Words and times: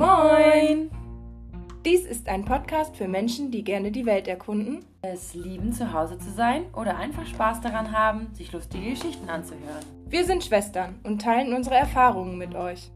Moin! 0.00 0.90
Dies 1.84 2.06
ist 2.06 2.26
ein 2.26 2.46
Podcast 2.46 2.96
für 2.96 3.06
Menschen, 3.06 3.50
die 3.50 3.62
gerne 3.62 3.92
die 3.92 4.06
Welt 4.06 4.28
erkunden, 4.28 4.82
es 5.02 5.34
lieben, 5.34 5.74
zu 5.74 5.92
Hause 5.92 6.16
zu 6.16 6.30
sein 6.30 6.62
oder 6.72 6.96
einfach 6.96 7.26
Spaß 7.26 7.60
daran 7.60 7.92
haben, 7.92 8.28
sich 8.32 8.50
lustige 8.50 8.88
Geschichten 8.88 9.28
anzuhören. 9.28 9.84
Wir 10.06 10.24
sind 10.24 10.42
Schwestern 10.42 11.00
und 11.02 11.20
teilen 11.20 11.52
unsere 11.52 11.74
Erfahrungen 11.74 12.38
mit 12.38 12.54
euch. 12.54 12.90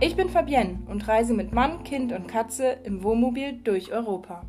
Ich 0.00 0.16
bin 0.16 0.30
Fabienne 0.30 0.80
und 0.88 1.06
reise 1.06 1.32
mit 1.32 1.52
Mann, 1.52 1.84
Kind 1.84 2.10
und 2.12 2.26
Katze 2.26 2.78
im 2.82 3.04
Wohnmobil 3.04 3.60
durch 3.62 3.92
Europa. 3.92 4.42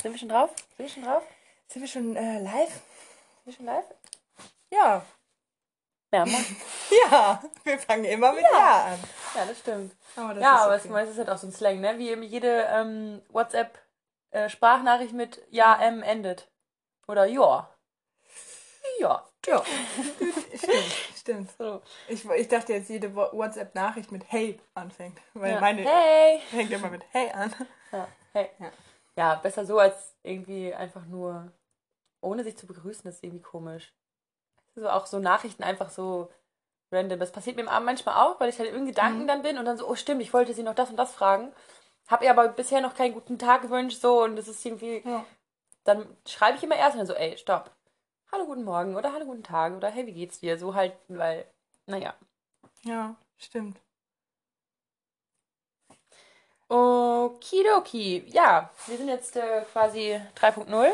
Sind 0.00 0.12
wir 0.12 0.18
schon 0.18 0.28
drauf? 0.28 0.50
Sind 0.76 0.86
wir 0.86 0.88
schon 0.88 1.02
drauf? 1.02 1.22
Sind 1.66 1.82
wir 1.82 1.88
schon 1.88 2.16
äh, 2.16 2.38
live? 2.38 2.70
Sind 2.70 3.46
wir 3.46 3.52
schon 3.52 3.66
live? 3.66 3.84
Ja. 4.70 5.04
Ja, 6.10 6.24
ja, 7.10 7.42
wir 7.64 7.78
fangen 7.78 8.04
immer 8.04 8.32
mit 8.32 8.42
Ja, 8.42 8.58
ja 8.58 8.84
an. 8.84 8.98
Ja, 9.34 9.44
das 9.44 9.58
stimmt. 9.58 9.94
Aber 10.16 10.32
das 10.32 10.42
ja, 10.42 10.56
aber 10.56 10.76
okay. 10.76 11.02
es 11.02 11.10
ist 11.10 11.18
halt 11.18 11.28
auch 11.28 11.36
so 11.36 11.46
ein 11.48 11.52
Slang, 11.52 11.80
ne? 11.80 11.98
Wie 11.98 12.14
jede 12.24 12.66
ähm, 12.70 13.20
WhatsApp-Sprachnachricht 13.28 15.12
äh, 15.12 15.16
mit 15.16 15.42
Ja, 15.50 15.78
M 15.82 16.02
endet. 16.02 16.50
Oder 17.06 17.26
Ja. 17.26 17.68
Ja. 19.00 19.26
Ja. 19.46 19.62
stimmt, 20.54 20.94
stimmt. 21.16 21.50
So. 21.58 21.82
Ich, 22.08 22.24
ich 22.24 22.48
dachte 22.48 22.72
jetzt, 22.72 22.88
jede 22.88 23.14
WhatsApp-Nachricht 23.14 24.10
mit 24.10 24.24
Hey 24.32 24.58
anfängt. 24.74 25.18
Weil 25.34 25.54
ja. 25.54 25.60
meine 25.60 25.82
hey. 25.82 26.40
fängt 26.50 26.70
immer 26.70 26.88
mit 26.88 27.02
Hey 27.12 27.30
an. 27.32 27.54
Ja, 27.92 28.08
hey. 28.32 28.48
Ja. 28.58 28.70
Ja, 29.18 29.34
besser 29.34 29.66
so 29.66 29.80
als 29.80 30.14
irgendwie 30.22 30.72
einfach 30.72 31.04
nur 31.06 31.50
ohne 32.20 32.44
sich 32.44 32.56
zu 32.56 32.68
begrüßen, 32.68 33.02
das 33.04 33.16
ist 33.16 33.24
irgendwie 33.24 33.42
komisch. 33.42 33.92
So 34.76 34.88
auch 34.88 35.06
so 35.06 35.18
Nachrichten 35.18 35.64
einfach 35.64 35.90
so 35.90 36.30
random. 36.92 37.18
Das 37.18 37.32
passiert 37.32 37.56
mir 37.56 37.64
manchmal 37.64 38.14
auch, 38.14 38.38
weil 38.38 38.48
ich 38.48 38.60
halt 38.60 38.72
in 38.72 38.86
Gedanken 38.86 39.22
mhm. 39.22 39.26
dann 39.26 39.42
bin 39.42 39.58
und 39.58 39.64
dann 39.64 39.76
so, 39.76 39.88
oh 39.88 39.96
stimmt, 39.96 40.22
ich 40.22 40.32
wollte 40.32 40.54
sie 40.54 40.62
noch 40.62 40.76
das 40.76 40.90
und 40.90 40.96
das 40.96 41.12
fragen. 41.12 41.52
Hab 42.06 42.22
ihr 42.22 42.30
aber 42.30 42.46
bisher 42.46 42.80
noch 42.80 42.94
keinen 42.94 43.12
guten 43.12 43.40
Tag 43.40 43.62
gewünscht, 43.62 44.00
so 44.00 44.22
und 44.22 44.36
das 44.36 44.46
ist 44.46 44.64
irgendwie. 44.64 45.02
Ja. 45.04 45.24
Dann 45.82 46.06
schreibe 46.24 46.56
ich 46.56 46.62
immer 46.62 46.76
erst 46.76 46.92
und 46.94 46.98
dann 46.98 47.06
so, 47.08 47.14
ey, 47.14 47.36
stopp. 47.38 47.72
Hallo, 48.30 48.46
guten 48.46 48.62
Morgen 48.62 48.94
oder 48.94 49.12
hallo, 49.12 49.24
guten 49.24 49.42
Tag 49.42 49.74
oder 49.74 49.88
hey, 49.90 50.06
wie 50.06 50.12
geht's 50.12 50.38
dir? 50.38 50.58
So 50.58 50.76
halt, 50.76 50.94
weil, 51.08 51.44
naja. 51.86 52.14
Ja, 52.84 53.16
stimmt. 53.36 53.80
Okidoki. 56.68 58.24
Ja, 58.28 58.70
wir 58.86 58.96
sind 58.96 59.08
jetzt 59.08 59.36
äh, 59.36 59.62
quasi 59.72 60.20
3.0. 60.40 60.92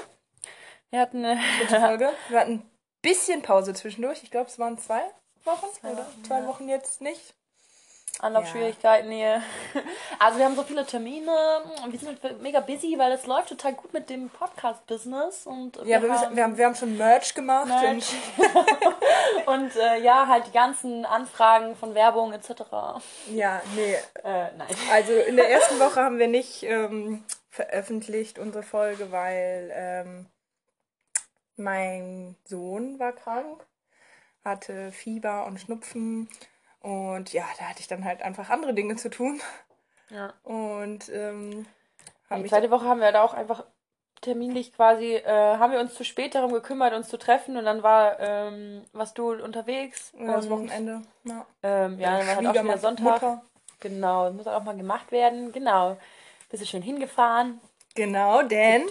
Wir 0.91 1.01
hatten 1.01 1.25
eine 1.25 1.41
Folge. 1.69 2.11
Wir 2.29 2.41
hatten 2.41 2.53
ein 2.53 2.71
bisschen 3.03 3.43
Pause 3.43 3.75
zwischendurch. 3.75 4.23
Ich 4.23 4.31
glaube, 4.31 4.49
es 4.49 4.59
waren 4.59 4.79
zwei 4.79 5.03
Wochen 5.45 5.67
zwei 5.81 5.93
oder 5.93 6.07
Wochen, 6.07 6.25
zwei 6.25 6.39
ja. 6.39 6.47
Wochen 6.47 6.69
jetzt 6.69 7.01
nicht. 7.01 7.35
Anlaufschwierigkeiten 8.21 9.11
ja. 9.11 9.43
hier. 9.73 9.83
Also 10.19 10.39
wir 10.39 10.47
haben 10.47 10.55
so 10.57 10.63
viele 10.63 10.87
Termine 10.87 11.33
und 11.83 11.93
wir 11.93 11.99
sind 11.99 12.23
halt 12.23 12.41
mega 12.41 12.61
busy, 12.61 12.95
weil 12.97 13.13
es 13.13 13.27
läuft 13.27 13.49
total 13.49 13.75
gut 13.75 13.93
mit 13.93 14.09
dem 14.09 14.31
Podcast-Business. 14.31 15.47
und 15.47 15.77
Ja, 15.85 16.01
wir, 16.01 16.13
haben, 16.13 16.37
wir, 16.37 16.45
haben, 16.45 16.57
wir 16.57 16.65
haben 16.65 16.75
schon 16.75 16.97
Merch 16.97 17.35
gemacht. 17.35 17.67
Merch. 17.67 18.13
Und, 18.37 19.47
und 19.47 19.77
äh, 19.77 20.01
ja, 20.01 20.27
halt 20.29 20.47
die 20.47 20.53
ganzen 20.53 21.05
Anfragen 21.05 21.77
von 21.77 21.95
Werbung 21.95 22.33
etc. 22.33 22.63
Ja, 23.31 23.61
nee. 23.75 23.95
Äh, 24.23 24.51
nein. 24.57 24.69
Also 24.93 25.13
in 25.13 25.37
der 25.37 25.51
ersten 25.51 25.79
Woche 25.81 25.97
haben 26.01 26.19
wir 26.19 26.29
nicht 26.29 26.63
ähm, 26.63 27.25
veröffentlicht 27.51 28.39
unsere 28.39 28.63
Folge, 28.63 29.11
weil 29.13 29.71
ähm, 29.75 30.27
mein 31.57 32.37
Sohn 32.45 32.99
war 32.99 33.13
krank, 33.13 33.67
hatte 34.45 34.93
Fieber 34.93 35.47
und 35.47 35.61
Schnupfen 35.61 36.29
und 36.85 37.33
ja, 37.33 37.45
da 37.59 37.65
hatte 37.65 37.81
ich 37.81 37.89
dann 37.89 38.05
halt 38.05 38.21
einfach 38.21 38.51
andere 38.51 38.75
Dinge 38.75 38.97
zu 38.97 39.09
tun. 39.09 39.41
Ja. 40.11 40.35
Und 40.43 41.09
ähm, 41.09 41.65
die 42.31 42.45
zweite 42.45 42.71
Woche 42.71 42.85
haben 42.85 43.01
wir 43.01 43.11
da 43.11 43.23
auch 43.23 43.33
einfach 43.33 43.65
terminlich 44.21 44.75
quasi, 44.75 45.15
äh, 45.15 45.57
haben 45.57 45.73
wir 45.73 45.81
uns 45.81 45.95
zu 45.95 46.05
spät 46.05 46.35
darum 46.35 46.53
gekümmert, 46.53 46.93
uns 46.93 47.09
zu 47.09 47.17
treffen 47.17 47.57
und 47.57 47.65
dann 47.65 47.83
war, 47.83 48.21
ähm, 48.21 48.85
warst 48.93 49.17
du 49.17 49.33
unterwegs. 49.33 50.13
Ja, 50.19 50.37
das 50.37 50.51
Wochenende. 50.51 51.01
Ja, 51.25 51.47
ähm, 51.63 51.99
ja 51.99 52.19
dann 52.19 52.27
war 52.27 52.37
halt 52.37 52.47
auch 52.49 52.63
wieder 52.65 52.79
Sonntag. 52.79 53.23
Mutter. 53.23 53.43
Genau, 53.81 54.27
das 54.27 54.35
muss 54.35 54.47
auch 54.47 54.63
mal 54.63 54.77
gemacht 54.77 55.11
werden. 55.11 55.53
Genau. 55.53 55.97
Bist 56.51 56.63
du 56.63 56.67
schön 56.67 56.83
hingefahren. 56.83 57.63
Genau, 57.95 58.43
denn 58.43 58.83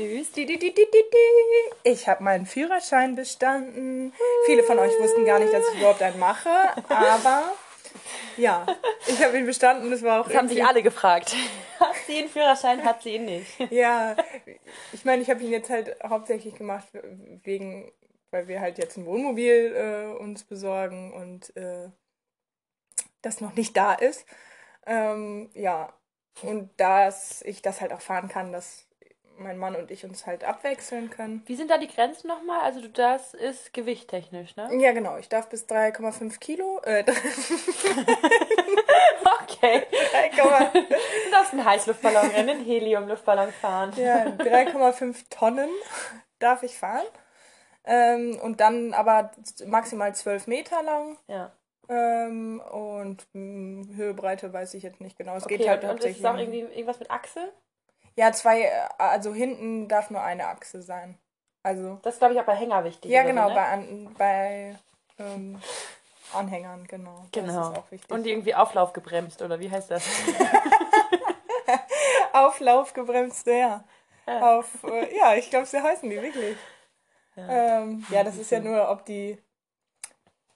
ich 1.83 2.07
habe 2.07 2.23
meinen 2.23 2.45
Führerschein 2.47 3.15
bestanden. 3.15 4.13
Viele 4.45 4.63
von 4.63 4.79
euch 4.79 4.93
wussten 4.99 5.25
gar 5.25 5.37
nicht, 5.37 5.53
dass 5.53 5.63
ich 5.73 5.79
überhaupt 5.79 6.01
einen 6.01 6.19
mache, 6.19 6.49
aber 6.89 7.43
ja, 8.37 8.65
ich 9.07 9.23
habe 9.23 9.37
ihn 9.37 9.45
bestanden. 9.45 9.91
Das 9.91 10.01
war 10.01 10.21
auch. 10.21 10.27
Das 10.27 10.37
haben 10.37 10.47
sich 10.47 10.63
alle 10.63 10.83
gefragt. 10.83 11.35
Hat 11.79 11.95
sie 12.07 12.19
einen 12.19 12.29
Führerschein? 12.29 12.83
Hat 12.83 13.01
sie 13.01 13.15
ihn 13.15 13.25
nicht? 13.25 13.59
ja, 13.71 14.15
ich 14.91 15.05
meine, 15.05 15.21
ich 15.21 15.29
habe 15.29 15.43
ihn 15.43 15.51
jetzt 15.51 15.69
halt 15.69 15.95
hauptsächlich 16.03 16.55
gemacht 16.55 16.87
wegen, 17.43 17.91
weil 18.31 18.47
wir 18.47 18.61
halt 18.61 18.77
jetzt 18.77 18.97
ein 18.97 19.05
Wohnmobil 19.05 19.75
äh, 19.75 20.17
uns 20.17 20.43
besorgen 20.43 21.13
und 21.13 21.55
äh, 21.57 21.89
das 23.21 23.41
noch 23.41 23.55
nicht 23.55 23.75
da 23.75 23.93
ist. 23.93 24.25
Ähm, 24.85 25.49
ja, 25.53 25.93
und 26.41 26.69
dass 26.77 27.41
ich 27.43 27.61
das 27.61 27.81
halt 27.81 27.93
auch 27.93 28.01
fahren 28.01 28.27
kann, 28.27 28.51
das 28.51 28.87
mein 29.43 29.57
Mann 29.57 29.75
und 29.75 29.91
ich 29.91 30.03
uns 30.03 30.25
halt 30.25 30.43
abwechseln 30.43 31.09
können. 31.09 31.43
Wie 31.45 31.55
sind 31.55 31.69
da 31.69 31.77
die 31.77 31.87
Grenzen 31.87 32.27
nochmal? 32.27 32.61
Also 32.61 32.81
du, 32.81 32.89
das 32.89 33.33
ist 33.33 33.73
gewichttechnisch, 33.73 34.55
ne? 34.55 34.69
Ja, 34.79 34.91
genau. 34.93 35.17
Ich 35.17 35.29
darf 35.29 35.49
bis 35.49 35.65
3,5 35.65 36.39
Kilo. 36.39 36.79
Äh, 36.83 37.03
okay. 39.43 39.83
3, 40.11 40.29
du 40.29 41.31
darfst 41.31 41.53
einen 41.53 41.65
Heißluftballon, 41.65 42.31
einen 42.31 42.63
Heliumluftballon 42.63 43.51
fahren. 43.51 43.93
Ja, 43.97 44.25
3,5 44.25 45.25
Tonnen 45.29 45.69
darf 46.39 46.63
ich 46.63 46.77
fahren. 46.77 47.05
Ähm, 47.85 48.39
und 48.41 48.61
dann 48.61 48.93
aber 48.93 49.31
maximal 49.65 50.15
12 50.15 50.47
Meter 50.47 50.81
lang. 50.83 51.17
Ja. 51.27 51.51
Ähm, 51.89 52.61
und 52.71 53.27
mh, 53.33 53.87
hm, 53.87 53.95
Höhe, 53.95 54.13
Breite 54.13 54.53
weiß 54.53 54.73
ich 54.73 54.83
jetzt 54.83 55.01
nicht 55.01 55.17
genau. 55.17 55.35
Es 55.35 55.43
okay, 55.43 55.57
geht 55.57 55.67
halt 55.67 55.83
und, 55.83 55.89
und 55.91 56.03
ist 56.03 56.19
es 56.19 56.25
auch 56.25 56.37
irgendwie 56.37 56.61
irgendwas 56.61 56.99
mit 56.99 57.11
Achse? 57.11 57.51
Ja, 58.15 58.31
zwei, 58.31 58.71
also 58.97 59.33
hinten 59.33 59.87
darf 59.87 60.09
nur 60.09 60.21
eine 60.21 60.47
Achse 60.47 60.81
sein. 60.81 61.17
Also. 61.63 61.99
Das 62.03 62.15
ist, 62.15 62.19
glaube 62.19 62.33
ich, 62.33 62.39
auch 62.39 62.45
bei 62.45 62.55
Hänger 62.55 62.83
wichtig. 62.83 63.09
Ja, 63.09 63.23
genau, 63.23 63.43
so, 63.43 63.49
ne? 63.49 63.55
bei, 63.55 63.65
an, 63.65 64.15
bei 64.17 64.79
ähm, 65.17 65.61
Anhängern, 66.33 66.85
genau. 66.87 67.25
Genau. 67.31 67.85
Und 68.09 68.27
irgendwie 68.27 68.55
Auflauf 68.55 68.93
gebremst, 68.93 69.41
oder 69.41 69.59
wie 69.59 69.71
heißt 69.71 69.91
das? 69.91 70.03
Auflauf 72.33 72.93
gebremst, 72.93 73.47
ja. 73.47 73.83
ja. 74.27 74.57
Auf, 74.57 74.83
äh, 74.83 75.15
ja, 75.15 75.35
ich 75.35 75.49
glaube, 75.49 75.65
so 75.65 75.81
heißen 75.81 76.09
die 76.09 76.21
wirklich. 76.21 76.57
Ja, 77.35 77.81
ähm, 77.81 78.05
ja 78.09 78.23
das 78.23 78.37
ist 78.37 78.51
ja 78.51 78.59
nur, 78.59 78.89
ob 78.89 79.05
die, 79.05 79.37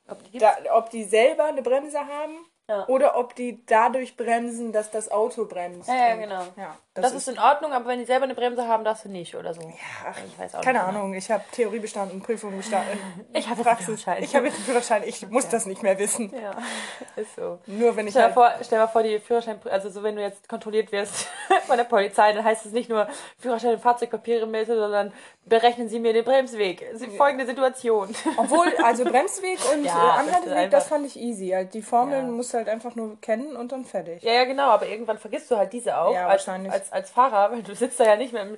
ob 0.07 0.31
die, 0.31 0.39
da, 0.39 0.55
ob 0.73 0.89
die 0.89 1.05
selber 1.05 1.45
eine 1.45 1.61
Bremse 1.61 1.99
haben 1.99 2.45
ja. 2.69 2.85
Oder 2.87 3.17
ob 3.17 3.33
die 3.33 3.65
dadurch 3.65 4.17
bremsen, 4.17 4.73
dass 4.73 4.91
das 4.91 5.09
Auto 5.09 5.45
bremst. 5.45 5.87
Ja, 5.87 6.09
ja 6.09 6.15
genau. 6.15 6.41
Ja, 6.57 6.75
das, 6.93 7.03
das 7.03 7.11
ist, 7.13 7.27
ist, 7.29 7.35
in 7.35 7.39
Ordnung, 7.39 7.71
aber 7.71 7.85
wenn 7.85 7.99
die 7.99 8.05
selber 8.05 8.25
eine 8.25 8.35
Bremse 8.35 8.67
haben, 8.67 8.83
darfst 8.83 9.05
du 9.05 9.09
nicht 9.09 9.35
oder 9.35 9.53
so. 9.53 9.61
Ja, 9.61 10.13
ich 10.25 10.37
weiß 10.37 10.55
auch 10.55 10.61
keine 10.61 10.79
nicht 10.79 10.87
Ahnung. 10.89 11.13
Ich 11.13 11.31
habe 11.31 11.45
Theorie 11.53 11.79
bestanden, 11.79 12.21
Prüfung 12.21 12.57
bestanden. 12.57 12.99
ich 13.33 13.47
habe 13.47 13.63
Praxis. 13.63 14.05
Ich 14.19 14.35
habe 14.35 14.47
jetzt 14.47 14.55
einen 14.55 14.65
Führerschein. 14.65 15.03
Ich 15.05 15.29
muss 15.29 15.45
ja. 15.45 15.51
das 15.51 15.65
nicht 15.65 15.81
mehr 15.81 15.97
wissen. 15.97 16.29
Ja, 16.35 16.57
ist 17.15 17.35
so. 17.37 17.59
Nur 17.67 17.95
wenn 17.95 18.07
ich 18.07 18.11
stell, 18.11 18.23
halt 18.23 18.33
vor, 18.33 18.51
stell 18.61 18.79
mal 18.79 18.87
vor, 18.87 19.01
die 19.01 19.19
Führerschein, 19.19 19.61
also 19.71 19.89
so 19.89 20.03
wenn 20.03 20.17
du 20.17 20.21
jetzt 20.21 20.49
kontrolliert 20.49 20.91
wirst 20.91 21.27
von 21.67 21.77
der 21.77 21.85
Polizei, 21.85 22.33
dann 22.33 22.43
heißt 22.43 22.65
es 22.65 22.73
nicht 22.73 22.89
nur 22.89 23.07
Führerschein 23.39 23.75
und 23.75 23.79
Fahrzeugpapiere 23.79 24.45
melden, 24.45 24.75
sondern 24.75 25.13
berechnen 25.45 25.87
Sie 25.87 25.99
mir 26.01 26.11
den 26.11 26.25
Bremsweg. 26.25 26.85
Folgende 27.15 27.45
Situation. 27.45 28.13
Obwohl, 28.35 28.73
also 28.83 29.05
Bremsweg 29.05 29.59
und 29.73 29.85
ja, 29.85 30.17
Anhalteweg, 30.17 30.69
das 30.69 30.89
fand 30.89 31.05
ich 31.05 31.17
easy. 31.17 31.55
Die 31.71 31.81
Formeln 31.81 32.25
ja. 32.25 32.31
musst 32.31 32.56
halt 32.57 32.69
einfach 32.69 32.95
nur 32.95 33.19
kennen 33.21 33.55
und 33.55 33.71
dann 33.71 33.85
fertig. 33.85 34.21
Ja, 34.23 34.33
ja, 34.33 34.43
genau, 34.45 34.69
aber 34.69 34.87
irgendwann 34.87 35.17
vergisst 35.17 35.49
du 35.51 35.57
halt 35.57 35.71
diese 35.73 35.97
auch 35.97 36.13
Ja, 36.13 36.27
als, 36.27 36.45
wahrscheinlich. 36.47 36.71
als, 36.73 36.91
als 36.91 37.09
Fahrer, 37.11 37.51
weil 37.51 37.63
du 37.63 37.73
sitzt 37.75 37.99
da 37.99 38.03
ja 38.05 38.15
nicht 38.15 38.33
mehr 38.33 38.43
im 38.43 38.57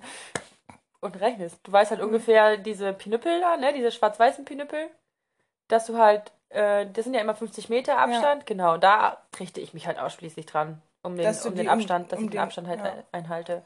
und 1.01 1.19
rechnest. 1.21 1.59
Du 1.63 1.71
weißt 1.71 1.91
Mhm. 1.91 1.95
halt 1.95 2.05
ungefähr 2.05 2.57
diese 2.57 2.91
Pinüppel 2.93 3.39
da, 3.39 3.55
ne, 3.57 3.73
diese 3.73 3.91
schwarz-weißen 3.91 4.43
Pinüppel, 4.45 4.89
dass 5.69 5.85
du 5.85 5.97
halt, 5.97 6.31
äh, 6.49 6.87
das 6.91 7.05
sind 7.05 7.13
ja 7.13 7.21
immer 7.21 7.35
50 7.35 7.69
Meter 7.69 7.97
Abstand, 7.99 8.45
genau, 8.45 8.73
und 8.73 8.83
da 8.83 9.17
richte 9.39 9.61
ich 9.61 9.73
mich 9.73 9.87
halt 9.87 9.97
ausschließlich 9.99 10.45
dran, 10.45 10.81
um 11.03 11.15
den, 11.15 11.27
um 11.45 11.55
den 11.55 11.55
die- 11.55 11.61
um- 11.61 11.69
Abstand, 11.69 12.11
dass 12.11 12.19
um 12.19 12.25
ich 12.25 12.31
den 12.31 12.37
den- 12.37 12.43
Abstand 12.43 12.67
halt 12.67 12.79
ja. 12.79 12.85
ein- 12.85 13.03
einhalte. 13.13 13.63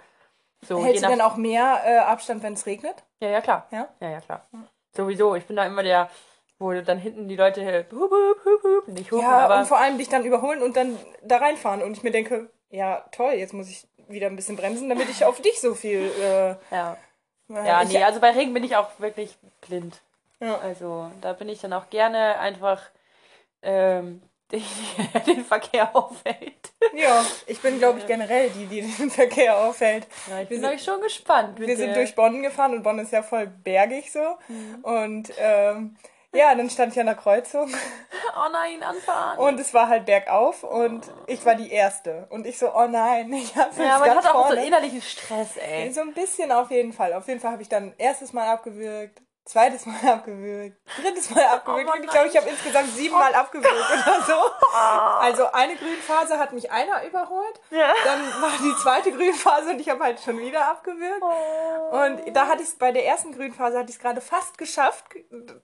So, 0.61 0.83
Hältst 0.85 1.03
du 1.03 1.07
denn 1.07 1.21
auch 1.21 1.35
mehr 1.35 1.81
äh, 1.85 1.97
Abstand, 1.97 2.43
wenn 2.43 2.53
es 2.53 2.65
regnet? 2.65 2.95
ja, 3.19 3.29
ja, 3.29 3.41
klar. 3.41 3.67
Ja? 3.71 3.87
Ja, 3.99 4.09
ja, 4.09 4.21
klar. 4.21 4.47
Sowieso, 4.95 5.35
ich 5.35 5.45
bin 5.45 5.55
da 5.55 5.65
immer 5.65 5.81
der, 5.83 6.09
wo 6.63 6.73
dann 6.81 6.97
hinten 6.97 7.27
die 7.27 7.35
Leute 7.35 7.85
hup, 7.91 8.09
hup, 8.11 8.45
hup, 8.45 8.63
hup, 8.63 8.87
nicht 8.87 9.11
hupen, 9.11 9.23
Ja, 9.23 9.39
aber 9.39 9.59
und 9.59 9.65
vor 9.67 9.77
allem 9.77 9.97
dich 9.97 10.09
dann 10.09 10.23
überholen 10.25 10.63
und 10.63 10.75
dann 10.77 10.97
da 11.21 11.37
reinfahren. 11.37 11.81
Und 11.83 11.97
ich 11.97 12.03
mir 12.03 12.11
denke, 12.11 12.49
ja, 12.69 13.03
toll, 13.11 13.33
jetzt 13.33 13.53
muss 13.53 13.69
ich 13.69 13.85
wieder 14.07 14.27
ein 14.27 14.35
bisschen 14.35 14.55
bremsen, 14.55 14.89
damit 14.89 15.09
ich 15.09 15.25
auf 15.25 15.41
dich 15.41 15.59
so 15.61 15.75
viel. 15.75 16.09
Äh, 16.21 16.55
ja. 16.75 16.97
Ja, 17.49 17.83
nee, 17.83 18.01
also 18.03 18.19
bei 18.19 18.31
Regen 18.31 18.53
bin 18.53 18.63
ich 18.63 18.75
auch 18.77 18.89
wirklich 18.99 19.37
blind. 19.67 20.01
Ja. 20.39 20.57
Also 20.57 21.11
da 21.21 21.33
bin 21.33 21.49
ich 21.49 21.59
dann 21.61 21.73
auch 21.73 21.89
gerne 21.89 22.39
einfach 22.39 22.81
ähm, 23.61 24.21
die, 24.51 24.63
den 25.27 25.43
Verkehr 25.45 25.95
aufhält. 25.95 26.71
ja, 26.95 27.23
ich 27.47 27.59
bin, 27.61 27.79
glaube 27.79 27.99
ich, 27.99 28.07
generell 28.07 28.49
die, 28.51 28.65
die 28.67 28.81
den 28.81 29.09
Verkehr 29.09 29.57
auffällt. 29.57 30.07
Ja, 30.29 30.41
ich 30.41 30.49
Wir 30.49 30.57
bin 30.57 30.61
sind- 30.61 30.73
euch 30.73 30.83
schon 30.83 31.01
gespannt. 31.01 31.59
Wir 31.59 31.75
sind 31.77 31.95
durch 31.95 32.13
Bonn 32.15 32.41
gefahren 32.43 32.73
und 32.73 32.83
Bonn 32.83 32.99
ist 32.99 33.11
ja 33.11 33.23
voll 33.23 33.47
bergig 33.47 34.11
so. 34.11 34.19
Mhm. 34.47 34.83
Und 34.83 35.33
ähm, 35.37 35.95
ja, 36.33 36.53
dann 36.55 36.69
stand 36.69 36.93
ich 36.93 36.99
an 36.99 37.05
der 37.05 37.15
Kreuzung 37.15 37.71
Oh 38.35 38.49
nein, 38.51 38.81
anfahren. 38.83 39.37
und 39.39 39.59
es 39.59 39.73
war 39.73 39.87
halt 39.87 40.05
bergauf 40.05 40.63
und 40.63 41.01
ich 41.27 41.45
war 41.45 41.55
die 41.55 41.71
Erste. 41.71 42.25
Und 42.29 42.47
ich 42.47 42.57
so, 42.57 42.73
oh 42.73 42.87
nein, 42.87 43.31
ich 43.33 43.55
hab's 43.55 43.77
ja, 43.77 43.83
jetzt 43.83 43.99
man 43.99 44.09
ganz 44.09 44.25
hat 44.25 44.33
auch 44.33 44.41
so 44.49 44.53
vorne. 44.55 44.65
innerlichen 44.65 45.01
Stress, 45.01 45.57
ey. 45.57 45.91
So 45.93 46.01
ein 46.01 46.13
bisschen 46.13 46.51
auf 46.51 46.71
jeden 46.71 46.93
Fall. 46.93 47.13
Auf 47.13 47.27
jeden 47.27 47.39
Fall 47.39 47.51
habe 47.51 47.61
ich 47.61 47.69
dann 47.69 47.93
erstes 47.97 48.33
Mal 48.33 48.47
abgewürgt, 48.47 49.21
zweites 49.45 49.85
Mal 49.85 49.95
abgewürgt, 50.13 50.77
drittes 51.01 51.29
Mal 51.31 51.43
abgewürgt. 51.45 51.89
Und 51.93 52.03
ich 52.03 52.09
glaube, 52.09 52.27
ich 52.29 52.37
habe 52.37 52.49
insgesamt 52.49 52.89
siebenmal 52.95 53.33
abgewürgt 53.35 53.75
oder 53.91 54.21
so. 54.25 54.33
Also 55.19 55.51
eine 55.51 55.75
Grünphase 55.75 56.39
hat 56.39 56.53
mich 56.53 56.71
einer 56.71 57.03
überholt. 57.05 57.59
Ja. 57.69 57.93
Dann 58.05 58.21
war 58.41 58.51
die 58.61 58.75
zweite 58.81 59.11
Grünphase 59.11 59.71
und 59.71 59.79
ich 59.79 59.89
habe 59.89 60.03
halt 60.03 60.19
schon 60.21 60.39
wieder 60.39 60.67
abgewürgt. 60.69 61.21
Und 61.91 62.35
da 62.35 62.47
hatte 62.47 62.61
ich 62.63 62.69
es 62.69 62.75
bei 62.75 62.91
der 62.91 63.05
ersten 63.05 63.33
Grünphase 63.35 63.77
hatte 63.79 63.89
ich 63.89 63.95
es 63.97 64.01
gerade 64.01 64.21
fast 64.21 64.57
geschafft. 64.57 65.03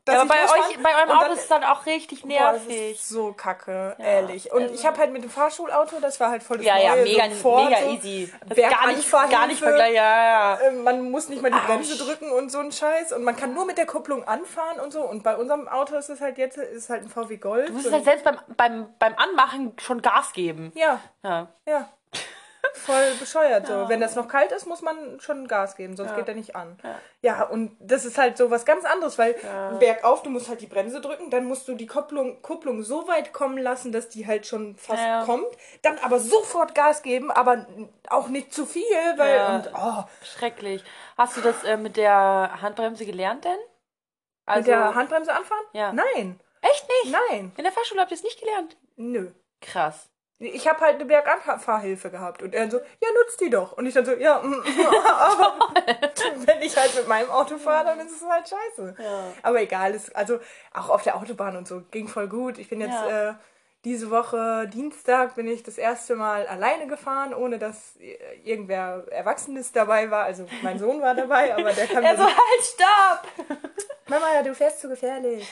Dass 0.06 0.16
Ja, 0.16 0.22
aber 0.22 0.30
bei 0.30 0.44
euch, 0.44 0.84
bei 0.84 0.96
eurem 0.96 1.12
Auto 1.18 1.32
ist 1.34 1.42
es 1.44 1.48
dann 1.48 1.64
auch 1.64 1.86
richtig 1.86 2.24
Boah, 2.24 2.52
das 2.54 2.66
nervig. 2.66 2.92
ist 2.96 3.10
so 3.10 3.34
kacke, 3.34 3.96
ehrlich. 4.00 4.52
Und 4.52 4.64
also- 4.64 4.76
ich 4.76 4.86
habe 4.86 4.98
halt 5.00 5.12
mit 5.12 5.24
dem 5.24 5.30
Fahrschulauto, 5.30 6.00
das 6.02 6.20
war 6.20 6.30
halt 6.32 6.44
voll 6.44 6.58
das 6.58 6.66
ja, 6.66 6.78
ja, 6.78 6.96
Neue, 6.96 7.04
mega, 7.04 7.24
so 7.32 7.56
mega 7.58 7.82
so. 7.82 7.90
easy. 7.92 8.34
Gar 8.56 8.88
nicht, 8.88 9.12
gar 9.12 9.48
nicht 9.48 9.60
vergleichbar. 9.60 9.90
Ja, 9.94 10.56
ja. 10.56 10.60
Äh, 10.68 10.72
Man 10.72 11.10
muss 11.12 11.30
nicht 11.30 11.42
mal 11.42 11.50
die 11.52 11.58
Bremse 11.66 11.98
drücken 11.98 12.32
und 12.32 12.52
so 12.52 12.60
ein 12.60 12.72
Scheiß. 12.72 13.14
Und 13.14 13.24
man 13.24 13.36
kann 13.36 13.54
nur 13.54 13.66
mit 13.70 13.78
der 13.78 13.86
Kupplung 13.86 14.24
anfahren 14.28 14.80
und 14.80 14.92
so. 14.92 15.02
Und 15.02 15.24
bei 15.24 15.38
unserem 15.38 15.68
Auto 15.68 15.96
ist 15.96 16.10
es 16.10 16.20
halt 16.20 16.38
jetzt 16.38 16.58
ist 16.58 16.90
halt 16.90 17.04
ein 17.04 17.10
VW 17.10 17.38
Golf. 17.38 17.68
Du 17.68 17.74
musst 17.74 17.92
halt 17.92 18.04
selbst 18.04 18.26
beim, 18.26 18.38
beim, 18.58 18.88
beim 18.98 19.14
Anmachen 19.16 19.74
schon 19.80 20.02
Gas 20.02 20.34
geben. 20.34 20.72
ja, 20.76 21.00
Ja. 21.24 21.48
ja. 21.66 21.88
Voll 22.74 23.14
bescheuert 23.20 23.68
so. 23.68 23.88
Wenn 23.90 24.00
das 24.00 24.16
noch 24.16 24.28
kalt 24.28 24.52
ist, 24.52 24.66
muss 24.66 24.82
man 24.82 25.20
schon 25.20 25.48
Gas 25.48 25.76
geben, 25.76 25.96
sonst 25.96 26.12
Ja. 26.12 26.16
geht 26.18 26.28
er 26.28 26.36
nicht 26.36 26.56
an. 26.56 26.78
Ja. 27.22 27.44
und 27.44 27.76
das 27.80 28.06
ist 28.06 28.18
halt 28.18 28.38
so 28.38 28.52
was 28.52 28.66
ganz 28.66 28.86
anderes, 28.86 29.18
weil 29.18 29.36
bergauf, 29.80 30.24
du 30.24 30.30
musst 30.30 30.50
halt 30.50 30.62
die 30.62 30.66
Bremse 30.68 31.02
drücken, 31.02 31.30
dann 31.30 31.46
musst 31.46 31.68
du 31.68 31.76
die 31.76 31.88
Kupplung, 31.88 32.42
Kupplung 32.42 32.84
so 32.84 33.08
weit 33.08 33.34
kommen 33.34 33.58
lassen, 33.58 33.92
dass 33.92 34.10
die 34.10 34.26
halt 34.28 34.46
schon 34.46 34.76
fast 34.76 35.02
Ja. 35.04 35.24
kommt. 35.26 35.48
Dann 35.82 35.98
aber 36.00 36.20
sofort 36.20 36.76
Gas 36.76 37.02
geben, 37.02 37.32
aber 37.32 37.66
auch 38.10 38.28
nicht 38.30 38.54
zu 38.54 38.66
viel, 38.66 38.84
weil 39.18 39.36
Ja. 39.36 39.56
und 39.56 39.72
oh, 39.76 40.04
Schrecklich. 40.24 40.84
Hast 41.18 41.38
du 41.38 41.42
das 41.42 41.64
äh, 41.64 41.78
mit 41.78 41.98
der 41.98 42.60
Handbremse 42.62 43.06
gelernt 43.06 43.46
denn? 43.46 43.58
Also, 44.46 44.60
mit 44.62 44.68
der 44.68 44.96
Handbremse 44.96 45.32
anfahren? 45.34 45.66
Ja. 45.74 45.94
Nein, 45.94 46.40
Echt 46.62 46.88
nicht? 47.04 47.16
nein, 47.30 47.52
In 47.56 47.64
der 47.64 47.72
Fahrschule 47.72 48.02
habt 48.02 48.12
ihr 48.12 48.16
es 48.18 48.24
nicht 48.24 48.40
gelernt? 48.40 48.76
nö. 48.96 49.32
Krass. 49.62 50.10
Ich 50.42 50.68
habe 50.70 50.80
halt 50.80 50.96
eine 50.96 51.06
Berganfahrhilfe 51.06 52.10
gehabt 52.10 52.42
und 52.42 52.56
er 52.56 52.72
so, 52.72 52.78
ja, 52.78 53.08
nutzt 53.22 53.42
die 53.42 53.50
doch. 53.50 53.74
Und 53.74 53.86
ich 53.86 53.94
dann 53.94 54.06
so, 54.06 54.14
ja, 54.14 54.40
mm, 54.42 54.64
aber 55.20 55.54
wenn 56.46 56.62
ich 56.62 56.78
halt 56.78 56.96
mit 56.96 57.08
meinem 57.10 57.30
Auto 57.30 57.58
fahre, 57.58 57.86
dann 57.86 58.00
ist 58.00 58.22
es 58.22 58.28
halt 58.28 58.48
scheiße. 58.48 58.96
Ja. 58.98 59.24
Aber 59.44 59.62
egal, 59.62 59.94
es, 59.94 60.16
also 60.16 60.40
auch 60.74 60.90
auf 60.90 61.04
der 61.04 61.18
Autobahn 61.18 61.58
und 61.58 61.68
so 61.68 61.82
ging 61.92 62.08
voll 62.08 62.30
gut. 62.30 62.58
Ich 62.58 62.70
bin 62.70 62.80
jetzt 62.80 62.94
Ja. 62.94 63.32
äh, 63.32 63.34
diese 63.86 64.12
Woche 64.12 64.68
Dienstag 64.68 65.36
bin 65.36 65.48
ich 65.48 65.64
das 65.64 65.78
erste 65.78 66.16
Mal 66.16 66.48
alleine 66.48 66.88
gefahren, 66.88 67.34
ohne 67.34 67.60
dass 67.60 67.98
irgendwer 68.44 69.06
Erwachsenes 69.10 69.72
dabei 69.72 70.12
war. 70.12 70.24
Also 70.26 70.46
mein 70.64 70.80
Sohn 70.80 71.02
war 71.02 71.16
dabei, 71.16 71.54
aber 71.56 71.72
der 71.72 71.88
kann 71.88 72.04
Er 72.04 72.18
so, 72.18 72.24
halt, 72.24 72.38
stopp! 72.64 73.58
Mama, 74.08 74.42
du 74.44 74.54
fährst 74.56 74.82
zu 74.82 74.90
gefährlich. 74.90 75.48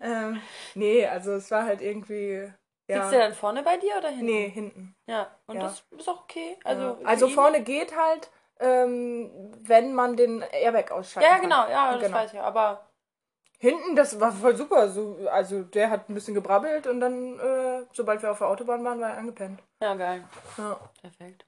ähm, 0.00 0.40
nee, 0.74 1.06
also 1.06 1.32
es 1.32 1.50
war 1.50 1.64
halt 1.64 1.80
irgendwie. 1.80 2.52
Ja, 2.86 2.96
Sitzt 3.02 3.12
der 3.12 3.20
dann 3.20 3.34
vorne 3.34 3.62
bei 3.62 3.76
dir 3.78 3.96
oder 3.98 4.08
hinten? 4.08 4.26
nee, 4.26 4.48
hinten. 4.48 4.96
Ja, 5.06 5.30
und 5.46 5.56
Ja. 5.56 5.62
das 5.62 5.84
ist 5.90 6.08
auch 6.08 6.22
okay. 6.24 6.58
Also, 6.64 6.98
Also, 7.04 7.28
vorne 7.28 7.62
geht 7.62 7.96
halt, 7.96 8.30
ähm, 8.60 9.30
wenn 9.60 9.94
man 9.94 10.16
den 10.16 10.42
Airbag 10.42 10.90
ausschalten 10.90 11.30
Ja, 11.30 11.38
genau, 11.38 11.68
ja, 11.68 11.92
das 11.94 12.02
Genau. 12.02 12.16
weiß 12.16 12.32
ich. 12.34 12.40
Aber 12.40 12.88
Hinten, 13.58 13.96
das 13.96 14.20
war 14.20 14.30
voll 14.30 14.56
super. 14.56 14.88
So, 14.90 15.16
also 15.30 15.62
der 15.62 15.88
hat 15.88 16.10
ein 16.10 16.14
bisschen 16.14 16.34
gebrabbelt 16.34 16.86
und 16.86 17.00
dann, 17.00 17.38
äh, 17.38 17.86
sobald 17.92 18.20
wir 18.20 18.30
auf 18.30 18.38
der 18.38 18.48
Autobahn 18.48 18.84
waren, 18.84 19.00
war 19.00 19.10
er 19.10 19.16
angepennt. 19.16 19.62
ja, 19.80 19.94
geil. 19.94 20.24
Ja. 20.58 20.78
Perfekt. 21.00 21.46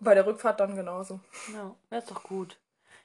Bei 0.00 0.14
der 0.14 0.26
Rückfahrt 0.26 0.58
dann 0.58 0.74
genauso. 0.74 1.20
Ja, 1.54 1.74
das 1.90 2.04
ist 2.04 2.10
doch 2.10 2.22
gut. 2.24 2.58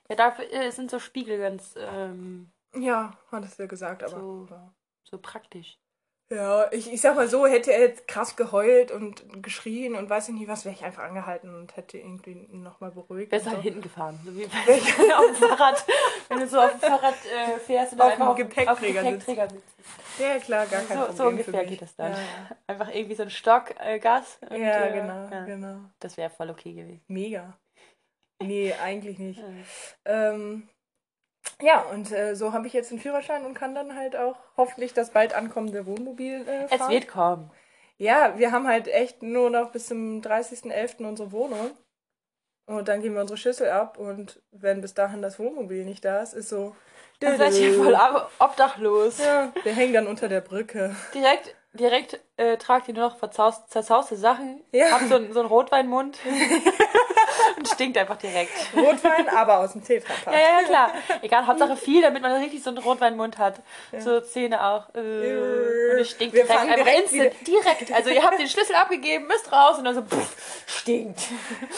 Ja, 0.09 0.15
dafür 0.15 0.51
äh, 0.51 0.71
sind 0.71 0.89
so 0.89 0.97
Spiegel 0.99 1.37
ganz 1.37 1.75
ähm, 1.77 2.51
Ja, 2.75 3.13
hattest 3.31 3.59
du 3.59 3.63
ja 3.63 3.67
gesagt, 3.67 4.01
aber. 4.03 4.19
So. 4.19 4.47
ja. 4.49 4.73
so 5.03 5.17
praktisch. 5.19 5.77
Ja, 6.33 6.71
ich, 6.71 6.91
ich 6.91 6.99
sag 7.01 7.15
mal 7.15 7.27
so, 7.27 7.45
hätte 7.45 7.71
er 7.71 7.81
jetzt 7.81 8.07
krass 8.07 8.35
geheult 8.35 8.91
und 8.91 9.43
geschrien 9.43 9.95
und 9.95 10.09
weiß 10.09 10.29
ich 10.29 10.33
nicht 10.33 10.47
was, 10.47 10.65
wäre 10.65 10.73
ich 10.73 10.83
einfach 10.83 11.03
angehalten 11.03 11.53
und 11.53 11.75
hätte 11.77 11.97
irgendwie 11.97 12.47
nochmal 12.51 12.91
beruhigt. 12.91 13.31
Und 13.33 13.45
halt 13.45 13.57
so. 13.57 13.61
hinten 13.61 13.81
gefahren. 13.81 14.19
So 14.25 14.35
wie 14.35 14.45
bei, 14.67 14.73
auf 15.15 15.25
dem 15.27 15.35
Fahrrad. 15.35 15.85
Wenn 16.29 16.39
du 16.39 16.47
so 16.47 16.59
auf 16.59 16.71
dem 16.71 16.79
Fahrrad 16.79 17.13
äh, 17.25 17.59
fährst 17.59 17.91
und 17.93 17.99
dann 17.99 18.07
Auf 18.07 18.13
einfach 18.13 18.35
dem 18.35 18.45
auf, 18.45 18.49
Gepäckträger 18.49 18.71
auf 19.01 19.07
dem 19.07 19.19
Gepäckträger 19.19 19.49
sitzt. 19.49 19.73
Ja, 20.19 20.39
klar, 20.39 20.65
gar 20.65 20.81
kein 20.81 20.97
So, 20.97 21.03
Problem. 21.03 21.17
so 21.17 21.23
ungefähr 21.27 21.53
für 21.53 21.59
mich. 21.59 21.69
geht 21.69 21.81
das 21.81 21.95
dann. 21.95 22.11
Ja, 22.13 22.17
ja. 22.17 22.57
Einfach 22.67 22.89
irgendwie 22.93 23.15
so 23.15 23.23
ein 23.23 23.29
Stock 23.29 23.75
äh, 23.79 23.99
Gas. 23.99 24.39
und, 24.49 24.57
Ja, 24.57 24.85
äh, 24.85 24.93
genau, 24.93 25.29
ja, 25.29 25.45
genau. 25.45 25.75
Das 25.99 26.17
wäre 26.17 26.29
voll 26.29 26.49
okay 26.49 26.73
gewesen. 26.73 27.03
Mega. 27.07 27.57
Nee, 28.41 28.73
eigentlich 28.73 29.19
nicht. 29.19 29.41
Ähm, 30.05 30.67
ja, 31.63 31.81
und 31.91 32.11
äh, 32.11 32.35
so 32.35 32.53
habe 32.53 32.67
ich 32.67 32.73
jetzt 32.73 32.91
einen 32.91 32.99
Führerschein 32.99 33.45
und 33.45 33.53
kann 33.53 33.73
dann 33.73 33.95
halt 33.95 34.15
auch 34.15 34.35
hoffentlich 34.57 34.93
das 34.93 35.09
bald 35.11 35.33
ankommende 35.33 35.85
Wohnmobil 35.85 36.45
äh, 36.47 36.65
Es 36.69 36.75
fahren. 36.79 36.91
wird 36.91 37.07
kommen. 37.07 37.51
Ja, 37.97 38.37
wir 38.37 38.51
haben 38.51 38.67
halt 38.67 38.87
echt 38.87 39.23
nur 39.23 39.49
noch 39.49 39.71
bis 39.71 39.87
zum 39.87 40.21
30.11. 40.21 41.05
unsere 41.07 41.31
Wohnung. 41.31 41.71
Und 42.65 42.87
dann 42.87 43.01
geben 43.01 43.15
wir 43.15 43.21
unsere 43.21 43.37
Schüssel 43.37 43.69
ab 43.69 43.97
und 43.97 44.41
wenn 44.51 44.79
bis 44.81 44.93
dahin 44.93 45.21
das 45.21 45.37
Wohnmobil 45.37 45.83
nicht 45.83 46.05
da 46.05 46.21
ist, 46.21 46.33
ist 46.33 46.47
so. 46.49 46.75
Dann 47.19 47.37
seid 47.37 47.53
ihr 47.55 47.73
voll 47.73 47.93
ab- 47.95 48.31
obdachlos. 48.39 49.19
Ja, 49.19 49.51
wir 49.63 49.73
hängen 49.73 49.93
dann 49.93 50.07
unter 50.07 50.27
der 50.29 50.39
Brücke. 50.41 50.95
Direkt, 51.13 51.55
direkt 51.73 52.19
äh, 52.37 52.57
tragt 52.57 52.87
ihr 52.87 52.93
nur 52.93 53.09
noch 53.09 53.19
zerzauste 53.19 54.15
Sachen. 54.15 54.61
Ja. 54.71 54.91
Habt 54.91 55.03
so, 55.09 55.17
so 55.33 55.39
einen 55.41 55.49
Rotweinmund. 55.49 56.17
und 57.57 57.67
stinkt 57.67 57.97
einfach 57.97 58.17
direkt. 58.17 58.51
Rotwein, 58.75 59.29
aber 59.29 59.59
aus 59.59 59.73
dem 59.73 59.83
Tetrapack. 59.83 60.33
Ja, 60.33 60.39
ja, 60.39 60.61
ja, 60.61 60.67
klar. 60.67 60.91
Egal, 61.21 61.47
Hauptsache 61.47 61.77
viel, 61.77 62.01
damit 62.01 62.21
man 62.21 62.31
richtig 62.41 62.63
so 62.63 62.69
einen 62.69 62.79
Rotweinmund 62.79 63.37
hat. 63.37 63.55
So 63.99 64.19
Zähne 64.21 64.63
auch. 64.63 64.93
Äh, 64.95 64.99
und 64.99 65.99
es 65.99 66.11
stinkt 66.11 66.33
Wir 66.33 66.43
direkt, 66.43 66.59
fangen 66.59 66.73
einfach 66.73 66.85
direkt 66.85 67.11
instant, 67.13 67.47
direkt. 67.47 67.91
Also 67.93 68.09
ihr 68.09 68.23
habt 68.23 68.39
den 68.39 68.47
Schlüssel 68.47 68.75
abgegeben, 68.75 69.27
müsst 69.27 69.51
raus 69.51 69.77
und 69.77 69.85
dann 69.85 69.95
so, 69.95 70.01
pff, 70.01 70.63
stinkt. 70.67 71.21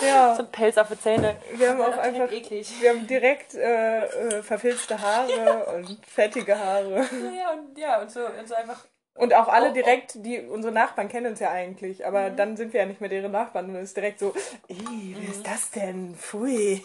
Ja. 0.06 0.36
So 0.36 0.44
ein 0.44 0.52
Pelz 0.52 0.78
auf 0.78 0.88
die 0.90 1.00
Zähne. 1.00 1.36
Wir 1.54 1.70
haben 1.70 1.82
auch 1.82 1.86
Direkt 1.86 2.04
einfach 2.04 2.32
eklig. 2.32 2.82
Wir 2.82 2.90
haben 2.92 3.08
direkt 3.08 3.56
äh, 3.56 4.06
äh, 4.06 4.44
verfilzte 4.44 5.02
Haare 5.02 5.76
und 5.76 5.98
fettige 6.06 6.58
Haare. 6.58 7.08
Ja, 7.36 7.52
und, 7.52 7.78
ja, 7.78 8.02
und 8.02 8.12
so, 8.12 8.22
und 8.26 8.48
so 8.48 8.56
einfach. 8.56 8.86
Und 9.16 9.34
auch 9.34 9.48
alle 9.48 9.68
Oh, 9.68 9.70
oh. 9.70 9.74
direkt, 9.74 10.14
die 10.26 10.42
unsere 10.42 10.74
Nachbarn 10.74 11.08
kennen 11.08 11.28
uns 11.28 11.40
ja 11.40 11.50
eigentlich, 11.50 12.06
aber 12.06 12.30
dann 12.30 12.58
sind 12.58 12.74
wir 12.74 12.82
ja 12.82 12.86
nicht 12.86 13.00
mehr 13.00 13.10
deren 13.10 13.32
Nachbarn 13.32 13.70
und 13.70 13.76
es 13.78 13.86
ist 13.90 13.98
direkt 13.98 14.20
so, 14.20 14.34
"Ih, 14.68 15.16
wer 15.18 15.30
ist 15.32 15.48
das 15.48 15.72
denn? 15.72 16.16
Pfui. 16.16 16.84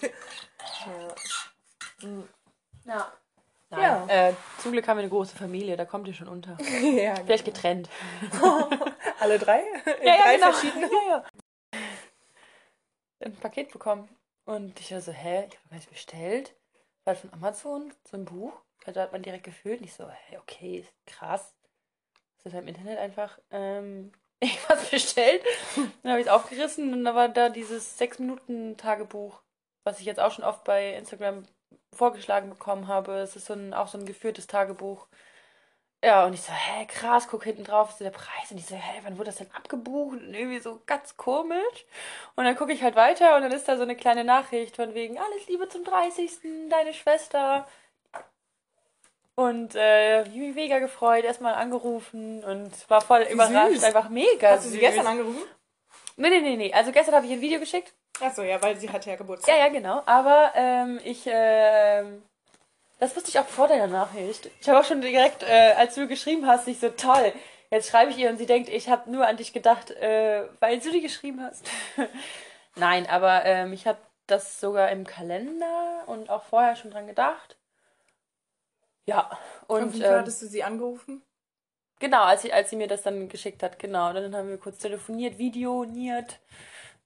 Ja. 2.84 3.12
Nein, 3.70 3.82
Ja. 3.82 4.06
Äh, 4.28 4.34
zum 4.58 4.72
Glück 4.72 4.86
haben 4.88 4.96
wir 4.96 5.02
eine 5.02 5.10
große 5.10 5.36
Familie, 5.36 5.76
da 5.76 5.84
kommt 5.84 6.06
ihr 6.08 6.14
schon 6.14 6.28
unter. 6.28 6.56
ja, 6.82 7.14
Vielleicht 7.16 7.44
getrennt. 7.44 7.88
alle 9.20 9.38
drei? 9.38 9.60
In 10.00 10.06
Ja, 10.06 10.14
ja, 10.16 10.22
drei 10.22 10.34
genau. 10.36 10.52
verschiedene? 10.52 10.86
Ja, 10.86 11.08
ja. 11.08 11.24
Ein 13.24 13.36
Paket 13.36 13.70
bekommen. 13.72 14.08
Und 14.44 14.80
ich 14.80 14.92
war 14.92 15.00
so, 15.00 15.12
hä, 15.12 15.46
ich 15.48 15.56
habe 15.56 15.68
gar 15.68 15.76
nicht 15.76 15.90
bestellt. 15.90 16.54
War 17.04 17.14
von 17.14 17.32
Amazon, 17.32 17.92
so 18.10 18.16
ein 18.16 18.24
Buch. 18.24 18.52
Also 18.86 19.00
hat 19.00 19.12
man 19.12 19.22
direkt 19.22 19.44
gefüllt. 19.44 19.80
Und 19.80 19.86
ich 19.86 19.94
so, 19.94 20.08
hä, 20.08 20.38
okay, 20.38 20.86
ist. 22.40 22.46
Das 22.46 22.52
halt 22.54 22.62
im 22.62 22.68
Internet 22.68 22.98
einfach. 22.98 23.38
Ähm, 23.50 24.12
irgendwas 24.40 24.88
bestellt. 24.90 25.42
Dann 26.02 26.12
habe 26.12 26.20
ich 26.20 26.26
es 26.26 26.32
aufgerissen 26.32 26.92
und 26.92 27.04
da 27.04 27.14
war 27.14 27.28
da 27.28 27.50
dieses 27.50 28.00
6-Minuten-Tagebuch, 28.00 29.42
was 29.84 30.00
ich 30.00 30.06
jetzt 30.06 30.20
auch 30.20 30.32
schon 30.32 30.44
oft 30.44 30.64
bei 30.64 30.94
Instagram 30.94 31.44
vorgeschlagen 31.92 32.48
bekommen 32.48 32.88
habe. 32.88 33.18
Es 33.18 33.36
ist 33.36 33.46
so 33.46 33.54
ein, 33.54 33.74
auch 33.74 33.88
so 33.88 33.98
ein 33.98 34.06
geführtes 34.06 34.46
Tagebuch. 34.46 35.06
Ja, 36.02 36.24
und 36.24 36.32
ich 36.32 36.40
so, 36.40 36.52
hä, 36.52 36.86
krass, 36.86 37.28
guck 37.28 37.44
hinten 37.44 37.64
drauf, 37.64 37.90
ist 37.90 38.00
der 38.00 38.08
Preis. 38.08 38.50
Und 38.50 38.56
ich 38.56 38.64
so, 38.64 38.74
hä, 38.74 39.00
wann 39.02 39.18
wurde 39.18 39.26
das 39.26 39.36
denn 39.36 39.50
abgebucht? 39.52 40.18
Und 40.18 40.32
irgendwie 40.32 40.58
so 40.60 40.80
ganz 40.86 41.18
komisch. 41.18 41.84
Und 42.36 42.44
dann 42.44 42.56
gucke 42.56 42.72
ich 42.72 42.82
halt 42.82 42.96
weiter 42.96 43.36
und 43.36 43.42
dann 43.42 43.52
ist 43.52 43.68
da 43.68 43.76
so 43.76 43.82
eine 43.82 43.96
kleine 43.96 44.24
Nachricht 44.24 44.76
von 44.76 44.94
wegen, 44.94 45.18
alles 45.18 45.46
Liebe 45.48 45.68
zum 45.68 45.84
30. 45.84 46.70
Deine 46.70 46.94
Schwester. 46.94 47.68
Und 49.40 49.74
äh, 49.74 50.22
ich 50.24 50.34
mich 50.34 50.54
mega 50.54 50.80
gefreut, 50.80 51.24
erstmal 51.24 51.54
angerufen 51.54 52.44
und 52.44 52.70
war 52.90 53.00
voll 53.00 53.24
Wie 53.26 53.32
überrascht, 53.32 53.72
süß. 53.72 53.84
einfach 53.84 54.10
mega 54.10 54.50
Hast 54.50 54.66
du 54.66 54.68
sie 54.68 54.74
süß. 54.74 54.80
gestern 54.80 55.06
angerufen? 55.06 55.42
Nee, 56.16 56.28
nee, 56.28 56.40
nee, 56.40 56.56
nee. 56.56 56.72
Also 56.74 56.92
gestern 56.92 57.14
habe 57.14 57.24
ich 57.24 57.32
ein 57.32 57.40
Video 57.40 57.58
geschickt. 57.58 57.94
Achso, 58.20 58.42
ja, 58.42 58.60
weil 58.62 58.76
sie 58.76 58.90
hatte 58.90 59.08
ja 59.08 59.16
Geburtstag. 59.16 59.54
Ja, 59.54 59.64
ja, 59.64 59.68
genau. 59.70 60.02
Aber 60.04 60.52
ähm, 60.54 61.00
ich, 61.04 61.22
ähm, 61.26 62.22
das 62.98 63.16
wusste 63.16 63.30
ich 63.30 63.38
auch 63.38 63.46
vor 63.46 63.66
deiner 63.66 63.86
Nachricht. 63.86 64.50
Ich 64.60 64.68
habe 64.68 64.78
auch 64.78 64.84
schon 64.84 65.00
direkt, 65.00 65.42
äh, 65.42 65.72
als 65.78 65.94
du 65.94 66.06
geschrieben 66.06 66.46
hast, 66.46 66.68
ich 66.68 66.78
so, 66.78 66.90
toll. 66.90 67.32
Jetzt 67.70 67.88
schreibe 67.88 68.10
ich 68.10 68.18
ihr 68.18 68.28
und 68.28 68.36
sie 68.36 68.44
denkt, 68.44 68.68
ich 68.68 68.90
habe 68.90 69.10
nur 69.10 69.26
an 69.26 69.38
dich 69.38 69.54
gedacht, 69.54 69.90
äh, 69.92 70.42
weil 70.60 70.80
du 70.80 70.90
die 70.90 71.00
geschrieben 71.00 71.40
hast. 71.42 71.64
Nein, 72.76 73.06
aber 73.08 73.46
ähm, 73.46 73.72
ich 73.72 73.86
habe 73.86 73.98
das 74.26 74.60
sogar 74.60 74.90
im 74.90 75.06
Kalender 75.06 76.02
und 76.06 76.28
auch 76.28 76.42
vorher 76.42 76.76
schon 76.76 76.90
dran 76.90 77.06
gedacht. 77.06 77.56
Ja, 79.10 79.38
Und, 79.68 79.82
und 79.82 79.94
wie 79.94 80.04
ähm, 80.04 80.10
hattest 80.10 80.42
du 80.42 80.46
sie 80.46 80.62
angerufen? 80.62 81.22
Genau, 81.98 82.22
als 82.22 82.42
sie, 82.42 82.52
als 82.52 82.70
sie 82.70 82.76
mir 82.76 82.88
das 82.88 83.02
dann 83.02 83.28
geschickt 83.28 83.62
hat, 83.62 83.78
genau. 83.78 84.12
Dann 84.12 84.34
haben 84.34 84.48
wir 84.48 84.58
kurz 84.58 84.78
telefoniert, 84.78 85.38
videoniert. 85.38 86.40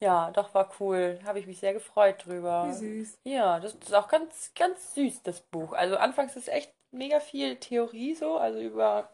Ja, 0.00 0.30
doch, 0.30 0.54
war 0.54 0.70
cool. 0.80 1.18
Habe 1.24 1.40
ich 1.40 1.46
mich 1.46 1.58
sehr 1.58 1.72
gefreut 1.72 2.26
drüber. 2.26 2.68
Wie 2.68 2.72
süß. 2.72 3.18
Ja, 3.24 3.58
das 3.58 3.74
ist 3.74 3.94
auch 3.94 4.08
ganz, 4.08 4.52
ganz 4.54 4.94
süß, 4.94 5.22
das 5.22 5.40
Buch. 5.40 5.72
Also 5.72 5.96
anfangs 5.96 6.36
ist 6.36 6.48
echt 6.48 6.72
mega 6.92 7.20
viel 7.20 7.56
Theorie 7.56 8.14
so, 8.14 8.36
also 8.36 8.60
über 8.60 9.10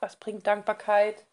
was 0.00 0.16
bringt 0.16 0.46
Dankbarkeit 0.46 1.24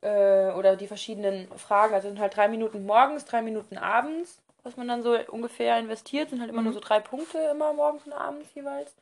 äh, 0.00 0.50
oder 0.52 0.76
die 0.76 0.88
verschiedenen 0.88 1.48
Fragen. 1.58 1.94
Also 1.94 2.08
sind 2.08 2.18
halt 2.18 2.36
drei 2.36 2.48
Minuten 2.48 2.86
morgens, 2.86 3.24
drei 3.24 3.42
Minuten 3.42 3.78
abends, 3.78 4.40
was 4.62 4.76
man 4.76 4.88
dann 4.88 5.02
so 5.02 5.16
ungefähr 5.28 5.78
investiert. 5.78 6.30
Sind 6.30 6.40
halt 6.40 6.50
immer 6.50 6.62
nur 6.62 6.72
so 6.72 6.80
drei 6.80 7.00
Punkte 7.00 7.38
immer 7.52 7.72
morgens 7.72 8.04
und 8.06 8.12
abends 8.12 8.52
jeweils. 8.54 8.94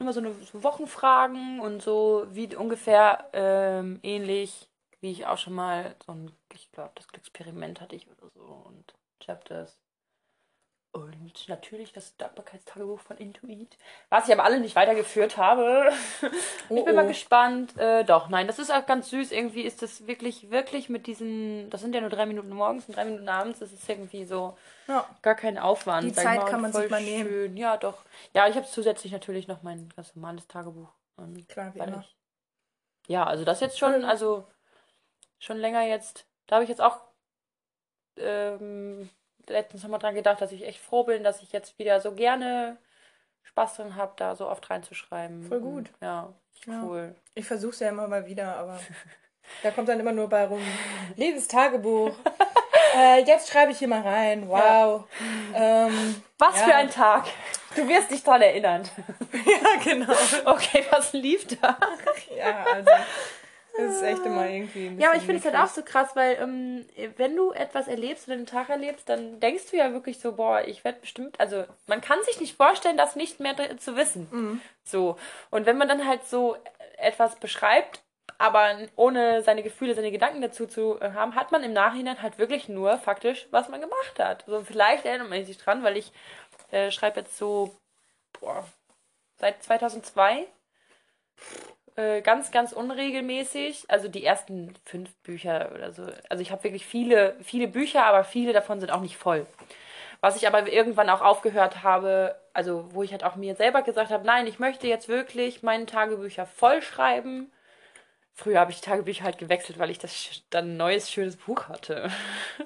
Immer 0.00 0.12
so, 0.14 0.20
eine, 0.20 0.32
so 0.34 0.62
Wochenfragen 0.64 1.60
und 1.60 1.82
so 1.82 2.26
wie 2.30 2.56
ungefähr 2.56 3.28
ähm, 3.34 4.00
ähnlich, 4.02 4.68
wie 5.00 5.10
ich 5.10 5.26
auch 5.26 5.38
schon 5.38 5.52
mal 5.54 5.94
so 6.04 6.12
ein, 6.12 6.32
ich 6.54 6.72
glaube, 6.72 6.92
das 6.94 7.06
Experiment 7.12 7.80
hatte 7.82 7.96
ich 7.96 8.08
oder 8.08 8.30
so 8.34 8.42
und 8.42 8.94
Chapters. 9.20 9.78
Und 10.92 11.48
natürlich 11.48 11.92
das 11.92 12.16
Dankbarkeitstagebuch 12.16 12.98
von 12.98 13.16
Intuit, 13.16 13.78
was 14.08 14.26
ich 14.26 14.34
aber 14.34 14.42
alle 14.42 14.58
nicht 14.58 14.74
weitergeführt 14.74 15.36
habe. 15.36 15.92
Oh, 16.68 16.74
ich 16.74 16.84
bin 16.84 16.96
mal 16.96 17.04
oh. 17.04 17.08
gespannt. 17.08 17.76
Äh, 17.78 18.04
doch, 18.04 18.28
nein, 18.28 18.48
das 18.48 18.58
ist 18.58 18.72
auch 18.72 18.84
ganz 18.86 19.10
süß. 19.10 19.30
Irgendwie 19.30 19.62
ist 19.62 19.82
das 19.82 20.08
wirklich, 20.08 20.50
wirklich 20.50 20.88
mit 20.88 21.06
diesen, 21.06 21.70
das 21.70 21.80
sind 21.80 21.94
ja 21.94 22.00
nur 22.00 22.10
drei 22.10 22.26
Minuten 22.26 22.50
morgens 22.50 22.86
und 22.88 22.96
drei 22.96 23.04
Minuten 23.04 23.28
abends. 23.28 23.60
Das 23.60 23.72
ist 23.72 23.88
irgendwie 23.88 24.24
so 24.24 24.58
Ja. 24.88 25.06
gar 25.22 25.36
kein 25.36 25.58
Aufwand. 25.58 26.08
Die 26.08 26.12
Zeit 26.12 26.40
mal, 26.40 26.46
kann 26.46 26.60
man 26.60 26.72
sich 26.72 26.90
mal 26.90 27.00
nehmen. 27.00 27.28
Schön. 27.28 27.56
Ja, 27.56 27.76
doch. 27.76 27.98
Ja, 28.34 28.48
ich 28.48 28.56
habe 28.56 28.66
zusätzlich 28.66 29.12
natürlich 29.12 29.46
noch 29.46 29.62
mein 29.62 29.88
ganz 29.94 30.16
normales 30.16 30.48
Tagebuch. 30.48 30.90
Und 31.14 31.48
Klar, 31.48 31.72
wie 31.74 31.78
immer. 31.78 32.00
ich, 32.00 32.16
ja, 33.06 33.24
also 33.24 33.44
das 33.44 33.60
jetzt 33.60 33.78
schon, 33.78 33.94
gut. 33.94 34.04
also 34.04 34.44
schon 35.38 35.58
länger 35.58 35.82
jetzt. 35.82 36.26
Da 36.48 36.56
habe 36.56 36.64
ich 36.64 36.68
jetzt 36.68 36.80
auch 36.80 36.98
ähm, 38.16 39.08
letztens 39.50 39.82
nochmal 39.82 40.00
dran 40.00 40.14
gedacht, 40.14 40.40
dass 40.40 40.52
ich 40.52 40.66
echt 40.66 40.80
froh 40.80 41.04
bin, 41.04 41.22
dass 41.24 41.42
ich 41.42 41.52
jetzt 41.52 41.78
wieder 41.78 42.00
so 42.00 42.12
gerne 42.12 42.76
Spaß 43.42 43.76
drin 43.76 43.96
habe, 43.96 44.12
da 44.16 44.34
so 44.36 44.48
oft 44.48 44.68
reinzuschreiben. 44.70 45.42
Voll 45.48 45.60
gut. 45.60 45.76
Und, 45.76 45.90
ja, 46.00 46.32
Ja. 46.66 46.82
cool. 46.82 47.14
Ich 47.34 47.46
versuche 47.46 47.72
es 47.72 47.80
ja 47.80 47.88
immer 47.88 48.06
mal 48.08 48.26
wieder, 48.26 48.56
aber 48.56 48.78
da 49.62 49.70
kommt 49.70 49.88
dann 49.88 50.00
immer 50.00 50.12
nur 50.12 50.28
bei 50.28 50.46
rum. 50.46 50.62
Liebes 51.16 51.48
Tagebuch. 51.48 52.14
äh, 52.96 53.22
jetzt 53.24 53.50
schreibe 53.50 53.72
ich 53.72 53.78
hier 53.78 53.88
mal 53.88 54.02
rein. 54.02 54.48
Wow. 54.48 55.04
Ähm, 55.54 56.22
Was 56.38 56.58
Ja. 56.60 56.66
für 56.66 56.74
ein 56.74 56.90
Tag. 56.90 57.26
Du 57.76 57.86
wirst 57.88 58.10
dich 58.10 58.22
dran 58.24 58.42
erinnern. 58.42 58.82
ja, 59.32 59.82
genau. 59.84 60.12
Okay, 60.44 60.84
was 60.90 61.12
lief 61.12 61.46
da? 61.60 61.78
Ja, 62.36 62.64
also 62.64 62.90
das 63.86 63.96
ist 63.96 64.02
echt 64.02 64.26
immer 64.26 64.48
irgendwie. 64.48 64.86
ein 64.86 65.00
Ja, 65.00 65.08
aber 65.08 65.16
ich 65.16 65.24
finde 65.24 65.38
es 65.38 65.44
halt 65.44 65.56
auch 65.56 65.72
so 65.72 65.82
krass, 65.82 66.10
weil 66.14 66.38
ähm, 66.40 66.86
wenn 67.16 67.36
du 67.36 67.52
etwas 67.52 67.88
erlebst 67.88 68.28
oder 68.28 68.36
einen 68.36 68.46
Tag 68.46 68.68
erlebst, 68.68 69.08
dann 69.08 69.40
denkst 69.40 69.70
du 69.70 69.76
ja 69.76 69.92
wirklich 69.92 70.18
so, 70.18 70.32
boah, 70.32 70.62
ich 70.66 70.84
werde 70.84 71.00
bestimmt, 71.00 71.38
also 71.40 71.64
man 71.86 72.00
kann 72.00 72.22
sich 72.24 72.40
nicht 72.40 72.56
vorstellen, 72.56 72.96
das 72.96 73.16
nicht 73.16 73.40
mehr 73.40 73.54
zu 73.78 73.96
wissen. 73.96 74.28
Mhm. 74.30 74.60
So. 74.84 75.16
Und 75.50 75.66
wenn 75.66 75.78
man 75.78 75.88
dann 75.88 76.06
halt 76.06 76.26
so 76.26 76.56
etwas 76.98 77.36
beschreibt, 77.36 78.02
aber 78.38 78.78
ohne 78.96 79.42
seine 79.42 79.62
Gefühle, 79.62 79.94
seine 79.94 80.10
Gedanken 80.10 80.40
dazu 80.40 80.66
zu 80.66 80.98
äh, 81.00 81.12
haben, 81.12 81.34
hat 81.34 81.52
man 81.52 81.62
im 81.62 81.74
Nachhinein 81.74 82.22
halt 82.22 82.38
wirklich 82.38 82.68
nur 82.68 82.96
faktisch, 82.96 83.46
was 83.50 83.68
man 83.68 83.82
gemacht 83.82 84.18
hat. 84.18 84.44
So, 84.46 84.62
vielleicht 84.62 85.04
erinnert 85.04 85.28
man 85.28 85.44
sich 85.44 85.58
dran, 85.58 85.82
weil 85.82 85.98
ich 85.98 86.10
äh, 86.70 86.90
schreibe 86.90 87.20
jetzt 87.20 87.36
so, 87.36 87.76
boah, 88.40 88.66
seit 89.36 89.62
2002 89.62 90.46
äh, 91.96 92.20
ganz, 92.22 92.50
ganz 92.50 92.72
unregelmäßig. 92.72 93.84
Also 93.88 94.08
die 94.08 94.24
ersten 94.24 94.74
fünf 94.84 95.14
Bücher 95.22 95.70
oder 95.74 95.92
so. 95.92 96.06
Also 96.28 96.42
ich 96.42 96.50
habe 96.52 96.64
wirklich 96.64 96.86
viele, 96.86 97.36
viele 97.42 97.68
Bücher, 97.68 98.04
aber 98.04 98.24
viele 98.24 98.52
davon 98.52 98.80
sind 98.80 98.90
auch 98.90 99.00
nicht 99.00 99.16
voll. 99.16 99.46
Was 100.20 100.36
ich 100.36 100.46
aber 100.46 100.70
irgendwann 100.70 101.08
auch 101.08 101.22
aufgehört 101.22 101.82
habe, 101.82 102.36
also 102.52 102.88
wo 102.92 103.02
ich 103.02 103.12
halt 103.12 103.24
auch 103.24 103.36
mir 103.36 103.54
selber 103.56 103.82
gesagt 103.82 104.10
habe, 104.10 104.26
nein, 104.26 104.46
ich 104.46 104.58
möchte 104.58 104.86
jetzt 104.86 105.08
wirklich 105.08 105.62
meine 105.62 105.86
Tagebücher 105.86 106.44
voll 106.46 106.82
schreiben. 106.82 107.50
Früher 108.34 108.60
habe 108.60 108.70
ich 108.70 108.80
die 108.80 108.86
Tagebücher 108.86 109.24
halt 109.24 109.38
gewechselt, 109.38 109.78
weil 109.78 109.90
ich 109.90 109.98
das 109.98 110.42
dann 110.50 110.72
ein 110.72 110.76
neues, 110.76 111.10
schönes 111.10 111.36
Buch 111.36 111.68
hatte. 111.68 112.10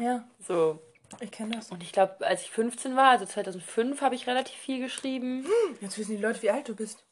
Ja, 0.00 0.24
So. 0.38 0.78
ich 1.20 1.30
kenne 1.30 1.56
das. 1.56 1.70
Und 1.70 1.82
ich 1.82 1.92
glaube, 1.92 2.26
als 2.26 2.40
ich 2.42 2.50
15 2.50 2.96
war, 2.96 3.10
also 3.10 3.26
2005, 3.26 4.00
habe 4.00 4.14
ich 4.14 4.26
relativ 4.26 4.56
viel 4.56 4.80
geschrieben. 4.80 5.44
Jetzt 5.82 5.98
wissen 5.98 6.16
die 6.16 6.22
Leute, 6.22 6.40
wie 6.40 6.50
alt 6.50 6.66
du 6.68 6.74
bist. 6.74 7.04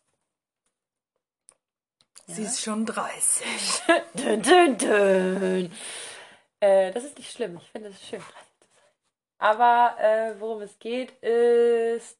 Sie 2.31 2.43
ist 2.43 2.61
schon 2.63 2.85
30. 2.85 3.43
Dün, 4.15 4.43
dün, 4.43 4.77
dün. 4.79 5.73
Äh, 6.61 6.91
das 6.93 7.05
ist 7.05 7.17
nicht 7.17 7.33
schlimm. 7.33 7.57
Ich 7.63 7.71
finde 7.71 7.89
es 7.89 8.07
schön, 8.07 8.19
30 8.21 8.33
zu 8.61 8.67
sein. 8.71 8.79
Aber 9.39 9.97
äh, 9.99 10.35
worum 10.39 10.61
es 10.61 10.79
geht, 10.79 11.11
ist. 11.23 12.19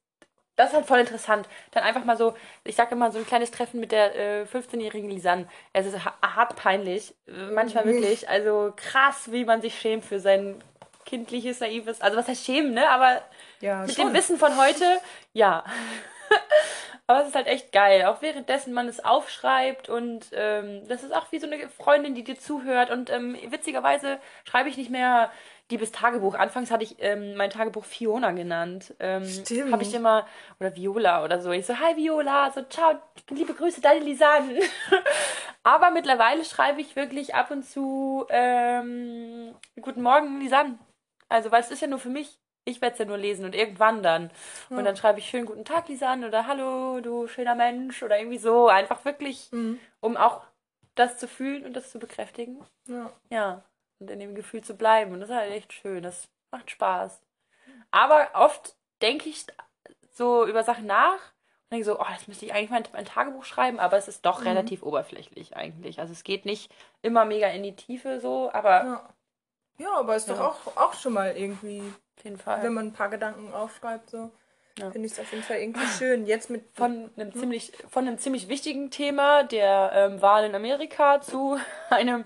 Das 0.57 0.71
ist 0.71 0.75
halt 0.77 0.87
voll 0.87 0.99
interessant. 1.01 1.47
Dann 1.73 1.85
einfach 1.85 2.05
mal 2.05 2.17
so, 2.17 2.35
ich 2.65 2.75
sage 2.75 2.93
immer, 2.95 3.13
so 3.13 3.19
ein 3.19 3.27
kleines 3.27 3.51
Treffen 3.51 3.79
mit 3.81 3.93
der 3.93 4.17
äh, 4.17 4.45
15-jährigen 4.45 5.11
Lisanne. 5.11 5.47
Es 5.75 5.85
ist 5.87 6.05
ha 6.05 6.15
hart 6.23 6.57
peinlich. 6.57 7.15
Äh, 7.27 7.53
Manchmal 7.53 7.85
wirklich. 7.85 8.29
Also 8.31 8.73
krass, 8.77 9.31
wie 9.31 9.45
man 9.45 9.61
sich 9.61 9.79
schämt 9.79 10.05
für 10.07 10.21
sein 10.21 10.61
kindliches, 11.05 11.61
naives. 11.61 12.01
Also 12.01 12.17
was 12.17 12.29
heißt 12.29 12.45
schämen, 12.47 12.73
ne? 12.73 12.89
Aber 12.89 13.23
Ja, 13.61 13.83
mit 13.83 13.95
schon. 13.95 14.07
dem 14.09 14.15
Wissen 14.15 14.39
von 14.39 14.57
heute, 14.57 14.85
ja. 15.35 15.65
Aber 17.11 17.23
es 17.23 17.29
ist 17.29 17.35
halt 17.35 17.47
echt 17.47 17.73
geil. 17.73 18.05
Auch 18.05 18.21
währenddessen 18.21 18.75
man 18.75 18.87
es 18.87 19.03
aufschreibt 19.03 19.89
und 19.89 20.27
ähm, 20.33 20.87
das 20.89 21.03
ist 21.03 21.15
auch 21.15 21.33
wie 21.33 21.39
so 21.39 21.47
eine 21.47 21.69
Freundin, 21.71 22.15
die 22.15 22.23
dir 22.23 22.39
zuhört. 22.39 22.91
Und 22.91 23.09
ähm, 23.09 23.35
witzigerweise 23.49 24.19
schreibe 24.45 24.69
ich 24.69 24.77
nicht 24.77 24.91
mehr 24.91 25.31
Liebes 25.71 25.91
Tagebuch. 25.91 26.35
Anfangs 26.35 26.71
hatte 26.71 26.85
ich 26.85 26.97
ähm, 27.01 27.35
mein 27.35 27.49
Tagebuch 27.49 27.87
Fiona 27.87 28.33
genannt. 28.33 28.95
Ähm, 29.01 29.25
Stimmt. 29.27 29.73
Habe 29.73 29.83
ich 29.83 29.95
immer, 29.95 30.27
oder 30.61 30.77
Viola 30.77 31.25
oder 31.25 31.41
so. 31.41 31.51
Ich 31.51 31.65
so, 31.65 31.79
hi 31.79 31.97
Viola, 31.97 32.51
so, 32.51 32.63
ciao, 32.63 32.95
liebe 33.31 33.55
Grüße, 33.55 33.81
deine 33.81 34.01
Lisanne. 34.01 34.61
Aber 35.63 35.91
mittlerweile 35.91 36.45
schreibe 36.45 36.83
ich 36.83 36.95
wirklich 36.95 37.35
ab 37.35 37.51
und 37.51 37.65
zu 37.65 38.27
ähm, 38.29 39.55
Guten 39.81 40.03
Morgen, 40.03 40.41
Lisanne. 40.41 40.79
Also, 41.31 41.51
weil 41.51 41.61
es 41.63 41.71
ist 41.71 41.81
ja 41.81 41.89
nur 41.89 41.99
für 41.99 42.11
mich. 42.11 42.39
Ich 42.69 42.81
werde 42.83 42.93
es 42.93 42.99
ja 42.99 43.05
nur 43.07 43.17
lesen 43.17 43.45
und 43.47 43.55
irgendwann 43.55 44.03
dann. 44.03 44.31
Und 44.69 44.85
dann 44.85 44.97
schreibe 44.97 45.19
ich 45.21 45.29
schönen 45.29 45.47
guten 45.47 45.65
Tag, 45.65 45.89
Lisanne, 45.89 46.27
oder 46.29 46.47
Hallo, 46.47 47.01
du 47.01 47.27
schöner 47.27 47.55
Mensch, 47.55 48.03
oder 48.03 48.19
irgendwie 48.19 48.39
so. 48.39 48.69
Einfach 48.69 49.05
wirklich, 49.05 49.51
Mhm. 49.53 49.81
um 50.01 50.17
auch 50.19 50.43
das 50.95 51.17
zu 51.17 51.27
fühlen 51.29 51.65
und 51.65 51.73
das 51.75 51.91
zu 51.91 51.99
bekräftigen. 51.99 52.63
Ja. 52.87 53.11
Ja, 53.31 53.63
und 54.01 54.11
in 54.11 54.19
dem 54.21 54.35
Gefühl 54.35 54.63
zu 54.63 54.77
bleiben. 54.77 55.13
Und 55.13 55.21
das 55.21 55.31
ist 55.31 55.35
halt 55.37 55.53
echt 55.53 55.73
schön. 55.73 56.03
Das 56.03 56.29
macht 56.51 56.71
Spaß. 56.71 57.21
Aber 57.91 58.29
oft 58.35 58.77
denke 59.01 59.29
ich 59.31 59.47
so 60.13 60.45
über 60.47 60.63
Sachen 60.63 60.87
nach 60.87 61.15
und 61.15 61.73
denke 61.73 61.85
so, 61.87 61.99
oh, 61.99 62.05
das 62.13 62.29
müsste 62.29 62.45
ich 62.45 62.53
eigentlich 62.53 62.71
mein, 62.71 62.85
mein 62.93 63.05
Tagebuch 63.07 63.45
schreiben, 63.45 63.79
aber 63.81 63.97
es 63.97 64.09
ist 64.09 64.27
doch 64.27 64.45
relativ 64.45 64.83
oberflächlich 64.83 65.57
eigentlich. 65.57 66.01
Also 66.01 66.13
es 66.13 66.23
geht 66.25 66.45
nicht 66.45 66.71
immer 67.03 67.25
mega 67.25 67.49
in 67.49 67.63
die 67.63 67.77
Tiefe 67.77 68.21
so, 68.21 68.51
aber 68.53 68.85
Ja. 68.85 69.09
ja, 69.79 69.95
aber 69.95 70.17
ist 70.17 70.29
doch 70.29 70.41
auch, 70.41 70.77
auch 70.77 70.95
schon 70.95 71.13
mal 71.15 71.37
irgendwie, 71.37 71.83
auf 72.19 72.25
jeden 72.25 72.39
Fall. 72.39 72.63
wenn 72.63 72.75
man 72.75 72.87
ein 72.89 72.93
paar 72.93 73.09
Gedanken 73.09 73.53
aufschreibt, 73.53 74.11
so. 74.11 74.31
ja. 74.79 74.91
finde 74.91 75.07
ich 75.07 75.13
es 75.13 75.21
auf 75.21 75.31
jeden 75.31 75.45
Fall 75.45 75.59
irgendwie 75.59 75.87
schön. 75.87 76.27
Jetzt 76.27 76.51
mit 76.51 76.65
von 76.75 77.11
einem 77.17 77.33
ziemlich, 77.33 77.73
von 77.89 78.07
einem 78.07 78.19
ziemlich 78.19 78.49
wichtigen 78.49 78.91
Thema, 78.91 79.45
der 79.45 79.93
ähm, 79.95 80.23
Wahl 80.23 80.45
in 80.45 80.55
Amerika, 80.55 81.21
zu 81.21 81.59
einem 81.91 82.25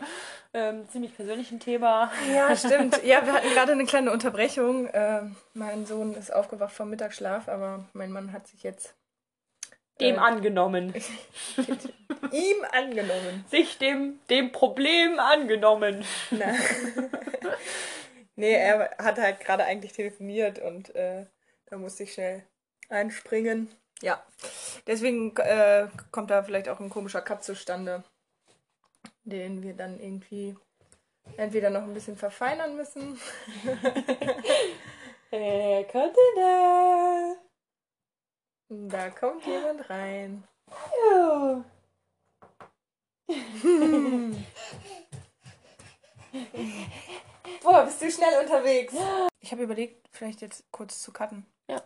ähm, 0.54 0.88
ziemlich 0.88 1.14
persönlichen 1.14 1.61
Thema. 1.61 2.11
Ja, 2.34 2.54
stimmt. 2.56 3.02
Ja, 3.04 3.25
wir 3.25 3.34
hatten 3.34 3.49
gerade 3.50 3.72
eine 3.72 3.84
kleine 3.84 4.12
Unterbrechung. 4.12 4.87
Äh, 4.87 5.22
mein 5.54 5.87
Sohn 5.87 6.14
ist 6.14 6.32
aufgewacht 6.32 6.72
vom 6.72 6.90
Mittagsschlaf, 6.90 7.49
aber 7.49 7.84
mein 7.92 8.11
Mann 8.11 8.32
hat 8.32 8.46
sich 8.46 8.62
jetzt 8.62 8.94
dem 10.00 10.16
äh, 10.16 10.18
angenommen. 10.18 10.94
ihm 12.32 12.56
angenommen. 12.72 13.44
Sich 13.50 13.78
dem, 13.78 14.20
dem 14.30 14.52
Problem 14.52 15.18
angenommen. 15.18 16.04
Na. 16.30 16.46
nee, 18.36 18.54
er 18.54 18.96
hat 18.98 19.18
halt 19.18 19.40
gerade 19.40 19.64
eigentlich 19.64 19.92
telefoniert 19.92 20.58
und 20.58 20.94
äh, 20.94 21.26
da 21.66 21.78
musste 21.78 22.04
ich 22.04 22.14
schnell 22.14 22.44
einspringen. 22.88 23.70
Ja. 24.00 24.22
Deswegen 24.86 25.36
äh, 25.36 25.88
kommt 26.10 26.30
da 26.30 26.42
vielleicht 26.42 26.68
auch 26.68 26.80
ein 26.80 26.90
komischer 26.90 27.22
Cut 27.22 27.44
zustande 27.44 28.04
den 29.24 29.62
wir 29.62 29.74
dann 29.74 30.00
irgendwie 30.00 30.56
entweder 31.36 31.70
noch 31.70 31.82
ein 31.82 31.94
bisschen 31.94 32.16
verfeinern 32.16 32.74
müssen. 32.76 33.18
Wer 35.30 35.84
kommt 35.84 36.16
denn 36.16 36.36
da? 36.36 37.34
Da 38.68 39.10
kommt 39.10 39.46
jemand 39.46 39.88
rein. 39.88 40.44
Ja. 41.08 41.64
Boah, 47.62 47.84
bist 47.84 48.00
du 48.02 48.11
schnell 48.11 48.40
unterwegs. 48.40 48.94
Ich 49.40 49.52
habe 49.52 49.62
überlegt, 49.62 50.08
vielleicht 50.12 50.40
jetzt 50.40 50.64
kurz 50.70 51.02
zu 51.02 51.12
cutten. 51.12 51.46
Ja. 51.68 51.82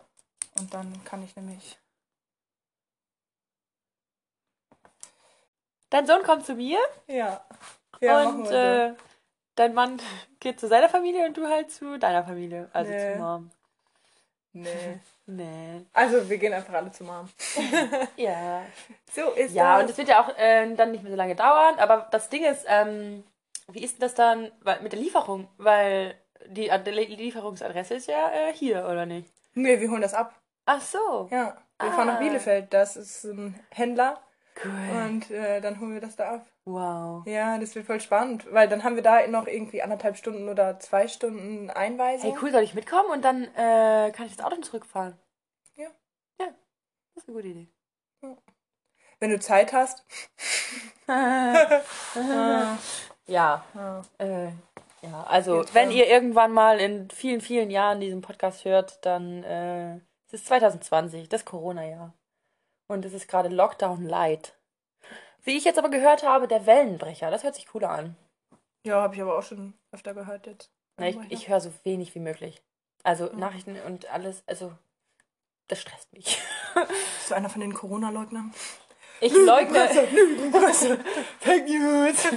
Und 0.59 0.73
dann 0.73 1.03
kann 1.03 1.23
ich 1.23 1.35
nämlich 1.35 1.77
Dein 5.89 6.05
Sohn 6.05 6.23
kommt 6.23 6.45
zu 6.45 6.55
mir. 6.55 6.79
Ja. 7.07 7.41
ja 8.01 8.27
und 8.27 8.47
äh, 8.47 8.93
dein 9.55 9.73
Mann 9.73 10.01
geht 10.39 10.59
zu 10.59 10.67
seiner 10.67 10.89
Familie 10.89 11.25
und 11.25 11.37
du 11.37 11.47
halt 11.47 11.71
zu 11.71 11.97
deiner 11.97 12.23
Familie. 12.23 12.69
Also 12.73 12.91
nee. 12.91 13.13
zu 13.13 13.19
Mom. 13.19 13.51
Nee. 14.53 14.99
nee. 15.25 15.85
Also 15.93 16.29
wir 16.29 16.37
gehen 16.37 16.53
einfach 16.53 16.73
alle 16.73 16.91
zu 16.91 17.03
Mom. 17.03 17.29
ja. 18.17 18.63
So 19.13 19.31
ist 19.31 19.53
ja, 19.53 19.75
das. 19.75 19.83
und 19.83 19.91
es 19.91 19.97
wird 19.97 20.09
ja 20.09 20.21
auch 20.21 20.37
äh, 20.37 20.73
dann 20.75 20.91
nicht 20.91 21.03
mehr 21.03 21.11
so 21.11 21.17
lange 21.17 21.35
dauern. 21.35 21.79
Aber 21.79 22.07
das 22.11 22.29
Ding 22.29 22.43
ist, 22.43 22.65
ähm, 22.67 23.23
wie 23.71 23.83
ist 23.83 23.95
denn 23.95 24.01
das 24.01 24.15
dann 24.15 24.51
mit 24.81 24.91
der 24.91 24.99
Lieferung? 24.99 25.47
Weil 25.57 26.15
die, 26.47 26.71
die 26.85 26.91
Lieferungsadresse 26.91 27.95
ist 27.95 28.07
ja 28.07 28.31
äh, 28.31 28.53
hier, 28.53 28.85
oder 28.85 29.05
nicht? 29.05 29.31
Nee, 29.53 29.79
wir 29.79 29.89
holen 29.89 30.01
das 30.01 30.13
ab. 30.13 30.39
Ach 30.65 30.81
so. 30.81 31.27
Ja, 31.31 31.57
wir 31.79 31.89
ah. 31.89 31.91
fahren 31.91 32.07
nach 32.07 32.15
ah. 32.15 32.19
Bielefeld. 32.19 32.73
Das 32.73 32.95
ist 32.95 33.23
ein 33.23 33.59
Händler 33.71 34.21
Cool. 34.63 35.05
Und 35.05 35.31
äh, 35.31 35.61
dann 35.61 35.79
holen 35.79 35.93
wir 35.93 36.01
das 36.01 36.15
da 36.15 36.35
ab. 36.35 36.47
Wow. 36.65 37.25
Ja, 37.27 37.57
das 37.59 37.75
wird 37.75 37.85
voll 37.85 38.01
spannend, 38.01 38.51
weil 38.51 38.67
dann 38.67 38.83
haben 38.83 38.95
wir 38.95 39.03
da 39.03 39.25
noch 39.27 39.47
irgendwie 39.47 39.81
anderthalb 39.81 40.17
Stunden 40.17 40.49
oder 40.49 40.79
zwei 40.79 41.07
Stunden 41.07 41.69
Einweisung. 41.69 42.31
Hey, 42.31 42.39
cool, 42.41 42.51
soll 42.51 42.63
ich 42.63 42.73
mitkommen 42.73 43.09
und 43.11 43.23
dann 43.23 43.43
äh, 43.55 44.11
kann 44.11 44.25
ich 44.25 44.35
das 44.35 44.45
Auto 44.45 44.59
zurückfahren? 44.61 45.17
Ja. 45.75 45.87
Ja, 46.39 46.47
das 47.13 47.23
ist 47.23 47.29
eine 47.29 47.35
gute 47.35 47.47
Idee. 47.49 47.67
Ja. 48.23 48.35
Wenn 49.19 49.29
du 49.29 49.39
Zeit 49.39 49.73
hast. 49.73 50.03
ja. 53.27 53.63
Ja. 53.73 54.01
Äh, 54.17 54.51
ja, 55.01 55.23
also 55.23 55.63
wenn 55.73 55.91
ihr 55.91 56.07
irgendwann 56.07 56.51
mal 56.51 56.79
in 56.79 57.09
vielen, 57.09 57.41
vielen 57.41 57.69
Jahren 57.69 57.99
diesen 57.99 58.21
Podcast 58.21 58.65
hört, 58.65 59.05
dann 59.05 59.43
äh, 59.43 59.97
es 60.27 60.33
ist 60.33 60.47
2020, 60.47 61.29
das 61.29 61.45
Corona-Jahr. 61.45 62.13
Und 62.87 63.05
es 63.05 63.13
ist 63.13 63.27
gerade 63.27 63.49
Lockdown 63.49 64.05
Light. 64.05 64.55
Wie 65.43 65.55
ich 65.55 65.65
jetzt 65.65 65.79
aber 65.79 65.89
gehört 65.89 66.23
habe, 66.23 66.47
der 66.47 66.65
Wellenbrecher. 66.65 67.31
Das 67.31 67.43
hört 67.43 67.55
sich 67.55 67.67
cooler 67.67 67.91
an. 67.91 68.15
Ja, 68.85 69.01
habe 69.01 69.15
ich 69.15 69.21
aber 69.21 69.37
auch 69.37 69.43
schon 69.43 69.73
öfter 69.91 70.13
gehört 70.13 70.47
jetzt. 70.47 70.71
Na, 70.97 71.07
ich, 71.07 71.17
ich 71.29 71.47
höre 71.47 71.61
so 71.61 71.71
wenig 71.83 72.15
wie 72.15 72.19
möglich. 72.19 72.61
Also 73.03 73.27
ja. 73.27 73.35
Nachrichten 73.35 73.77
und 73.85 74.11
alles, 74.11 74.43
also 74.47 74.73
das 75.67 75.79
stresst 75.79 76.11
mich. 76.11 76.39
Bist 76.73 77.29
du 77.29 77.35
einer 77.35 77.49
von 77.49 77.61
den 77.61 77.73
Corona-Leugnern? 77.73 78.53
Ich 79.21 79.33
leugne. 79.33 79.89
Fake 81.39 81.67
News. 81.67 82.27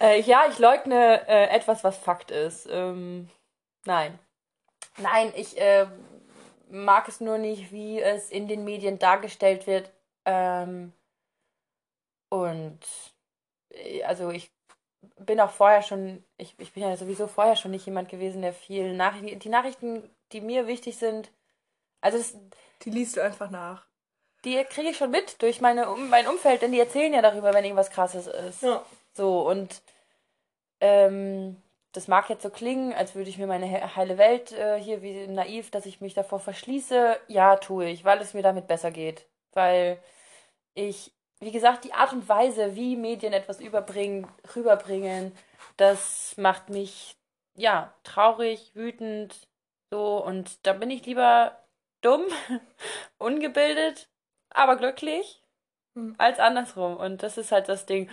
Äh, 0.00 0.20
ja, 0.20 0.46
ich 0.50 0.58
leugne 0.58 1.26
äh, 1.28 1.48
etwas, 1.48 1.84
was 1.84 1.96
Fakt 1.96 2.30
ist. 2.30 2.68
Ähm, 2.70 3.28
nein. 3.84 4.18
Nein, 4.98 5.32
ich 5.36 5.60
äh, 5.60 5.86
mag 6.70 7.08
es 7.08 7.20
nur 7.20 7.38
nicht, 7.38 7.72
wie 7.72 8.00
es 8.00 8.30
in 8.30 8.48
den 8.48 8.64
Medien 8.64 8.98
dargestellt 8.98 9.66
wird. 9.66 9.90
Ähm, 10.24 10.92
und 12.28 12.80
äh, 13.70 14.02
also 14.04 14.30
ich 14.30 14.50
bin 15.18 15.40
auch 15.40 15.50
vorher 15.50 15.82
schon, 15.82 16.24
ich, 16.36 16.54
ich 16.58 16.72
bin 16.72 16.82
ja 16.82 16.96
sowieso 16.96 17.26
vorher 17.26 17.56
schon 17.56 17.70
nicht 17.70 17.86
jemand 17.86 18.08
gewesen, 18.08 18.42
der 18.42 18.52
viel 18.52 18.94
Nachrichten, 18.94 19.38
die 19.38 19.48
Nachrichten, 19.48 20.10
die 20.32 20.40
mir 20.40 20.66
wichtig 20.66 20.96
sind, 20.96 21.30
also 22.00 22.18
das, 22.18 22.34
die 22.82 22.90
liest 22.90 23.16
du 23.16 23.22
einfach 23.22 23.50
nach. 23.50 23.86
Die 24.44 24.62
kriege 24.64 24.90
ich 24.90 24.96
schon 24.98 25.10
mit 25.10 25.40
durch 25.40 25.62
meine, 25.62 25.86
mein 25.86 26.26
Umfeld, 26.26 26.60
denn 26.60 26.72
die 26.72 26.80
erzählen 26.80 27.14
ja 27.14 27.22
darüber, 27.22 27.54
wenn 27.54 27.64
irgendwas 27.64 27.90
krasses 27.90 28.26
ist. 28.26 28.62
Ja. 28.62 28.84
So, 29.14 29.48
und 29.48 29.82
ähm, 30.80 31.56
das 31.92 32.08
mag 32.08 32.28
jetzt 32.28 32.42
so 32.42 32.50
klingen, 32.50 32.92
als 32.92 33.14
würde 33.14 33.30
ich 33.30 33.38
mir 33.38 33.46
meine 33.46 33.96
heile 33.96 34.18
Welt 34.18 34.52
äh, 34.52 34.80
hier 34.80 35.00
wie 35.02 35.26
naiv, 35.28 35.70
dass 35.70 35.86
ich 35.86 36.00
mich 36.00 36.14
davor 36.14 36.40
verschließe. 36.40 37.16
Ja, 37.28 37.56
tue 37.56 37.88
ich, 37.88 38.04
weil 38.04 38.20
es 38.20 38.34
mir 38.34 38.42
damit 38.42 38.66
besser 38.66 38.90
geht. 38.90 39.26
Weil 39.52 39.98
ich, 40.74 41.12
wie 41.40 41.52
gesagt, 41.52 41.84
die 41.84 41.94
Art 41.94 42.12
und 42.12 42.28
Weise, 42.28 42.74
wie 42.74 42.96
Medien 42.96 43.32
etwas 43.32 43.60
überbringen, 43.60 44.26
rüberbringen, 44.56 45.32
das 45.76 46.36
macht 46.36 46.68
mich, 46.68 47.16
ja, 47.54 47.94
traurig, 48.02 48.72
wütend, 48.74 49.48
so. 49.90 50.24
Und 50.24 50.66
da 50.66 50.72
bin 50.72 50.90
ich 50.90 51.06
lieber 51.06 51.56
dumm, 52.00 52.24
ungebildet, 53.18 54.08
aber 54.50 54.76
glücklich, 54.76 55.42
hm. 55.94 56.16
als 56.18 56.40
andersrum. 56.40 56.96
Und 56.96 57.22
das 57.22 57.38
ist 57.38 57.52
halt 57.52 57.68
das 57.68 57.86
Ding. 57.86 58.10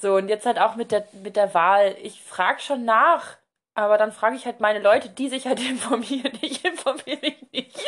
So, 0.00 0.14
und 0.14 0.28
jetzt 0.28 0.46
halt 0.46 0.58
auch 0.58 0.76
mit 0.76 0.92
der, 0.92 1.06
mit 1.12 1.36
der 1.36 1.52
Wahl. 1.54 1.96
Ich 2.02 2.22
frage 2.22 2.60
schon 2.60 2.84
nach, 2.84 3.36
aber 3.74 3.98
dann 3.98 4.12
frage 4.12 4.36
ich 4.36 4.46
halt 4.46 4.60
meine 4.60 4.78
Leute, 4.78 5.08
die 5.08 5.28
sich 5.28 5.46
halt 5.46 5.60
informieren. 5.68 6.32
Ich 6.40 6.64
informiere 6.64 7.18
mich 7.20 7.46
nicht. 7.52 7.84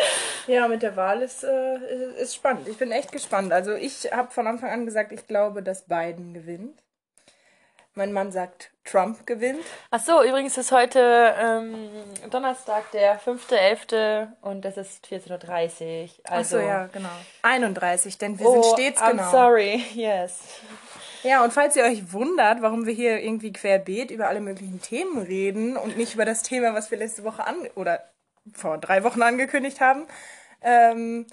Ja, 0.46 0.66
mit 0.68 0.82
der 0.82 0.96
Wahl 0.96 1.22
ist, 1.22 1.44
äh, 1.44 2.12
ist 2.20 2.34
spannend. 2.34 2.68
Ich 2.68 2.78
bin 2.78 2.90
echt 2.90 3.12
gespannt. 3.12 3.52
Also 3.52 3.74
ich 3.74 4.12
habe 4.12 4.30
von 4.30 4.46
Anfang 4.46 4.70
an 4.70 4.86
gesagt, 4.86 5.12
ich 5.12 5.26
glaube, 5.26 5.62
dass 5.62 5.86
Biden 5.86 6.34
gewinnt. 6.34 6.82
Mein 7.94 8.12
Mann 8.12 8.30
sagt, 8.30 8.70
Trump 8.84 9.26
gewinnt. 9.26 9.64
Ach 9.90 10.00
so, 10.00 10.22
übrigens 10.22 10.56
ist 10.56 10.70
heute 10.70 11.34
ähm, 11.36 11.90
Donnerstag, 12.30 12.90
der 12.92 13.20
5.11. 13.20 14.28
und 14.42 14.64
es 14.64 14.76
ist 14.76 15.06
14.30 15.06 15.30
Uhr. 15.32 16.08
Also, 16.24 16.24
Ach 16.24 16.44
so, 16.44 16.58
ja, 16.58 16.86
genau. 16.86 17.08
31, 17.42 18.16
denn 18.16 18.38
wir 18.38 18.46
oh, 18.46 18.62
sind 18.62 18.72
stets 18.74 19.02
I'm 19.02 19.10
genau. 19.10 19.22
I'm 19.24 19.30
sorry, 19.32 19.84
yes. 19.94 20.40
Ja, 21.22 21.44
und 21.44 21.52
falls 21.52 21.76
ihr 21.76 21.84
euch 21.84 22.12
wundert, 22.12 22.62
warum 22.62 22.86
wir 22.86 22.94
hier 22.94 23.20
irgendwie 23.20 23.52
querbeet 23.52 24.10
über 24.10 24.28
alle 24.28 24.40
möglichen 24.40 24.80
Themen 24.80 25.18
reden 25.18 25.76
und 25.76 25.96
nicht 25.98 26.14
über 26.14 26.24
das 26.24 26.42
Thema, 26.42 26.74
was 26.74 26.90
wir 26.90 26.98
letzte 26.98 27.24
Woche 27.24 27.46
an 27.46 27.56
oder 27.74 28.00
vor 28.54 28.78
drei 28.78 29.04
Wochen 29.04 29.20
angekündigt 29.22 29.80
haben, 29.80 30.06
ähm, 30.62 31.26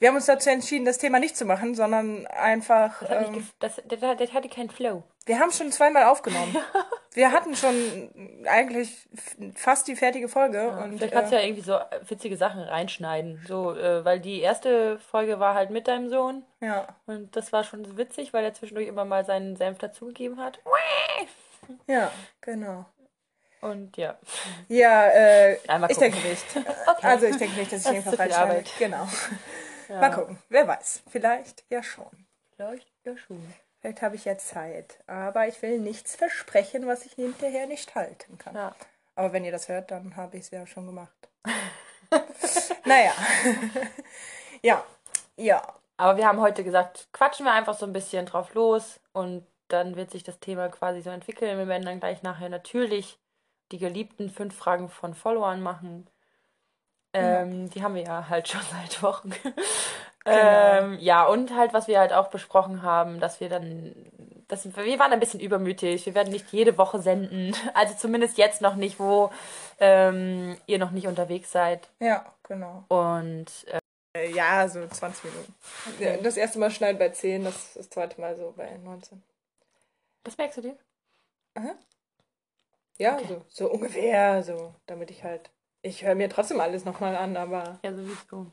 wir 0.00 0.08
haben 0.08 0.16
uns 0.16 0.26
dazu 0.26 0.48
entschieden, 0.48 0.86
das 0.86 0.96
Thema 0.96 1.20
nicht 1.20 1.36
zu 1.36 1.44
machen, 1.44 1.74
sondern 1.74 2.26
einfach. 2.26 3.02
Das, 3.02 3.28
ähm, 3.28 3.46
das, 3.58 3.82
das, 3.86 4.00
das 4.00 4.32
hatte 4.32 4.48
keinen 4.48 4.70
Flow. 4.70 5.02
Wir 5.26 5.38
haben 5.38 5.52
schon 5.52 5.70
zweimal 5.70 6.04
aufgenommen. 6.04 6.56
wir 7.12 7.32
hatten 7.32 7.54
schon 7.54 8.40
eigentlich 8.46 9.06
fast 9.54 9.86
die 9.88 9.96
fertige 9.96 10.28
Folge. 10.28 10.56
Ja, 10.56 10.84
und, 10.84 10.96
vielleicht 10.96 11.12
kannst 11.12 11.32
du 11.32 11.36
ja 11.36 11.42
irgendwie 11.42 11.62
so 11.62 11.78
witzige 12.08 12.38
Sachen 12.38 12.62
reinschneiden. 12.62 13.44
So, 13.46 13.76
äh, 13.76 14.02
weil 14.02 14.20
die 14.20 14.40
erste 14.40 14.98
Folge 14.98 15.38
war 15.38 15.54
halt 15.54 15.68
mit 15.68 15.86
deinem 15.86 16.08
Sohn. 16.08 16.44
Ja. 16.60 16.88
Und 17.06 17.36
das 17.36 17.52
war 17.52 17.62
schon 17.64 17.98
witzig, 17.98 18.32
weil 18.32 18.42
er 18.42 18.54
zwischendurch 18.54 18.88
immer 18.88 19.04
mal 19.04 19.26
seinen 19.26 19.56
Senf 19.56 19.78
dazugegeben 19.78 20.40
hat. 20.40 20.60
Ja, 21.86 22.10
genau. 22.40 22.86
Und 23.60 23.98
ja. 23.98 24.16
Ja, 24.68 25.08
äh, 25.08 25.56
ich 25.90 25.98
denke 25.98 26.26
nicht. 26.26 26.46
okay. 26.56 27.06
Also 27.06 27.26
ich 27.26 27.36
denke 27.36 27.58
nicht, 27.58 27.70
dass 27.70 27.80
ich 27.80 27.84
das 27.84 27.92
irgendwas 27.92 28.18
reinschneide. 28.18 28.64
Genau. 28.78 29.06
Ja. 29.90 30.00
Mal 30.00 30.10
gucken. 30.10 30.38
Wer 30.48 30.68
weiß. 30.68 31.02
Vielleicht 31.08 31.64
ja 31.68 31.82
schon. 31.82 32.26
Vielleicht 32.54 32.86
ja 33.04 33.16
schon. 33.16 33.42
Vielleicht 33.80 34.02
habe 34.02 34.14
ich 34.14 34.24
ja 34.24 34.38
Zeit. 34.38 35.02
Aber 35.08 35.48
ich 35.48 35.60
will 35.62 35.80
nichts 35.80 36.14
versprechen, 36.14 36.86
was 36.86 37.04
ich 37.06 37.12
hinterher 37.14 37.66
nicht 37.66 37.94
halten 37.96 38.38
kann. 38.38 38.54
Ja. 38.54 38.74
Aber 39.16 39.32
wenn 39.32 39.44
ihr 39.44 39.50
das 39.50 39.68
hört, 39.68 39.90
dann 39.90 40.14
habe 40.16 40.36
ich 40.36 40.44
es 40.44 40.50
ja 40.52 40.64
schon 40.66 40.86
gemacht. 40.86 41.28
naja. 42.84 43.12
ja. 44.62 44.84
Ja. 45.36 45.74
Aber 45.96 46.16
wir 46.16 46.26
haben 46.26 46.40
heute 46.40 46.62
gesagt, 46.62 47.08
quatschen 47.12 47.44
wir 47.44 47.52
einfach 47.52 47.76
so 47.76 47.84
ein 47.84 47.92
bisschen 47.92 48.26
drauf 48.26 48.54
los 48.54 49.00
und 49.12 49.44
dann 49.66 49.96
wird 49.96 50.12
sich 50.12 50.22
das 50.22 50.38
Thema 50.38 50.68
quasi 50.68 51.02
so 51.02 51.10
entwickeln. 51.10 51.58
Wir 51.58 51.68
werden 51.68 51.84
dann 51.84 52.00
gleich 52.00 52.22
nachher 52.22 52.48
natürlich 52.48 53.18
die 53.72 53.78
geliebten 53.78 54.30
fünf 54.30 54.56
Fragen 54.56 54.88
von 54.88 55.14
Followern 55.14 55.62
machen. 55.62 56.08
Ähm, 57.12 57.70
Die 57.70 57.82
haben 57.82 57.94
wir 57.94 58.02
ja 58.02 58.28
halt 58.28 58.48
schon 58.48 58.60
seit 58.70 59.02
Wochen. 59.02 59.32
ähm, 60.26 60.98
ja, 61.00 61.26
und 61.26 61.54
halt, 61.56 61.72
was 61.72 61.88
wir 61.88 61.98
halt 61.98 62.12
auch 62.12 62.28
besprochen 62.28 62.82
haben, 62.82 63.20
dass 63.20 63.40
wir 63.40 63.48
dann, 63.48 63.94
dass 64.48 64.64
wir 64.64 64.98
waren 64.98 65.12
ein 65.12 65.20
bisschen 65.20 65.40
übermütig. 65.40 66.06
Wir 66.06 66.14
werden 66.14 66.32
nicht 66.32 66.52
jede 66.52 66.76
Woche 66.78 67.00
senden. 67.00 67.54
Also 67.74 67.94
zumindest 67.94 68.38
jetzt 68.38 68.60
noch 68.60 68.74
nicht, 68.76 68.98
wo 69.00 69.30
ähm, 69.78 70.56
ihr 70.66 70.78
noch 70.78 70.90
nicht 70.90 71.06
unterwegs 71.06 71.50
seid. 71.52 71.88
Ja, 72.00 72.26
genau. 72.42 72.84
Und 72.88 73.46
äh, 73.68 73.78
Äh, 74.16 74.30
Ja, 74.32 74.68
so 74.68 74.86
20 74.86 75.24
Minuten. 75.24 75.54
Ja, 76.00 76.16
Das 76.18 76.36
erste 76.36 76.58
Mal 76.58 76.70
schneiden 76.70 76.98
bei 76.98 77.08
10, 77.10 77.44
das, 77.44 77.74
das 77.74 77.88
zweite 77.90 78.20
Mal 78.20 78.36
so 78.36 78.52
bei 78.56 78.76
19. 78.76 79.22
das 80.24 80.36
merkst 80.36 80.58
du 80.58 80.62
dir? 80.62 80.76
Ja, 82.98 83.14
Okay. 83.16 83.26
so, 83.28 83.44
so 83.48 83.70
ungefähr, 83.72 84.42
so, 84.42 84.74
damit 84.86 85.10
ich 85.10 85.24
halt. 85.24 85.50
Ich 85.82 86.04
höre 86.04 86.14
mir 86.14 86.28
trotzdem 86.28 86.60
alles 86.60 86.84
nochmal 86.84 87.16
an, 87.16 87.36
aber 87.36 87.78
Ja, 87.82 87.92
sowieso. 87.94 88.46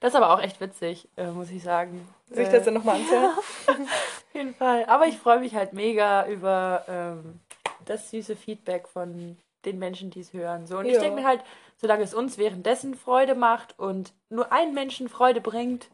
Das 0.00 0.12
ist 0.12 0.16
aber 0.16 0.34
auch 0.34 0.40
echt 0.42 0.60
witzig, 0.60 1.08
äh, 1.16 1.28
muss 1.30 1.50
ich 1.50 1.62
sagen. 1.62 2.06
sich 2.30 2.48
Äh, 2.48 2.52
das 2.52 2.64
dann 2.64 2.74
nochmal 2.74 2.96
anzählen? 3.00 3.30
Auf 3.68 4.24
jeden 4.34 4.54
Fall. 4.54 4.84
Aber 4.86 5.06
ich 5.06 5.16
freue 5.18 5.38
mich 5.40 5.54
halt 5.54 5.72
mega 5.72 6.26
über 6.26 6.84
ähm, 6.88 7.40
das 7.84 8.10
süße 8.10 8.34
Feedback 8.36 8.88
von 8.88 9.36
den 9.64 9.78
Menschen, 9.78 10.10
die 10.10 10.20
es 10.20 10.32
hören. 10.32 10.66
So. 10.66 10.78
Und 10.78 10.86
ich 10.86 10.94
Ja. 10.94 11.00
denke 11.00 11.20
mir 11.20 11.26
halt, 11.26 11.42
solange 11.76 12.02
es 12.02 12.14
uns 12.14 12.36
währenddessen 12.36 12.94
Freude 12.96 13.34
macht 13.36 13.78
und 13.78 14.12
nur 14.28 14.52
einen 14.52 14.74
Menschen 14.74 15.08
Freude 15.08 15.40
bringt, 15.40 15.88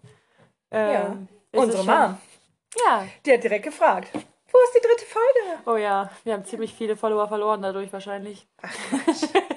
ähm, 0.70 0.90
Ja. 0.90 1.16
Unsere 1.60 1.84
Mom, 1.84 2.18
Ja. 2.86 3.06
die 3.24 3.32
hat 3.32 3.42
direkt 3.42 3.64
gefragt, 3.64 4.10
wo 4.12 4.58
ist 4.64 4.74
die 4.74 4.86
dritte 4.86 5.04
Folge? 5.06 5.62
Oh 5.66 5.76
ja, 5.76 6.10
wir 6.24 6.32
haben 6.34 6.44
ziemlich 6.44 6.72
viele 6.74 6.96
Follower 6.96 7.26
verloren 7.28 7.60
dadurch 7.62 7.92
wahrscheinlich. 7.92 8.46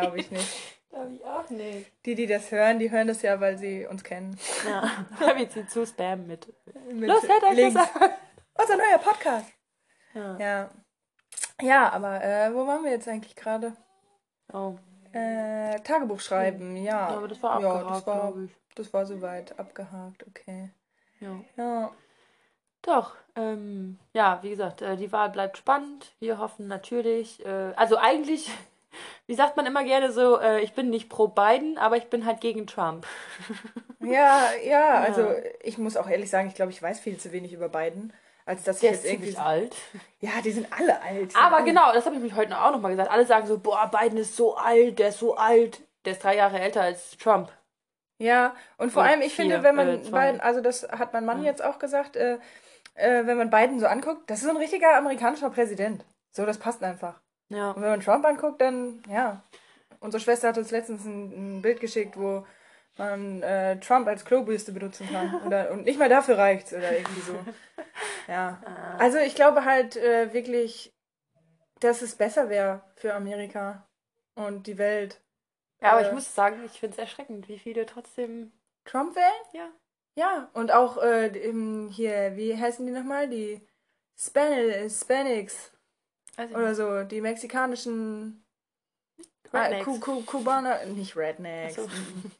Glaube 0.00 0.18
ich 0.20 0.30
nicht. 0.30 0.48
Glaube 0.90 1.14
ich 1.14 1.24
auch 1.24 1.50
nicht. 1.50 1.90
Die, 2.06 2.14
die 2.14 2.26
das 2.26 2.50
hören, 2.50 2.78
die 2.78 2.90
hören 2.90 3.08
das 3.08 3.22
ja, 3.22 3.40
weil 3.40 3.58
sie 3.58 3.86
uns 3.86 4.04
kennen. 4.04 4.38
Ja, 4.66 5.06
weil 5.18 5.36
wir 5.38 5.50
sie 5.50 5.66
zu 5.66 5.86
spammen 5.86 6.26
mit. 6.26 6.52
Mit 6.92 7.08
Los, 7.08 7.22
hört 7.26 7.42
euch 7.42 7.56
Links. 7.56 7.74
das 7.74 8.02
an. 8.02 8.10
Unser 8.54 8.76
neuer 8.76 8.98
Podcast. 8.98 9.52
Ja. 10.14 10.38
Ja. 10.38 10.70
Ja, 11.60 11.92
aber 11.92 12.22
äh, 12.22 12.54
wo 12.54 12.66
waren 12.66 12.84
wir 12.84 12.92
jetzt 12.92 13.08
eigentlich 13.08 13.34
gerade? 13.34 13.74
Oh. 14.52 14.76
Äh, 15.12 15.80
Tagebuch 15.80 16.20
schreiben, 16.20 16.76
ja. 16.76 17.08
Ja, 17.10 17.16
aber 17.16 17.28
das 17.28 17.42
war 17.42 17.60
ja, 17.60 17.70
abgehakt, 17.70 17.96
das 17.96 18.06
war, 18.06 18.20
glaube 18.20 18.44
ich. 18.44 18.52
das 18.74 18.92
war 18.92 19.06
soweit 19.06 19.58
abgehakt, 19.58 20.26
okay. 20.26 20.70
Ja. 21.20 21.40
Ja. 21.56 21.92
Doch, 22.82 23.16
ähm, 23.36 23.98
ja, 24.12 24.40
wie 24.42 24.50
gesagt, 24.50 24.82
äh, 24.82 24.96
die 24.96 25.10
Wahl 25.12 25.30
bleibt 25.30 25.56
spannend. 25.56 26.14
Wir 26.18 26.38
hoffen 26.38 26.66
natürlich, 26.66 27.44
äh, 27.44 27.72
also 27.76 27.96
eigentlich, 27.96 28.50
wie 29.26 29.34
sagt 29.34 29.56
man 29.56 29.66
immer 29.66 29.84
gerne 29.84 30.12
so, 30.12 30.38
äh, 30.40 30.60
ich 30.60 30.72
bin 30.74 30.90
nicht 30.90 31.08
pro 31.08 31.28
Biden, 31.28 31.78
aber 31.78 31.96
ich 31.96 32.06
bin 32.10 32.24
halt 32.26 32.40
gegen 32.40 32.66
Trump. 32.66 33.06
Ja, 34.00 34.50
ja, 34.62 34.96
also 35.00 35.34
ich 35.62 35.78
muss 35.78 35.96
auch 35.96 36.08
ehrlich 36.10 36.28
sagen, 36.28 36.48
ich 36.48 36.54
glaube, 36.54 36.70
ich 36.72 36.82
weiß 36.82 37.00
viel 37.00 37.16
zu 37.16 37.32
wenig 37.32 37.54
über 37.54 37.70
Biden, 37.70 38.12
als 38.44 38.62
dass 38.62 38.76
ich 38.76 38.80
Der 38.82 38.90
jetzt 38.90 39.04
ist 39.06 39.10
irgendwie. 39.10 39.36
alt. 39.38 39.74
Ja, 40.20 40.32
die 40.44 40.50
sind 40.50 40.66
alle 40.78 41.00
alt. 41.00 41.34
Aber 41.34 41.56
alle- 41.56 41.64
genau, 41.64 41.90
das 41.94 42.04
habe 42.04 42.16
ich 42.16 42.20
mich 42.20 42.34
heute 42.34 42.58
auch 42.60 42.70
nochmal 42.72 42.90
gesagt. 42.90 43.10
Alle 43.10 43.24
sagen 43.24 43.46
so, 43.46 43.58
boah, 43.58 43.90
Biden 43.90 44.18
ist 44.18 44.36
so 44.36 44.56
alt, 44.56 44.98
der 44.98 45.08
ist 45.08 45.20
so 45.20 45.36
alt. 45.36 45.80
Der 46.04 46.12
ist 46.12 46.22
drei 46.22 46.36
Jahre 46.36 46.60
älter 46.60 46.82
als 46.82 47.16
Trump. 47.16 47.50
Ja, 48.18 48.54
und 48.76 48.92
vor 48.92 49.02
Oder 49.04 49.12
allem, 49.12 49.22
ich 49.22 49.34
vier, 49.34 49.44
finde, 49.46 49.62
wenn 49.62 49.74
man 49.74 49.88
äh. 49.88 49.96
Biden, 49.96 50.40
also 50.42 50.60
das 50.60 50.82
hat 50.90 51.14
mein 51.14 51.24
Mann 51.24 51.42
jetzt 51.42 51.64
auch 51.64 51.78
gesagt, 51.78 52.16
äh, 52.16 52.34
äh, 52.92 53.26
wenn 53.26 53.38
man 53.38 53.48
Biden 53.48 53.80
so 53.80 53.86
anguckt, 53.86 54.28
das 54.30 54.40
ist 54.40 54.44
so 54.44 54.50
ein 54.50 54.58
richtiger 54.58 54.94
amerikanischer 54.96 55.48
Präsident. 55.48 56.04
So, 56.30 56.44
das 56.44 56.58
passt 56.58 56.82
einfach. 56.84 57.20
Ja. 57.48 57.70
Und 57.72 57.82
wenn 57.82 57.90
man 57.90 58.00
Trump 58.00 58.24
anguckt, 58.24 58.60
dann, 58.60 59.02
ja. 59.08 59.42
Unsere 60.00 60.20
Schwester 60.20 60.48
hat 60.48 60.58
uns 60.58 60.70
letztens 60.70 61.04
ein, 61.04 61.56
ein 61.58 61.62
Bild 61.62 61.80
geschickt, 61.80 62.16
wo 62.18 62.46
man 62.96 63.42
äh, 63.42 63.78
Trump 63.80 64.06
als 64.06 64.24
Klobürste 64.24 64.72
benutzen 64.72 65.08
kann. 65.10 65.42
Oder, 65.46 65.70
und 65.70 65.84
nicht 65.84 65.98
mal 65.98 66.08
dafür 66.08 66.38
reicht's 66.38 66.72
oder 66.72 66.92
irgendwie 66.92 67.20
so. 67.22 67.38
Ja. 68.28 68.60
Also 68.98 69.18
ich 69.18 69.34
glaube 69.34 69.64
halt 69.64 69.96
äh, 69.96 70.32
wirklich, 70.32 70.94
dass 71.80 72.02
es 72.02 72.14
besser 72.16 72.48
wäre 72.50 72.82
für 72.96 73.14
Amerika 73.14 73.86
und 74.34 74.66
die 74.66 74.78
Welt. 74.78 75.20
Ja, 75.80 75.92
aber 75.92 76.02
Äh. 76.02 76.06
ich 76.06 76.12
muss 76.12 76.34
sagen, 76.34 76.62
ich 76.64 76.78
finde 76.78 76.94
es 76.94 76.98
erschreckend, 76.98 77.48
wie 77.48 77.58
viele 77.58 77.84
trotzdem. 77.86 78.52
Trump 78.84 79.16
wählen? 79.16 79.44
Ja. 79.52 79.68
Ja, 80.16 80.48
und 80.52 80.70
auch 80.70 81.02
äh, 81.02 81.26
im, 81.38 81.88
hier, 81.88 82.36
wie 82.36 82.56
heißen 82.56 82.86
die 82.86 82.92
nochmal? 82.92 83.28
Die 83.28 83.66
Span 84.16 84.52
Hispanics 84.52 85.72
Also, 86.36 86.54
oder 86.54 86.74
so, 86.74 87.04
die 87.04 87.20
mexikanischen 87.20 88.44
Ah, 89.52 89.62
Rednecks. 89.62 89.84
Ku 89.84 90.00
Ku 90.00 90.22
Kubaner, 90.22 90.84
nicht 90.86 91.16
Rednecks. 91.16 91.76
So. 91.76 91.86
Mhm. 91.86 92.30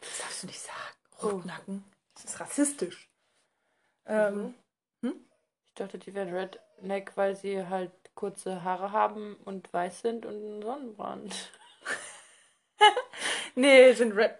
Das 0.00 0.18
darfst 0.18 0.42
du 0.42 0.46
nicht 0.46 0.60
sagen. 0.60 0.78
Oh. 1.20 1.26
Rotnacken. 1.28 1.84
Das 2.14 2.24
ist 2.24 2.40
rassistisch. 2.40 3.10
Ähm, 4.06 4.54
Ich 5.02 5.74
dachte, 5.74 5.98
die 5.98 6.14
wären 6.14 6.32
Redneck, 6.32 7.12
weil 7.16 7.34
sie 7.36 7.66
halt 7.66 7.90
kurze 8.14 8.62
Haare 8.62 8.92
haben 8.92 9.34
und 9.44 9.72
weiß 9.72 10.02
sind 10.02 10.24
und 10.24 10.34
einen 10.34 10.62
Sonnenbrand. 10.62 11.52
nee, 13.56 13.92
sind 13.92 14.12
Red. 14.12 14.38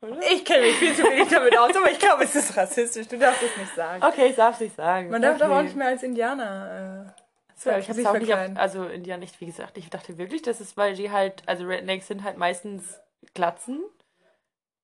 Oder? 0.00 0.20
Ich 0.30 0.44
kenne 0.44 0.66
mich 0.66 0.76
viel 0.76 0.94
zu 0.94 1.02
wenig 1.02 1.28
damit 1.28 1.56
aus, 1.58 1.74
aber 1.74 1.90
ich 1.90 1.98
glaube, 1.98 2.24
es 2.24 2.36
ist 2.36 2.56
rassistisch. 2.56 3.08
Du 3.08 3.18
darfst 3.18 3.42
es 3.42 3.56
nicht 3.56 3.74
sagen. 3.74 4.04
Okay, 4.04 4.26
ich 4.28 4.36
darf 4.36 4.54
es 4.54 4.60
nicht 4.60 4.76
sagen. 4.76 5.10
Man 5.10 5.22
darf 5.22 5.36
okay. 5.36 5.48
doch 5.48 5.56
auch 5.56 5.62
nicht 5.62 5.76
mehr 5.76 5.88
als 5.88 6.02
Indianer. 6.02 7.14
Äh, 7.16 7.23
Ja, 7.64 7.78
ich 7.78 7.88
habe 7.88 8.00
es 8.00 8.06
auch 8.06 8.18
nicht 8.18 8.32
auf, 8.34 8.40
also 8.56 8.84
in 8.86 9.04
ja 9.04 9.16
nicht, 9.16 9.40
wie 9.40 9.46
gesagt, 9.46 9.78
ich 9.78 9.88
dachte 9.90 10.18
wirklich, 10.18 10.42
das 10.42 10.60
ist, 10.60 10.76
weil 10.76 10.94
die 10.94 11.10
halt, 11.10 11.42
also 11.46 11.64
Rednecks 11.66 12.06
sind 12.08 12.24
halt 12.24 12.36
meistens 12.36 12.98
Glatzen 13.34 13.82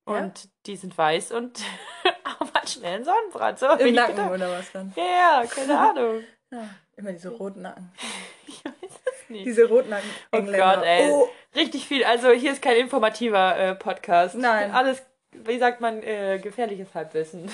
und 0.04 0.48
die 0.66 0.76
sind 0.76 0.96
weiß 0.96 1.32
und 1.32 1.60
haben 2.24 2.50
halt 2.54 2.68
schnell 2.70 2.96
einen 2.96 3.04
Sonnenbrand. 3.04 3.58
So 3.58 3.66
Im 3.70 3.94
Nacken 3.94 4.16
gedacht. 4.16 4.30
oder 4.32 4.50
was 4.58 4.72
dann? 4.72 4.92
Ja, 4.96 5.44
keine 5.48 5.78
Ahnung. 5.90 6.24
Ja, 6.50 6.68
immer 6.96 7.12
diese 7.12 7.30
roten 7.30 7.62
Nacken. 7.62 7.92
Ich 8.46 8.64
weiß 8.64 8.72
es 9.22 9.30
nicht. 9.30 9.46
Diese 9.46 9.68
Rotnacken. 9.68 10.10
Oh 10.32 10.36
Engländer. 10.38 10.74
Gott, 10.76 10.84
ey. 10.84 11.08
Oh, 11.12 11.28
Richtig 11.54 11.86
viel. 11.86 12.02
Also 12.04 12.30
hier 12.32 12.50
ist 12.50 12.60
kein 12.60 12.76
informativer 12.76 13.56
äh, 13.56 13.74
Podcast. 13.76 14.34
Nein. 14.34 14.72
Alles, 14.72 15.02
wie 15.30 15.56
sagt 15.58 15.80
man, 15.80 16.02
äh, 16.02 16.40
gefährliches 16.42 16.92
Halbwissen. 16.92 17.48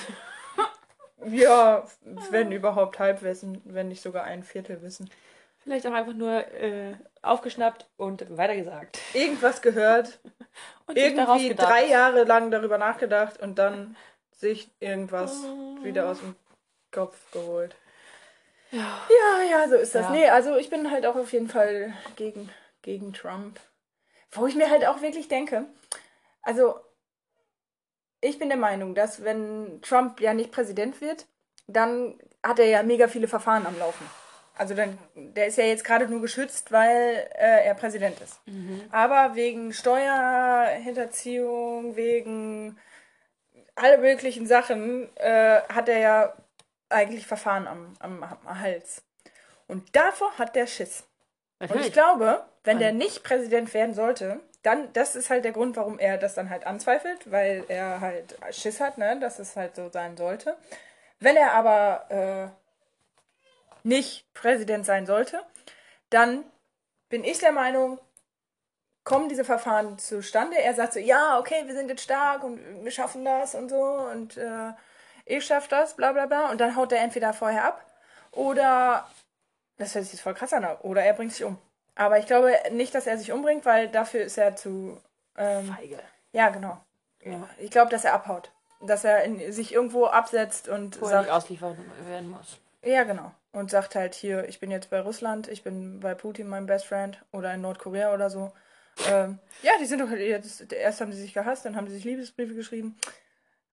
Ja, 1.25 1.85
wenn 2.31 2.51
überhaupt 2.51 2.99
Halbwissen, 2.99 3.61
wenn 3.65 3.87
nicht 3.87 4.01
sogar 4.01 4.23
ein 4.23 4.43
Viertel 4.43 4.81
wissen. 4.81 5.09
Vielleicht 5.59 5.85
auch 5.87 5.93
einfach 5.93 6.13
nur 6.13 6.31
äh, 6.53 6.93
aufgeschnappt 7.21 7.87
und 7.97 8.37
weitergesagt. 8.37 8.99
Irgendwas 9.13 9.61
gehört, 9.61 10.19
Und 10.87 10.97
irgendwie 10.97 11.53
drei 11.53 11.85
Jahre 11.87 12.23
lang 12.23 12.51
darüber 12.51 12.77
nachgedacht 12.77 13.41
und 13.41 13.59
dann 13.59 13.97
sich 14.31 14.69
irgendwas 14.79 15.43
wieder 15.83 16.07
aus 16.07 16.19
dem 16.19 16.35
Kopf 16.91 17.17
geholt. 17.31 17.75
Ja. 18.71 19.01
Ja, 19.09 19.43
ja, 19.49 19.67
so 19.67 19.75
ist 19.75 19.95
das. 19.95 20.03
Ja. 20.03 20.11
Nee, 20.11 20.29
also 20.29 20.55
ich 20.57 20.69
bin 20.69 20.91
halt 20.91 21.05
auch 21.05 21.15
auf 21.15 21.33
jeden 21.33 21.49
Fall 21.49 21.93
gegen, 22.15 22.49
gegen 22.81 23.13
Trump. 23.13 23.59
Wo 24.31 24.45
ich 24.45 24.55
mir 24.55 24.69
halt 24.69 24.85
auch 24.85 25.01
wirklich 25.01 25.27
denke, 25.27 25.65
also 26.41 26.79
ich 28.21 28.39
bin 28.39 28.49
der 28.49 28.57
Meinung, 28.57 28.95
dass 28.95 29.23
wenn 29.23 29.79
Trump 29.81 30.19
ja 30.21 30.33
nicht 30.33 30.51
Präsident 30.51 31.01
wird, 31.01 31.27
dann 31.67 32.19
hat 32.43 32.59
er 32.59 32.65
ja 32.65 32.83
mega 32.83 33.07
viele 33.07 33.27
Verfahren 33.27 33.65
am 33.65 33.77
Laufen. 33.77 34.05
Also 34.57 34.73
dann, 34.73 34.97
der 35.13 35.47
ist 35.47 35.57
ja 35.57 35.65
jetzt 35.65 35.83
gerade 35.83 36.07
nur 36.07 36.21
geschützt, 36.21 36.71
weil 36.71 37.29
äh, 37.35 37.65
er 37.65 37.73
Präsident 37.75 38.19
ist. 38.21 38.39
Aber 38.91 39.35
wegen 39.35 39.71
Steuerhinterziehung, 39.71 41.95
wegen 41.95 42.79
alle 43.75 43.99
möglichen 43.99 44.47
Sachen 44.47 45.15
äh, 45.17 45.61
hat 45.69 45.87
er 45.89 45.99
ja 45.99 46.33
eigentlich 46.89 47.27
Verfahren 47.27 47.67
am, 47.67 47.93
am, 47.99 48.23
am 48.23 48.59
Hals. 48.59 49.03
Und 49.67 49.95
davor 49.95 50.31
hat 50.39 50.55
der 50.55 50.65
Schiss. 50.65 51.03
Und 51.59 51.81
ich 51.81 51.93
glaube, 51.93 52.43
wenn 52.63 52.79
der 52.79 52.93
nicht 52.93 53.23
Präsident 53.23 53.71
werden 53.73 53.93
sollte, 53.93 54.39
dann, 54.67 54.91
das 54.91 55.15
ist 55.15 55.29
halt 55.29 55.45
der 55.45 55.53
Grund, 55.53 55.77
warum 55.77 55.97
er 55.97 56.17
das 56.17 56.35
dann 56.35 56.49
halt 56.49 56.67
anzweifelt, 56.67 57.31
weil 57.31 57.63
er 57.69 58.01
halt 58.01 58.37
Schiss 58.51 58.81
hat, 58.81 58.97
ne, 58.97 59.17
dass 59.17 59.39
es 59.39 59.55
halt 59.55 59.77
so 59.77 59.89
sein 59.89 60.17
sollte. 60.17 60.57
Wenn 61.21 61.37
er 61.37 61.53
aber 61.53 62.51
äh, 62.53 63.87
nicht 63.87 64.25
Präsident 64.33 64.85
sein 64.85 65.05
sollte, 65.05 65.41
dann 66.09 66.43
bin 67.07 67.23
ich 67.23 67.39
der 67.39 67.53
Meinung, 67.53 67.97
kommen 69.05 69.29
diese 69.29 69.45
Verfahren 69.45 69.97
zustande. 69.99 70.57
Er 70.57 70.73
sagt 70.73 70.93
so, 70.93 70.99
ja, 70.99 71.39
okay, 71.39 71.63
wir 71.65 71.73
sind 71.73 71.87
jetzt 71.87 72.03
stark 72.03 72.43
und 72.43 72.83
wir 72.83 72.91
schaffen 72.91 73.23
das 73.23 73.55
und 73.55 73.69
so 73.69 73.81
und 73.81 74.35
äh, 74.35 74.73
ich 75.23 75.45
schaff 75.45 75.69
das, 75.69 75.95
bla 75.95 76.11
bla 76.11 76.25
bla. 76.25 76.49
Und 76.51 76.59
dann 76.59 76.75
haut 76.75 76.91
er 76.91 76.99
entweder 76.99 77.31
vorher 77.31 77.63
ab 77.63 77.85
oder, 78.31 79.09
das 79.77 79.95
hört 79.95 80.03
sich 80.03 80.15
jetzt 80.15 80.23
voll 80.23 80.33
krass 80.33 80.51
an, 80.51 80.65
oder 80.81 81.03
er 81.03 81.13
bringt 81.13 81.31
sich 81.31 81.45
um. 81.45 81.57
Aber 81.97 82.19
ich 82.19 82.27
glaube 82.27 82.53
nicht, 82.71 82.93
dass 82.93 83.07
er 83.07 83.17
sich 83.17 83.31
umbringt, 83.31 83.65
weil 83.65 83.89
dafür 83.89 84.21
ist 84.21 84.37
er 84.37 84.55
zu, 84.55 85.01
ähm, 85.35 85.73
Feige. 85.75 85.99
ja, 86.31 86.49
genau. 86.49 86.79
Ja. 87.23 87.49
Ich 87.57 87.71
glaube, 87.71 87.89
dass 87.89 88.05
er 88.05 88.13
abhaut. 88.13 88.51
Dass 88.81 89.03
er 89.03 89.23
in, 89.23 89.51
sich 89.51 89.73
irgendwo 89.73 90.05
absetzt 90.05 90.69
und 90.69 91.01
Wo 91.01 91.05
er 91.05 91.11
sagt, 91.11 91.25
nicht 91.25 91.33
ausliefert 91.33 91.77
werden 92.07 92.29
muss. 92.29 92.59
ja, 92.83 93.03
genau. 93.03 93.31
Und 93.51 93.71
sagt 93.71 93.95
halt 93.95 94.13
hier, 94.13 94.47
ich 94.47 94.59
bin 94.59 94.69
jetzt 94.69 94.91
bei 94.91 94.99
Russland, 94.99 95.47
ich 95.47 95.63
bin 95.63 95.99
bei 95.99 96.13
Putin, 96.13 96.47
mein 96.47 96.67
Best 96.67 96.85
Friend, 96.85 97.19
oder 97.31 97.51
in 97.55 97.61
Nordkorea 97.61 98.13
oder 98.13 98.29
so. 98.29 98.53
ähm, 99.09 99.39
ja, 99.63 99.71
die 99.79 99.85
sind 99.87 99.99
doch 99.99 100.11
jetzt, 100.11 100.71
erst 100.71 101.01
haben 101.01 101.11
sie 101.11 101.21
sich 101.21 101.33
gehasst, 101.33 101.65
dann 101.65 101.75
haben 101.75 101.87
sie 101.87 101.95
sich 101.95 102.03
Liebesbriefe 102.03 102.53
geschrieben. 102.53 102.95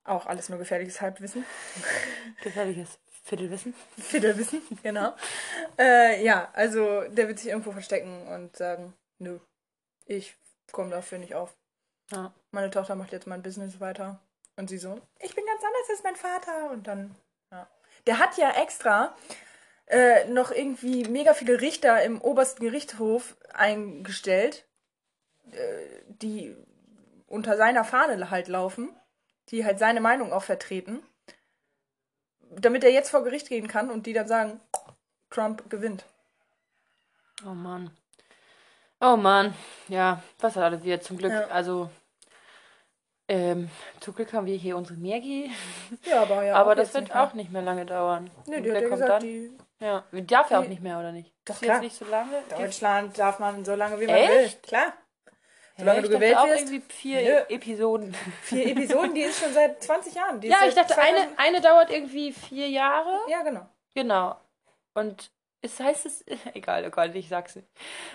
Auch 0.05 0.25
alles 0.25 0.49
nur 0.49 0.59
gefährliches 0.59 1.03
Halbwissen. 1.03 1.45
Gefährliches 2.43 2.99
Viertelwissen. 3.25 3.75
Viertelwissen, 3.99 4.61
genau. 4.83 5.15
Äh, 5.79 6.23
ja, 6.23 6.51
also 6.53 7.03
der 7.09 7.27
wird 7.27 7.39
sich 7.39 7.49
irgendwo 7.49 7.73
verstecken 7.73 8.27
und 8.29 8.55
sagen, 8.55 8.93
nö, 9.19 9.39
ich 10.05 10.37
komme 10.71 10.91
dafür 10.91 11.19
nicht 11.19 11.35
auf. 11.35 11.57
Ja. 12.11 12.35
Meine 12.51 12.71
Tochter 12.71 12.95
macht 12.95 13.13
jetzt 13.13 13.27
mein 13.27 13.43
Business 13.43 13.81
weiter. 13.81 14.21
Und 14.57 14.69
sie 14.69 14.79
so, 14.79 15.01
ich 15.21 15.35
bin 15.35 15.45
ganz 15.47 15.63
anders 15.65 15.91
als 15.91 16.03
mein 16.05 16.17
Vater. 16.17 16.71
Und 16.71 16.87
dann, 16.87 17.17
ja. 17.51 17.67
Der 18.07 18.19
hat 18.19 18.37
ja 18.37 18.51
extra 18.63 19.17
äh, 19.87 20.27
noch 20.27 20.51
irgendwie 20.51 21.09
mega 21.09 21.33
viele 21.33 21.63
Richter 21.63 22.03
im 22.03 22.21
obersten 22.21 22.63
Gerichtshof 22.63 23.37
eingestellt, 23.55 24.67
äh, 25.51 26.03
die 26.09 26.55
unter 27.27 27.57
seiner 27.57 27.85
Fahne 27.85 28.31
halt 28.31 28.49
laufen, 28.49 28.95
die 29.49 29.65
halt 29.65 29.79
seine 29.79 30.01
Meinung 30.01 30.31
auch 30.33 30.45
vertreten, 30.45 31.03
damit 32.61 32.85
er 32.85 32.91
jetzt 32.91 33.11
vor 33.11 33.25
Gericht 33.25 33.49
gehen 33.49 33.69
kann 33.69 33.91
und 33.91 34.07
die 34.07 34.13
dann 34.13 34.29
sagen, 34.29 34.61
Trump 35.31 35.69
gewinnt. 35.71 36.05
Oh 37.45 37.55
Mann. 37.55 37.91
Oh 39.01 39.17
Mann. 39.17 39.55
Ja, 39.89 40.23
was 40.39 40.57
hat 40.57 40.63
alles 40.65 40.83
wieder 40.85 41.01
zum 41.01 41.19
Glück. 41.19 41.33
Ja. 41.33 41.47
Also, 41.49 41.91
ähm, 43.27 43.71
zum 44.01 44.15
Glück 44.15 44.33
haben 44.33 44.47
wir 44.47 44.57
hier 44.57 44.77
unsere 44.77 44.99
Mergi. 44.99 45.51
Ja, 46.05 46.23
aber 46.23 46.43
ja. 46.45 46.55
aber 46.57 46.75
das 46.75 46.93
wird 46.95 47.15
auch 47.15 47.35
nicht 47.35 47.51
mehr 47.51 47.63
lange 47.63 47.87
dauern. 47.87 48.31
Nee, 48.47 48.57
Und 48.57 48.63
die 48.65 48.73
hat 48.73 48.83
ja 48.83 48.89
kommt 48.89 49.01
gesagt, 49.01 49.11
dann? 49.11 49.21
die 49.23 49.57
Ja, 49.81 50.05
darf 50.13 50.51
ja 50.51 50.61
auch 50.61 50.69
nicht 50.69 50.83
mehr, 50.83 50.99
oder 50.99 51.13
nicht? 51.13 51.33
Doch, 51.45 51.55
ist 51.55 51.63
jetzt 51.63 51.81
nicht 51.81 51.97
so 51.97 52.05
lange. 52.05 52.43
Deutschland 52.51 53.19
darf 53.19 53.39
man 53.39 53.65
so 53.65 53.75
lange 53.75 53.99
wie 54.01 54.07
man 54.07 54.15
Echt? 54.17 54.31
will. 54.31 54.51
Klar. 54.63 54.93
Solange 55.77 55.99
Hä, 55.99 56.03
du 56.03 56.09
ich 56.09 56.15
gewählt 56.15 56.37
auch 56.37 56.47
wirst. 56.47 56.61
irgendwie 56.71 56.83
vier 56.89 57.23
Nö. 57.23 57.55
Episoden. 57.55 58.17
Vier 58.43 58.67
Episoden, 58.69 59.13
die 59.15 59.23
ist 59.23 59.41
schon 59.43 59.53
seit 59.53 59.83
20 59.83 60.15
Jahren. 60.15 60.41
Ja, 60.43 60.59
ich 60.69 60.75
dachte, 60.75 60.95
2000 60.95 60.99
eine, 61.17 61.29
eine 61.39 61.61
dauert 61.61 61.91
irgendwie 61.91 62.33
vier 62.33 62.69
Jahre. 62.69 63.21
Ja, 63.29 63.43
genau. 63.43 63.67
Genau. 63.95 64.37
Und 64.95 65.31
es 65.63 65.81
heißt 65.81 66.07
es, 66.07 66.25
egal, 66.55 66.85
oh 66.87 66.91
Gott, 66.91 67.15
ich 67.15 67.29
sag's 67.29 67.57
nicht. 67.57 67.67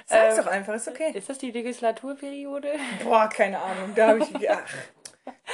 Sag's 0.05 0.37
Ähm, 0.37 0.45
doch 0.45 0.51
einfach, 0.51 0.73
ist 0.73 0.87
okay. 0.87 1.11
Ist 1.13 1.27
das 1.29 1.37
die 1.37 1.51
Legislaturperiode? 1.51 2.73
Boah, 3.03 3.27
keine 3.27 3.59
Ahnung. 3.59 3.93
Da 3.95 4.07
habe 4.09 4.19
ich. 4.19 4.49
Ach, 4.49 4.61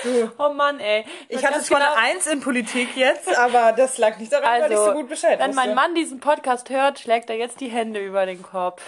du. 0.04 0.32
Oh 0.38 0.50
Mann, 0.54 0.80
ey. 0.80 1.06
Ich 1.28 1.38
weiß 1.38 1.44
hatte 1.46 1.62
zwar 1.64 1.80
genau, 1.80 1.94
eine 1.94 2.02
Eins 2.12 2.28
in 2.28 2.40
Politik 2.40 2.96
jetzt, 2.96 3.36
aber 3.36 3.72
das 3.72 3.98
lag 3.98 4.18
nicht 4.20 4.32
daran, 4.32 4.62
weil 4.62 4.72
ich 4.72 4.78
Also, 4.78 4.86
so 4.92 4.94
gut 4.94 5.10
Bescheid 5.10 5.40
Wenn 5.40 5.56
mein 5.56 5.70
wusste. 5.70 5.76
Mann 5.76 5.96
diesen 5.96 6.20
Podcast 6.20 6.70
hört, 6.70 7.00
schlägt 7.00 7.30
er 7.32 7.36
jetzt 7.38 7.60
die 7.62 7.70
Hände 7.70 8.00
über 8.00 8.26
den 8.28 8.44
Kopf. 8.44 8.84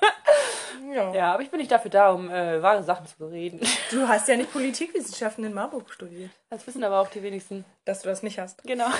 Ja. 0.92 1.14
Ja, 1.14 1.32
aber 1.34 1.42
ich 1.42 1.50
bin 1.50 1.58
nicht 1.58 1.70
dafür 1.70 1.90
da, 1.90 2.10
um 2.12 2.30
äh, 2.30 2.62
wahre 2.62 2.82
Sachen 2.82 3.06
zu 3.06 3.26
reden. 3.26 3.60
Du 3.90 4.06
hast 4.08 4.28
ja 4.28 4.36
nicht 4.36 4.52
Politikwissenschaften 4.52 5.44
in 5.44 5.54
Marburg 5.54 5.90
studiert. 5.90 6.30
Das 6.50 6.66
wissen 6.66 6.82
aber 6.84 7.00
auch 7.00 7.08
die 7.08 7.22
wenigsten. 7.22 7.64
Dass 7.84 8.02
du 8.02 8.08
das 8.08 8.22
nicht 8.22 8.38
hast. 8.38 8.62
Genau. 8.64 8.86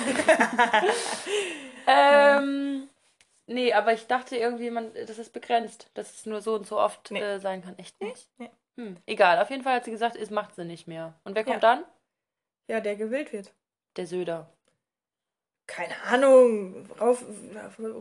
ähm, 1.87 2.87
nee, 3.47 3.73
aber 3.73 3.93
ich 3.93 4.07
dachte 4.07 4.37
irgendwie, 4.37 4.69
man, 4.71 4.91
das 5.07 5.17
ist 5.17 5.33
begrenzt, 5.33 5.89
dass 5.93 6.13
es 6.13 6.25
nur 6.25 6.41
so 6.41 6.55
und 6.55 6.67
so 6.67 6.79
oft 6.79 7.11
Nee. 7.11 7.21
äh, 7.21 7.39
sein 7.39 7.63
kann. 7.63 7.77
Echt 7.77 7.99
nicht? 8.01 8.27
Nee. 8.37 8.49
Hm, 8.77 8.97
egal, 9.05 9.39
auf 9.39 9.49
jeden 9.49 9.63
Fall 9.63 9.75
hat 9.75 9.85
sie 9.85 9.91
gesagt, 9.91 10.15
es 10.15 10.29
macht 10.29 10.55
sie 10.55 10.65
nicht 10.65 10.87
mehr. 10.87 11.13
Und 11.23 11.35
wer 11.35 11.43
kommt 11.43 11.63
Ja. 11.63 11.75
dann? 11.75 11.83
Ja, 12.67 12.79
der 12.79 12.95
gewählt 12.95 13.33
wird. 13.33 13.51
Der 13.97 14.05
Söder. 14.05 14.47
Keine 15.67 15.93
Ahnung. 16.09 16.87
Rauf, 16.99 17.23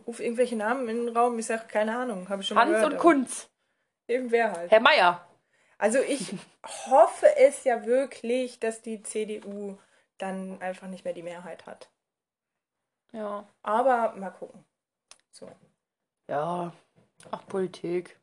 ruf 0.07 0.21
irgendwelche 0.21 0.57
Namen 0.57 0.88
in 0.88 1.07
den 1.07 1.17
Raum. 1.17 1.38
Ich 1.38 1.47
sag, 1.47 1.69
keine 1.69 1.97
Ahnung. 1.99 2.29
Habe 2.29 2.43
ich 2.43 2.49
schon 2.49 2.59
Hans 2.59 2.71
gehört. 2.71 2.93
und 2.95 2.99
Kunz. 2.99 3.49
Irgendwer 4.09 4.53
halt. 4.53 4.71
Herr 4.71 4.81
Meier. 4.81 5.25
Also 5.77 6.01
ich 6.01 6.35
hoffe 6.90 7.27
es 7.37 7.62
ja 7.62 7.87
wirklich, 7.87 8.59
dass 8.59 8.83
die 8.83 9.03
CDU 9.03 9.79
dann 10.16 10.61
einfach 10.61 10.88
nicht 10.88 11.05
mehr 11.05 11.14
die 11.14 11.23
Mehrheit 11.23 11.66
hat. 11.66 11.88
Ja. 13.12 13.47
Aber 13.62 14.14
mal 14.16 14.31
gucken. 14.31 14.64
So. 15.31 15.49
Ja. 16.27 16.73
Ach, 17.31 17.47
Politik. 17.47 18.18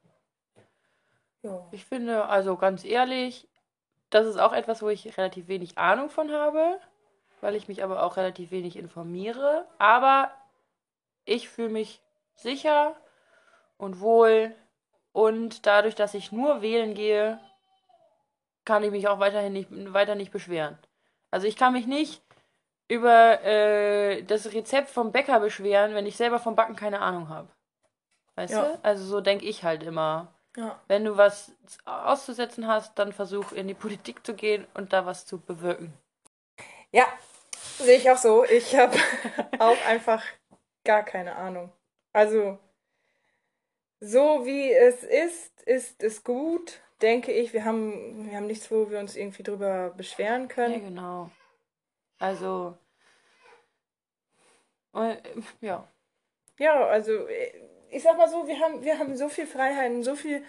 Ja. 1.44 1.66
Ich 1.72 1.86
finde, 1.86 2.26
also 2.26 2.58
ganz 2.58 2.84
ehrlich, 2.84 3.48
das 4.10 4.26
ist 4.26 4.38
auch 4.38 4.54
etwas, 4.54 4.82
wo 4.82 4.90
ich 4.90 5.18
relativ 5.18 5.48
wenig 5.48 5.78
Ahnung 5.78 6.10
von 6.10 6.32
habe, 6.32 6.80
weil 7.42 7.56
ich 7.56 7.68
mich 7.68 7.84
aber 7.84 8.04
auch 8.04 8.18
relativ 8.18 8.52
wenig 8.52 8.76
informiere. 8.76 9.68
Aber 9.78 10.32
ich 11.26 11.48
fühle 11.48 11.70
mich 11.70 12.02
sicher 12.34 12.96
und 13.78 14.00
wohl 14.00 14.56
und 15.16 15.66
dadurch, 15.66 15.96
dass 15.96 16.14
ich 16.14 16.34
nur 16.34 16.62
wählen 16.62 16.94
gehe, 16.94 17.40
kann 18.66 18.84
ich 18.84 18.92
mich 18.92 19.08
auch 19.08 19.20
weiterhin 19.20 19.54
nicht, 19.54 19.70
weiter 19.94 20.14
nicht 20.14 20.34
beschweren. 20.34 20.78
Also 21.32 21.48
ich 21.48 21.56
kann 21.56 21.72
mich 21.72 21.88
nicht 21.88 22.22
über 22.90 23.42
äh, 23.42 24.24
das 24.24 24.52
Rezept 24.52 24.90
vom 24.90 25.14
Bäcker 25.14 25.40
beschweren, 25.40 25.96
wenn 25.96 26.06
ich 26.06 26.18
selber 26.18 26.38
vom 26.38 26.58
Backen 26.58 26.76
keine 26.76 27.00
Ahnung 27.00 27.30
habe. 27.30 27.48
Weißt 28.36 28.56
Ja. 28.56 28.64
du? 28.66 28.80
Also 28.84 29.06
so 29.06 29.22
denke 29.22 29.46
ich 29.46 29.64
halt 29.64 29.84
immer. 29.84 30.34
Ja. 30.58 30.82
Wenn 30.90 31.06
du 31.06 31.16
was 31.16 31.54
auszusetzen 31.86 32.68
hast, 32.68 33.00
dann 33.00 33.14
versuch 33.14 33.54
in 33.54 33.70
die 33.70 33.74
Politik 33.74 34.26
zu 34.26 34.34
gehen 34.34 34.68
und 34.74 34.92
da 34.92 35.06
was 35.06 35.26
zu 35.26 35.40
bewirken. 35.40 35.94
Ja, 36.92 37.06
sehe 37.78 37.98
ich 38.00 38.12
auch 38.12 38.18
so. 38.18 38.44
Ich 38.44 38.76
habe 38.76 38.98
auch 39.60 39.78
einfach 39.88 40.22
gar 40.84 41.04
keine 41.04 41.38
Ahnung. 41.38 41.72
Also, 42.12 42.60
so 44.06 44.46
wie 44.46 44.72
es 44.72 45.04
ist, 45.04 45.62
ist 45.64 46.04
es 46.04 46.24
gut, 46.24 46.82
denke 47.02 47.32
ich. 47.32 47.54
Wir 47.54 47.66
haben, 47.66 48.30
wir 48.30 48.38
haben 48.38 48.48
nichts, 48.48 48.72
wo 48.72 48.90
wir 48.90 49.00
uns 49.00 49.16
irgendwie 49.16 49.44
drüber 49.44 49.94
beschweren 49.98 50.48
Ja, 50.66 50.80
können. 50.80 50.80
genau. 50.80 51.32
Also, 52.20 52.78
äh, 54.94 55.18
ja. 55.62 55.88
Ja, 56.58 56.86
also, 56.88 57.28
ich 57.90 58.04
sag 58.04 58.18
mal 58.18 58.30
so, 58.30 58.48
wir 58.48 58.60
haben, 58.60 58.84
wir 58.84 58.98
haben 59.00 59.16
so 59.18 59.30
viel 59.30 59.48
Freiheiten, 59.48 60.04
so 60.04 60.16
viel 60.16 60.44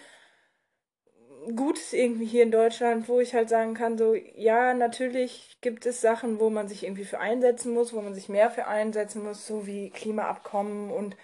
Gutes 1.55 1.93
irgendwie 1.93 2.25
hier 2.25 2.43
in 2.43 2.51
Deutschland, 2.51 3.07
wo 3.07 3.19
ich 3.19 3.33
halt 3.33 3.47
sagen 3.49 3.73
kann, 3.73 3.97
so, 3.97 4.13
ja, 4.15 4.73
natürlich 4.73 5.57
gibt 5.61 5.85
es 5.85 6.01
Sachen, 6.01 6.39
wo 6.39 6.49
man 6.49 6.67
sich 6.67 6.83
irgendwie 6.83 7.05
für 7.05 7.19
einsetzen 7.19 7.73
muss, 7.73 7.93
wo 7.93 8.01
man 8.01 8.13
sich 8.13 8.27
mehr 8.29 8.51
für 8.51 8.67
einsetzen 8.67 9.23
muss, 9.23 9.47
so 9.47 9.65
wie 9.65 9.89
Klimaabkommen 9.89 10.91
und, 10.91 11.15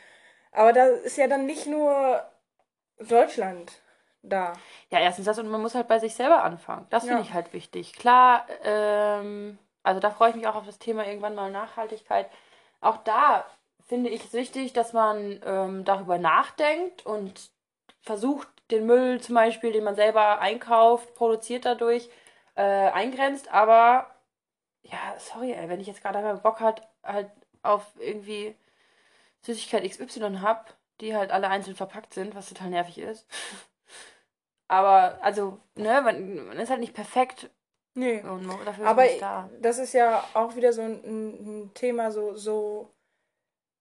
aber 0.53 0.73
da 0.73 0.85
ist 0.85 1.17
ja 1.17 1.27
dann 1.27 1.45
nicht 1.45 1.67
nur 1.67 2.23
Deutschland 2.99 3.71
da. 4.21 4.53
Ja, 4.89 4.99
erstens 4.99 5.25
das 5.25 5.39
und 5.39 5.49
man 5.49 5.61
muss 5.61 5.75
halt 5.75 5.87
bei 5.87 5.99
sich 5.99 6.15
selber 6.15 6.43
anfangen. 6.43 6.87
Das 6.89 7.03
finde 7.03 7.19
Ja. 7.21 7.23
ich 7.23 7.33
halt 7.33 7.53
wichtig. 7.53 7.93
Klar, 7.93 8.45
ähm, 8.63 9.57
also 9.83 9.99
da 9.99 10.11
freue 10.11 10.29
ich 10.29 10.35
mich 10.35 10.47
auch 10.47 10.55
auf 10.55 10.65
das 10.65 10.79
Thema 10.79 11.05
irgendwann 11.05 11.35
mal 11.35 11.51
Nachhaltigkeit. 11.51 12.29
Auch 12.79 12.97
da 12.97 13.45
finde 13.87 14.09
ich 14.09 14.23
es 14.25 14.33
wichtig, 14.33 14.73
dass 14.73 14.93
man 14.93 15.41
ähm, 15.45 15.83
darüber 15.85 16.17
nachdenkt 16.17 17.05
und 17.05 17.51
versucht, 18.01 18.47
den 18.71 18.85
Müll 18.85 19.19
zum 19.21 19.35
Beispiel, 19.35 19.71
den 19.73 19.83
man 19.83 19.95
selber 19.95 20.39
einkauft, 20.39 21.13
produziert 21.15 21.65
dadurch, 21.65 22.09
äh, 22.55 22.61
eingrenzt. 22.61 23.51
Aber 23.53 24.07
ja, 24.83 24.97
sorry, 25.17 25.51
ey, 25.53 25.67
wenn 25.69 25.81
ich 25.81 25.87
jetzt 25.87 26.01
gerade 26.01 26.19
einmal 26.19 26.37
Bock 26.37 26.59
hat, 26.59 26.87
halt 27.03 27.29
auf 27.61 27.85
irgendwie 27.99 28.55
Süßigkeit 29.45 29.83
XY 29.89 30.39
hab, 30.41 30.75
die 31.01 31.15
halt 31.15 31.31
alle 31.31 31.49
einzeln 31.49 31.75
verpackt 31.75 32.13
sind, 32.13 32.33
was 32.35 32.49
total 32.49 32.69
nervig 32.69 32.97
ist. 32.97 33.27
Aber, 34.67 35.19
also, 35.21 35.59
ne, 35.75 36.01
man, 36.01 36.47
man 36.47 36.57
ist 36.57 36.69
halt 36.69 36.79
nicht 36.79 36.93
perfekt 36.93 37.49
Nee. 37.95 38.21
und 38.21 38.45
man- 38.45 38.65
dafür 38.65 38.85
ist 38.85 38.89
Aber 38.89 39.03
nicht 39.03 39.21
da. 39.21 39.49
das 39.61 39.77
ist 39.77 39.93
ja 39.93 40.23
auch 40.33 40.55
wieder 40.55 40.73
so 40.73 40.81
ein, 40.81 40.93
ein 41.65 41.71
Thema, 41.75 42.09
so, 42.11 42.33
so, 42.35 42.91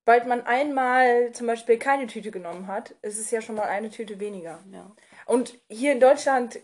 sobald 0.04 0.26
man 0.26 0.44
einmal 0.44 1.32
zum 1.32 1.46
Beispiel 1.46 1.78
keine 1.78 2.06
Tüte 2.08 2.30
genommen 2.30 2.66
hat, 2.66 2.90
ist 3.02 3.18
es 3.18 3.30
ja 3.30 3.40
schon 3.40 3.54
mal 3.54 3.68
eine 3.68 3.90
Tüte 3.90 4.20
weniger. 4.20 4.58
Ja. 4.70 4.90
Und 5.26 5.54
hier 5.70 5.92
in 5.92 6.00
Deutschland, 6.00 6.58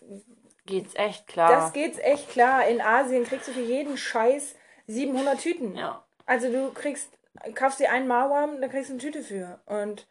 Geht's 0.66 0.94
echt 0.96 1.26
klar. 1.28 1.50
das 1.50 1.72
geht's 1.72 1.98
echt 1.98 2.28
klar. 2.28 2.66
In 2.68 2.82
Asien 2.82 3.24
kriegst 3.24 3.48
du 3.48 3.52
für 3.52 3.62
jeden 3.62 3.96
Scheiß 3.96 4.54
700 4.88 5.40
Tüten. 5.40 5.74
ja. 5.76 6.04
Also 6.26 6.52
du 6.52 6.70
kriegst, 6.74 7.17
kaufst 7.55 7.81
dir 7.81 7.90
einen 7.90 8.07
Mauam, 8.09 8.61
dann 8.61 8.70
kriegst 8.70 8.88
du 8.90 8.94
eine 8.94 9.03
Tüte 9.03 9.22
für. 9.22 9.61
Und 9.66 10.07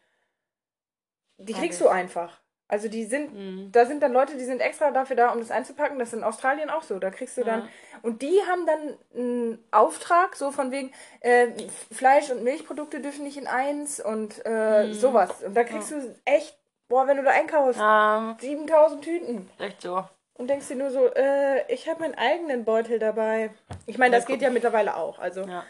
die 1.37 1.53
kriegst 1.53 1.79
du 1.81 1.87
einfach. 1.87 2.39
Also 2.69 2.89
die 2.89 3.05
sind, 3.05 3.33
Mhm. 3.33 3.71
da 3.71 3.85
sind 3.85 4.03
dann 4.03 4.11
Leute, 4.11 4.35
die 4.35 4.43
sind 4.43 4.59
extra 4.59 4.91
dafür 4.91 5.15
da, 5.15 5.31
um 5.31 5.39
das 5.39 5.51
einzupacken. 5.51 5.99
Das 5.99 6.09
ist 6.09 6.15
in 6.15 6.23
Australien 6.23 6.69
auch 6.69 6.81
so. 6.83 6.99
Da 6.99 7.11
kriegst 7.11 7.37
du 7.37 7.43
dann, 7.45 7.61
Ja. 7.61 7.67
und 8.01 8.21
die 8.21 8.41
haben 8.45 8.65
dann 8.65 8.97
einen 9.15 9.63
Auftrag, 9.71 10.35
so 10.35 10.51
von 10.51 10.71
wegen, 10.71 10.91
äh, 11.21 11.47
Fleisch 11.93 12.29
und 12.29 12.43
Milchprodukte 12.43 12.99
dürfen 12.99 13.23
nicht 13.23 13.37
in 13.37 13.47
eins 13.47 14.01
und 14.01 14.41
äh, 14.45 14.87
Mhm. 14.87 14.93
sowas. 14.93 15.43
Und 15.43 15.55
da 15.55 15.63
kriegst 15.63 15.91
du 15.91 16.15
echt, 16.25 16.57
boah, 16.89 17.07
wenn 17.07 17.15
du 17.17 17.23
da 17.23 17.31
einkaufst, 17.31 17.79
Ähm, 17.81 18.35
7000 18.39 19.01
Tüten. 19.03 19.49
echt 19.59 19.81
so. 19.81 20.03
Und 20.33 20.47
denkst 20.49 20.67
dir 20.67 20.75
nur 20.75 20.91
so, 20.91 21.07
äh, 21.13 21.71
ich 21.73 21.87
habe 21.87 22.01
meinen 22.01 22.15
eigenen 22.15 22.65
Beutel 22.65 22.99
dabei. 22.99 23.51
Ich 23.85 23.97
meine, 23.97 24.15
das 24.17 24.25
Ja, 24.25 24.27
geht 24.35 24.41
ja 24.41 24.49
mittlerweile 24.49 24.97
auch. 24.97 25.19
Also 25.19 25.41
Ja. 25.43 25.63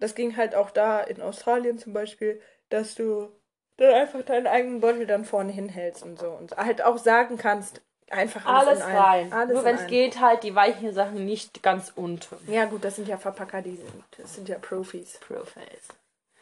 Das 0.00 0.14
ging 0.14 0.36
halt 0.36 0.54
auch 0.54 0.70
da 0.70 1.00
in 1.00 1.22
Australien 1.22 1.78
zum 1.78 1.92
Beispiel, 1.92 2.40
dass 2.70 2.94
du 2.94 3.28
dann 3.76 3.94
einfach 3.94 4.22
deinen 4.22 4.46
eigenen 4.46 4.80
Beutel 4.80 5.06
dann 5.06 5.24
vorne 5.24 5.52
hinhältst 5.52 6.02
und 6.02 6.18
so. 6.18 6.30
Und 6.30 6.56
halt 6.56 6.82
auch 6.82 6.98
sagen 6.98 7.38
kannst, 7.38 7.80
einfach 8.10 8.44
Alles, 8.44 8.80
alles, 8.80 8.84
in 8.84 8.96
rein. 8.96 9.32
Alles 9.32 9.54
Nur 9.54 9.64
wenn 9.64 9.76
es 9.76 9.86
geht, 9.86 10.20
halt 10.20 10.42
die 10.42 10.54
weichen 10.54 10.92
Sachen 10.92 11.24
nicht 11.24 11.62
ganz 11.62 11.92
unten. 11.94 12.36
Ja 12.52 12.64
gut, 12.66 12.84
das 12.84 12.96
sind 12.96 13.08
ja 13.08 13.16
Verpacker, 13.16 13.62
die 13.62 13.76
sind, 13.76 14.04
das 14.18 14.34
sind 14.34 14.48
ja 14.48 14.58
Profis. 14.58 15.18
Profiles. 15.20 15.88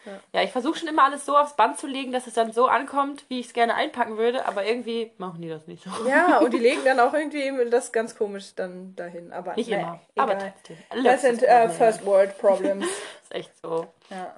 Ja. 0.05 0.13
Ja, 0.33 0.43
ich 0.43 0.53
versuche 0.53 0.79
schon 0.79 0.89
immer 0.89 1.05
alles 1.05 1.27
so 1.27 1.37
aufs 1.37 1.55
Band 1.55 1.79
zu 1.79 1.87
legen, 1.87 2.13
dass 2.13 2.27
es 2.27 2.35
dann 2.35 2.53
so 2.53 2.67
ankommt, 2.67 3.25
wie 3.29 3.41
ich 3.41 3.47
es 3.49 3.53
gerne 3.53 3.75
einpacken 3.75 4.17
würde, 4.17 4.47
aber 4.47 4.65
irgendwie 4.65 5.13
machen 5.19 5.43
die 5.43 5.49
das 5.49 5.67
nicht 5.67 5.85
so. 5.85 5.91
Ja, 6.09 6.39
und 6.43 6.53
die 6.53 6.59
legen 6.59 6.83
dann 6.85 6.99
auch 7.01 7.13
irgendwie 7.13 7.53
das 7.69 7.93
ganz 7.93 8.17
komisch 8.17 8.55
dann 8.55 8.95
dahin. 8.97 9.33
Aber 9.33 9.55
Nicht 9.55 9.69
nee, 9.69 9.77
immer, 9.77 10.01
aber 10.17 10.33
egal. 10.33 10.55
trotzdem. 10.57 11.05
Das 11.05 11.23
sind 11.23 11.43
äh, 11.43 11.69
First 11.69 12.07
World 12.07 12.39
Problems. 12.39 12.87
ist 13.31 13.35
echt 13.35 13.57
so. 13.61 13.87
ja. 14.11 14.35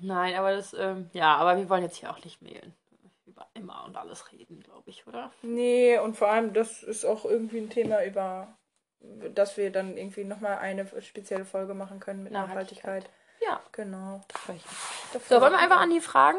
Nein, 0.00 0.34
aber 0.34 0.54
das, 0.54 0.74
ähm, 0.74 1.08
ja, 1.14 1.36
aber 1.36 1.56
wir 1.56 1.70
wollen 1.70 1.82
jetzt 1.82 1.96
hier 1.96 2.10
auch 2.10 2.22
nicht 2.22 2.42
mailen. 2.42 2.74
Über 3.24 3.46
immer 3.54 3.84
und 3.86 3.96
alles 3.96 4.30
reden, 4.30 4.60
glaube 4.62 4.90
ich, 4.90 5.06
oder? 5.06 5.32
Nee, 5.40 5.98
und 5.98 6.16
vor 6.18 6.28
allem, 6.28 6.52
das 6.52 6.82
ist 6.82 7.06
auch 7.06 7.24
irgendwie 7.24 7.58
ein 7.58 7.70
Thema, 7.70 8.04
über 8.04 8.48
das 9.00 9.56
wir 9.56 9.72
dann 9.72 9.96
irgendwie 9.96 10.24
nochmal 10.24 10.58
eine 10.58 10.86
spezielle 11.00 11.44
Folge 11.46 11.72
machen 11.74 11.98
können 12.00 12.24
mit 12.24 12.32
Nachhaltigkeit. 12.32 13.04
Nachhaltigkeit. 13.04 13.10
Ja, 13.40 13.60
Genau. 13.72 14.20
da 14.28 14.38
freue 14.38 14.56
ich 14.56 14.64
mich. 14.64 15.22
So, 15.28 15.40
wollen 15.40 15.52
wir 15.52 15.58
einfach 15.60 15.80
an 15.80 15.90
die 15.90 16.00
Fragen? 16.00 16.38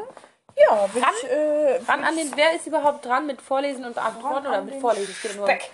Ja, 0.56 0.94
will 0.94 1.02
Ran? 1.04 1.14
ich, 1.24 1.30
äh, 1.30 1.78
Ran 1.88 2.04
an 2.04 2.16
den, 2.16 2.32
wer 2.36 2.54
ist 2.56 2.68
überhaupt 2.68 3.06
dran 3.06 3.26
mit 3.28 3.42
Vorlesen 3.42 3.86
und 3.86 3.94
Beantworten 3.96 4.36
Ran 4.36 4.48
oder 4.48 4.58
an 4.58 4.66
mit 4.66 4.82
Vorlesen? 4.82 5.12
Es 5.12 5.22
geht 5.22 5.36
nur 5.36 5.48
Speck. 5.48 5.70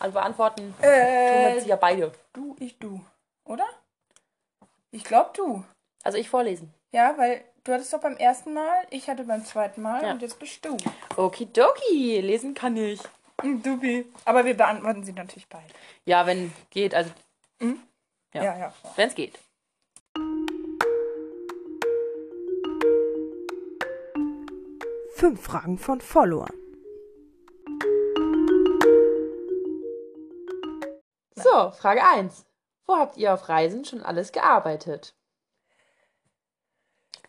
also 0.00 0.12
beantworten. 0.12 0.74
tun 0.76 0.82
wir 0.82 0.88
Äh, 0.90 1.66
ja 1.66 1.76
beide. 1.76 2.12
du, 2.32 2.54
ich, 2.60 2.78
du. 2.78 3.00
Oder? 3.44 3.66
Ich 4.94 5.02
glaube 5.02 5.30
du. 5.34 5.64
Also 6.04 6.18
ich 6.18 6.30
vorlesen. 6.30 6.72
Ja, 6.92 7.14
weil 7.18 7.44
du 7.64 7.72
hattest 7.72 7.92
doch 7.92 8.00
beim 8.00 8.16
ersten 8.16 8.54
Mal, 8.54 8.86
ich 8.90 9.08
hatte 9.08 9.24
beim 9.24 9.44
zweiten 9.44 9.82
Mal 9.82 10.04
Ja. 10.04 10.12
und 10.12 10.22
jetzt 10.22 10.38
bist 10.38 10.64
du. 10.64 10.76
Okidoki, 11.16 12.20
lesen 12.20 12.54
kann 12.54 12.76
ich. 12.76 13.00
Dubi. 13.42 14.06
Aber 14.24 14.44
wir 14.44 14.56
beantworten 14.56 15.02
sie 15.02 15.12
natürlich 15.12 15.48
beide. 15.48 15.66
Ja, 16.04 16.26
wenn 16.26 16.52
geht, 16.70 16.94
also 16.94 17.10
Ja. 17.60 18.44
Ja, 18.44 18.56
ja. 18.58 18.74
wenn 18.94 19.08
es 19.08 19.16
geht. 19.16 19.36
Fünf 25.16 25.40
Fragen 25.42 25.78
von 25.78 26.00
Followern. 26.00 26.52
So, 31.36 31.70
Frage 31.72 32.02
1. 32.04 32.44
Wo 32.86 32.96
habt 32.96 33.16
ihr 33.16 33.32
auf 33.32 33.48
Reisen 33.48 33.84
schon 33.84 34.02
alles 34.02 34.32
gearbeitet? 34.32 35.14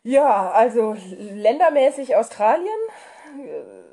Ja, 0.04 0.52
also 0.52 0.96
ländermäßig 1.18 2.16
Australien. 2.16 2.80
Äh, 3.40 3.84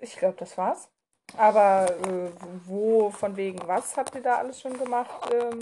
Ich 0.00 0.16
glaube, 0.16 0.36
das 0.38 0.58
war's. 0.58 0.90
Aber 1.36 1.86
äh, 2.06 2.30
wo, 2.66 3.10
von 3.10 3.36
wegen 3.36 3.66
was 3.66 3.96
habt 3.96 4.14
ihr 4.14 4.22
da 4.22 4.36
alles 4.36 4.60
schon 4.60 4.78
gemacht? 4.78 5.32
Ähm, 5.32 5.58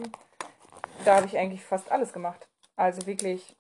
da 1.05 1.17
habe 1.17 1.27
ich 1.27 1.39
eigentlich 1.39 1.65
fast 1.65 1.91
alles 1.93 2.13
gemacht. 2.13 2.49
Also 2.77 3.07
wirklich 3.07 3.57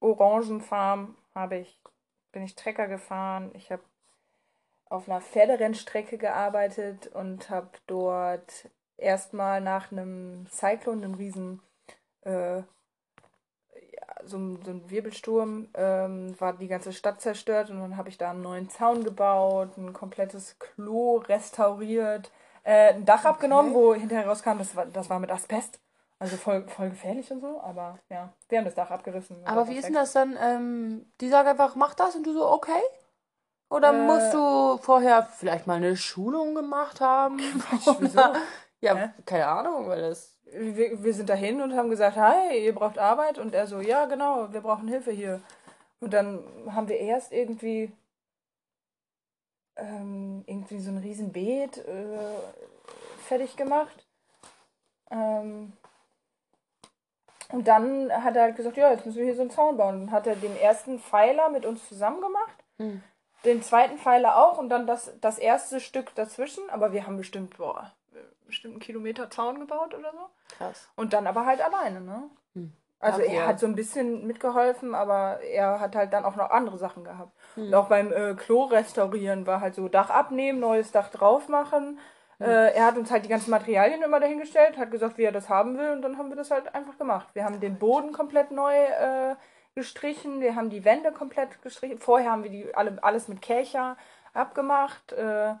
Orangenfarm 0.00 1.16
habe 1.34 1.56
ich, 1.58 1.80
bin 2.32 2.42
ich 2.42 2.54
Trecker 2.54 2.86
gefahren. 2.88 3.50
Ich 3.54 3.72
habe 3.72 3.82
auf 4.90 5.08
einer 5.08 5.20
Pferderennstrecke 5.20 6.18
gearbeitet 6.18 7.06
und 7.08 7.48
habe 7.48 7.70
dort 7.86 8.68
erstmal 9.00 9.60
nach 9.60 9.90
einem 9.90 10.46
Cyclone, 10.50 11.04
einem 11.04 11.14
riesen 11.14 11.62
äh, 12.22 12.62
so, 14.24 14.36
so 14.64 14.70
ein 14.70 14.90
Wirbelsturm, 14.90 15.68
ähm, 15.74 16.38
war 16.38 16.52
die 16.52 16.68
ganze 16.68 16.92
Stadt 16.92 17.20
zerstört 17.20 17.70
und 17.70 17.80
dann 17.80 17.96
habe 17.96 18.08
ich 18.08 18.18
da 18.18 18.30
einen 18.30 18.42
neuen 18.42 18.68
Zaun 18.68 19.02
gebaut, 19.04 19.76
ein 19.78 19.92
komplettes 19.92 20.58
Klo 20.58 21.16
restauriert, 21.18 22.30
äh, 22.62 22.94
ein 22.94 23.04
Dach 23.06 23.24
abgenommen, 23.24 23.72
wo 23.72 23.94
hinterher 23.94 24.26
rauskam, 24.26 24.58
das 24.58 24.76
war, 24.76 24.86
das 24.86 25.08
war 25.08 25.18
mit 25.18 25.30
Asbest. 25.30 25.80
Also 26.18 26.36
voll, 26.36 26.68
voll 26.68 26.90
gefährlich 26.90 27.30
und 27.30 27.40
so, 27.40 27.62
aber 27.62 27.98
ja, 28.10 28.34
wir 28.50 28.58
haben 28.58 28.66
das 28.66 28.74
Dach 28.74 28.90
abgerissen. 28.90 29.38
Aber 29.46 29.68
wie 29.68 29.76
ist 29.78 29.86
denn 29.86 29.94
das 29.94 30.12
dann? 30.12 30.36
Ähm, 30.38 31.10
die 31.22 31.30
sagen 31.30 31.48
einfach, 31.48 31.76
mach 31.76 31.94
das 31.94 32.14
und 32.14 32.26
du 32.26 32.34
so, 32.34 32.46
okay? 32.46 32.82
Oder 33.70 33.94
Äh, 33.94 34.06
musst 34.06 34.34
du 34.34 34.76
vorher 34.82 35.22
vielleicht 35.22 35.66
mal 35.66 35.76
eine 35.76 35.96
Schulung 35.96 36.54
gemacht 36.54 37.00
haben? 37.00 37.38
wieso? 38.00 38.20
ja, 38.80 38.94
Hä? 38.94 39.10
keine 39.26 39.46
Ahnung, 39.46 39.88
weil 39.88 40.00
das. 40.02 40.36
wir, 40.44 41.02
wir 41.02 41.14
sind 41.14 41.28
dahin 41.28 41.60
und 41.60 41.74
haben 41.76 41.90
gesagt, 41.90 42.16
hi, 42.16 42.58
ihr 42.64 42.74
braucht 42.74 42.98
Arbeit. 42.98 43.38
Und 43.38 43.54
er 43.54 43.66
so, 43.66 43.80
ja, 43.80 44.06
genau, 44.06 44.52
wir 44.52 44.60
brauchen 44.60 44.88
Hilfe 44.88 45.10
hier. 45.12 45.40
Und 46.00 46.12
dann 46.14 46.42
haben 46.74 46.88
wir 46.88 46.98
erst 46.98 47.30
irgendwie 47.32 47.92
ähm, 49.76 50.42
irgendwie 50.46 50.80
so 50.80 50.90
ein 50.90 50.98
Riesenbeet 50.98 51.78
äh, 51.78 52.38
fertig 53.26 53.56
gemacht. 53.56 54.06
Ähm, 55.10 55.72
und 57.52 57.66
dann 57.66 58.12
hat 58.12 58.36
er 58.36 58.42
halt 58.42 58.56
gesagt, 58.56 58.76
ja, 58.76 58.90
jetzt 58.90 59.04
müssen 59.06 59.18
wir 59.18 59.24
hier 59.24 59.34
so 59.34 59.42
einen 59.42 59.50
Zaun 59.50 59.76
bauen. 59.76 59.94
Und 59.96 60.00
dann 60.06 60.12
hat 60.12 60.26
er 60.26 60.36
den 60.36 60.56
ersten 60.56 61.00
Pfeiler 61.00 61.50
mit 61.50 61.66
uns 61.66 61.86
zusammen 61.88 62.20
gemacht, 62.20 62.64
Hm. 62.78 63.02
den 63.44 63.62
zweiten 63.62 63.98
Pfeiler 63.98 64.36
auch 64.38 64.56
und 64.58 64.68
dann 64.68 64.86
das, 64.86 65.12
das 65.20 65.38
erste 65.38 65.80
Stück 65.80 66.14
dazwischen. 66.14 66.68
Aber 66.70 66.92
wir 66.92 67.06
haben 67.06 67.16
bestimmt, 67.16 67.56
boah, 67.58 67.92
bestimmt 68.50 68.74
einen 68.74 68.80
Kilometer 68.80 69.30
Zaun 69.30 69.58
gebaut 69.60 69.94
oder 69.94 70.12
so. 70.12 70.28
Krass. 70.56 70.88
Und 70.96 71.12
dann 71.12 71.26
aber 71.26 71.46
halt 71.46 71.60
alleine, 71.60 72.00
ne? 72.00 72.22
Hm. 72.54 72.72
Also 73.00 73.22
Okay. 73.22 73.34
er 73.34 73.46
hat 73.46 73.58
so 73.58 73.66
ein 73.66 73.74
bisschen 73.74 74.26
mitgeholfen, 74.26 74.94
aber 74.94 75.40
er 75.40 75.80
hat 75.80 75.96
halt 75.96 76.12
dann 76.12 76.24
auch 76.24 76.36
noch 76.36 76.50
andere 76.50 76.76
Sachen 76.76 77.02
gehabt. 77.02 77.32
Hm. 77.54 77.68
Und 77.68 77.74
auch 77.74 77.88
beim 77.88 78.12
äh, 78.12 78.34
Klo 78.34 78.64
restaurieren 78.64 79.46
war 79.46 79.60
halt 79.60 79.74
so 79.74 79.88
Dach 79.88 80.10
abnehmen, 80.10 80.60
neues 80.60 80.92
Dach 80.92 81.10
drauf 81.10 81.48
machen. 81.48 81.98
Äh, 82.40 82.74
er 82.74 82.86
hat 82.86 82.96
uns 82.96 83.10
halt 83.10 83.26
die 83.26 83.28
ganzen 83.28 83.50
Materialien 83.50 84.02
immer 84.02 84.18
dahingestellt, 84.18 84.78
hat 84.78 84.90
gesagt, 84.90 85.18
wie 85.18 85.24
er 85.24 85.32
das 85.32 85.50
haben 85.50 85.76
will 85.76 85.90
und 85.90 86.00
dann 86.00 86.16
haben 86.16 86.30
wir 86.30 86.36
das 86.36 86.50
halt 86.50 86.74
einfach 86.74 86.96
gemacht. 86.96 87.28
Wir 87.34 87.44
haben 87.44 87.60
den 87.60 87.78
Boden 87.78 88.12
komplett 88.12 88.50
neu 88.50 88.74
äh, 88.74 89.34
gestrichen, 89.74 90.40
wir 90.40 90.56
haben 90.56 90.70
die 90.70 90.86
Wände 90.86 91.12
komplett 91.12 91.60
gestrichen. 91.62 91.98
Vorher 91.98 92.30
haben 92.32 92.42
wir 92.42 92.50
die 92.50 92.74
alle, 92.74 92.96
alles 93.02 93.28
mit 93.28 93.42
Kercher 93.42 93.98
abgemacht. 94.32 95.12
Äh, 95.12 95.54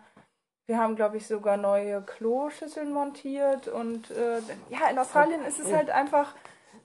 wir 0.70 0.78
haben, 0.78 0.94
glaube 0.94 1.16
ich, 1.16 1.26
sogar 1.26 1.56
neue 1.56 2.00
Kloschüsseln 2.02 2.92
montiert 2.92 3.66
und 3.66 4.08
äh, 4.12 4.38
ja, 4.68 4.88
in 4.88 5.00
Australien 5.00 5.44
ist 5.44 5.58
es 5.58 5.72
halt 5.72 5.90
einfach 5.90 6.36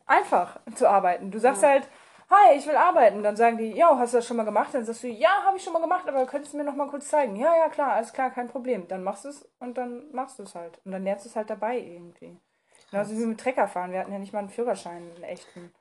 einfach 0.08 0.60
zu 0.74 0.90
arbeiten. 0.90 1.30
Du 1.30 1.38
sagst 1.38 1.62
halt, 1.62 1.88
hi, 2.32 2.58
ich 2.58 2.66
will 2.66 2.76
arbeiten. 2.76 3.22
Dann 3.22 3.36
sagen 3.36 3.60
die, 3.60 3.74
ja, 3.74 3.96
hast 3.96 4.14
du 4.14 4.18
das 4.18 4.26
schon 4.26 4.38
mal 4.38 4.44
gemacht? 4.44 4.74
Dann 4.74 4.84
sagst 4.86 5.04
du, 5.04 5.08
ja, 5.08 5.30
habe 5.46 5.58
ich 5.58 5.64
schon 5.64 5.74
mal 5.74 5.84
gemacht, 5.84 6.08
aber 6.08 6.26
könntest 6.26 6.54
du 6.54 6.58
mir 6.58 6.64
noch 6.64 6.76
mal 6.76 6.88
kurz 6.88 7.10
zeigen? 7.10 7.36
Ja, 7.36 7.56
ja, 7.56 7.70
klar, 7.70 7.94
alles 7.94 8.12
klar, 8.12 8.32
kein 8.32 8.48
Problem. 8.48 8.88
Dann 8.88 9.04
machst 9.04 9.26
du 9.26 9.30
es 9.30 9.48
und 9.60 9.78
dann 9.78 10.12
machst 10.12 10.40
du 10.40 10.44
es 10.44 10.56
halt. 10.56 10.80
Und 10.84 10.92
dann 10.92 11.04
lernst 11.04 11.26
du 11.26 11.30
es 11.30 11.36
halt 11.36 11.52
dabei 11.52 11.78
irgendwie. 11.78 12.36
Genauso 12.90 13.12
wie 13.12 13.26
mit 13.26 13.40
Trecker 13.40 13.68
fahren. 13.68 13.92
Wir 13.92 14.00
hatten 14.00 14.14
ja 14.14 14.18
nicht 14.18 14.34
mal 14.34 14.40
einen 14.40 14.50
Führerschein, 14.50 15.12
einen 15.16 15.24
echten. 15.26 15.72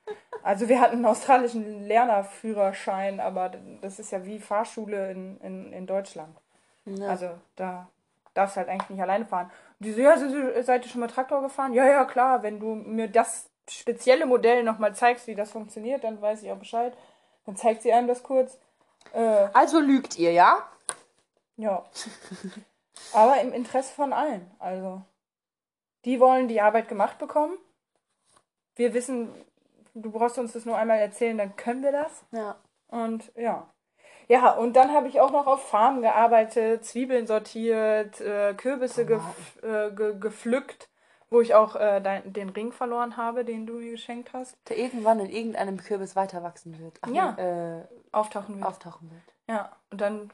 Also 0.43 0.69
wir 0.69 0.79
hatten 0.79 0.97
einen 0.97 1.07
australischen 1.07 1.85
Lernerführerschein, 1.85 3.21
aber 3.21 3.53
das 3.81 3.99
ist 3.99 4.13
ja 4.13 4.27
wie 4.27 4.39
Fahrschule 4.39 5.11
in, 5.11 5.41
in, 5.41 5.73
in 5.73 5.87
Deutschland. 5.87 6.39
Ja. 6.87 7.09
Also 7.09 7.31
da 7.57 7.89
darfst 8.35 8.57
du 8.57 8.61
halt 8.61 8.69
eigentlich 8.69 8.91
nicht 8.91 9.03
alleine 9.03 9.25
fahren. 9.25 9.51
Und 9.79 9.87
die 9.87 9.93
so, 9.93 10.01
ja, 10.01 10.17
seid 10.63 10.85
ihr 10.85 10.91
schon 10.91 11.01
mal 11.01 11.09
Traktor 11.09 11.43
gefahren? 11.43 11.73
Ja, 11.73 11.87
ja, 11.87 12.05
klar. 12.05 12.43
Wenn 12.43 12.61
du 12.61 12.75
mir 12.75 13.09
das 13.09 13.49
spezielle 13.69 14.27
Modell 14.27 14.63
nochmal 14.63 14.95
zeigst, 14.95 15.27
wie 15.27 15.35
das 15.35 15.51
funktioniert, 15.51 16.05
dann 16.05 16.21
weiß 16.21 16.43
ich 16.43 16.51
auch 16.53 16.59
Bescheid. 16.59 16.97
Dann 17.47 17.57
zeigt 17.57 17.83
sie 17.83 17.93
einem 17.93 18.09
das 18.09 18.23
kurz. 18.23 18.59
Äh, 19.13 19.49
Also 19.53 19.81
lügt 19.81 20.19
ihr, 20.19 20.33
ja? 20.33 20.69
ja. 21.57 21.85
Aber 23.13 23.41
im 23.41 23.53
Interesse 23.53 23.95
von 23.95 24.13
allen. 24.13 24.51
Also, 24.59 25.03
die 26.05 26.21
wollen 26.21 26.49
die 26.49 26.61
Arbeit 26.61 26.89
gemacht 26.89 27.19
bekommen. 27.19 27.57
Wir 28.77 28.95
wissen, 28.95 29.31
du 29.95 30.11
brauchst 30.11 30.39
uns 30.39 30.53
das 30.53 30.65
nur 30.65 30.77
einmal 30.77 30.99
erzählen, 30.99 31.39
dann 31.39 31.57
können 31.57 31.83
wir 31.83 31.93
das. 31.93 32.25
Ja. 32.33 32.57
Und 32.89 33.33
ja. 33.37 33.69
Ja, 34.29 34.53
und 34.53 34.75
dann 34.75 34.93
habe 34.93 35.09
ich 35.09 35.21
auch 35.21 35.31
noch 35.31 35.47
auf 35.47 35.69
Farmen 35.69 36.03
gearbeitet, 36.03 36.85
Zwiebeln 36.85 37.27
sortiert, 37.27 38.21
äh, 38.21 38.55
Kürbisse 38.55 39.05
gef 39.07 39.23
äh, 39.63 39.91
ge 39.91 40.19
gepflückt, 40.19 40.89
wo 41.31 41.41
ich 41.41 41.55
auch 41.55 41.77
äh, 41.77 42.01
dein, 42.01 42.33
den 42.33 42.49
Ring 42.49 42.73
verloren 42.73 43.17
habe, 43.17 43.45
den 43.45 43.67
du 43.67 43.75
mir 43.75 43.93
geschenkt 43.93 44.33
hast, 44.33 44.57
Der 44.69 44.79
irgendwann 44.79 45.21
in 45.21 45.31
irgendeinem 45.31 45.79
Kürbis 45.79 46.17
weiter 46.17 46.43
wachsen 46.43 46.79
wird. 46.79 46.99
Ach, 47.03 47.09
Ja. 47.09 47.37
Äh, 47.37 47.85
auftauchen 48.13 48.57
wird. 48.57 48.67
auftauchen 48.67 49.11
wird. 49.11 49.23
Ja, 49.49 49.77
und 49.91 50.01
dann, 50.01 50.31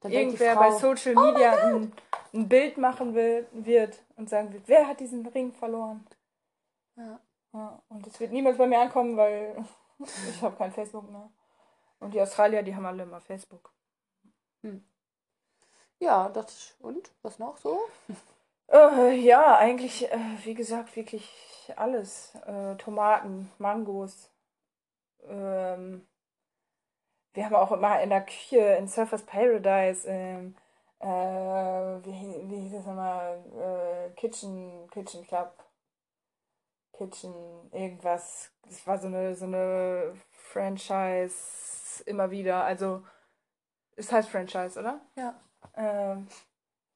Dann 0.00 0.12
irgendwer 0.12 0.54
Frau, 0.54 0.60
bei 0.60 0.70
Social 0.72 1.14
Media 1.14 1.52
ein, 1.52 1.92
ein 2.34 2.48
Bild 2.48 2.76
machen 2.78 3.14
will, 3.14 3.46
wird 3.52 4.02
und 4.16 4.28
sagen 4.28 4.52
wird, 4.52 4.64
wer 4.66 4.86
hat 4.86 5.00
diesen 5.00 5.26
Ring 5.26 5.52
verloren? 5.52 6.06
Ja. 6.96 7.18
Ja, 7.54 7.82
und 7.90 8.06
es 8.06 8.18
wird 8.18 8.32
niemals 8.32 8.56
bei 8.56 8.66
mir 8.66 8.80
ankommen, 8.80 9.16
weil 9.16 9.56
ich 10.00 10.42
habe 10.42 10.56
kein 10.56 10.72
Facebook 10.72 11.10
mehr. 11.10 11.28
Und 12.02 12.14
die 12.14 12.20
Australier, 12.20 12.62
die 12.62 12.74
haben 12.74 12.86
alle 12.86 13.04
immer 13.04 13.20
Facebook. 13.20 13.72
Ja, 15.98 16.28
das 16.28 16.74
und? 16.80 17.12
Was 17.22 17.38
noch 17.38 17.56
so? 17.56 17.80
Äh, 18.68 19.16
ja, 19.16 19.58
eigentlich, 19.58 20.10
äh, 20.10 20.18
wie 20.44 20.54
gesagt, 20.54 20.96
wirklich 20.96 21.30
alles. 21.76 22.34
Äh, 22.46 22.76
Tomaten, 22.76 23.52
Mangos, 23.58 24.30
ähm, 25.28 26.06
wir 27.34 27.44
haben 27.44 27.54
auch 27.54 27.72
immer 27.72 28.00
in 28.00 28.10
der 28.10 28.22
Küche 28.22 28.58
in 28.78 28.88
Surfers 28.88 29.22
Paradise, 29.24 30.08
ähm, 30.08 30.56
äh, 31.00 31.06
wie, 31.06 32.50
wie 32.50 32.60
hieß 32.62 32.72
das 32.72 32.86
nochmal, 32.86 33.44
äh, 33.58 34.10
Kitchen, 34.14 34.88
Kitchen 34.90 35.26
Club, 35.26 35.52
Kitchen, 36.96 37.34
irgendwas. 37.72 38.50
Das 38.68 38.86
war 38.86 38.98
so 38.98 39.06
eine, 39.08 39.34
so 39.34 39.46
eine 39.46 40.14
Franchise 40.30 41.34
immer 42.06 42.30
wieder. 42.30 42.64
Also, 42.64 43.02
es 43.96 44.10
heißt 44.12 44.28
Franchise, 44.28 44.78
oder? 44.78 45.00
Ja. 45.16 45.34
Ähm, 45.76 46.28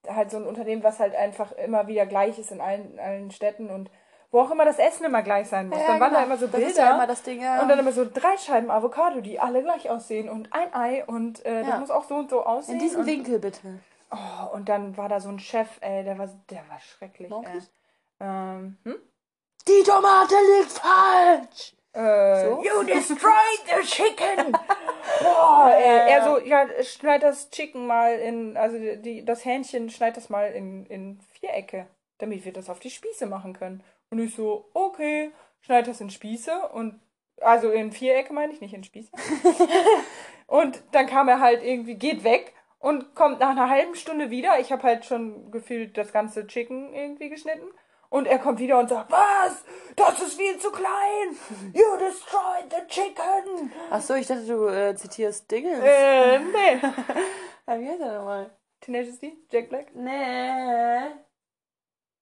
halt 0.09 0.31
so 0.31 0.37
ein 0.37 0.47
Unternehmen, 0.47 0.83
was 0.83 1.01
halt 1.01 1.15
einfach 1.15 1.53
immer 1.53 1.87
wieder 1.87 2.07
gleich 2.07 2.39
ist 2.39 2.51
in 2.51 2.61
allen, 2.61 2.99
allen 2.99 3.31
Städten 3.31 3.71
und 3.71 3.91
wo 4.31 4.41
auch 4.41 4.51
immer 4.51 4.65
das 4.65 4.79
Essen 4.79 5.05
immer 5.07 5.23
gleich 5.23 5.49
sein 5.49 5.69
muss. 5.69 5.79
Ja, 5.79 5.87
dann 5.87 6.01
waren 6.01 6.11
genau. 6.11 6.21
da 6.21 6.27
immer 6.27 6.37
so 6.37 6.47
Das 6.47 6.57
Bilder 6.57 6.69
ist 6.71 6.77
ja 6.79 6.95
immer 6.95 7.07
das 7.07 7.23
Ding, 7.23 7.41
ja. 7.41 7.63
und 7.63 7.69
dann 7.69 7.79
immer 7.79 7.93
so 7.93 8.05
drei 8.05 8.37
Scheiben 8.37 8.71
Avocado, 8.71 9.21
die 9.21 9.39
alle 9.39 9.63
gleich 9.63 9.89
aussehen 9.89 10.29
und 10.29 10.53
ein 10.53 10.75
Ei 10.75 11.05
und 11.07 11.45
äh, 11.47 11.63
Ja. 11.63 11.71
das 11.71 11.81
muss 11.81 11.91
auch 11.91 12.05
so 12.05 12.17
und 12.17 12.31
so 12.31 12.45
aussehen. 12.45 12.75
In 12.75 12.81
diesem 12.81 13.07
Winkel 13.07 13.39
bitte. 13.39 13.81
Oh, 14.11 14.55
und 14.55 14.69
dann 14.69 14.97
war 14.97 15.09
da 15.09 15.21
so 15.21 15.29
ein 15.29 15.39
Chef, 15.39 15.69
ey, 15.81 16.05
der 16.05 16.19
war, 16.19 16.29
der 16.51 16.69
war 16.69 16.79
schrecklich. 16.81 17.31
Ey. 17.31 17.37
Wirklich? 17.37 17.71
Ähm, 18.21 18.79
hm? 18.85 18.97
Die 19.69 19.83
Tomate 19.83 20.35
liegt 20.59 20.73
falsch! 20.73 21.75
Äh, 21.93 22.45
So? 22.45 22.62
You 22.62 22.85
destroyed 22.85 23.62
the 23.67 23.83
chicken! 23.85 24.53
Boah, 25.23 25.73
ey, 25.75 26.12
er 26.12 26.25
so, 26.25 26.39
ja, 26.39 26.67
schneid 26.83 27.23
das 27.23 27.51
Chicken 27.51 27.87
mal 27.87 28.19
in, 28.19 28.57
also 28.57 28.77
die, 28.79 29.25
das 29.25 29.45
Hähnchen, 29.45 29.89
schneid 29.91 30.17
das 30.17 30.29
mal 30.29 30.53
in, 30.53 30.87
in 30.87 31.21
Vierecke, 31.33 31.87
damit 32.19 32.45
wir 32.45 32.53
das 32.53 32.69
auf 32.69 32.81
die 32.81 32.91
Spieße 32.91 33.27
machen 33.27 33.55
können. 33.55 33.83
Und 34.11 34.19
ich 34.19 34.35
so, 34.35 34.69
okay, 34.75 35.33
schneid 35.61 35.89
das 35.89 36.01
in 36.01 36.11
Spieße 36.11 36.69
und, 36.69 37.01
also 37.41 37.71
in 37.71 37.93
Vierecke 37.93 38.33
meine 38.33 38.53
ich, 38.53 38.61
nicht 38.61 38.75
in 38.75 38.85
Spieße. 38.85 39.11
und 40.47 40.83
dann 40.93 41.07
kam 41.07 41.29
er 41.29 41.41
halt 41.41 41.62
irgendwie, 41.62 41.95
geht 41.95 42.23
weg 42.25 42.53
und 42.79 43.14
kommt 43.14 43.41
nach 43.41 43.51
einer 43.51 43.71
halben 43.71 43.95
Stunde 43.95 44.31
wieder. 44.31 44.61
Ich 44.61 44.71
habe 44.71 44.83
halt 44.83 45.05
schon 45.07 45.51
gefühlt 45.51 45.97
das 45.97 46.12
ganze 46.12 46.47
Chicken 46.47 46.95
irgendwie 46.95 47.31
geschnitten. 47.31 47.67
Und 48.09 48.27
er 48.27 48.39
kommt 48.39 48.59
wieder 48.59 48.79
und 48.79 48.89
sagt, 48.89 49.11
was? 49.11 49.65
Das 49.97 50.21
ist 50.21 50.35
viel 50.35 50.59
zu 50.59 50.71
klein. 50.71 51.37
You 51.73 51.97
destroyed 51.99 52.71
the 52.71 52.87
chicken. 52.87 53.73
Achso, 53.91 54.15
ich 54.15 54.27
dachte, 54.27 54.47
du 54.47 54.69
äh, 54.69 54.95
zitierst 54.95 55.51
Dinge. 55.51 55.81
Äh, 55.83 56.39
nee. 56.39 56.81
Wie 57.81 57.89
heißt 57.89 58.01
er 58.01 58.19
nochmal? 58.19 58.51
Tenacious 58.81 59.19
D? 59.19 59.37
Jack 59.51 59.69
Black? 59.69 59.95
Nee. 59.95 61.15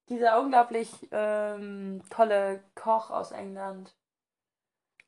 Dieser 0.08 0.40
unglaublich 0.40 0.90
ähm, 1.12 2.02
tolle 2.10 2.62
Koch 2.74 3.10
aus 3.10 3.32
England. 3.32 3.94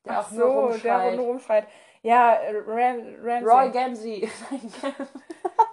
Der 0.05 0.21
auch 0.21 0.31
nur 0.31 0.73
so, 0.73 0.77
der 0.79 0.95
rumschreit. 0.95 1.15
nur 1.15 1.25
rumschreit. 1.25 1.67
Ja, 2.01 2.33
äh, 2.33 2.55
Ram, 2.65 3.15
Ramsey. 3.21 3.49
Roy 3.49 3.71
Gamsey. 3.71 4.29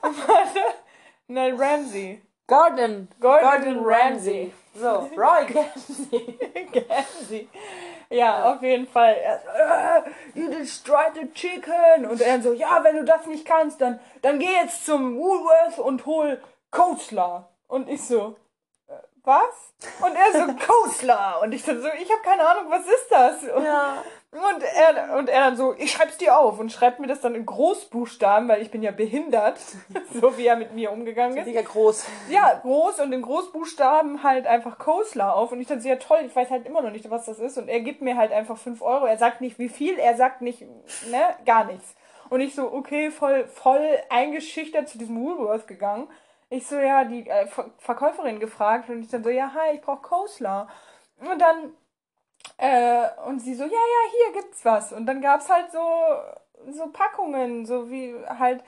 Nein, 1.28 1.54
Ramsey. 1.56 2.22
Gordon. 2.46 3.08
Gordon 3.20 3.80
Ramsay. 3.84 4.52
So, 4.74 5.08
Roy 5.16 5.46
Gamsey. 5.52 6.38
Ramsey. 6.88 7.48
Ja, 8.10 8.52
auf 8.52 8.62
jeden 8.62 8.86
Fall. 8.86 9.14
Er 9.14 9.40
so, 9.40 9.48
äh, 10.38 10.40
you 10.40 10.50
destroyed 10.50 11.14
the 11.14 11.32
chicken. 11.32 12.06
Und 12.06 12.20
er 12.20 12.42
so, 12.42 12.52
ja, 12.52 12.82
wenn 12.84 12.96
du 12.96 13.04
das 13.04 13.26
nicht 13.26 13.46
kannst, 13.46 13.80
dann, 13.80 13.98
dann 14.22 14.38
geh 14.38 14.52
jetzt 14.52 14.84
zum 14.84 15.16
Woolworth 15.16 15.78
und 15.78 16.04
hol 16.06 16.40
Coastler. 16.70 17.48
Und 17.66 17.88
ich 17.88 18.02
so, 18.04 18.36
äh, 18.88 18.92
was? 19.22 19.72
Und 20.00 20.14
er 20.14 20.32
so, 20.32 20.52
Coastler. 20.66 21.40
Und 21.42 21.52
ich 21.52 21.64
dann 21.64 21.80
so, 21.80 21.88
ich 21.88 22.10
habe 22.10 22.22
keine 22.22 22.46
Ahnung, 22.46 22.66
was 22.68 22.86
ist 22.86 23.08
das? 23.10 23.42
Und, 23.44 23.64
Ja. 23.64 24.02
Und, 24.34 24.62
er, 24.62 25.16
und 25.16 25.28
er 25.28 25.40
dann 25.42 25.56
so, 25.56 25.74
ich 25.78 25.92
schreib's 25.92 26.16
dir 26.18 26.36
auf 26.36 26.58
und 26.58 26.72
schreibt 26.72 26.98
mir 26.98 27.06
das 27.06 27.20
dann 27.20 27.36
in 27.36 27.46
Großbuchstaben, 27.46 28.48
weil 28.48 28.62
ich 28.62 28.70
bin 28.70 28.82
ja 28.82 28.90
behindert, 28.90 29.58
so 30.12 30.36
wie 30.36 30.46
er 30.46 30.56
mit 30.56 30.74
mir 30.74 30.90
umgegangen 30.90 31.36
ist. 31.36 31.46
Mega 31.46 31.62
groß. 31.62 32.06
Ja, 32.28 32.54
groß 32.62 33.00
und 33.00 33.12
in 33.12 33.22
Großbuchstaben 33.22 34.24
halt 34.24 34.46
einfach 34.48 34.78
Coastler 34.78 35.36
auf. 35.36 35.52
Und 35.52 35.60
ich 35.60 35.68
dann 35.68 35.80
so, 35.80 35.88
ja 35.88 35.96
toll, 35.96 36.18
ich 36.26 36.34
weiß 36.34 36.50
halt 36.50 36.66
immer 36.66 36.82
noch 36.82 36.90
nicht, 36.90 37.08
was 37.10 37.26
das 37.26 37.38
ist. 37.38 37.58
Und 37.58 37.68
er 37.68 37.80
gibt 37.80 38.02
mir 38.02 38.16
halt 38.16 38.32
einfach 38.32 38.58
5 38.58 38.82
Euro. 38.82 39.06
Er 39.06 39.18
sagt 39.18 39.40
nicht, 39.40 39.60
wie 39.60 39.68
viel, 39.68 39.98
er 39.98 40.16
sagt 40.16 40.42
nicht, 40.42 40.62
ne, 40.62 41.36
gar 41.46 41.64
nichts. 41.64 41.94
Und 42.28 42.40
ich 42.40 42.56
so, 42.56 42.72
okay, 42.72 43.12
voll, 43.12 43.46
voll 43.46 43.86
eingeschüchtert 44.10 44.88
zu 44.88 44.98
diesem 44.98 45.20
Woolworth 45.20 45.68
gegangen. 45.68 46.08
Ich 46.50 46.66
so, 46.66 46.76
ja, 46.76 47.04
die 47.04 47.28
äh, 47.28 47.46
Ver 47.46 47.70
Verkäuferin 47.78 48.40
gefragt 48.40 48.88
und 48.88 49.00
ich 49.00 49.10
dann 49.10 49.22
so, 49.22 49.30
ja, 49.30 49.52
hi, 49.54 49.76
ich 49.76 49.80
brauche 49.80 50.02
Coastler. 50.02 50.68
Und 51.20 51.40
dann, 51.40 51.72
äh, 52.58 53.06
und 53.26 53.40
sie 53.40 53.54
so, 53.54 53.64
ja, 53.64 53.70
ja, 53.70 54.10
hier 54.32 54.42
gibt's 54.42 54.64
was. 54.64 54.92
Und 54.92 55.06
dann 55.06 55.20
gab's 55.20 55.48
halt 55.48 55.70
so, 55.72 55.80
so 56.72 56.86
Packungen, 56.92 57.66
so 57.66 57.90
wie 57.90 58.14
halt, 58.26 58.62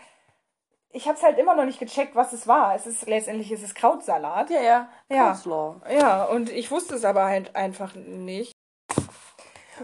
ich 0.90 1.08
hab's 1.08 1.22
halt 1.22 1.38
immer 1.38 1.54
noch 1.54 1.64
nicht 1.64 1.78
gecheckt, 1.78 2.14
was 2.14 2.32
es 2.32 2.46
war. 2.46 2.74
Es 2.74 2.86
ist, 2.86 3.06
letztendlich 3.06 3.52
ist 3.52 3.62
es 3.62 3.74
Krautsalat. 3.74 4.50
Ja, 4.50 4.60
ja. 4.60 4.88
Ja. 5.08 5.24
Coleslaw. 5.32 5.76
Ja, 5.90 6.24
und 6.24 6.50
ich 6.50 6.70
wusste 6.70 6.94
es 6.94 7.04
aber 7.04 7.24
halt 7.26 7.54
einfach 7.54 7.94
nicht. 7.94 8.52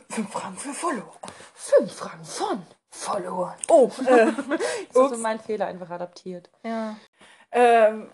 Fünf 0.08 0.30
Franken 0.32 0.58
für 0.58 0.72
Follower. 0.72 1.12
Fünf 1.54 1.92
Franken 1.92 2.24
von 2.24 2.62
Follower. 2.90 3.56
Oh, 3.68 3.90
äh, 4.06 4.26
Das 4.26 5.04
ist 5.04 5.10
so 5.10 5.16
mein 5.18 5.38
Fehler 5.40 5.66
einfach 5.66 5.90
adaptiert. 5.90 6.50
ja. 6.64 6.96
Ähm, 7.54 8.10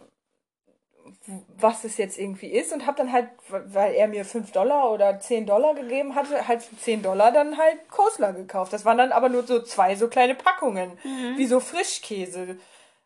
was 1.59 1.85
es 1.85 1.99
jetzt 1.99 2.18
irgendwie 2.18 2.49
ist 2.49 2.72
und 2.72 2.87
hab 2.87 2.97
dann 2.97 3.12
halt, 3.12 3.29
weil 3.49 3.93
er 3.95 4.09
mir 4.09 4.24
5 4.24 4.51
Dollar 4.53 4.91
oder 4.91 5.20
10 5.20 5.45
Dollar 5.47 5.74
gegeben 5.74 6.14
hatte, 6.14 6.49
halt 6.49 6.62
für 6.62 6.76
10 6.76 7.03
Dollar 7.03 7.33
dann 7.33 7.59
halt 7.59 7.89
Coastler 7.91 8.33
gekauft. 8.33 8.72
Das 8.72 8.85
waren 8.85 8.97
dann 8.99 9.12
aber 9.12 9.29
nur 9.29 9.47
so 9.47 9.61
zwei 9.62 9.95
so 9.95 10.09
kleine 10.09 10.35
Packungen, 10.35 10.99
wie 11.37 11.47
so 11.47 11.61
Frischkäse, 11.61 12.57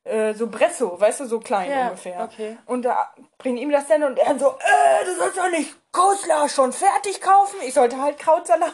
äh, 0.05 0.35
so 0.35 0.47
Bresso, 0.47 1.01
weißt 1.01 1.21
du, 1.21 1.25
so 1.27 1.41
klein 1.41 1.71
Ja, 1.71 1.87
ungefähr. 1.89 2.23
okay. 2.23 2.57
Und 2.67 2.83
da 2.83 3.13
bring 3.39 3.57
ihm 3.57 3.71
das 3.71 3.89
dann 3.89 4.05
und 4.05 4.19
er 4.19 4.39
so, 4.39 4.51
äh, 4.51 5.05
du 5.05 5.15
sollst 5.17 5.39
doch 5.39 5.51
nicht 5.51 5.75
Coastler 5.93 6.49
schon 6.49 6.73
fertig 6.73 7.21
kaufen. 7.21 7.57
Ich 7.67 7.75
sollte 7.75 8.01
halt 8.01 8.19
Krautsalat, 8.19 8.73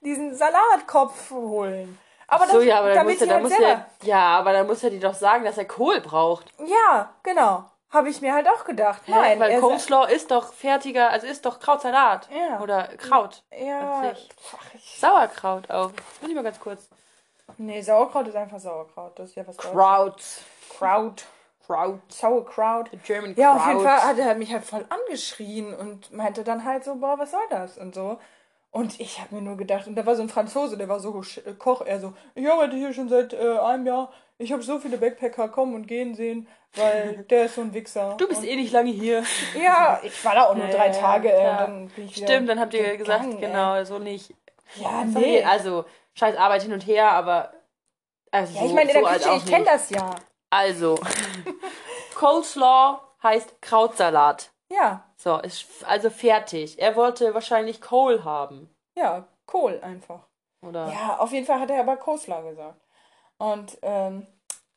diesen 0.00 0.34
Salatkopf 0.34 1.30
holen. 1.30 1.98
Aber 2.26 2.46
So, 2.46 2.58
das, 2.58 2.64
ja, 2.64 2.78
aber 2.78 2.88
dann 2.88 2.96
damit 3.06 3.20
muss 3.20 3.28
er, 3.28 3.36
halt 3.36 3.60
er, 3.60 4.06
ja, 4.06 4.38
aber 4.38 4.52
dann 4.52 4.66
muss 4.66 4.82
er 4.82 4.90
dir 4.90 5.00
doch 5.00 5.14
sagen, 5.14 5.44
dass 5.44 5.58
er 5.58 5.66
Kohl 5.66 6.00
braucht. 6.00 6.52
Ja, 6.66 7.14
genau. 7.22 7.64
Habe 7.92 8.08
ich 8.08 8.20
mir 8.22 8.32
halt 8.32 8.48
auch 8.48 8.64
gedacht. 8.64 9.02
Nein, 9.06 9.38
Weil 9.38 9.50
er 9.50 9.60
sa- 9.60 9.66
Coleslaw 9.66 10.06
ist 10.10 10.30
doch 10.30 10.52
fertiger, 10.52 11.10
also 11.10 11.26
ist 11.26 11.44
doch 11.44 11.60
Krautsalat. 11.60 12.28
Ja. 12.30 12.60
Oder 12.60 12.84
Kraut. 12.96 13.42
Ja, 13.50 14.02
ach, 14.14 14.74
ich, 14.74 14.98
Sauerkraut 14.98 15.70
auch. 15.70 15.90
Will 16.20 16.30
ich 16.30 16.34
mal 16.34 16.42
ganz 16.42 16.58
kurz. 16.58 16.88
nee, 17.58 17.80
Sauerkraut 17.82 18.28
ist 18.28 18.36
einfach 18.36 18.58
Sauerkraut. 18.58 19.18
Das 19.18 19.28
ist 19.30 19.34
ja 19.36 19.46
was. 19.46 19.56
Kraut. 19.58 20.22
Kraut. 20.78 21.24
Kraut. 21.66 22.00
Sauerkraut. 22.12 22.90
German 23.04 23.34
Ja, 23.36 23.52
Kraut. 23.52 23.60
auf 23.60 23.66
jeden 23.68 23.80
Fall 23.82 24.02
hat 24.02 24.18
er 24.18 24.34
mich 24.36 24.52
halt 24.52 24.64
voll 24.64 24.84
angeschrien 24.88 25.74
und 25.74 26.12
meinte 26.12 26.44
dann 26.44 26.64
halt 26.64 26.84
so, 26.84 26.94
boah, 26.96 27.18
was 27.18 27.30
soll 27.30 27.40
das? 27.50 27.76
Und 27.78 27.94
so. 27.94 28.18
Und 28.70 28.98
ich 29.00 29.20
habe 29.20 29.34
mir 29.34 29.42
nur 29.42 29.58
gedacht, 29.58 29.86
und 29.86 29.96
da 29.96 30.06
war 30.06 30.16
so 30.16 30.22
ein 30.22 30.30
Franzose, 30.30 30.78
der 30.78 30.88
war 30.88 30.98
so 30.98 31.20
äh, 31.44 31.52
Koch, 31.58 31.82
er 31.82 32.00
so, 32.00 32.14
ich 32.34 32.50
arbeite 32.50 32.74
hier 32.74 32.94
schon 32.94 33.10
seit 33.10 33.34
äh, 33.34 33.58
einem 33.58 33.86
Jahr, 33.86 34.10
ich 34.38 34.52
habe 34.52 34.62
so 34.62 34.78
viele 34.78 34.98
Backpacker 34.98 35.48
kommen 35.48 35.74
und 35.74 35.86
gehen 35.86 36.14
sehen, 36.14 36.48
weil 36.74 37.24
der 37.30 37.44
ist 37.46 37.54
so 37.54 37.60
ein 37.62 37.72
Wichser. 37.74 38.14
Du 38.18 38.26
bist 38.28 38.40
und, 38.42 38.46
eh 38.48 38.56
nicht 38.56 38.72
lange 38.72 38.90
hier. 38.90 39.24
Ja, 39.60 40.00
ich 40.02 40.24
war 40.24 40.34
da 40.34 40.46
auch 40.48 40.54
nur 40.54 40.66
Ja, 40.66 40.72
drei 40.76 40.86
ja, 40.88 40.92
Tage, 40.92 41.28
klar. 41.28 41.50
und 41.50 41.58
dann 41.58 41.88
bin 41.88 42.04
ich 42.06 42.16
wieder 42.16 42.26
Stimmt, 42.26 42.48
dann 42.48 42.60
habt 42.60 42.74
ihr 42.74 42.96
gesagt, 42.96 43.24
ey. 43.26 43.36
genau, 43.36 43.82
so 43.84 43.98
nicht. 43.98 44.34
Ja, 44.76 45.04
Sorry, 45.12 45.24
nee. 45.26 45.44
Also, 45.44 45.84
scheiß 46.14 46.36
Arbeit 46.36 46.62
hin 46.62 46.72
und 46.72 46.86
her, 46.86 47.10
aber. 47.12 47.52
Also 48.30 48.58
Ja, 48.58 48.64
ich 48.64 48.72
meine, 48.72 48.90
in 48.92 49.02
der 49.02 49.18
so 49.20 49.28
Küche, 49.30 49.36
ich 49.36 49.46
kenne 49.46 49.64
das 49.66 49.90
ja. 49.90 50.14
Also, 50.50 50.98
Coleslaw 52.14 53.00
heißt 53.22 53.60
Krautsalat. 53.62 54.50
Ja, 54.70 55.04
So, 55.16 55.38
ist 55.38 55.66
also 55.86 56.08
fertig. 56.10 56.80
Er 56.80 56.96
wollte 56.96 57.34
wahrscheinlich 57.34 57.80
Kohl 57.80 58.24
haben. 58.24 58.74
ja, 58.96 59.26
Kohl 59.46 59.80
einfach. 59.82 60.20
Oder? 60.62 60.88
Ja, 60.88 61.16
auf 61.18 61.32
jeden 61.32 61.44
Fall 61.44 61.60
hat 61.60 61.68
er 61.70 61.80
aber 61.80 61.96
Coleslaw 61.96 62.42
gesagt. 62.48 62.80
Und 63.42 63.76
ähm, 63.82 64.28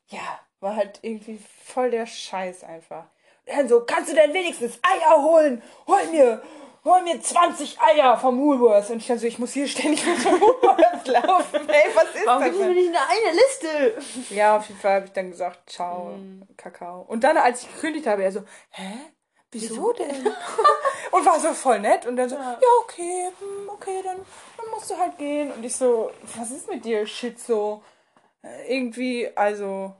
ja, 0.08 0.40
war 0.58 0.74
halt 0.74 0.98
irgendwie 1.02 1.38
voll 1.64 1.92
der 1.92 2.04
Scheiß 2.04 2.64
einfach. 2.64 3.04
Dann 3.44 3.68
so, 3.68 3.82
kannst 3.82 4.10
du 4.10 4.14
denn 4.16 4.34
wenigstens 4.34 4.80
Eier 4.82 5.22
holen? 5.22 5.62
Hol 5.86 6.04
mir, 6.10 6.42
hol 6.84 7.00
mir 7.02 7.22
20 7.22 7.80
Eier 7.80 8.18
vom 8.18 8.40
Woolworth. 8.40 8.90
Und 8.90 8.96
ich 8.96 9.06
dann 9.06 9.20
so, 9.20 9.26
ich 9.28 9.38
muss 9.38 9.52
hier 9.52 9.68
ständig 9.68 10.04
mit 10.04 10.18
dem 10.18 10.40
Woolworth 10.40 11.06
laufen. 11.06 11.68
Ey, 11.68 11.94
was 11.94 12.12
ist 12.12 12.26
Warum 12.26 12.42
das 12.42 12.58
denn? 12.58 12.68
mir 12.68 12.74
nicht 12.74 12.88
eine, 12.88 12.98
eine 12.98 13.36
Liste? 13.36 14.34
Ja, 14.34 14.56
auf 14.56 14.66
jeden 14.66 14.80
Fall 14.80 14.94
habe 14.96 15.06
ich 15.06 15.12
dann 15.12 15.30
gesagt, 15.30 15.70
ciao, 15.70 16.18
Kakao. 16.56 17.02
Und 17.02 17.22
dann, 17.22 17.36
als 17.36 17.62
ich 17.62 17.72
gekündigt 17.72 18.08
habe, 18.08 18.24
er 18.24 18.32
so, 18.32 18.42
hä? 18.70 18.94
Wieso 19.52 19.92
denn? 19.92 20.26
und 21.12 21.24
war 21.24 21.38
so 21.38 21.54
voll 21.54 21.78
nett. 21.78 22.04
Und 22.04 22.16
dann 22.16 22.28
so, 22.28 22.34
ja, 22.34 22.58
okay, 22.82 23.30
hm, 23.38 23.68
okay, 23.68 24.00
dann, 24.02 24.16
dann 24.16 24.70
musst 24.74 24.90
du 24.90 24.98
halt 24.98 25.16
gehen. 25.18 25.52
Und 25.52 25.62
ich 25.62 25.76
so, 25.76 26.10
was 26.36 26.50
ist 26.50 26.68
mit 26.68 26.84
dir, 26.84 27.06
Schizo? 27.06 27.84
Äh, 27.84 27.95
Irgendwie, 28.68 29.30
also, 29.36 29.94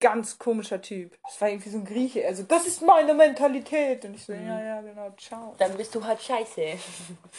ganz 0.00 0.38
komischer 0.38 0.80
Typ. 0.80 1.16
Das 1.24 1.40
war 1.40 1.48
irgendwie 1.48 1.70
so 1.70 1.78
ein 1.78 1.84
Grieche. 1.84 2.26
Also, 2.26 2.42
das 2.42 2.66
ist 2.66 2.82
meine 2.82 3.14
Mentalität. 3.14 4.04
Und 4.04 4.14
ich 4.14 4.24
so, 4.24 4.32
ja, 4.32 4.60
ja, 4.62 4.80
genau, 4.82 5.10
ciao. 5.16 5.54
Dann 5.58 5.76
bist 5.76 5.94
du 5.94 6.04
halt 6.04 6.20
scheiße. 6.22 6.60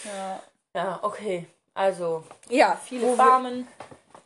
Ja, 0.06 0.42
Ja, 0.74 1.00
okay. 1.04 1.46
Also, 1.74 2.24
ja 2.50 2.80
viele 2.84 3.16
Farmen. 3.16 3.68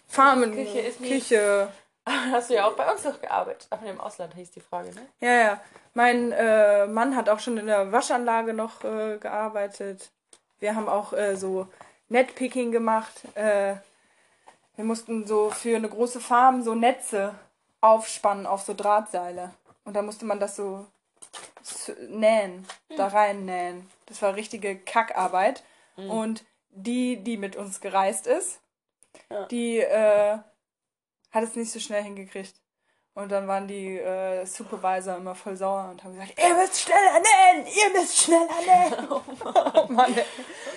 Farmen, 0.08 0.54
Küche 0.54 0.80
ist 0.80 1.00
nicht- 1.02 1.12
Küche. 1.30 1.68
Hast 2.32 2.50
du 2.50 2.56
ja 2.56 2.66
auch 2.68 2.74
bei 2.74 2.92
uns 2.92 3.04
noch 3.04 3.22
gearbeitet. 3.22 3.68
Ach, 3.70 3.82
im 3.84 4.00
Ausland 4.02 4.34
hieß 4.34 4.52
die 4.52 4.60
Frage, 4.62 4.90
ne? 4.94 5.06
Ja, 5.20 5.32
ja. 5.32 5.62
Mein 5.94 6.32
äh, 6.32 6.88
Mann 6.88 7.16
hat 7.16 7.30
auch 7.30 7.40
schon 7.40 7.58
in 7.58 7.68
der 7.68 7.92
Waschanlage 7.92 8.54
noch 8.54 8.84
äh, 8.84 9.18
gearbeitet. 9.18 10.10
Wir 10.60 10.76
haben 10.76 10.90
auch 10.90 11.14
äh, 11.14 11.36
so 11.36 11.68
Netpicking 12.10 12.72
gemacht. 12.72 13.22
Wir 14.76 14.86
mussten 14.86 15.28
so 15.28 15.50
für 15.50 15.76
eine 15.76 15.90
große 15.90 16.20
Farm 16.22 16.64
so 16.64 16.74
Netze 16.76 17.36
aufspannen 17.82 18.46
auf 18.46 18.62
so 18.64 18.74
Drahtseile. 18.74 19.54
Und 19.84 19.96
da 19.96 20.02
musste 20.02 20.26
man 20.26 20.40
das 20.40 20.56
so 20.56 20.86
nähen, 22.08 22.66
da 22.96 23.08
rein 23.08 23.46
nähen. 23.46 23.90
Das 24.06 24.22
war 24.22 24.36
richtige 24.36 24.78
Kackarbeit. 24.78 25.64
Und 25.96 26.46
die, 26.70 27.18
die 27.18 27.38
mit 27.38 27.56
uns 27.56 27.82
gereist 27.82 28.28
ist, 28.28 28.60
Ja. 29.30 29.46
die 29.48 29.80
äh, 29.80 30.38
hat 31.32 31.44
es 31.44 31.56
nicht 31.56 31.72
so 31.72 31.80
schnell 31.80 32.02
hingekriegt. 32.04 32.61
Und 33.14 33.30
dann 33.30 33.46
waren 33.48 33.68
die 33.68 33.98
äh, 33.98 34.46
Supervisor 34.46 35.18
immer 35.18 35.36
voll 35.36 35.58
sauer 35.58 35.90
und 35.92 36.02
haben 36.04 36.14
gesagt, 36.14 36.42
ihr 36.42 36.56
müsst 36.56 36.80
schneller 36.80 37.20
nähen, 37.20 37.68
ihr 37.68 38.00
müsst 38.00 38.18
schneller 38.18 38.48
nähen. 38.66 39.08
oh 39.76 39.86
Mann. 39.92 40.14
ey. 40.16 40.24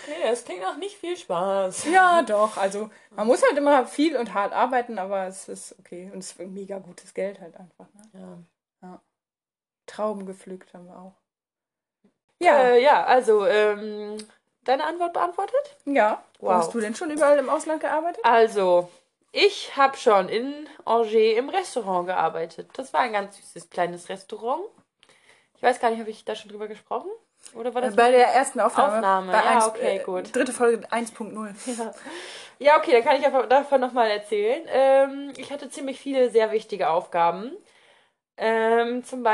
Okay, 0.03 0.23
das 0.25 0.45
klingt 0.45 0.65
auch 0.65 0.77
nicht 0.77 0.97
viel 0.97 1.17
Spaß. 1.17 1.85
Ja, 1.85 2.23
doch. 2.23 2.57
Also 2.57 2.91
man 3.11 3.29
muss 3.29 3.43
halt 3.43 3.57
immer 3.57 3.87
viel 3.87 4.17
und 4.17 4.35
hart 4.35 4.53
arbeiten, 4.53 4.99
aber 4.99 5.27
es 5.29 5.49
ist 5.49 5.77
okay. 5.79 6.11
Und 6.13 6.19
es 6.19 6.33
ist 6.33 6.41
mega 6.41 6.79
gutes 6.79 7.15
Geld 7.15 7.41
halt 7.41 7.55
einfach. 7.57 7.87
Ne? 8.13 8.45
Ja. 8.83 9.01
Trauben 9.87 10.27
gepflückt 10.27 10.75
haben 10.75 10.87
wir 10.87 10.99
auch. 10.99 11.15
Ja, 12.41 12.59
Äh, 12.63 12.83
ja, 12.83 13.05
also, 13.05 13.47
ähm, 13.47 14.19
deine 14.65 14.85
Antwort 14.85 15.13
beantwortet? 15.13 15.77
ja. 15.85 16.23
Wo 16.41 16.49
wow. 16.49 16.55
hast 16.55 16.75
du 16.75 16.81
denn 16.81 16.95
schon 16.95 17.11
überall 17.11 17.39
im 17.39 17.49
Ausland 17.49 17.81
gearbeitet? 17.81 18.23
Also, 18.25 18.91
ich 19.35 19.77
habe 19.77 19.97
schon 19.97 20.29
in 20.29 20.69
Angers 20.85 21.13
im 21.13 21.49
Restaurant 21.49 22.07
gearbeitet. 22.07 22.71
Das 22.75 22.93
war 22.93 23.01
ein 23.01 23.13
ganz 23.13 23.37
süßes 23.37 23.69
kleines 23.71 24.09
Restaurant. 24.09 24.63
Ich 25.57 25.63
weiß 25.63 25.81
gar 25.81 25.91
nicht, 25.91 26.01
habe 26.01 26.11
ich 26.11 26.25
da 26.25 26.35
schon 26.35 26.51
drüber 26.51 26.69
gesprochen? 26.69 27.11
Oder 27.55 27.75
war 27.75 27.83
das 27.83 27.95
Bei 27.97 28.11
der 28.11 28.29
ersten 28.29 28.61
Aufnahme. 28.61 28.97
Aufnahme, 28.97 29.33
Bei 29.33 29.39
ja, 29.45 29.51
eins- 29.57 29.67
okay, 29.69 29.97
äh, 29.99 30.03
gut. 30.05 30.35
Dritte 30.35 30.53
Folge 30.53 30.87
1.0. 30.91 31.55
Ja, 32.61 32.79
okay, 32.79 32.93
dann 32.93 33.03
kann 33.03 33.17
ich 33.19 33.27
einfach 33.27 33.49
davon 33.49 33.81
nochmal 33.81 34.09
erzählen. 34.11 34.63
Ähm, 34.69 35.33
ich 35.37 35.51
hatte 35.51 35.69
ziemlich 35.71 35.99
viele 36.01 36.31
sehr 36.31 36.53
wichtige 36.53 36.89
Aufgaben. 36.89 37.51
Ähm, 38.37 39.03
zum 39.05 39.25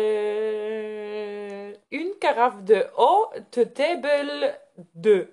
Beispiel 0.00 1.78
une 1.90 2.18
carafe 2.18 2.62
de 2.62 2.86
eau 2.96 3.30
de 3.54 3.66
table 3.66 4.54
de. 4.76 5.28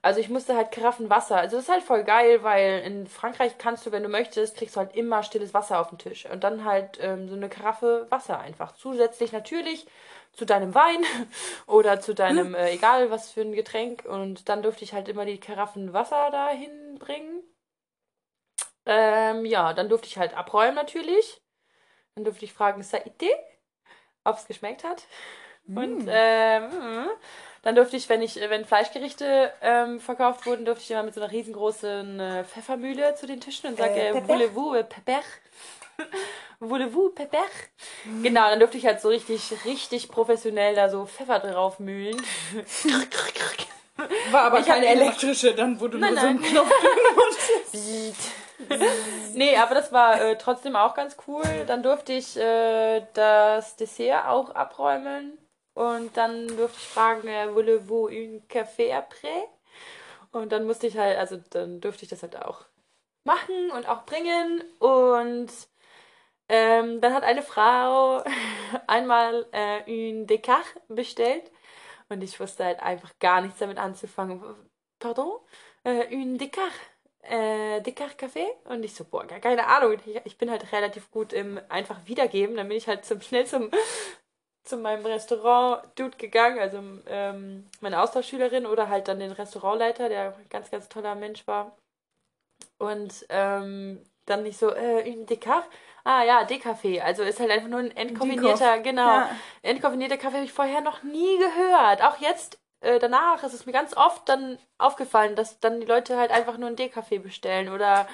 Also 0.00 0.20
ich 0.20 0.28
musste 0.28 0.56
halt 0.56 0.70
Karaffen 0.70 1.10
Wasser. 1.10 1.36
Also 1.36 1.56
das 1.56 1.64
ist 1.64 1.72
halt 1.72 1.82
voll 1.82 2.04
geil, 2.04 2.42
weil 2.42 2.80
in 2.80 3.06
Frankreich 3.06 3.58
kannst 3.58 3.84
du, 3.84 3.92
wenn 3.92 4.02
du 4.02 4.08
möchtest, 4.08 4.56
kriegst 4.56 4.76
du 4.76 4.80
halt 4.80 4.94
immer 4.94 5.22
stilles 5.22 5.54
Wasser 5.54 5.80
auf 5.80 5.88
den 5.88 5.98
Tisch. 5.98 6.26
Und 6.26 6.44
dann 6.44 6.64
halt 6.64 6.98
ähm, 7.00 7.28
so 7.28 7.34
eine 7.34 7.48
Karaffe 7.48 8.06
Wasser 8.10 8.38
einfach. 8.38 8.72
Zusätzlich 8.72 9.32
natürlich 9.32 9.86
zu 10.32 10.44
deinem 10.44 10.74
Wein 10.74 11.04
oder 11.66 12.00
zu 12.00 12.14
deinem, 12.14 12.54
äh, 12.54 12.70
egal 12.70 13.10
was 13.10 13.32
für 13.32 13.40
ein 13.40 13.52
Getränk. 13.52 14.04
Und 14.04 14.48
dann 14.48 14.62
durfte 14.62 14.84
ich 14.84 14.92
halt 14.92 15.08
immer 15.08 15.24
die 15.24 15.40
Karaffen 15.40 15.92
Wasser 15.92 16.30
dahin 16.30 16.98
bringen. 16.98 17.42
Ähm, 18.86 19.44
ja, 19.44 19.74
dann 19.74 19.88
durfte 19.88 20.06
ich 20.06 20.16
halt 20.16 20.34
abräumen 20.34 20.74
natürlich. 20.74 21.42
Dann 22.14 22.24
durfte 22.24 22.44
ich 22.44 22.52
fragen, 22.52 22.82
Saite, 22.82 23.28
ob 24.24 24.36
es 24.36 24.46
geschmeckt 24.46 24.84
hat. 24.84 25.06
Und 25.66 26.06
ähm, 26.08 26.64
mm. 26.64 27.07
Dann 27.68 27.74
durfte 27.74 27.98
ich, 27.98 28.08
wenn 28.08 28.22
ich, 28.22 28.36
wenn 28.36 28.64
Fleischgerichte 28.64 29.52
ähm, 29.60 30.00
verkauft 30.00 30.46
wurden, 30.46 30.64
durfte 30.64 30.84
ich 30.84 30.90
immer 30.90 31.02
mit 31.02 31.12
so 31.12 31.20
einer 31.20 31.30
riesengroßen 31.30 32.18
äh, 32.18 32.44
Pfeffermühle 32.44 33.14
zu 33.14 33.26
den 33.26 33.42
Tischen 33.42 33.68
und 33.68 33.76
sage, 33.76 33.92
Äh, 33.92 34.16
äh, 34.16 34.26
voulez-vous 34.26 34.74
euh, 34.74 34.84
pepper? 34.84 35.20
voulez-vous 36.60 37.10
pepper? 37.10 37.44
Genau, 38.22 38.48
dann 38.48 38.58
durfte 38.58 38.78
ich 38.78 38.86
halt 38.86 39.02
so 39.02 39.08
richtig, 39.10 39.52
richtig 39.66 40.08
professionell 40.08 40.76
da 40.76 40.88
so 40.88 41.04
Pfeffer 41.04 41.40
draufmühlen. 41.40 42.16
War 44.30 44.44
aber 44.44 44.60
Ich 44.60 44.66
keine 44.66 44.86
elektrische, 44.86 45.52
dann 45.54 45.78
wurde 45.78 45.98
Nein, 45.98 46.14
nur 46.14 46.22
so 46.22 46.26
ein. 46.26 46.40
Knopf 46.40 46.72
nee, 49.34 49.56
aber 49.58 49.74
das 49.74 49.92
war 49.92 50.22
äh, 50.22 50.38
trotzdem 50.38 50.74
auch 50.74 50.94
ganz 50.94 51.18
cool. 51.26 51.44
Dann 51.66 51.82
durfte 51.82 52.14
ich 52.14 52.34
äh, 52.38 53.02
das 53.12 53.76
Dessert 53.76 54.24
auch 54.26 54.54
abräumen. 54.54 55.36
Und 55.78 56.16
dann 56.16 56.48
durfte 56.56 56.78
ich 56.78 56.88
fragen, 56.88 57.28
äh, 57.28 57.54
voulez-vous 57.54 58.08
un 58.08 58.42
café 58.48 58.92
après? 58.92 59.44
Und 60.32 60.50
dann 60.50 60.66
musste 60.66 60.88
ich 60.88 60.98
halt, 60.98 61.16
also 61.16 61.36
dann 61.50 61.80
durfte 61.80 62.02
ich 62.02 62.08
das 62.08 62.22
halt 62.22 62.34
auch 62.34 62.64
machen 63.22 63.70
und 63.70 63.88
auch 63.88 64.04
bringen. 64.04 64.64
Und 64.80 65.52
ähm, 66.48 67.00
dann 67.00 67.14
hat 67.14 67.22
eine 67.22 67.42
Frau 67.42 68.24
einmal 68.88 69.46
äh, 69.52 69.84
un 69.86 70.26
Descartes 70.26 70.66
bestellt. 70.88 71.48
Und 72.08 72.24
ich 72.24 72.40
wusste 72.40 72.64
halt 72.64 72.80
einfach 72.80 73.16
gar 73.20 73.40
nichts 73.40 73.60
damit 73.60 73.78
anzufangen. 73.78 74.42
Pardon? 74.98 75.30
Äh, 75.84 76.12
un 76.12 76.38
Descartes? 76.38 76.74
Äh, 77.22 77.82
Descartes 77.82 78.18
Café? 78.18 78.46
Und 78.64 78.82
ich 78.82 78.96
so, 78.96 79.04
boah, 79.04 79.24
keine 79.28 79.68
Ahnung. 79.68 79.92
Ich, 79.92 80.20
ich 80.24 80.38
bin 80.38 80.50
halt 80.50 80.72
relativ 80.72 81.08
gut 81.12 81.32
im 81.32 81.60
einfach 81.68 82.00
wiedergeben. 82.06 82.56
Dann 82.56 82.66
bin 82.66 82.76
ich 82.76 82.88
halt 82.88 83.04
zum, 83.04 83.20
schnell 83.20 83.46
zum, 83.46 83.70
zu 84.68 84.76
meinem 84.76 85.04
Restaurant-Dude 85.04 86.16
gegangen, 86.16 86.58
also 86.58 86.82
ähm, 87.06 87.66
meine 87.80 88.00
Austauschschülerin 88.00 88.66
oder 88.66 88.88
halt 88.88 89.08
dann 89.08 89.20
den 89.20 89.32
Restaurantleiter, 89.32 90.08
der 90.08 90.36
ein 90.36 90.48
ganz, 90.50 90.70
ganz 90.70 90.88
toller 90.88 91.14
Mensch 91.14 91.46
war. 91.46 91.76
Und 92.78 93.26
ähm, 93.28 94.02
dann 94.26 94.42
nicht 94.42 94.58
so, 94.58 94.72
äh, 94.74 95.10
un 95.10 95.26
Descartes? 95.26 95.68
Ah 96.04 96.22
ja, 96.22 96.42
Decafé. 96.42 97.00
Also 97.00 97.22
ist 97.22 97.40
halt 97.40 97.50
einfach 97.50 97.68
nur 97.68 97.80
ein 97.80 97.96
entkoffinierter, 97.96 98.78
genau. 98.80 99.08
Ja. 99.08 99.30
Entkoffinierter 99.62 100.16
Kaffee 100.16 100.36
habe 100.36 100.44
ich 100.44 100.52
vorher 100.52 100.80
noch 100.80 101.02
nie 101.02 101.38
gehört. 101.38 102.02
Auch 102.02 102.18
jetzt 102.18 102.58
äh, 102.80 102.98
danach 102.98 103.42
ist 103.42 103.54
es 103.54 103.66
mir 103.66 103.72
ganz 103.72 103.96
oft 103.96 104.28
dann 104.28 104.58
aufgefallen, 104.78 105.34
dass 105.34 105.60
dann 105.60 105.80
die 105.80 105.86
Leute 105.86 106.16
halt 106.16 106.30
einfach 106.30 106.56
nur 106.58 106.68
einen 106.68 106.76
Decafé 106.76 107.18
bestellen 107.18 107.68
oder 107.70 108.06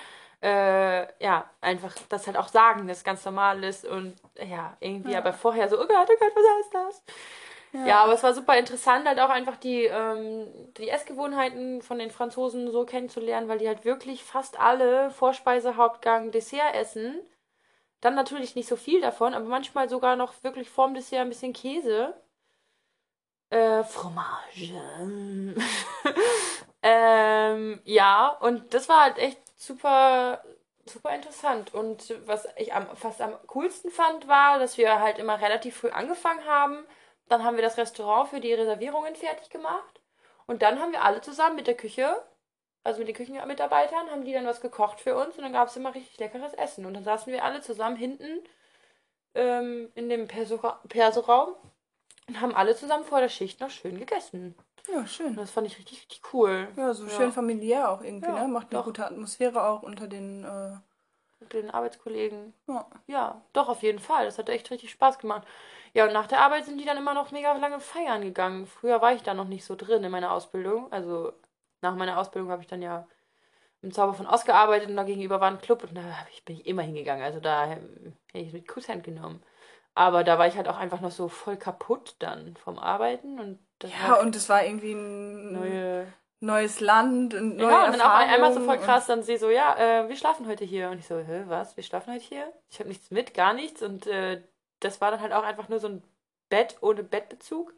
äh, 0.44 1.24
ja, 1.24 1.48
einfach 1.62 1.94
das 2.10 2.26
halt 2.26 2.36
auch 2.36 2.48
sagen, 2.48 2.86
dass 2.86 2.98
es 2.98 3.04
ganz 3.04 3.24
normal 3.24 3.64
ist 3.64 3.86
und 3.86 4.14
ja, 4.36 4.76
irgendwie 4.78 5.12
Ja. 5.12 5.18
aber 5.18 5.32
vorher 5.32 5.68
so, 5.70 5.76
oh 5.76 5.86
Gott, 5.86 6.08
oh 6.10 6.16
Gott, 6.20 6.32
was 6.34 6.44
heißt 6.58 6.74
das? 6.74 7.02
Ja. 7.86 8.04
aber 8.04 8.12
es 8.12 8.22
war 8.22 8.34
super 8.34 8.56
interessant, 8.56 9.08
halt 9.08 9.18
auch 9.18 9.30
einfach 9.30 9.56
die, 9.56 9.84
ähm, 9.86 10.46
die 10.76 10.90
Essgewohnheiten 10.90 11.82
von 11.82 11.98
den 11.98 12.10
Franzosen 12.10 12.70
so 12.70 12.84
kennenzulernen, 12.84 13.48
weil 13.48 13.58
die 13.58 13.66
halt 13.66 13.84
wirklich 13.84 14.22
fast 14.22 14.60
alle 14.60 15.10
Vorspeise, 15.10 15.76
Hauptgang, 15.76 16.30
Dessert 16.30 16.74
essen. 16.74 17.18
Dann 18.00 18.14
natürlich 18.14 18.54
nicht 18.54 18.68
so 18.68 18.76
viel 18.76 19.00
davon, 19.00 19.34
aber 19.34 19.46
manchmal 19.46 19.88
sogar 19.88 20.14
noch 20.14 20.34
wirklich 20.44 20.70
vorm 20.70 20.94
Dessert 20.94 21.20
ein 21.20 21.30
bisschen 21.30 21.54
Käse. 21.54 22.14
Äh, 23.50 23.82
Fromage. 23.82 24.72
ähm, 26.82 27.80
ja, 27.84 28.28
und 28.40 28.74
das 28.74 28.88
war 28.88 29.02
halt 29.02 29.18
echt 29.18 29.38
super, 29.66 30.42
super 30.86 31.14
interessant. 31.14 31.74
Und 31.74 32.14
was 32.26 32.48
ich 32.56 32.72
am, 32.74 32.94
fast 32.96 33.20
am 33.20 33.34
coolsten 33.46 33.90
fand, 33.90 34.28
war, 34.28 34.58
dass 34.58 34.78
wir 34.78 35.00
halt 35.00 35.18
immer 35.18 35.40
relativ 35.40 35.76
früh 35.76 35.90
angefangen 35.90 36.44
haben. 36.46 36.84
Dann 37.28 37.44
haben 37.44 37.56
wir 37.56 37.62
das 37.62 37.78
Restaurant 37.78 38.28
für 38.28 38.40
die 38.40 38.52
Reservierungen 38.52 39.16
fertig 39.16 39.50
gemacht. 39.50 40.00
Und 40.46 40.62
dann 40.62 40.80
haben 40.80 40.92
wir 40.92 41.02
alle 41.02 41.20
zusammen 41.22 41.56
mit 41.56 41.66
der 41.66 41.76
Küche, 41.76 42.14
also 42.82 42.98
mit 42.98 43.08
den 43.08 43.14
Küchenmitarbeitern, 43.14 44.10
haben 44.10 44.24
die 44.24 44.32
dann 44.34 44.46
was 44.46 44.60
gekocht 44.60 45.00
für 45.00 45.16
uns. 45.16 45.36
Und 45.36 45.44
dann 45.44 45.52
gab 45.52 45.68
es 45.68 45.76
immer 45.76 45.94
richtig 45.94 46.18
leckeres 46.18 46.52
Essen. 46.54 46.84
Und 46.86 46.94
dann 46.94 47.04
saßen 47.04 47.32
wir 47.32 47.44
alle 47.44 47.62
zusammen 47.62 47.96
hinten 47.96 48.44
ähm, 49.34 49.90
in 49.94 50.08
dem 50.08 50.28
Perso- 50.28 50.76
Perso-Raum 50.88 51.54
und 52.28 52.40
haben 52.40 52.54
alle 52.54 52.76
zusammen 52.76 53.04
vor 53.04 53.20
der 53.20 53.28
Schicht 53.28 53.60
noch 53.60 53.70
schön 53.70 53.98
gegessen. 53.98 54.54
Ja, 54.92 55.06
schön. 55.06 55.36
das 55.36 55.50
fand 55.50 55.66
ich 55.66 55.78
richtig, 55.78 55.98
richtig 55.98 56.22
cool. 56.32 56.68
Ja, 56.76 56.92
so 56.94 57.04
Ja. 57.04 57.10
schön 57.10 57.32
familiär 57.32 57.90
auch 57.90 58.02
irgendwie, 58.02 58.30
Ja, 58.30 58.42
ne? 58.42 58.48
Macht 58.48 58.70
eine 58.70 58.78
doch. 58.80 58.84
gute 58.86 59.04
Atmosphäre 59.06 59.64
auch 59.64 59.82
unter 59.82 60.06
den. 60.06 60.44
Äh, 60.44 60.76
den 61.52 61.70
Arbeitskollegen. 61.70 62.54
ja. 62.68 62.86
Ja, 63.06 63.42
doch, 63.52 63.68
auf 63.68 63.82
jeden 63.82 63.98
Fall. 63.98 64.24
Das 64.24 64.38
hat 64.38 64.48
echt 64.48 64.70
richtig 64.70 64.90
Spaß 64.90 65.18
gemacht. 65.18 65.46
Ja, 65.92 66.06
und 66.06 66.12
nach 66.12 66.26
der 66.26 66.40
Arbeit 66.40 66.64
sind 66.64 66.78
die 66.78 66.86
dann 66.86 66.96
immer 66.96 67.12
noch 67.12 67.32
mega 67.32 67.52
lange 67.52 67.80
feiern 67.80 68.22
gegangen. 68.22 68.66
Früher 68.66 69.02
war 69.02 69.12
ich 69.12 69.22
da 69.22 69.34
noch 69.34 69.46
nicht 69.46 69.64
so 69.64 69.76
drin 69.76 70.02
in 70.02 70.10
meiner 70.10 70.32
Ausbildung. 70.32 70.90
Also 70.90 71.32
nach 71.82 71.94
meiner 71.96 72.18
Ausbildung 72.18 72.50
habe 72.50 72.62
ich 72.62 72.68
dann 72.68 72.80
ja 72.82 73.06
im 73.82 73.92
Zauber 73.92 74.14
von 74.14 74.26
Ost 74.26 74.46
gearbeitet 74.46 74.88
und 74.88 74.96
da 74.96 75.02
gegenüber 75.04 75.40
war 75.40 75.50
ein 75.50 75.60
Club 75.60 75.82
und 75.84 75.94
da 75.94 76.02
bin 76.46 76.56
ich 76.56 76.66
immer 76.66 76.82
hingegangen. 76.82 77.22
Also 77.22 77.40
da 77.40 77.66
hätte 77.66 77.86
ich 78.32 78.48
es 78.48 78.52
mit 78.54 78.66
Kusshand 78.66 79.04
genommen. 79.04 79.42
Aber 79.94 80.24
da 80.24 80.38
war 80.38 80.46
ich 80.48 80.56
halt 80.56 80.68
auch 80.68 80.78
einfach 80.78 81.00
noch 81.02 81.10
so 81.12 81.28
voll 81.28 81.56
kaputt 81.58 82.16
dann 82.20 82.56
vom 82.56 82.78
Arbeiten 82.78 83.38
und 83.38 83.58
das 83.78 83.90
ja, 83.92 84.10
war 84.10 84.20
und 84.20 84.34
es 84.36 84.48
war 84.48 84.64
irgendwie 84.64 84.92
ein 84.92 85.52
neue. 85.52 86.12
neues 86.40 86.80
Land, 86.80 87.34
und 87.34 87.56
neue 87.56 87.70
Ja, 87.70 87.86
und 87.86 87.92
dann 87.92 88.00
auch 88.02 88.14
einmal 88.14 88.52
so 88.52 88.60
voll 88.60 88.78
krass, 88.78 89.06
dann 89.06 89.22
sie 89.22 89.36
so, 89.36 89.50
ja, 89.50 89.76
äh, 89.78 90.08
wir 90.08 90.16
schlafen 90.16 90.46
heute 90.46 90.64
hier. 90.64 90.90
Und 90.90 90.98
ich 90.98 91.06
so, 91.06 91.18
hä, 91.18 91.44
was? 91.46 91.76
Wir 91.76 91.84
schlafen 91.84 92.12
heute 92.12 92.24
hier? 92.24 92.52
Ich 92.70 92.78
habe 92.78 92.88
nichts 92.88 93.10
mit, 93.10 93.34
gar 93.34 93.52
nichts. 93.54 93.82
Und 93.82 94.06
äh, 94.06 94.42
das 94.80 95.00
war 95.00 95.10
dann 95.10 95.20
halt 95.20 95.32
auch 95.32 95.44
einfach 95.44 95.68
nur 95.68 95.78
so 95.80 95.88
ein 95.88 96.02
Bett 96.50 96.76
ohne 96.82 97.02
Bettbezug. 97.02 97.74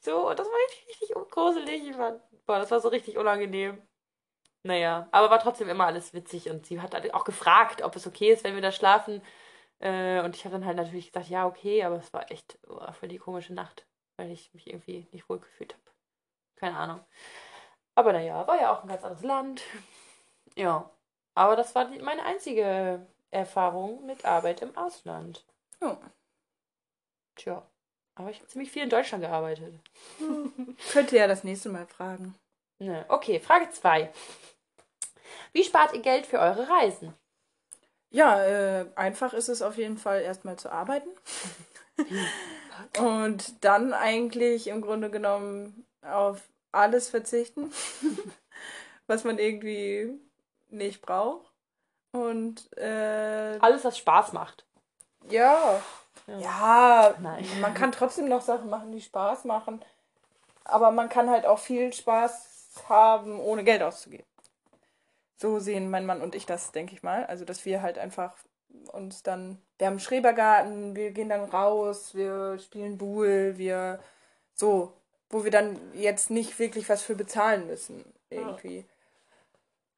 So, 0.00 0.28
und 0.30 0.38
das 0.38 0.46
war 0.46 0.54
richtig, 0.68 0.88
richtig 0.88 1.30
gruselig. 1.30 1.88
Ich 1.88 1.96
fand, 1.96 2.20
boah, 2.46 2.58
das 2.58 2.70
war 2.70 2.80
so 2.80 2.88
richtig 2.88 3.18
unangenehm. 3.18 3.82
naja, 4.62 5.08
aber 5.12 5.30
war 5.30 5.40
trotzdem 5.40 5.68
immer 5.68 5.86
alles 5.86 6.14
witzig 6.14 6.50
und 6.50 6.66
sie 6.66 6.80
hat 6.80 6.94
halt 6.94 7.14
auch 7.14 7.24
gefragt, 7.24 7.82
ob 7.82 7.96
es 7.96 8.06
okay 8.06 8.32
ist, 8.32 8.44
wenn 8.44 8.54
wir 8.54 8.62
da 8.62 8.72
schlafen. 8.72 9.22
Äh, 9.80 10.20
und 10.22 10.36
ich 10.36 10.44
habe 10.44 10.54
dann 10.54 10.66
halt 10.66 10.76
natürlich 10.76 11.08
gesagt, 11.12 11.28
ja, 11.30 11.46
okay, 11.46 11.84
aber 11.84 11.96
es 11.96 12.12
war 12.12 12.30
echt 12.30 12.58
oh, 12.68 12.92
voll 12.92 13.08
die 13.08 13.18
komische 13.18 13.54
Nacht, 13.54 13.86
weil 14.18 14.30
ich 14.30 14.52
mich 14.52 14.66
irgendwie 14.66 15.06
nicht 15.12 15.28
wohl 15.28 15.38
gefühlt 15.38 15.72
habe. 15.72 15.82
Keine 16.56 16.76
Ahnung. 16.76 17.00
Aber 17.94 18.12
naja, 18.12 18.46
war 18.46 18.60
ja 18.60 18.72
auch 18.72 18.82
ein 18.82 18.88
ganz 18.88 19.02
anderes 19.02 19.24
Land. 19.24 19.62
Ja, 20.56 20.90
aber 21.34 21.54
das 21.54 21.76
war 21.76 21.84
die, 21.84 22.00
meine 22.00 22.24
einzige 22.24 23.06
Erfahrung 23.30 24.04
mit 24.06 24.24
Arbeit 24.24 24.60
im 24.60 24.76
Ausland. 24.76 25.44
Ja. 25.80 25.96
Tja, 27.36 27.64
aber 28.16 28.30
ich 28.30 28.38
habe 28.38 28.48
ziemlich 28.48 28.72
viel 28.72 28.82
in 28.82 28.90
Deutschland 28.90 29.22
gearbeitet. 29.22 29.78
Könnte 30.90 31.16
ja 31.16 31.28
das 31.28 31.44
nächste 31.44 31.68
Mal 31.68 31.86
fragen. 31.86 32.34
Ne. 32.80 33.04
Okay, 33.08 33.38
Frage 33.38 33.70
2. 33.70 34.12
Wie 35.52 35.62
spart 35.62 35.92
ihr 35.92 36.02
Geld 36.02 36.26
für 36.26 36.40
eure 36.40 36.68
Reisen? 36.68 37.14
Ja, 38.10 38.42
äh, 38.42 38.86
einfach 38.96 39.32
ist 39.32 39.48
es 39.48 39.62
auf 39.62 39.76
jeden 39.76 39.98
Fall 39.98 40.22
erstmal 40.22 40.58
zu 40.58 40.72
arbeiten. 40.72 41.10
Und 42.98 43.64
dann 43.64 43.92
eigentlich 43.92 44.66
im 44.68 44.80
Grunde 44.80 45.10
genommen 45.10 45.86
auf 46.02 46.40
alles 46.72 47.08
verzichten, 47.08 47.72
was 49.06 49.24
man 49.24 49.38
irgendwie 49.38 50.18
nicht 50.70 51.02
braucht. 51.02 51.46
Und 52.12 52.76
äh, 52.76 53.58
Alles, 53.60 53.84
was 53.84 53.98
Spaß 53.98 54.32
macht. 54.32 54.64
ja, 55.28 55.82
Ja. 56.26 56.38
ja, 56.38 57.14
Nein. 57.20 57.44
man 57.60 57.74
kann 57.74 57.92
trotzdem 57.92 58.28
noch 58.28 58.42
Sachen 58.42 58.70
machen, 58.70 58.92
die 58.92 59.00
Spaß 59.00 59.44
machen. 59.44 59.82
Aber 60.64 60.90
man 60.90 61.08
kann 61.08 61.30
halt 61.30 61.46
auch 61.46 61.58
viel 61.58 61.92
Spaß 61.92 62.82
haben, 62.88 63.40
ohne 63.40 63.64
Geld 63.64 63.82
auszugeben. 63.82 64.26
So 65.36 65.58
sehen 65.60 65.90
mein 65.90 66.04
Mann 66.06 66.20
und 66.20 66.34
ich 66.34 66.46
das, 66.46 66.72
denke 66.72 66.94
ich 66.94 67.02
mal. 67.02 67.24
Also, 67.26 67.44
dass 67.44 67.64
wir 67.64 67.80
halt 67.80 67.98
einfach 67.98 68.34
uns 68.92 69.22
dann, 69.22 69.58
wir 69.78 69.86
haben 69.86 69.94
einen 69.94 70.00
Schrebergarten, 70.00 70.96
wir 70.96 71.10
gehen 71.10 71.28
dann 71.28 71.44
raus, 71.44 72.14
wir 72.14 72.58
spielen 72.58 72.98
Buhl, 72.98 73.54
wir 73.56 74.00
so, 74.54 74.92
wo 75.30 75.44
wir 75.44 75.50
dann 75.50 75.78
jetzt 75.94 76.30
nicht 76.30 76.58
wirklich 76.58 76.88
was 76.88 77.02
für 77.02 77.14
bezahlen 77.14 77.66
müssen, 77.66 78.04
irgendwie. 78.30 78.84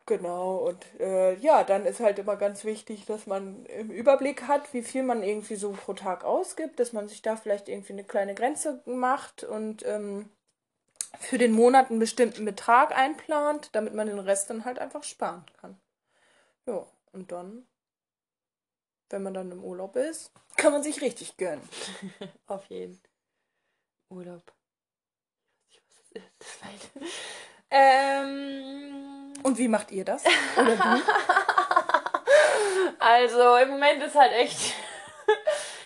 Genau, 0.07 0.57
und 0.57 0.85
äh, 0.99 1.37
ja, 1.37 1.63
dann 1.63 1.87
ist 1.87 2.01
halt 2.01 2.19
immer 2.19 2.35
ganz 2.35 2.65
wichtig, 2.65 3.07
dass 3.07 3.29
man 3.29 3.65
im 3.67 3.91
Überblick 3.91 4.49
hat, 4.49 4.75
wie 4.75 4.83
viel 4.83 5.05
man 5.05 5.23
irgendwie 5.23 5.55
so 5.55 5.71
pro 5.71 5.93
Tag 5.93 6.25
ausgibt, 6.25 6.81
dass 6.81 6.93
man 6.93 7.07
sich 7.07 7.23
da 7.23 7.37
vielleicht 7.37 7.69
irgendwie 7.69 7.93
eine 7.93 8.03
kleine 8.03 8.35
Grenze 8.35 8.83
macht 8.87 9.45
und 9.45 9.87
ähm, 9.87 10.29
für 11.21 11.39
den 11.39 11.53
Monat 11.53 11.91
einen 11.91 12.01
bestimmten 12.01 12.45
Betrag 12.45 12.97
einplant, 12.97 13.71
damit 13.73 13.95
man 13.95 14.09
den 14.09 14.19
Rest 14.19 14.51
dann 14.51 14.65
halt 14.65 14.81
einfach 14.81 15.05
sparen 15.05 15.45
kann. 15.61 15.81
Ja, 16.67 16.85
und 17.13 17.31
dann, 17.31 17.67
wenn 19.11 19.23
man 19.23 19.35
dann 19.35 19.53
im 19.53 19.63
Urlaub 19.63 19.97
ist, 19.97 20.33
kann 20.57 20.73
man 20.73 20.83
sich 20.83 21.03
richtig 21.03 21.37
gönnen. 21.37 21.61
Auf 22.47 22.65
jeden. 22.67 22.99
Urlaub. 24.09 24.43
Ich 25.69 25.77
weiß 25.77 25.83
nicht, 26.15 26.25
was 26.25 26.33
das 26.39 26.49
ist. 26.49 26.65
Nein. 26.65 26.81
Ähm, 27.73 29.33
Und 29.45 29.57
wie 29.57 29.69
macht 29.69 29.93
ihr 29.93 30.05
das? 30.05 30.25
Oder 30.57 30.75
du? 30.77 30.83
also 32.99 33.55
im 33.59 33.69
Moment 33.69 34.03
ist 34.03 34.17
halt 34.17 34.33
echt 34.33 34.75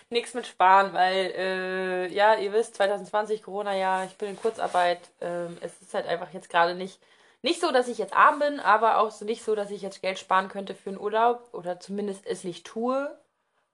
nichts 0.09 0.33
mit 0.33 0.47
Sparen, 0.47 0.93
weil, 0.93 1.31
äh, 1.37 2.07
ja, 2.07 2.33
ihr 2.37 2.51
wisst, 2.53 2.73
2020 2.77 3.43
Corona-Jahr, 3.43 4.05
ich 4.05 4.17
bin 4.17 4.29
in 4.29 4.41
Kurzarbeit. 4.41 4.99
Ähm, 5.21 5.59
es 5.61 5.79
ist 5.79 5.93
halt 5.93 6.07
einfach 6.07 6.33
jetzt 6.33 6.49
gerade 6.49 6.73
nicht, 6.73 6.99
nicht 7.45 7.61
so, 7.61 7.71
dass 7.71 7.87
ich 7.87 7.99
jetzt 7.99 8.15
arm 8.15 8.39
bin, 8.39 8.59
aber 8.59 8.97
auch 8.97 9.21
nicht 9.21 9.43
so, 9.43 9.53
dass 9.53 9.69
ich 9.69 9.83
jetzt 9.83 10.01
Geld 10.01 10.17
sparen 10.17 10.49
könnte 10.49 10.73
für 10.73 10.89
einen 10.89 10.99
Urlaub 10.99 11.47
oder 11.51 11.79
zumindest 11.79 12.25
es 12.25 12.43
nicht 12.43 12.65
tue, 12.65 13.15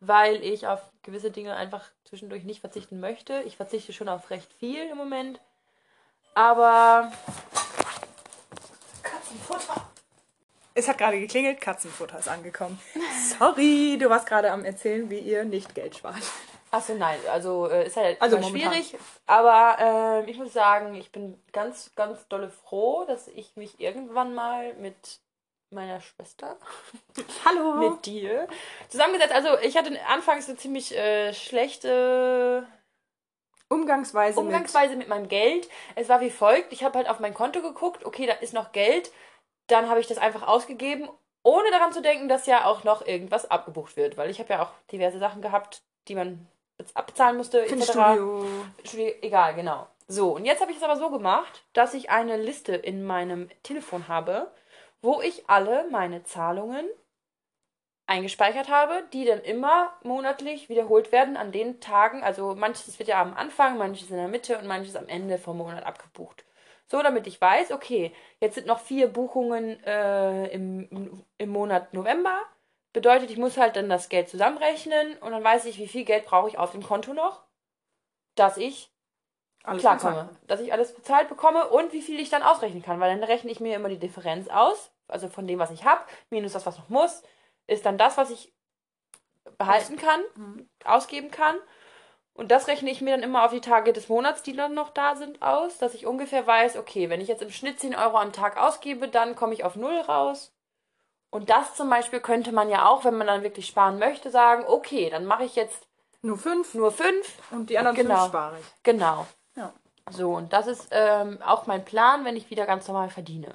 weil 0.02 0.44
ich 0.44 0.68
auf 0.68 0.82
gewisse 1.04 1.32
Dinge 1.32 1.56
einfach 1.56 1.90
zwischendurch 2.04 2.44
nicht 2.44 2.60
verzichten 2.60 3.00
möchte. 3.00 3.42
Ich 3.44 3.56
verzichte 3.56 3.94
schon 3.94 4.10
auf 4.10 4.30
recht 4.30 4.52
viel 4.60 4.90
im 4.90 4.98
Moment, 4.98 5.40
aber 6.34 7.14
Katzenfutter. 9.04 9.90
Es 10.74 10.90
hat 10.90 10.98
gerade 10.98 11.22
geklingelt, 11.22 11.62
Katzenfutter 11.62 12.20
ist 12.20 12.28
angekommen. 12.28 12.78
Sorry, 13.40 13.98
du 13.98 14.10
warst 14.10 14.28
gerade 14.28 14.52
am 14.52 14.66
Erzählen, 14.66 15.10
wie 15.10 15.20
ihr 15.20 15.46
nicht 15.46 15.74
Geld 15.76 15.96
spart. 15.96 16.24
Achso, 16.72 16.94
nein, 16.94 17.20
also 17.30 17.68
äh, 17.68 17.88
ist 17.88 17.98
halt 17.98 18.22
Also 18.22 18.42
schwierig, 18.42 18.96
aber 19.26 20.24
ähm, 20.24 20.30
ich 20.30 20.38
muss 20.38 20.54
sagen, 20.54 20.96
ich 20.96 21.12
bin 21.12 21.38
ganz, 21.52 21.94
ganz 21.96 22.26
dolle 22.30 22.50
froh, 22.50 23.04
dass 23.06 23.28
ich 23.28 23.58
mich 23.58 23.82
irgendwann 23.82 24.34
mal 24.34 24.74
mit 24.76 25.20
meiner 25.70 26.00
Schwester, 26.00 26.58
Hallo. 27.46 27.90
mit 27.90 28.06
dir, 28.06 28.48
zusammengesetzt. 28.88 29.34
Also 29.34 29.58
ich 29.60 29.78
hatte 29.78 30.00
anfangs 30.08 30.48
eine 30.48 30.58
ziemlich 30.58 30.96
äh, 30.96 31.34
schlechte 31.34 32.66
Umgangsweise, 33.68 34.40
Umgangsweise 34.40 34.96
mit 34.96 35.10
meinem 35.10 35.28
Geld. 35.28 35.70
Es 35.96 36.08
war 36.08 36.22
wie 36.22 36.30
folgt, 36.30 36.72
ich 36.72 36.86
habe 36.86 36.98
halt 36.98 37.10
auf 37.10 37.20
mein 37.20 37.34
Konto 37.34 37.62
geguckt, 37.62 38.06
okay, 38.06 38.28
da 38.28 38.34
ist 38.34 38.54
noch 38.54 38.72
Geld, 38.72 39.12
dann 39.68 39.90
habe 39.90 40.00
ich 40.00 40.08
das 40.08 40.18
einfach 40.18 40.48
ausgegeben, 40.48 41.10
ohne 41.44 41.70
daran 41.72 41.92
zu 41.92 42.02
denken, 42.02 42.30
dass 42.30 42.46
ja 42.46 42.66
auch 42.66 42.86
noch 42.86 43.06
irgendwas 43.06 43.50
abgebucht 43.50 43.98
wird, 43.98 44.16
weil 44.16 44.30
ich 44.30 44.40
habe 44.40 44.54
ja 44.54 44.64
auch 44.64 44.72
diverse 44.92 45.20
Sachen 45.20 45.42
gehabt, 45.42 45.82
die 46.08 46.16
man 46.16 46.48
abbezahlen 46.94 47.38
musste, 47.38 47.62
mit 47.62 47.72
etc. 47.72 47.86
Fitnessstudio. 47.86 48.46
Studio, 48.84 49.14
egal, 49.22 49.56
genau. 49.56 49.88
So, 50.08 50.36
und 50.36 50.46
jetzt 50.46 50.62
habe 50.62 50.72
ich 50.72 50.78
es 50.78 50.84
aber 50.84 50.98
so 50.98 51.10
gemacht, 51.10 51.64
dass 51.74 51.94
ich 51.94 52.10
eine 52.10 52.38
Liste 52.38 52.76
in 52.76 53.04
meinem 53.04 53.50
Telefon 53.64 54.08
habe, 54.08 54.52
wo 55.02 55.22
ich 55.22 55.50
alle 55.50 55.88
meine 55.90 56.24
Zahlungen 56.24 56.86
eingespeichert 58.08 58.68
habe, 58.68 59.04
die 59.14 59.24
dann 59.24 59.40
immer 59.42 59.94
monatlich 60.04 60.68
wiederholt 60.68 61.14
werden 61.14 61.38
an 61.38 61.54
den 61.54 61.80
Tagen. 61.80 62.24
Also 62.24 62.56
manches 62.56 63.00
wird 63.00 63.08
ja 63.08 63.22
am 63.22 63.34
Anfang, 63.34 63.78
manches 63.78 64.10
in 64.10 64.18
der 64.18 64.28
Mitte 64.28 64.58
und 64.58 64.68
manches 64.68 64.98
am 64.98 65.08
Ende 65.08 65.38
vom 65.38 65.58
Monat 65.58 65.86
abgebucht. 65.86 66.44
So, 66.88 67.02
damit 67.02 67.26
ich 67.26 67.40
weiß, 67.40 67.72
okay, 67.72 68.14
jetzt 68.42 68.56
sind 68.56 68.68
noch 68.68 68.82
vier 68.82 69.08
Buchungen 69.08 69.82
äh, 69.86 70.48
im, 70.48 71.24
im 71.38 71.50
Monat 71.50 71.94
November. 71.94 72.42
Bedeutet, 72.94 73.32
ich 73.32 73.38
muss 73.38 73.58
halt 73.58 73.76
dann 73.76 73.90
das 73.90 74.10
Geld 74.10 74.30
zusammenrechnen 74.30 75.18
und 75.20 75.32
dann 75.32 75.44
weiß 75.44 75.66
ich, 75.66 75.78
wie 75.78 75.88
viel 75.88 76.04
Geld 76.06 76.26
brauche 76.26 76.50
ich 76.50 76.58
auf 76.58 76.72
dem 76.72 76.84
Konto 76.84 77.14
noch, 77.14 77.44
dass 78.36 78.58
ich 78.58 78.92
Alles 79.64 79.82
klarkomme. 79.82 80.26
bezahlt. 80.26 80.50
Dass 80.50 80.60
ich 80.60 80.74
alles 80.74 80.94
bezahlt 80.94 81.30
bekomme 81.30 81.70
und 81.70 81.94
wie 81.94 82.02
viel 82.02 82.20
ich 82.20 82.30
dann 82.30 82.44
ausrechnen 82.44 82.84
kann, 82.84 83.00
weil 83.00 83.14
dann 83.18 83.24
rechne 83.24 83.52
ich 83.52 83.60
mir 83.60 83.76
immer 83.76 83.90
die 83.90 84.00
Differenz 84.00 84.50
aus, 84.50 84.92
also 85.08 85.30
von 85.30 85.48
dem, 85.48 85.60
was 85.60 85.72
ich 85.72 85.86
habe, 85.86 86.04
minus 86.30 86.54
das, 86.54 86.66
was 86.66 86.78
noch 86.78 86.90
muss, 86.90 87.24
ist 87.68 87.86
dann 87.86 87.98
das, 87.98 88.18
was 88.18 88.30
ich 88.32 88.54
behalten 89.58 89.98
kann, 89.98 90.22
Mhm. 90.36 90.70
ausgeben 90.86 91.32
kann. 91.32 91.56
Und 92.34 92.52
das 92.52 92.68
rechne 92.68 92.92
ich 92.92 93.02
mir 93.02 93.12
dann 93.12 93.24
immer 93.24 93.46
auf 93.46 93.52
die 93.52 93.62
Tage 93.62 93.94
des 93.94 94.10
Monats, 94.10 94.44
die 94.44 94.56
dann 94.56 94.74
noch 94.74 94.90
da 94.92 95.16
sind, 95.16 95.42
aus, 95.42 95.78
dass 95.80 95.94
ich 95.94 96.06
ungefähr 96.08 96.48
weiß, 96.48 96.78
okay, 96.78 97.10
wenn 97.10 97.22
ich 97.22 97.28
jetzt 97.28 97.42
im 97.44 97.52
Schnitt 97.52 97.80
10 97.80 97.96
Euro 97.96 98.18
am 98.18 98.34
Tag 98.34 98.58
ausgebe, 98.58 99.08
dann 99.10 99.36
komme 99.36 99.54
ich 99.54 99.64
auf 99.64 99.76
null 99.76 100.00
raus. 100.00 100.54
Und 101.32 101.50
das 101.50 101.76
zum 101.76 101.90
Beispiel 101.90 102.20
könnte 102.20 102.52
man 102.52 102.70
ja 102.70 102.88
auch, 102.88 103.06
wenn 103.06 103.18
man 103.18 103.26
dann 103.28 103.42
wirklich 103.44 103.66
sparen 103.66 103.98
möchte, 104.00 104.30
sagen, 104.30 104.66
okay, 104.68 105.10
dann 105.10 105.26
mache 105.26 105.46
ich 105.46 105.56
jetzt 105.56 105.88
Nur 106.22 106.38
fünf 106.38 106.74
nur 106.76 106.92
fünf 106.92 107.34
und 107.52 107.70
die 107.70 107.78
anderen 107.80 107.96
Genau. 107.98 108.16
fünf 108.20 108.28
spare 108.28 108.60
ich. 108.60 108.66
Genau. 108.84 109.26
Ja. 109.56 109.74
So, 110.10 110.34
und 110.34 110.52
das 110.54 110.68
ist 110.68 110.90
ähm, 110.92 111.42
auch 111.42 111.68
mein 111.68 111.86
Plan, 111.86 112.26
wenn 112.26 112.36
ich 112.36 112.50
wieder 112.50 112.66
ganz 112.66 112.88
normal 112.88 113.10
verdiene. 113.10 113.54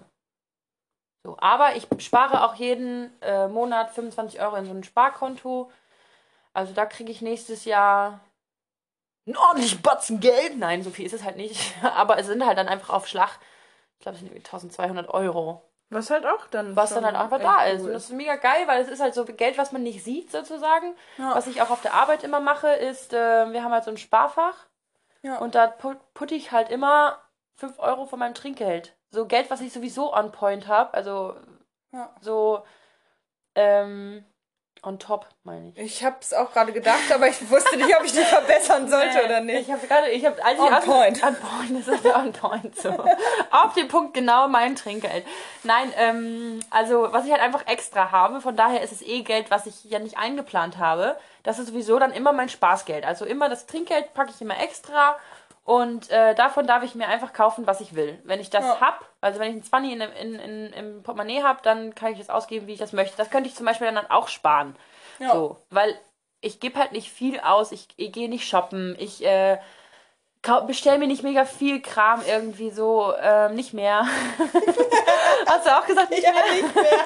So, 1.22 1.37
aber 1.39 1.77
ich 1.77 1.87
spare 1.99 2.45
auch 2.45 2.55
jeden 2.55 3.12
äh, 3.20 3.47
Monat 3.49 3.91
25 3.91 4.41
Euro 4.41 4.57
in 4.57 4.64
so 4.64 4.72
ein 4.72 4.85
Sparkonto. 4.85 5.70
Also 6.55 6.72
da 6.72 6.87
kriege 6.87 7.12
ich 7.12 7.20
nächstes 7.20 7.64
Jahr 7.66 8.20
einen 9.27 9.37
ordentlichen 9.37 9.83
Batzen 9.83 10.20
Geld. 10.20 10.57
Nein, 10.57 10.83
so 10.83 10.91
viel 10.91 11.05
ist 11.05 11.12
es 11.12 11.24
halt 11.24 11.37
nicht. 11.37 11.74
Aber 11.83 12.16
es 12.18 12.27
sind 12.27 12.47
halt 12.47 12.57
dann 12.57 12.68
einfach 12.68 12.91
auf 12.91 13.07
Schlag, 13.07 13.39
ich 13.99 14.03
glaube, 14.05 14.14
es 14.14 14.20
sind 14.20 14.29
irgendwie 14.33 14.47
1200 14.47 15.09
Euro. 15.11 15.66
Was 15.91 16.11
halt 16.11 16.26
auch 16.26 16.49
dann. 16.49 16.74
Was 16.74 16.93
dann 16.95 17.05
halt 17.05 17.14
einfach 17.14 17.41
da 17.41 17.59
cool 17.61 17.70
ist. 17.76 17.82
Und 17.82 17.93
das 17.93 18.05
ist 18.05 18.12
mega 18.12 18.37
geil, 18.37 18.66
weil 18.66 18.82
es 18.82 18.89
ist 18.89 19.01
halt 19.01 19.14
so 19.14 19.24
Geld, 19.24 19.57
was 19.57 19.70
man 19.72 19.82
nicht 19.82 20.03
sieht, 20.03 20.32
sozusagen. 20.32 20.97
Ja. 21.16 21.34
Was 21.34 21.47
ich 21.47 21.62
auch 21.62 21.70
auf 21.70 21.82
der 21.82 21.95
Arbeit 21.95 22.24
immer 22.24 22.41
mache, 22.41 22.68
ist, 22.68 23.12
äh, 23.12 23.53
wir 23.53 23.62
haben 23.62 23.72
halt 23.72 23.84
so 23.84 23.91
ein 23.93 23.97
Sparfach. 23.97 24.66
Ja. 25.22 25.39
Und 25.39 25.55
da 25.55 25.68
put, 25.68 25.99
putte 26.14 26.34
ich 26.34 26.51
halt 26.53 26.70
immer 26.70 27.20
5 27.57 27.78
Euro 27.78 28.07
von 28.07 28.18
meinem 28.18 28.34
Trinkgeld. 28.34 28.97
So 29.11 29.26
Geld, 29.26 29.49
was 29.51 29.61
ich 29.61 29.72
sowieso 29.72 30.12
on 30.12 30.32
point 30.32 30.66
habe. 30.66 30.93
Also 30.95 31.37
Ja. 31.93 32.12
so 32.20 32.64
ähm, 33.55 34.24
on 34.87 34.99
top, 34.99 35.26
meine 35.45 35.72
ich. 35.74 35.78
Ich 35.78 36.05
hab's 36.05 36.32
auch 36.32 36.53
gerade 36.53 36.72
gedacht, 36.72 37.11
aber 37.12 37.26
ich 37.28 37.51
wusste 37.51 37.76
nicht, 37.76 37.95
ob 37.99 38.05
ich 38.05 38.12
die 38.12 38.24
verbessern 38.24 38.89
sollte 38.91 39.24
oder 39.24 39.39
Ich 39.41 39.45
nicht. 39.45 39.70
habe 39.70 39.87
gerade, 39.87 40.09
ich 40.11 40.24
habe, 40.24 40.43
als 40.45 40.59
On 40.59 40.72
ich 40.72 40.84
point. 40.84 41.22
On 41.22 41.34
point, 41.37 41.87
das 41.87 41.95
ist 41.95 42.05
ja 42.05 42.16
on 42.16 42.32
point 42.32 42.76
so. 42.80 42.91
Auf 43.51 43.74
den 43.74 43.89
Punkt 43.89 44.14
genau 44.14 44.49
mein 44.49 44.76
Trinkgeld. 44.76 45.26
Nein, 45.64 45.93
ähm, 45.97 46.61
also 46.70 47.09
was 47.12 47.24
ich 47.26 47.32
halt 47.32 47.43
einfach 47.43 47.66
extra 47.66 48.12
habe, 48.12 48.41
von 48.41 48.57
daher 48.57 48.82
ist 48.82 48.93
es 48.93 49.03
eh 49.03 49.22
Geld, 49.22 49.51
was 49.51 49.66
ich 49.66 49.84
ja 49.84 49.99
nicht 49.99 50.16
eingeplant 50.18 50.78
habe. 50.78 51.16
Das 51.43 51.59
ist 51.59 51.68
sowieso 51.68 51.99
dann 51.99 52.12
immer 52.12 52.32
mein 52.32 52.49
Spaßgeld. 52.49 53.05
Also 53.05 53.24
immer 53.24 53.49
das 53.49 53.66
Trinkgeld 53.66 54.14
packe 54.14 54.30
ich 54.34 54.41
immer 54.41 54.59
extra 54.61 55.16
Und 55.67 56.11
äh, 56.11 56.37
davon 56.37 56.69
darf 56.69 56.85
ich 56.85 56.95
mir 56.95 57.09
einfach 57.09 57.33
kaufen, 57.33 57.67
was 57.67 57.81
ich 57.81 57.97
will. 57.97 58.21
Wenn 58.23 58.39
ich 58.39 58.51
das 58.51 58.64
Ja. 58.64 58.81
hab, 58.81 59.05
also 59.21 59.41
wenn 59.41 59.51
ich 59.51 59.57
ein 59.57 59.64
20 59.64 59.93
in, 59.95 60.01
in, 60.01 60.35
in, 60.37 60.73
im 60.73 61.03
Portemonnaie 61.03 61.43
habe, 61.43 61.59
dann 61.64 61.93
kann 61.93 62.12
ich 62.12 62.21
es 62.21 62.31
ausgeben, 62.31 62.69
wie 62.69 62.75
ich 62.75 62.79
das 62.79 62.93
möchte. 62.93 63.17
Das 63.17 63.31
könnte 63.31 63.49
ich 63.49 63.57
zum 63.57 63.67
Beispiel 63.67 63.93
dann 63.93 64.09
auch 64.09 64.29
sparen. 64.29 64.77
Ja. 65.19 65.33
So, 65.33 65.57
weil 65.71 65.99
ich 66.41 66.61
gebe 66.61 66.79
halt 66.79 66.93
nicht 66.93 67.11
viel 67.11 67.41
aus, 67.41 67.73
ich, 67.73 67.89
ich 67.97 68.12
gehe 68.12 68.29
nicht 68.29 68.49
shoppen, 68.49 68.95
ich 68.97 69.25
äh, 69.27 69.59
bestelle 70.66 70.99
mir 70.99 71.07
nicht 71.07 71.22
mega 71.22 71.44
viel 71.44 71.80
Kram 71.82 72.22
irgendwie 72.26 72.70
so, 72.70 73.12
ähm, 73.20 73.55
nicht 73.55 73.72
mehr. 73.74 74.07
Hast 75.47 75.66
du 75.66 75.70
auch 75.76 75.86
gesagt, 75.86 76.11
nicht 76.11 76.22
Ja, 76.24 76.32
mehr? 76.32 76.53
nicht 76.62 76.74
mehr. 76.74 76.84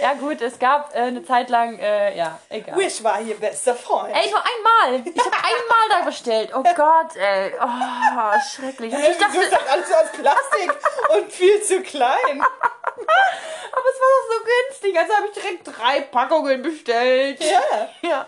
Ja 0.00 0.14
gut, 0.14 0.40
es 0.40 0.58
gab 0.58 0.94
äh, 0.94 0.98
eine 1.00 1.24
Zeit 1.24 1.50
lang, 1.50 1.76
äh, 1.78 2.16
ja, 2.16 2.38
egal. 2.48 2.76
Wish 2.78 3.02
war 3.04 3.20
ihr 3.20 3.34
bester 3.38 3.74
Freund. 3.74 4.14
Ey, 4.14 4.30
nur 4.30 4.38
einmal. 4.40 5.02
Ich 5.04 5.20
habe 5.20 5.36
einmal 5.36 5.88
da 5.90 6.04
bestellt. 6.06 6.50
Oh 6.54 6.62
Gott, 6.76 7.16
ey. 7.16 7.52
Oh, 7.60 8.38
schrecklich. 8.54 8.94
Hey, 8.94 9.10
ich 9.10 9.18
dachte, 9.18 9.34
du 9.34 9.42
hast 9.42 9.70
alles 9.70 9.92
aus 9.92 10.12
Plastik 10.12 10.72
und 11.14 11.32
viel 11.32 11.60
zu 11.62 11.82
klein. 11.82 12.40
aber 12.40 13.88
es 13.92 14.00
war 14.00 14.08
doch 14.08 14.38
so 14.38 14.44
günstig. 14.68 14.98
Also 14.98 15.14
habe 15.14 15.26
ich 15.26 15.42
direkt 15.42 15.66
drei 15.78 16.00
Packungen 16.02 16.62
bestellt. 16.62 17.42
Ja. 17.44 17.88
Ja. 18.08 18.26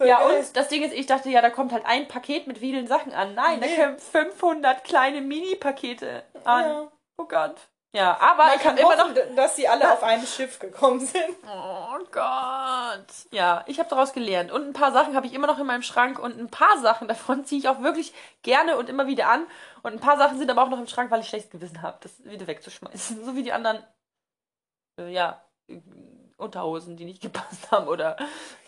Ja, 0.00 0.18
geil. 0.18 0.38
und 0.38 0.56
das 0.56 0.68
Ding 0.68 0.82
ist, 0.82 0.92
ich 0.94 1.06
dachte, 1.06 1.28
ja, 1.28 1.42
da 1.42 1.50
kommt 1.50 1.72
halt 1.72 1.84
ein 1.86 2.06
Paket 2.08 2.46
mit 2.46 2.58
vielen 2.58 2.86
Sachen 2.86 3.12
an. 3.12 3.34
Nein, 3.34 3.60
Nee. 3.60 3.76
da 3.76 3.84
kommen 3.86 3.98
500 3.98 4.84
kleine 4.84 5.20
Mini-Pakete 5.20 6.22
an. 6.44 6.64
Ja. 6.64 6.88
Oh 7.18 7.24
Gott. 7.24 7.56
Ja, 7.96 8.18
aber 8.20 8.44
Man 8.44 8.56
ich 8.56 8.62
kann 8.62 8.78
habe 8.78 8.80
immer 8.80 8.96
noch... 8.96 9.34
dass 9.34 9.56
sie 9.56 9.66
alle 9.66 9.90
auf 9.90 10.02
einem 10.02 10.24
Schiff 10.26 10.58
gekommen 10.58 11.00
sind. 11.00 11.24
Oh 11.46 11.98
Gott. 12.12 13.06
Ja, 13.30 13.64
ich 13.66 13.78
habe 13.78 13.88
daraus 13.88 14.12
gelernt. 14.12 14.52
Und 14.52 14.66
ein 14.68 14.72
paar 14.74 14.92
Sachen 14.92 15.16
habe 15.16 15.26
ich 15.26 15.32
immer 15.32 15.46
noch 15.46 15.58
in 15.58 15.66
meinem 15.66 15.82
Schrank 15.82 16.18
und 16.18 16.38
ein 16.38 16.50
paar 16.50 16.78
Sachen 16.78 17.08
davon 17.08 17.44
ziehe 17.46 17.58
ich 17.58 17.68
auch 17.68 17.80
wirklich 17.80 18.12
gerne 18.42 18.76
und 18.76 18.88
immer 18.90 19.06
wieder 19.06 19.28
an. 19.30 19.46
Und 19.82 19.94
ein 19.94 20.00
paar 20.00 20.18
Sachen 20.18 20.38
sind 20.38 20.50
aber 20.50 20.62
auch 20.62 20.68
noch 20.68 20.78
im 20.78 20.86
Schrank, 20.86 21.10
weil 21.10 21.20
ich 21.20 21.28
schlechtes 21.28 21.50
Gewissen 21.50 21.80
habe, 21.80 21.96
das 22.02 22.12
wieder 22.24 22.46
wegzuschmeißen. 22.46 23.24
So 23.24 23.34
wie 23.34 23.42
die 23.42 23.52
anderen, 23.52 23.82
äh, 25.00 25.08
ja, 25.10 25.42
äh, 25.68 25.80
Unterhosen, 26.38 26.96
die 26.96 27.04
nicht 27.04 27.20
gepasst 27.20 27.70
haben 27.70 27.88
oder 27.88 28.16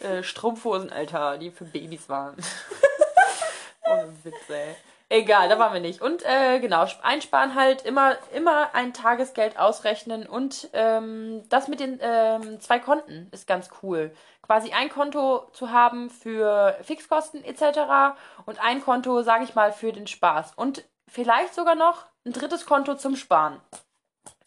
äh, 0.01 0.23
Strumpfhosen, 0.23 0.93
Alter, 0.93 1.39
die 1.39 1.51
für 1.51 1.65
Babys 1.65 2.09
waren. 2.09 2.37
Ohne 3.87 4.13
Witz, 4.23 4.49
ey. 4.49 4.77
Egal, 5.13 5.49
da 5.49 5.59
waren 5.59 5.73
wir 5.73 5.81
nicht. 5.81 6.01
Und 6.01 6.25
äh, 6.25 6.61
genau, 6.61 6.87
einsparen 7.03 7.57
halt, 7.57 7.83
immer, 7.83 8.17
immer 8.33 8.77
ein 8.77 8.93
Tagesgeld 8.93 9.59
ausrechnen 9.59 10.25
und 10.25 10.69
ähm, 10.73 11.43
das 11.49 11.67
mit 11.67 11.81
den 11.81 11.99
ähm, 12.01 12.61
zwei 12.61 12.79
Konten 12.79 13.27
ist 13.33 13.49
ganz 13.49 13.71
cool. 13.83 14.13
Quasi 14.43 14.73
ein 14.73 14.89
Konto 14.89 15.49
zu 15.53 15.73
haben 15.73 16.11
für 16.11 16.77
Fixkosten 16.83 17.43
etc. 17.43 18.17
und 18.47 18.63
ein 18.65 18.85
Konto, 18.85 19.23
sage 19.23 19.43
ich 19.43 19.57
mal, 19.57 19.73
für 19.73 19.93
den 19.93 20.07
Spaß. 20.07 20.53
Und 20.55 20.85
vielleicht 21.09 21.55
sogar 21.55 21.75
noch 21.75 22.07
ein 22.25 22.33
drittes 22.33 22.65
Konto 22.65 22.95
zum 22.95 23.17
Sparen. 23.17 23.61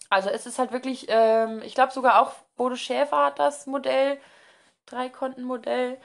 Also 0.09 0.29
es 0.29 0.45
ist 0.45 0.59
halt 0.59 0.71
wirklich, 0.71 1.07
ähm, 1.09 1.61
ich 1.65 1.73
glaube 1.73 1.91
sogar 1.91 2.21
auch 2.21 2.31
Bodo 2.63 2.75
Schäfer 2.77 3.25
hat 3.27 3.39
das 3.39 3.67
Modell, 3.67 4.19
Drei-Konten-Modell, 4.87 5.99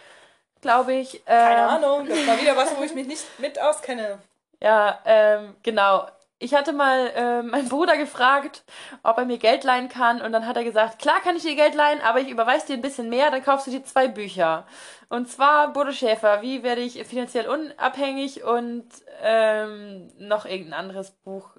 glaube 0.62 0.94
ich. 0.94 1.22
Keine 1.38 1.62
Ähm, 1.62 1.64
Ahnung, 1.64 2.06
das 2.08 2.26
war 2.26 2.38
wieder 2.38 2.56
was, 2.56 2.76
wo 2.76 2.82
ich 2.82 2.92
mich 2.94 3.06
nicht 3.06 3.38
mit 3.38 3.60
auskenne. 3.60 4.20
ja, 4.62 5.00
ähm, 5.04 5.56
genau. 5.62 6.06
Ich 6.40 6.54
hatte 6.54 6.72
mal 6.72 7.10
ähm, 7.16 7.48
meinen 7.50 7.68
Bruder 7.68 7.96
gefragt, 7.96 8.62
ob 9.02 9.18
er 9.18 9.24
mir 9.24 9.38
Geld 9.38 9.64
leihen 9.64 9.88
kann. 9.88 10.20
Und 10.22 10.32
dann 10.32 10.46
hat 10.46 10.56
er 10.56 10.62
gesagt, 10.64 11.00
klar 11.00 11.20
kann 11.20 11.34
ich 11.36 11.42
dir 11.42 11.56
Geld 11.56 11.74
leihen, 11.74 12.00
aber 12.02 12.20
ich 12.20 12.28
überweise 12.30 12.66
dir 12.68 12.74
ein 12.74 12.80
bisschen 12.82 13.08
mehr, 13.08 13.30
dann 13.32 13.42
kaufst 13.42 13.66
du 13.66 13.72
dir 13.72 13.84
zwei 13.84 14.06
Bücher. 14.08 14.64
Und 15.08 15.28
zwar 15.28 15.72
Bodo 15.72 15.90
Schäfer, 15.92 16.42
wie 16.42 16.62
werde 16.62 16.80
ich 16.82 17.02
finanziell 17.06 17.48
unabhängig 17.48 18.44
und 18.44 18.88
ähm, 19.22 20.12
noch 20.18 20.44
irgendein 20.46 20.74
anderes 20.78 21.10
Buch. 21.10 21.56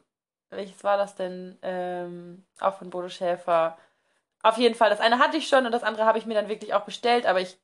Welches 0.49 0.83
war 0.83 0.97
das 0.97 1.15
denn? 1.15 1.57
Ähm, 1.61 2.45
auch 2.59 2.75
von 2.77 2.89
Bodo 2.89 3.09
Schäfer. 3.09 3.77
Auf 4.43 4.57
jeden 4.57 4.75
Fall, 4.75 4.89
das 4.89 5.01
eine 5.01 5.19
hatte 5.19 5.37
ich 5.37 5.47
schon 5.47 5.65
und 5.65 5.71
das 5.71 5.83
andere 5.83 6.05
habe 6.05 6.17
ich 6.17 6.25
mir 6.25 6.33
dann 6.33 6.49
wirklich 6.49 6.73
auch 6.73 6.85
bestellt, 6.85 7.25
aber 7.25 7.41
ich 7.41 7.57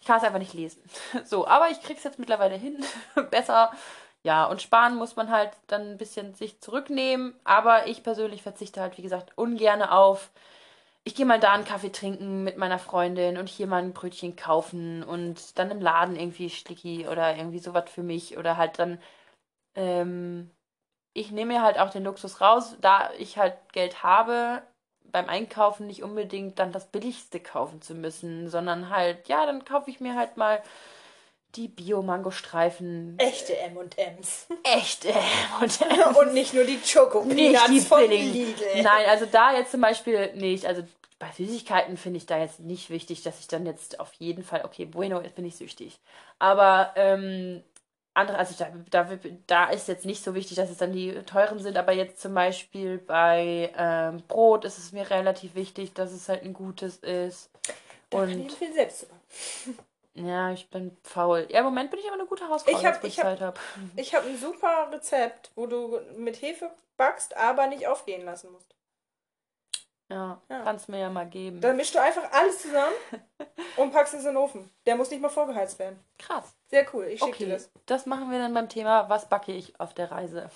ich 0.00 0.06
kann 0.08 0.18
es 0.18 0.24
einfach 0.24 0.38
nicht 0.40 0.54
lesen. 0.54 0.82
So, 1.24 1.46
aber 1.46 1.70
ich 1.70 1.80
krieg's 1.80 2.04
jetzt 2.04 2.18
mittlerweile 2.18 2.56
hin. 2.56 2.84
Besser. 3.30 3.70
Ja, 4.24 4.46
und 4.46 4.60
sparen 4.62 4.96
muss 4.96 5.16
man 5.16 5.30
halt 5.30 5.50
dann 5.68 5.92
ein 5.92 5.98
bisschen 5.98 6.34
sich 6.34 6.60
zurücknehmen. 6.60 7.34
Aber 7.44 7.86
ich 7.86 8.02
persönlich 8.02 8.42
verzichte 8.42 8.80
halt, 8.80 8.98
wie 8.98 9.02
gesagt, 9.02 9.32
ungern 9.36 9.82
auf. 9.82 10.30
Ich 11.04 11.14
gehe 11.16 11.26
mal 11.26 11.40
da 11.40 11.52
einen 11.52 11.64
Kaffee 11.64 11.90
trinken 11.92 12.44
mit 12.44 12.58
meiner 12.58 12.78
Freundin 12.80 13.38
und 13.38 13.48
hier 13.48 13.66
mal 13.68 13.82
ein 13.82 13.92
Brötchen 13.94 14.36
kaufen 14.36 15.02
und 15.04 15.58
dann 15.58 15.70
im 15.70 15.80
Laden 15.80 16.16
irgendwie 16.16 16.50
Schlicki 16.50 17.08
oder 17.08 17.36
irgendwie 17.36 17.58
sowas 17.60 17.90
für 17.90 18.02
mich. 18.02 18.38
Oder 18.38 18.56
halt 18.56 18.78
dann, 18.80 18.98
ähm, 19.76 20.50
ich 21.14 21.30
nehme 21.30 21.54
mir 21.54 21.62
halt 21.62 21.78
auch 21.78 21.90
den 21.90 22.04
Luxus 22.04 22.40
raus, 22.40 22.76
da 22.80 23.10
ich 23.18 23.38
halt 23.38 23.54
Geld 23.72 24.02
habe, 24.02 24.62
beim 25.04 25.28
Einkaufen 25.28 25.86
nicht 25.86 26.02
unbedingt 26.02 26.58
dann 26.58 26.72
das 26.72 26.86
Billigste 26.86 27.38
kaufen 27.38 27.82
zu 27.82 27.94
müssen, 27.94 28.48
sondern 28.48 28.88
halt, 28.88 29.28
ja, 29.28 29.44
dann 29.44 29.64
kaufe 29.64 29.90
ich 29.90 30.00
mir 30.00 30.14
halt 30.14 30.36
mal 30.36 30.62
die 31.54 31.68
Bio-Mango-Streifen. 31.68 33.18
Echte 33.18 33.58
M&M's. 33.58 34.46
Echt, 34.62 35.04
äh, 35.04 35.12
und 35.60 35.78
Und 36.16 36.32
nicht 36.32 36.54
nur 36.54 36.64
die 36.64 36.80
Choco 36.80 37.24
nicht 37.24 37.68
die 37.68 37.80
von 37.80 38.00
billigen. 38.00 38.32
Lidl. 38.32 38.82
Nein, 38.82 39.06
also 39.08 39.26
da 39.26 39.54
jetzt 39.54 39.70
zum 39.70 39.82
Beispiel 39.82 40.32
nicht. 40.34 40.64
Also 40.64 40.82
bei 41.18 41.30
Süßigkeiten 41.36 41.98
finde 41.98 42.16
ich 42.16 42.26
da 42.26 42.38
jetzt 42.38 42.60
nicht 42.60 42.88
wichtig, 42.88 43.22
dass 43.22 43.38
ich 43.38 43.48
dann 43.48 43.66
jetzt 43.66 44.00
auf 44.00 44.12
jeden 44.14 44.42
Fall, 44.42 44.64
okay, 44.64 44.86
Bueno, 44.86 45.20
jetzt 45.20 45.36
bin 45.36 45.44
ich 45.44 45.56
süchtig. 45.56 45.98
Aber 46.38 46.92
ähm, 46.96 47.62
andere, 48.14 48.36
also 48.38 48.54
da, 48.58 48.70
da, 48.90 49.08
da 49.46 49.64
ist 49.70 49.88
jetzt 49.88 50.04
nicht 50.04 50.22
so 50.22 50.34
wichtig, 50.34 50.56
dass 50.56 50.68
es 50.70 50.76
dann 50.78 50.92
die 50.92 51.12
teuren 51.22 51.58
sind, 51.58 51.76
aber 51.78 51.92
jetzt 51.92 52.20
zum 52.20 52.34
Beispiel 52.34 52.98
bei 52.98 53.72
ähm, 53.76 54.22
Brot 54.28 54.64
ist 54.64 54.78
es 54.78 54.92
mir 54.92 55.08
relativ 55.08 55.54
wichtig, 55.54 55.94
dass 55.94 56.12
es 56.12 56.28
halt 56.28 56.42
ein 56.42 56.52
gutes 56.52 56.98
ist. 56.98 57.50
Da 58.10 58.18
kann 58.20 58.28
ich 58.30 58.36
Und 58.36 58.52
viel 58.52 58.72
selbst. 58.74 59.06
ja, 60.14 60.52
ich 60.52 60.68
bin 60.68 60.94
faul. 61.02 61.46
Ja, 61.50 61.60
im 61.60 61.64
Moment 61.64 61.90
bin 61.90 62.00
ich 62.00 62.06
aber 62.06 62.16
eine 62.16 62.26
gute 62.26 62.46
Hausfrau, 62.48 62.70
Ich 62.78 62.84
hab- 62.84 63.02
ich 63.02 63.18
hab- 63.18 63.24
Zeit 63.26 63.40
habe. 63.40 63.58
Ich 63.96 64.14
habe 64.14 64.26
ein 64.28 64.36
super 64.38 64.90
Rezept, 64.92 65.50
wo 65.54 65.66
du 65.66 65.98
mit 66.18 66.42
Hefe 66.42 66.70
backst, 66.98 67.34
aber 67.36 67.66
nicht 67.68 67.86
aufgehen 67.86 68.24
lassen 68.26 68.52
musst. 68.52 68.74
Ja, 70.10 70.42
Ja. 70.50 70.60
kannst 70.64 70.90
mir 70.90 70.98
ja 71.00 71.08
mal 71.08 71.26
geben. 71.26 71.62
Dann 71.62 71.76
mischst 71.76 71.94
du 71.94 71.98
einfach 72.02 72.30
alles 72.32 72.60
zusammen 72.60 72.92
und 73.78 73.90
packst 73.92 74.12
es 74.12 74.20
in 74.20 74.26
den 74.26 74.36
Ofen. 74.36 74.68
Der 74.84 74.96
muss 74.96 75.10
nicht 75.10 75.22
mal 75.22 75.30
vorgeheizt 75.30 75.78
werden. 75.78 75.98
Krass. 76.18 76.54
Sehr 76.72 76.86
cool, 76.94 77.04
ich 77.04 77.20
schicke 77.20 77.30
Okay, 77.32 77.44
dir 77.44 77.52
das. 77.52 77.70
das 77.84 78.06
machen 78.06 78.30
wir 78.30 78.38
dann 78.38 78.54
beim 78.54 78.68
Thema, 78.68 79.06
was 79.10 79.28
backe 79.28 79.52
ich 79.52 79.78
auf 79.78 79.92
der 79.92 80.10
Reise? 80.10 80.48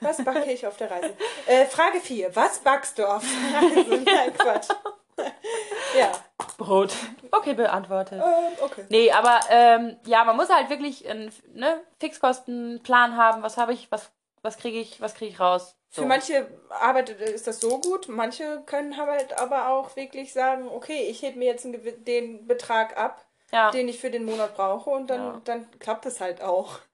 Was 0.00 0.24
backe 0.24 0.50
ich 0.50 0.66
auf 0.66 0.76
der 0.76 0.90
Reise? 0.90 1.14
Äh, 1.46 1.64
Frage 1.66 2.00
4. 2.00 2.34
Was 2.34 2.58
backst 2.58 2.98
du 2.98 3.06
auf 3.06 3.22
der 3.22 3.60
Reise? 3.62 4.02
Nein, 4.04 4.34
Quatsch. 4.34 4.68
ja, 5.96 6.10
Brot. 6.58 6.92
Okay, 7.30 7.54
beantwortet. 7.54 8.20
ähm, 8.20 8.52
okay. 8.62 8.84
Nee, 8.88 9.12
aber 9.12 9.38
ähm, 9.48 9.96
ja, 10.06 10.24
man 10.24 10.36
muss 10.36 10.48
halt 10.50 10.70
wirklich 10.70 11.08
einen 11.08 11.32
ne, 11.54 11.80
Fixkostenplan 12.00 13.16
haben. 13.16 13.42
Was 13.44 13.56
habe 13.56 13.72
ich, 13.72 13.92
was, 13.92 14.10
was 14.42 14.58
kriege 14.58 14.80
ich, 14.80 15.00
was 15.00 15.14
kriege 15.14 15.30
ich 15.30 15.38
raus? 15.38 15.76
So. 15.90 16.02
Für 16.02 16.08
manche 16.08 16.48
arbeitet 16.70 17.20
ist 17.20 17.46
das 17.46 17.60
so 17.60 17.78
gut, 17.80 18.08
manche 18.08 18.62
können 18.66 18.96
halt 18.96 19.38
aber 19.40 19.68
auch 19.68 19.94
wirklich 19.96 20.32
sagen, 20.32 20.68
okay, 20.68 21.08
ich 21.10 21.22
hebe 21.22 21.38
mir 21.38 21.46
jetzt 21.46 21.64
den 21.64 22.46
Betrag 22.46 22.96
ab, 22.96 23.24
ja. 23.52 23.70
den 23.70 23.88
ich 23.88 23.98
für 23.98 24.10
den 24.10 24.24
Monat 24.24 24.54
brauche 24.56 24.90
und 24.90 25.08
dann, 25.08 25.20
Ja. 25.20 25.40
dann 25.44 25.70
klappt 25.78 26.06
es 26.06 26.20
halt 26.20 26.42
auch. 26.42 26.78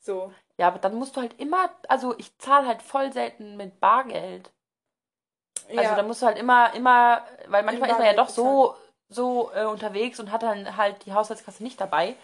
So. 0.00 0.32
ja, 0.56 0.68
aber 0.68 0.78
dann 0.78 0.94
musst 0.94 1.16
du 1.16 1.20
halt 1.20 1.38
immer, 1.40 1.70
also 1.88 2.16
ich 2.18 2.38
zahle 2.38 2.68
halt 2.68 2.82
voll 2.82 3.12
selten 3.12 3.56
mit 3.56 3.80
Bargeld. 3.80 4.52
Also 5.68 5.82
ja. 5.82 5.96
da 5.96 6.02
musst 6.04 6.22
du 6.22 6.26
halt 6.26 6.38
immer, 6.38 6.72
immer, 6.74 7.24
weil 7.48 7.64
manchmal 7.64 7.90
ist 7.90 7.98
man 7.98 8.06
ja 8.06 8.14
doch 8.14 8.28
so, 8.28 8.76
so 9.08 9.50
äh, 9.52 9.64
unterwegs 9.64 10.20
und 10.20 10.30
hat 10.30 10.44
dann 10.44 10.76
halt 10.76 11.04
die 11.04 11.12
Haushaltskasse 11.12 11.64
nicht 11.64 11.80
dabei. 11.80 12.14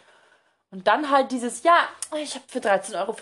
Und 0.74 0.88
dann 0.88 1.08
halt 1.08 1.30
dieses, 1.30 1.62
ja, 1.62 1.88
ich 2.20 2.34
habe 2.34 2.44
für 2.48 2.58
13,45 2.58 2.96
Euro 2.98 3.14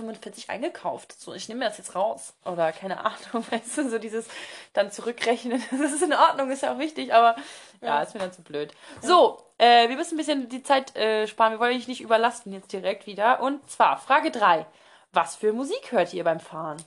eingekauft. 0.48 1.20
So, 1.20 1.34
ich 1.34 1.50
nehme 1.50 1.66
das 1.66 1.76
jetzt 1.76 1.94
raus. 1.94 2.32
Oder 2.46 2.72
keine 2.72 3.04
Ahnung, 3.04 3.44
weißt 3.50 3.76
du, 3.76 3.90
so 3.90 3.98
dieses 3.98 4.24
dann 4.72 4.90
zurückrechnen. 4.90 5.62
Das 5.70 5.92
ist 5.92 6.02
in 6.02 6.14
Ordnung, 6.14 6.50
ist 6.50 6.62
ja 6.62 6.72
auch 6.74 6.78
wichtig, 6.78 7.12
aber 7.12 7.36
ja, 7.82 7.88
Ja. 7.88 8.02
ist 8.02 8.14
mir 8.14 8.20
dann 8.20 8.32
zu 8.32 8.40
blöd. 8.40 8.72
So, 9.02 9.42
äh, 9.58 9.86
wir 9.90 9.96
müssen 9.96 10.14
ein 10.14 10.16
bisschen 10.16 10.48
die 10.48 10.62
Zeit 10.62 10.96
äh, 10.96 11.26
sparen. 11.26 11.52
Wir 11.52 11.60
wollen 11.60 11.76
dich 11.76 11.88
nicht 11.88 12.00
überlasten 12.00 12.54
jetzt 12.54 12.72
direkt 12.72 13.06
wieder. 13.06 13.42
Und 13.42 13.70
zwar 13.70 13.98
Frage 13.98 14.30
3. 14.30 14.64
Was 15.12 15.36
für 15.36 15.52
Musik 15.52 15.92
hört 15.92 16.14
ihr 16.14 16.24
beim 16.24 16.40
Fahren? 16.40 16.82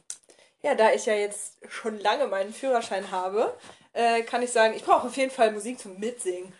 Ja, 0.63 0.73
da 0.73 0.91
ich 0.93 1.05
ja 1.05 1.13
jetzt 1.13 1.57
schon 1.69 1.99
lange 1.99 2.25
meinen 2.25 2.51
Führerschein 2.51 3.11
habe, 3.11 3.55
äh, 3.93 4.23
kann 4.23 4.41
ich 4.41 4.51
sagen, 4.51 4.73
ich 4.75 4.83
brauche 4.83 5.05
auf 5.05 5.15
jeden 5.15 5.29
Fall 5.29 5.51
Musik 5.51 5.79
zum 5.79 5.99
Mitsingen. 5.99 6.51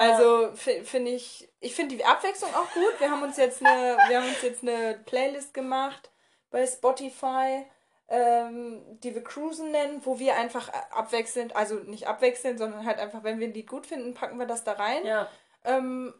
Also 0.00 0.50
fi- 0.54 0.82
finde 0.84 1.12
ich, 1.12 1.48
ich 1.60 1.74
finde 1.74 1.96
die 1.96 2.04
Abwechslung 2.04 2.52
auch 2.54 2.70
gut. 2.72 2.98
Wir 2.98 3.10
haben 3.10 3.22
uns 3.22 3.36
jetzt 3.36 3.64
eine, 3.64 3.96
wir 4.08 4.20
haben 4.20 4.28
uns 4.28 4.42
jetzt 4.42 4.62
eine 4.62 4.98
Playlist 5.06 5.54
gemacht 5.54 6.10
bei 6.50 6.66
Spotify, 6.66 7.64
ähm, 8.08 8.82
die 9.00 9.14
wir 9.14 9.22
Cruisen 9.24 9.70
nennen, 9.70 10.00
wo 10.04 10.18
wir 10.18 10.36
einfach 10.36 10.68
abwechselnd, 10.90 11.56
also 11.56 11.76
nicht 11.76 12.06
abwechselnd, 12.06 12.58
sondern 12.58 12.84
halt 12.84 12.98
einfach, 12.98 13.22
wenn 13.24 13.38
wir 13.40 13.46
ein 13.48 13.54
Lied 13.54 13.68
gut 13.68 13.86
finden, 13.86 14.14
packen 14.14 14.38
wir 14.38 14.46
das 14.46 14.64
da 14.64 14.72
rein. 14.72 15.06
Ja. 15.06 15.28
Ähm, 15.64 16.12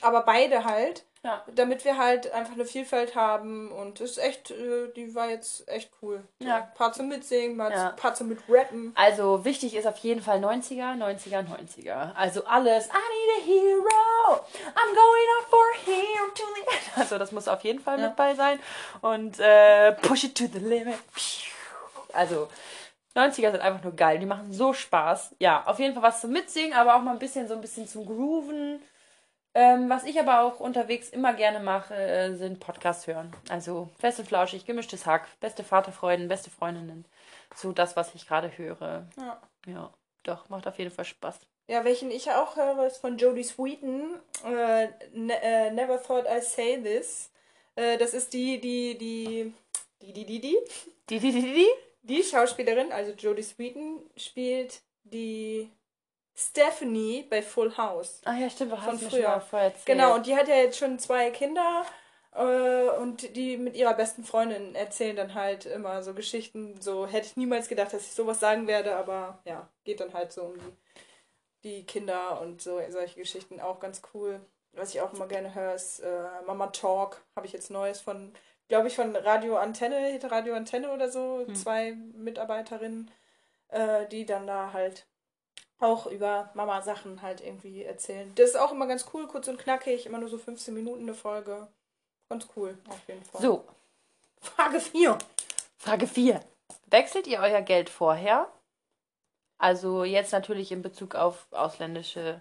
aber 0.00 0.22
beide 0.22 0.64
halt. 0.64 1.04
Ja. 1.22 1.44
Damit 1.54 1.84
wir 1.84 1.98
halt 1.98 2.32
einfach 2.32 2.54
eine 2.54 2.64
Vielfalt 2.64 3.14
haben 3.14 3.70
und 3.72 4.00
ist 4.00 4.16
echt, 4.16 4.52
äh, 4.52 4.88
die 4.96 5.14
war 5.14 5.28
jetzt 5.28 5.68
echt 5.68 5.90
cool. 6.00 6.24
Ja. 6.38 6.56
Ein 6.56 6.74
paar 6.74 6.94
zum 6.94 7.08
Mitsingen, 7.08 7.58
mal 7.58 7.70
Ja. 7.70 7.90
ein 7.90 7.96
paar 7.96 8.14
zum 8.14 8.28
Mitrappen. 8.28 8.92
Also 8.94 9.44
wichtig 9.44 9.74
ist 9.76 9.86
auf 9.86 9.98
jeden 9.98 10.22
Fall 10.22 10.38
90er, 10.38 10.94
90er, 10.96 11.42
90er. 11.46 12.14
Also 12.14 12.42
alles. 12.46 12.86
I 12.86 12.88
need 12.88 13.36
a 13.36 13.46
hero. 13.46 14.40
I'm 14.74 14.94
going 14.94 15.28
out 15.36 15.50
for 15.50 15.64
hero 15.84 16.30
to 16.34 16.42
the 16.54 16.60
end. 16.62 16.96
Also 16.96 17.18
das 17.18 17.32
muss 17.32 17.48
auf 17.48 17.62
jeden 17.64 17.80
Fall 17.80 18.00
Ja. 18.00 18.06
mit 18.08 18.16
bei 18.16 18.34
sein. 18.34 18.58
Und 19.02 19.38
äh, 19.40 19.92
push 19.92 20.24
it 20.24 20.34
to 20.38 20.44
the 20.50 20.58
limit. 20.58 20.96
Also 22.14 22.48
90er 23.14 23.50
sind 23.50 23.60
einfach 23.60 23.82
nur 23.84 23.94
geil. 23.94 24.18
Die 24.20 24.26
machen 24.26 24.52
so 24.54 24.72
Spaß. 24.72 25.34
Ja, 25.38 25.64
auf 25.66 25.78
jeden 25.78 25.92
Fall 25.92 26.02
was 26.02 26.22
zum 26.22 26.30
Mitsingen, 26.30 26.72
aber 26.72 26.94
auch 26.96 27.02
mal 27.02 27.12
ein 27.12 27.18
bisschen 27.18 27.46
so 27.46 27.52
ein 27.54 27.60
bisschen 27.60 27.86
zum 27.86 28.06
Grooven. 28.06 28.80
Ähm, 29.52 29.90
was 29.90 30.04
ich 30.04 30.18
aber 30.20 30.42
auch 30.42 30.60
unterwegs 30.60 31.08
immer 31.08 31.32
gerne 31.34 31.58
mache, 31.58 31.94
äh, 31.94 32.34
sind 32.36 32.60
Podcasts 32.60 33.06
hören. 33.06 33.32
Also 33.48 33.88
fest 33.98 34.20
und 34.20 34.28
flauschig, 34.28 34.64
gemischtes 34.64 35.06
Hack, 35.06 35.26
beste 35.40 35.64
Vaterfreuden, 35.64 36.28
beste 36.28 36.50
Freundinnen. 36.50 37.04
So 37.54 37.72
das, 37.72 37.96
was 37.96 38.14
ich 38.14 38.28
gerade 38.28 38.56
höre. 38.56 39.06
Ja. 39.18 39.40
Ja, 39.66 39.92
doch, 40.22 40.48
macht 40.48 40.66
auf 40.66 40.78
jeden 40.78 40.90
Fall 40.92 41.04
Spaß. 41.04 41.40
Ja, 41.66 41.84
welchen 41.84 42.10
ich 42.10 42.30
auch 42.30 42.56
höre, 42.56 42.86
ist 42.86 42.98
von 42.98 43.18
Jodie 43.18 43.44
Sweetin. 43.44 44.16
Äh, 44.44 44.88
ne, 45.12 45.42
äh, 45.42 45.70
Never 45.70 46.02
Thought 46.02 46.26
I 46.26 46.40
Say 46.40 46.80
This. 46.82 47.30
Äh, 47.76 47.98
das 47.98 48.14
ist 48.14 48.32
die, 48.32 48.60
die, 48.60 48.96
die, 48.98 49.52
die, 50.00 50.12
die, 50.12 50.24
die, 50.26 50.40
die, 50.40 50.58
Die, 51.08 51.18
die, 51.18 51.32
die, 51.32 51.42
die? 51.42 51.68
die 52.02 52.22
Schauspielerin, 52.22 52.92
also 52.92 53.12
Jodie 53.12 53.42
Sweetin, 53.42 53.98
spielt 54.16 54.80
die 55.04 55.70
Stephanie 56.48 57.26
bei 57.28 57.42
Full 57.42 57.76
House. 57.76 58.22
Ah 58.24 58.34
ja, 58.34 58.48
stimmt, 58.48 58.72
Von 58.72 58.98
früher. 58.98 59.40
Genau, 59.84 60.14
und 60.14 60.26
die 60.26 60.34
hat 60.34 60.48
ja 60.48 60.56
jetzt 60.56 60.78
schon 60.78 60.98
zwei 60.98 61.30
Kinder 61.30 61.84
äh, 62.34 62.88
und 62.98 63.36
die 63.36 63.56
mit 63.56 63.76
ihrer 63.76 63.94
besten 63.94 64.24
Freundin 64.24 64.74
erzählen 64.74 65.16
dann 65.16 65.34
halt 65.34 65.66
immer 65.66 66.02
so 66.02 66.14
Geschichten. 66.14 66.80
So 66.80 67.06
hätte 67.06 67.26
ich 67.26 67.36
niemals 67.36 67.68
gedacht, 67.68 67.92
dass 67.92 68.06
ich 68.06 68.12
sowas 68.12 68.40
sagen 68.40 68.66
werde, 68.66 68.96
aber 68.96 69.40
ja, 69.44 69.68
geht 69.84 70.00
dann 70.00 70.14
halt 70.14 70.32
so 70.32 70.44
um 70.44 70.54
die, 70.58 70.72
die 71.62 71.86
Kinder 71.86 72.40
und 72.40 72.62
so 72.62 72.80
solche 72.88 73.20
Geschichten 73.20 73.60
auch 73.60 73.80
ganz 73.80 74.00
cool. 74.14 74.40
Was 74.72 74.94
ich 74.94 75.00
auch 75.00 75.12
immer 75.12 75.26
gerne 75.26 75.54
höre, 75.54 75.74
ist 75.74 76.00
äh, 76.00 76.24
Mama 76.46 76.68
Talk. 76.68 77.20
Habe 77.36 77.46
ich 77.46 77.52
jetzt 77.52 77.70
Neues 77.70 78.00
von, 78.00 78.32
glaube 78.68 78.88
ich, 78.88 78.94
von 78.96 79.14
Radio 79.16 79.56
Antenne, 79.56 80.18
Radio 80.22 80.54
Antenne 80.54 80.92
oder 80.92 81.10
so, 81.10 81.44
zwei 81.54 81.92
Mitarbeiterinnen, 82.14 83.10
äh, 83.68 84.06
die 84.06 84.24
dann 84.24 84.46
da 84.46 84.72
halt 84.72 85.06
auch 85.80 86.06
über 86.06 86.50
Mama-Sachen 86.54 87.22
halt 87.22 87.40
irgendwie 87.40 87.82
erzählen. 87.82 88.30
Das 88.36 88.50
ist 88.50 88.56
auch 88.56 88.72
immer 88.72 88.86
ganz 88.86 89.06
cool, 89.12 89.26
kurz 89.26 89.48
und 89.48 89.58
knackig, 89.58 90.06
immer 90.06 90.18
nur 90.18 90.28
so 90.28 90.38
15 90.38 90.72
Minuten 90.72 91.02
eine 91.02 91.14
Folge. 91.14 91.68
Ganz 92.28 92.46
cool, 92.54 92.78
auf 92.88 93.00
jeden 93.08 93.24
Fall. 93.24 93.40
So, 93.40 93.64
Frage 94.40 94.78
4. 94.78 95.18
Frage 95.78 96.06
4. 96.06 96.40
Wechselt 96.86 97.26
ihr 97.26 97.40
euer 97.40 97.62
Geld 97.62 97.88
vorher? 97.88 98.48
Also 99.58 100.04
jetzt 100.04 100.32
natürlich 100.32 100.72
in 100.72 100.82
Bezug 100.82 101.14
auf 101.14 101.46
ausländische 101.50 102.40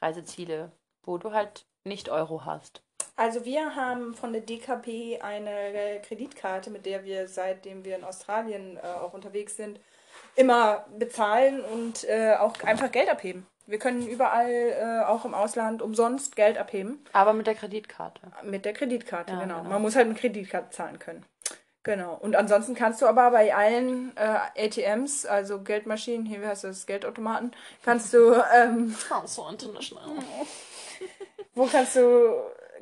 Reiseziele, 0.00 0.72
wo 1.02 1.18
du 1.18 1.32
halt 1.32 1.66
nicht 1.84 2.08
Euro 2.08 2.44
hast. 2.44 2.82
Also 3.14 3.44
wir 3.44 3.74
haben 3.74 4.14
von 4.14 4.32
der 4.32 4.42
DKP 4.42 5.20
eine 5.22 6.02
Kreditkarte, 6.02 6.70
mit 6.70 6.84
der 6.84 7.04
wir 7.04 7.28
seitdem 7.28 7.84
wir 7.84 7.96
in 7.96 8.04
Australien 8.04 8.76
äh, 8.76 8.80
auch 8.80 9.14
unterwegs 9.14 9.56
sind, 9.56 9.80
immer 10.36 10.86
bezahlen 10.98 11.62
und 11.64 12.04
äh, 12.04 12.34
auch 12.38 12.54
einfach 12.64 12.90
Geld 12.92 13.08
abheben. 13.10 13.46
Wir 13.66 13.78
können 13.80 14.06
überall, 14.06 14.48
äh, 14.50 15.04
auch 15.06 15.24
im 15.24 15.34
Ausland, 15.34 15.82
umsonst 15.82 16.36
Geld 16.36 16.56
abheben. 16.56 17.04
Aber 17.12 17.32
mit 17.32 17.48
der 17.48 17.56
Kreditkarte. 17.56 18.20
Mit 18.44 18.64
der 18.64 18.72
Kreditkarte, 18.72 19.32
Ja, 19.32 19.40
genau. 19.40 19.58
genau. 19.58 19.70
Man 19.70 19.82
muss 19.82 19.96
halt 19.96 20.06
mit 20.08 20.18
Kreditkarte 20.18 20.70
zahlen 20.70 20.98
können. 21.00 21.26
Genau. 21.82 22.14
Und 22.14 22.36
ansonsten 22.36 22.74
kannst 22.74 23.00
du 23.02 23.06
aber 23.06 23.30
bei 23.30 23.54
allen 23.54 24.12
äh, 24.16 24.66
ATMs, 24.66 25.24
also 25.26 25.62
Geldmaschinen, 25.62 26.26
hier 26.26 26.42
wie 26.42 26.46
heißt 26.46 26.64
das, 26.64 26.86
Geldautomaten, 26.86 27.52
kannst 27.84 28.12
du, 28.12 28.34
ähm, 28.54 28.94
so 29.24 29.48
international. 29.48 30.04
wo 31.54 31.66
kannst 31.66 31.96
du, 31.96 32.34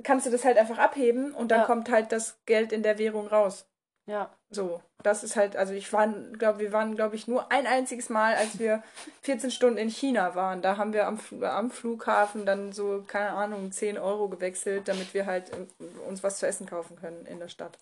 kannst 0.03 0.27
du 0.27 0.31
das 0.31 0.45
halt 0.45 0.59
einfach 0.59 0.79
abheben 0.79 1.35
und 1.35 1.51
dann 1.51 1.61
Ja. 1.61 1.67
kommt 1.67 1.91
halt 1.91 2.13
das 2.13 2.39
Geld 2.47 2.73
in 2.73 2.83
der 2.83 2.99
Währung 2.99 3.27
raus. 3.27 3.67
Ja. 4.07 4.31
So, 4.51 4.83
das 5.05 5.23
ist 5.23 5.37
halt, 5.37 5.55
also 5.55 5.75
ich 5.75 5.93
war, 5.93 6.09
glaube 6.09 6.59
wir 6.61 6.73
waren, 6.73 6.97
glaube 6.97 7.15
ich, 7.15 7.29
nur 7.29 7.53
ein 7.53 7.67
einziges 7.67 8.09
Mal, 8.09 8.35
als 8.35 8.59
wir 8.59 8.83
14 9.23 9.51
Stunden 9.51 9.79
in 9.79 9.91
China 9.91 10.35
waren. 10.35 10.63
Da 10.63 10.79
haben 10.79 10.93
wir 10.93 11.07
am, 11.07 11.21
am 11.43 11.71
Flughafen 11.71 12.47
dann 12.47 12.73
so, 12.73 13.05
keine 13.07 13.31
Ahnung, 13.31 13.71
10 13.71 13.99
Euro 13.99 14.29
gewechselt, 14.29 14.89
damit 14.89 15.13
wir 15.13 15.27
halt 15.27 15.51
äh, 15.51 15.85
uns 16.09 16.23
was 16.23 16.39
zu 16.39 16.47
essen 16.47 16.67
kaufen 16.67 16.97
können 16.97 17.27
in 17.27 17.39
der 17.39 17.49
Stadt. 17.49 17.79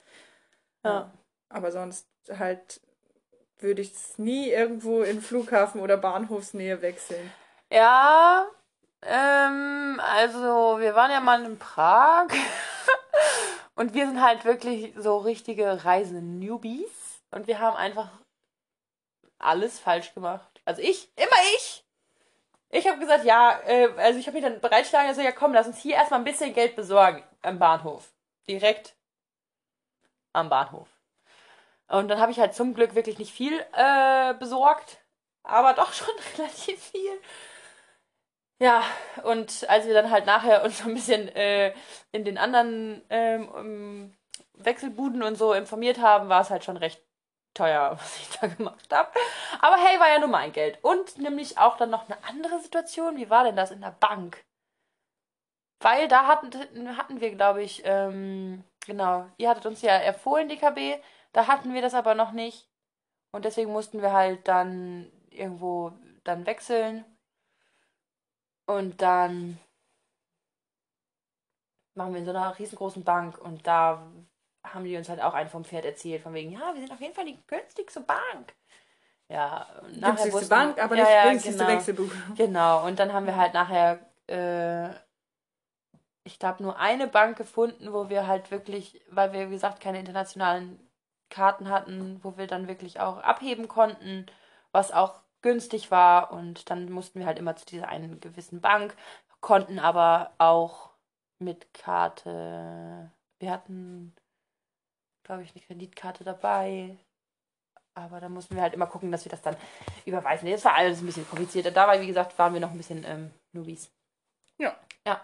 Ja. 0.84 1.12
Aber 1.48 1.70
sonst 1.70 2.06
halt 2.28 2.80
würde 3.58 3.82
ich 3.82 3.92
es 3.92 4.18
nie 4.18 4.50
irgendwo 4.50 5.02
in 5.02 5.22
Flughafen 5.22 5.80
oder 5.80 5.96
Bahnhofsnähe 5.96 6.82
wechseln. 6.82 7.32
Ja, 7.70 8.46
ähm, 9.02 10.00
also 10.04 10.80
wir 10.80 10.96
waren 10.96 11.12
ja 11.12 11.20
mal 11.20 11.44
in 11.44 11.56
Prag 11.56 12.26
und 13.76 13.94
wir 13.94 14.06
sind 14.06 14.20
halt 14.20 14.44
wirklich 14.44 14.92
so 14.96 15.18
richtige 15.18 15.84
Reise-Newbies 15.84 17.01
und 17.32 17.46
wir 17.46 17.58
haben 17.58 17.76
einfach 17.76 18.10
alles 19.38 19.80
falsch 19.80 20.14
gemacht. 20.14 20.60
Also 20.64 20.82
ich, 20.82 21.10
immer 21.16 21.42
ich. 21.56 21.84
Ich 22.70 22.86
habe 22.86 22.98
gesagt, 22.98 23.24
ja, 23.24 23.60
äh, 23.66 23.88
also 23.96 24.18
ich 24.18 24.26
habe 24.26 24.38
mich 24.38 24.44
dann 24.44 24.60
bereitschlagen, 24.60 25.08
also 25.08 25.20
ja 25.20 25.32
komm, 25.32 25.52
lass 25.52 25.66
uns 25.66 25.78
hier 25.78 25.96
erstmal 25.96 26.20
ein 26.20 26.24
bisschen 26.24 26.54
Geld 26.54 26.76
besorgen 26.76 27.22
am 27.42 27.58
Bahnhof. 27.58 28.12
Direkt 28.48 28.94
am 30.32 30.48
Bahnhof. 30.48 30.88
Und 31.88 32.08
dann 32.08 32.20
habe 32.20 32.32
ich 32.32 32.40
halt 32.40 32.54
zum 32.54 32.74
Glück 32.74 32.94
wirklich 32.94 33.18
nicht 33.18 33.32
viel 33.32 33.58
äh, 33.72 34.34
besorgt, 34.34 34.98
aber 35.42 35.74
doch 35.74 35.92
schon 35.92 36.14
relativ 36.38 36.82
viel. 36.82 37.20
Ja, 38.58 38.84
und 39.24 39.68
als 39.68 39.86
wir 39.86 39.94
dann 39.94 40.10
halt 40.10 40.24
nachher 40.24 40.62
uns 40.64 40.78
so 40.78 40.84
ein 40.88 40.94
bisschen 40.94 41.28
äh, 41.28 41.74
in 42.12 42.24
den 42.24 42.38
anderen 42.38 43.02
ähm, 43.10 44.16
Wechselbuden 44.54 45.22
und 45.22 45.36
so 45.36 45.52
informiert 45.52 45.98
haben, 45.98 46.28
war 46.28 46.42
es 46.42 46.50
halt 46.50 46.64
schon 46.64 46.76
recht 46.76 47.02
teuer, 47.54 47.92
was 47.98 48.18
ich 48.18 48.30
da 48.38 48.46
gemacht 48.46 48.92
habe. 48.92 49.10
Aber 49.60 49.76
hey, 49.76 49.98
war 50.00 50.08
ja 50.08 50.18
nur 50.18 50.28
mein 50.28 50.52
Geld. 50.52 50.78
Und 50.82 51.18
nämlich 51.18 51.58
auch 51.58 51.76
dann 51.76 51.90
noch 51.90 52.08
eine 52.08 52.22
andere 52.24 52.60
Situation. 52.60 53.16
Wie 53.16 53.30
war 53.30 53.44
denn 53.44 53.56
das 53.56 53.70
in 53.70 53.80
der 53.80 53.96
Bank? 53.98 54.44
Weil 55.80 56.08
da 56.08 56.26
hatten, 56.26 56.96
hatten 56.96 57.20
wir, 57.20 57.34
glaube 57.34 57.62
ich, 57.62 57.82
ähm, 57.84 58.64
genau, 58.86 59.26
ihr 59.36 59.48
hattet 59.48 59.66
uns 59.66 59.82
ja 59.82 59.96
empfohlen, 59.96 60.48
DKB. 60.48 61.02
Da 61.32 61.46
hatten 61.48 61.74
wir 61.74 61.82
das 61.82 61.94
aber 61.94 62.14
noch 62.14 62.32
nicht. 62.32 62.68
Und 63.32 63.44
deswegen 63.44 63.72
mussten 63.72 64.02
wir 64.02 64.12
halt 64.12 64.46
dann 64.46 65.10
irgendwo 65.30 65.92
dann 66.24 66.46
wechseln. 66.46 67.04
Und 68.66 69.02
dann 69.02 69.58
machen 71.94 72.12
wir 72.12 72.20
in 72.20 72.26
so 72.26 72.30
einer 72.30 72.58
riesengroßen 72.58 73.04
Bank 73.04 73.38
und 73.38 73.66
da 73.66 74.06
haben 74.64 74.84
die 74.84 74.96
uns 74.96 75.08
halt 75.08 75.20
auch 75.20 75.34
einen 75.34 75.48
vom 75.48 75.64
Pferd 75.64 75.84
erzählt, 75.84 76.22
von 76.22 76.34
wegen, 76.34 76.52
ja, 76.52 76.72
wir 76.74 76.80
sind 76.80 76.92
auf 76.92 77.00
jeden 77.00 77.14
Fall 77.14 77.24
die 77.26 77.42
günstigste 77.46 78.00
Bank. 78.00 78.54
Ja, 79.28 79.66
und 79.82 79.98
nachher 80.00 80.10
Günstigste 80.14 80.32
wussten- 80.40 80.48
Bank, 80.50 80.78
aber 80.82 80.96
ja, 80.96 81.02
nicht 81.04 81.12
ja, 81.12 81.30
günstigste 81.30 81.64
genau. 81.64 81.76
Wechselbuch. 81.76 82.12
Genau, 82.36 82.86
und 82.86 82.98
dann 82.98 83.12
haben 83.12 83.26
wir 83.26 83.36
halt 83.36 83.54
nachher, 83.54 83.98
äh, 84.28 84.90
ich 86.24 86.38
glaube, 86.38 86.62
nur 86.62 86.78
eine 86.78 87.08
Bank 87.08 87.36
gefunden, 87.38 87.92
wo 87.92 88.08
wir 88.08 88.26
halt 88.26 88.50
wirklich, 88.50 89.00
weil 89.10 89.32
wir, 89.32 89.48
wie 89.48 89.54
gesagt, 89.54 89.80
keine 89.80 89.98
internationalen 89.98 90.78
Karten 91.30 91.68
hatten, 91.70 92.20
wo 92.22 92.36
wir 92.36 92.46
dann 92.46 92.68
wirklich 92.68 93.00
auch 93.00 93.18
abheben 93.18 93.66
konnten, 93.68 94.26
was 94.70 94.92
auch 94.92 95.22
günstig 95.40 95.90
war. 95.90 96.30
Und 96.30 96.70
dann 96.70 96.90
mussten 96.92 97.18
wir 97.18 97.26
halt 97.26 97.38
immer 97.38 97.56
zu 97.56 97.64
dieser 97.66 97.88
einen 97.88 98.20
gewissen 98.20 98.60
Bank, 98.60 98.94
konnten 99.40 99.78
aber 99.80 100.32
auch 100.38 100.90
mit 101.38 101.72
Karte, 101.74 103.10
wir 103.40 103.50
hatten, 103.50 104.14
glaube 105.24 105.42
ich, 105.42 105.52
eine 105.54 105.64
Kreditkarte 105.64 106.24
dabei. 106.24 106.96
Aber 107.94 108.20
da 108.20 108.28
mussten 108.28 108.54
wir 108.54 108.62
halt 108.62 108.74
immer 108.74 108.86
gucken, 108.86 109.12
dass 109.12 109.24
wir 109.24 109.30
das 109.30 109.42
dann 109.42 109.56
überweisen. 110.06 110.50
Das 110.50 110.64
war 110.64 110.74
alles 110.74 111.00
ein 111.00 111.06
bisschen 111.06 111.28
komplizierter. 111.28 111.70
Dabei, 111.70 112.00
wie 112.00 112.06
gesagt, 112.06 112.38
waren 112.38 112.54
wir 112.54 112.60
noch 112.60 112.70
ein 112.70 112.78
bisschen 112.78 113.04
ähm, 113.04 113.30
Nubis. 113.52 113.90
Ja. 114.58 114.74
Ja. 115.06 115.20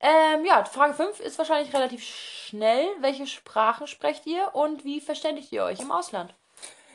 Ähm, 0.00 0.44
ja, 0.44 0.64
Frage 0.64 0.94
5 0.94 1.20
ist 1.20 1.38
wahrscheinlich 1.38 1.74
relativ 1.74 2.02
schnell. 2.02 2.86
Welche 3.00 3.26
Sprachen 3.26 3.86
sprecht 3.86 4.26
ihr 4.26 4.54
und 4.54 4.84
wie 4.84 5.00
verständigt 5.00 5.52
ihr 5.52 5.64
euch 5.64 5.80
im 5.80 5.90
Ausland? 5.90 6.34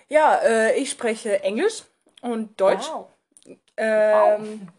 Ja, 0.07 0.35
äh, 0.37 0.77
ich 0.79 0.89
spreche 0.89 1.43
Englisch 1.43 1.83
und 2.21 2.59
Deutsch. 2.59 2.87
Wow. 2.89 3.09
Ähm, 3.77 4.69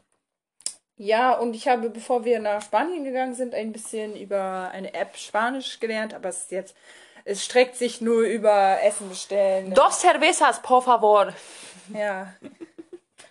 Ja, 0.98 1.34
und 1.34 1.54
ich 1.54 1.68
habe, 1.68 1.90
bevor 1.90 2.24
wir 2.24 2.38
nach 2.38 2.62
Spanien 2.62 3.04
gegangen 3.04 3.34
sind, 3.34 3.54
ein 3.54 3.72
bisschen 3.72 4.16
über 4.16 4.70
eine 4.72 4.94
App 4.94 5.16
Spanisch 5.16 5.78
gelernt, 5.78 6.14
aber 6.14 6.30
es 6.30 6.42
ist 6.42 6.50
jetzt, 6.52 6.76
es 7.24 7.44
streckt 7.44 7.76
sich 7.76 8.00
nur 8.00 8.22
über 8.22 8.82
Essen 8.82 9.08
bestellen. 9.10 9.74
Dos 9.74 10.00
cervezas, 10.00 10.62
por 10.62 10.82
favor. 10.82 11.34
Ja. 11.92 12.32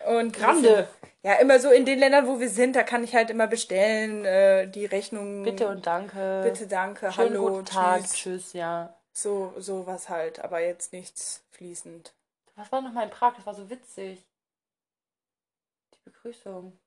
Und 0.08 0.34
Grande. 0.34 0.88
Ja, 1.24 1.34
immer 1.36 1.60
so 1.60 1.72
in 1.72 1.86
den 1.86 1.98
Ländern, 1.98 2.28
wo 2.28 2.40
wir 2.40 2.50
sind, 2.50 2.76
da 2.76 2.84
kann 2.84 3.04
ich 3.04 3.16
halt 3.16 3.32
immer 3.32 3.48
bestellen, 3.48 4.26
äh, 4.26 4.68
die 4.68 4.86
Rechnung. 4.86 5.42
Bitte 5.42 5.68
und 5.68 5.88
danke. 5.88 6.42
Bitte, 6.44 6.68
danke, 6.68 7.12
Schönen 7.12 7.30
hallo, 7.32 7.48
guten 7.48 7.66
Tag, 7.66 8.02
tschüss. 8.02 8.14
tschüss, 8.14 8.54
ja. 8.54 8.96
So, 9.12 9.54
sowas 9.58 10.10
halt, 10.10 10.40
aber 10.44 10.60
jetzt 10.60 10.94
nichts 10.94 11.44
fließend. 11.50 12.14
Was 12.56 12.72
war 12.72 12.82
noch 12.82 12.94
mal 12.94 13.06
in 13.06 13.10
Prag? 13.10 13.34
Das 13.38 13.46
war 13.48 13.56
so 13.56 13.68
witzig. 13.72 14.24
Die 15.96 16.00
Begrüßung. 16.04 16.78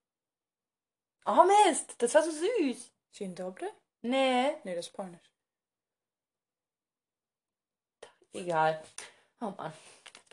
Oh 1.31 1.45
Mist, 1.45 1.95
das 1.99 2.15
war 2.15 2.23
so 2.23 2.31
süß. 2.31 2.91
Dzień 3.13 3.35
dobry? 3.35 3.67
Nee, 4.03 4.57
Nee, 4.65 4.75
das 4.75 4.87
ist 4.87 4.93
polnisch. 4.95 5.31
egal. 8.33 8.81
Oh 9.41 9.53
Mann, 9.59 9.73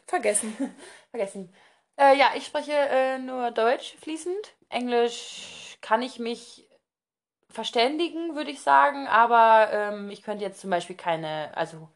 Vergessen. 0.08 0.56
vergessen. 1.12 1.54
Äh, 1.98 2.18
ja, 2.18 2.32
ich 2.36 2.46
spreche 2.46 2.72
äh, 2.72 3.18
nur 3.18 3.52
Deutsch 3.52 3.96
fließend. 3.98 4.56
Englisch 4.70 5.78
kann 5.82 6.02
ich 6.02 6.18
mich 6.18 6.70
verständigen, 7.50 8.36
würde 8.36 8.52
ich 8.52 8.62
sagen, 8.62 9.08
aber 9.08 9.72
ähm, 9.74 10.10
ich 10.10 10.24
könnte 10.24 10.46
jetzt 10.46 10.62
zum 10.62 10.70
Beispiel 10.70 10.96
keine, 10.96 11.56
also 11.58 11.90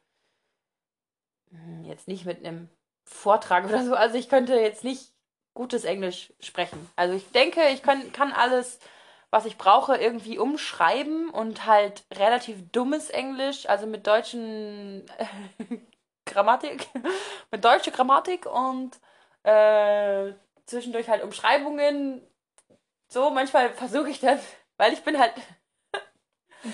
hm, 1.51 1.85
jetzt 1.85 2.09
nicht 2.09 2.25
mit 2.25 2.45
einem 2.45 2.69
Vortrag 3.05 3.63
oder 3.69 3.85
so, 3.85 3.95
also 3.95 4.17
ich 4.17 4.27
könnte 4.27 4.55
jetzt 4.55 4.83
nicht 4.83 5.13
gutes 5.59 5.83
Englisch 5.83 6.31
sprechen. 6.39 6.89
Also 6.95 7.15
ich 7.15 7.31
denke, 7.33 7.59
ich 7.67 7.83
kann, 7.83 8.13
kann 8.13 8.31
alles, 8.31 8.79
was 9.29 9.45
ich 9.45 9.57
brauche, 9.57 9.97
irgendwie 9.97 10.39
umschreiben 10.39 11.29
und 11.29 11.65
halt 11.65 12.05
relativ 12.13 12.71
dummes 12.71 13.09
Englisch, 13.09 13.67
also 13.67 13.85
mit 13.85 14.07
deutschen 14.07 15.03
Grammatik, 16.25 16.87
mit 17.51 17.65
deutscher 17.65 17.91
Grammatik 17.91 18.45
und 18.45 18.91
äh, 19.43 20.31
zwischendurch 20.65 21.09
halt 21.09 21.23
Umschreibungen. 21.23 22.25
So, 23.09 23.29
manchmal 23.29 23.69
versuche 23.71 24.11
ich 24.11 24.21
dann, 24.21 24.39
weil 24.77 24.93
ich 24.93 25.03
bin 25.03 25.19
halt 25.19 25.33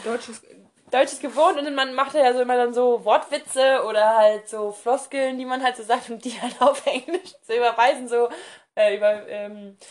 Deutsches. 0.03 0.43
Deutsches 0.91 1.19
gewohnt 1.19 1.57
und 1.57 1.73
man 1.73 1.95
macht 1.95 2.13
ja 2.13 2.31
so 2.31 2.41
immer 2.41 2.57
dann 2.57 2.71
so 2.71 3.03
Wortwitze 3.03 3.83
oder 3.89 4.17
halt 4.17 4.47
so 4.47 4.71
Floskeln, 4.71 5.39
die 5.39 5.43
man 5.43 5.63
halt 5.63 5.75
so 5.75 5.81
sagt 5.81 6.11
und 6.11 6.23
die 6.23 6.39
halt 6.39 6.61
auf 6.61 6.85
Englisch 6.85 7.33
zu 7.41 7.57
überweisen, 7.57 8.07
so 8.07 8.29
äh, 8.75 8.95
über, 8.95 9.27
ähm, 9.27 9.77
zu 9.79 9.87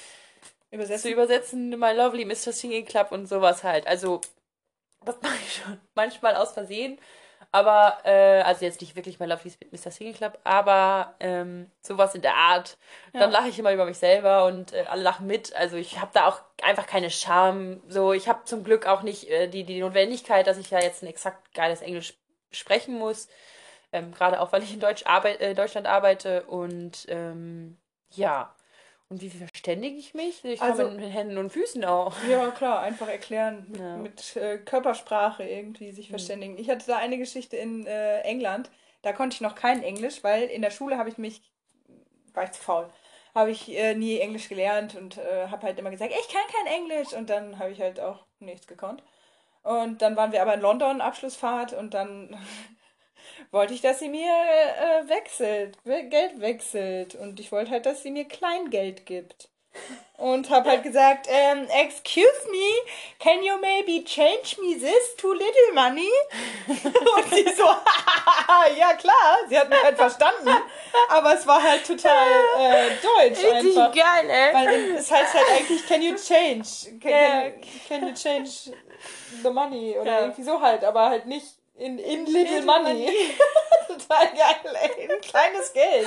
Übersetzen. 0.70 1.12
übersetzen, 1.12 1.70
My 1.78 1.92
Lovely 1.92 2.24
Mr. 2.24 2.52
Singing 2.52 2.84
Club 2.84 3.12
und 3.12 3.26
sowas 3.26 3.64
halt. 3.64 3.86
Also, 3.86 4.20
das 5.04 5.16
mache 5.22 5.36
ich 5.36 5.54
schon 5.56 5.80
manchmal 5.94 6.36
aus 6.36 6.52
Versehen. 6.52 6.98
Aber, 7.52 7.98
äh, 8.04 8.42
also 8.42 8.64
jetzt 8.64 8.80
nicht 8.80 8.96
wirklich 8.96 9.20
My 9.20 9.26
Lovely 9.26 9.52
Mr. 9.70 9.92
Singing 9.92 10.14
Club, 10.14 10.38
aber 10.42 11.14
ähm, 11.20 11.70
sowas 11.82 12.14
in 12.16 12.22
der 12.22 12.34
Art. 12.34 12.76
Ja. 13.12 13.20
Dann 13.20 13.30
lache 13.30 13.48
ich 13.48 13.58
immer 13.58 13.72
über 13.72 13.84
mich 13.84 13.98
selber 13.98 14.46
und 14.46 14.72
äh, 14.72 14.84
alle 14.88 15.02
lachen 15.02 15.28
mit. 15.28 15.54
Also 15.54 15.76
ich 15.76 16.00
habe 16.00 16.10
da 16.12 16.26
auch 16.26 16.40
einfach 16.62 16.86
keine 16.86 17.10
Scham. 17.10 17.80
So, 17.88 18.12
ich 18.12 18.28
habe 18.28 18.44
zum 18.44 18.64
Glück 18.64 18.86
auch 18.86 19.02
nicht 19.02 19.30
äh, 19.30 19.46
die, 19.46 19.62
die 19.62 19.80
Notwendigkeit, 19.80 20.48
dass 20.48 20.58
ich 20.58 20.70
ja 20.70 20.80
jetzt 20.80 21.04
ein 21.04 21.06
exakt 21.06 21.54
geiles 21.54 21.80
Englisch 21.80 22.14
sprechen 22.50 22.98
muss. 22.98 23.28
Ähm, 23.92 24.12
Gerade 24.12 24.40
auch, 24.40 24.50
weil 24.50 24.64
ich 24.64 24.74
in 24.74 24.80
Deutsch 24.80 25.06
arbeit, 25.06 25.40
äh, 25.40 25.54
Deutschland 25.54 25.86
arbeite 25.86 26.42
und 26.46 27.06
ähm, 27.08 27.76
ja. 28.10 28.52
Und 29.14 29.22
wie 29.22 29.30
verständige 29.30 29.96
ich 29.96 30.12
mich? 30.12 30.44
Ich 30.44 30.58
kann 30.58 30.72
Also- 30.72 30.88
mit, 30.88 30.96
mit 31.02 31.12
Händen 31.12 31.38
und 31.38 31.50
Füßen 31.50 31.84
auch. 31.84 32.16
Ja, 32.28 32.50
klar, 32.50 32.80
einfach 32.80 33.06
erklären. 33.06 33.64
Mit, 33.68 33.80
Ja. 33.80 33.96
mit 33.96 34.36
äh, 34.36 34.58
Körpersprache 34.58 35.44
irgendwie 35.44 35.92
sich 35.92 36.08
verständigen. 36.08 36.58
Ich 36.58 36.68
hatte 36.68 36.84
da 36.88 36.96
eine 36.96 37.16
Geschichte 37.16 37.56
in 37.56 37.86
äh, 37.86 38.22
England. 38.22 38.72
Da 39.02 39.12
konnte 39.12 39.34
ich 39.36 39.40
noch 39.40 39.54
kein 39.54 39.84
Englisch, 39.84 40.24
weil 40.24 40.44
in 40.48 40.62
der 40.62 40.72
Schule 40.72 40.98
habe 40.98 41.08
ich 41.10 41.16
mich, 41.16 41.42
war 42.32 42.42
ich 42.42 42.50
zu 42.50 42.60
faul, 42.60 42.88
habe 43.36 43.52
ich 43.52 43.72
äh, 43.72 43.94
nie 43.94 44.18
Englisch 44.18 44.48
gelernt 44.48 44.96
und 44.96 45.16
äh, 45.18 45.46
habe 45.46 45.62
halt 45.62 45.78
immer 45.78 45.90
gesagt, 45.92 46.10
ich 46.12 46.28
kann 46.28 46.42
kein 46.52 46.74
Englisch. 46.74 47.12
Und 47.12 47.30
dann 47.30 47.60
habe 47.60 47.70
ich 47.70 47.80
halt 47.80 48.00
auch 48.00 48.26
nichts 48.40 48.66
gekonnt. 48.66 49.04
Und 49.62 50.02
dann 50.02 50.16
waren 50.16 50.32
wir 50.32 50.42
aber 50.42 50.54
in 50.54 50.60
London, 50.60 51.00
Abschlussfahrt, 51.00 51.72
und 51.72 51.94
dann 51.94 52.36
wollte 53.50 53.74
ich, 53.74 53.80
dass 53.80 53.98
sie 53.98 54.08
mir 54.08 54.26
äh, 54.28 55.08
wechselt, 55.08 55.76
we- 55.84 56.04
Geld 56.04 56.40
wechselt. 56.40 57.14
Und 57.14 57.40
ich 57.40 57.50
wollte 57.52 57.70
halt, 57.70 57.86
dass 57.86 58.02
sie 58.02 58.10
mir 58.10 58.24
Kleingeld 58.26 59.06
gibt. 59.06 59.48
Und 60.18 60.50
habe 60.50 60.70
halt 60.70 60.84
gesagt, 60.84 61.26
ähm, 61.28 61.66
excuse 61.82 62.48
me, 62.48 62.92
can 63.18 63.42
you 63.42 63.56
maybe 63.60 64.04
change 64.04 64.56
me 64.62 64.78
this 64.78 65.16
to 65.16 65.32
little 65.32 65.72
money? 65.74 66.08
Und 66.68 67.34
sie 67.34 67.42
so, 67.56 67.64
ja 68.78 68.92
klar, 68.94 69.38
sie 69.48 69.58
hat 69.58 69.68
mich 69.68 69.82
halt 69.82 69.96
verstanden, 69.96 70.48
aber 71.08 71.34
es 71.34 71.44
war 71.44 71.60
halt 71.60 71.84
total 71.84 72.28
äh, 72.56 72.90
deutsch 73.02 73.44
einfach. 73.52 73.92
geil, 73.92 74.30
ey. 74.30 74.54
Weil 74.54 74.94
es 74.96 75.10
heißt 75.10 75.34
halt 75.34 75.46
eigentlich, 75.58 75.84
can 75.88 76.02
you 76.02 76.14
change? 76.14 76.68
Can, 77.00 77.10
can, 77.10 77.52
can 77.88 78.08
you 78.08 78.14
change 78.14 78.50
the 79.42 79.50
money? 79.50 79.96
Oder 79.98 80.10
Ja. 80.12 80.20
irgendwie 80.20 80.44
so 80.44 80.60
halt, 80.60 80.84
aber 80.84 81.10
halt 81.10 81.26
nicht 81.26 81.46
in, 81.76 81.98
in 81.98 82.26
little 82.26 82.42
Little 82.42 82.62
money. 82.62 83.08
Total 83.88 84.26
geil, 84.28 84.76
ey. 84.96 85.12
Ein 85.12 85.20
kleines 85.20 85.72
Geld. 85.72 86.06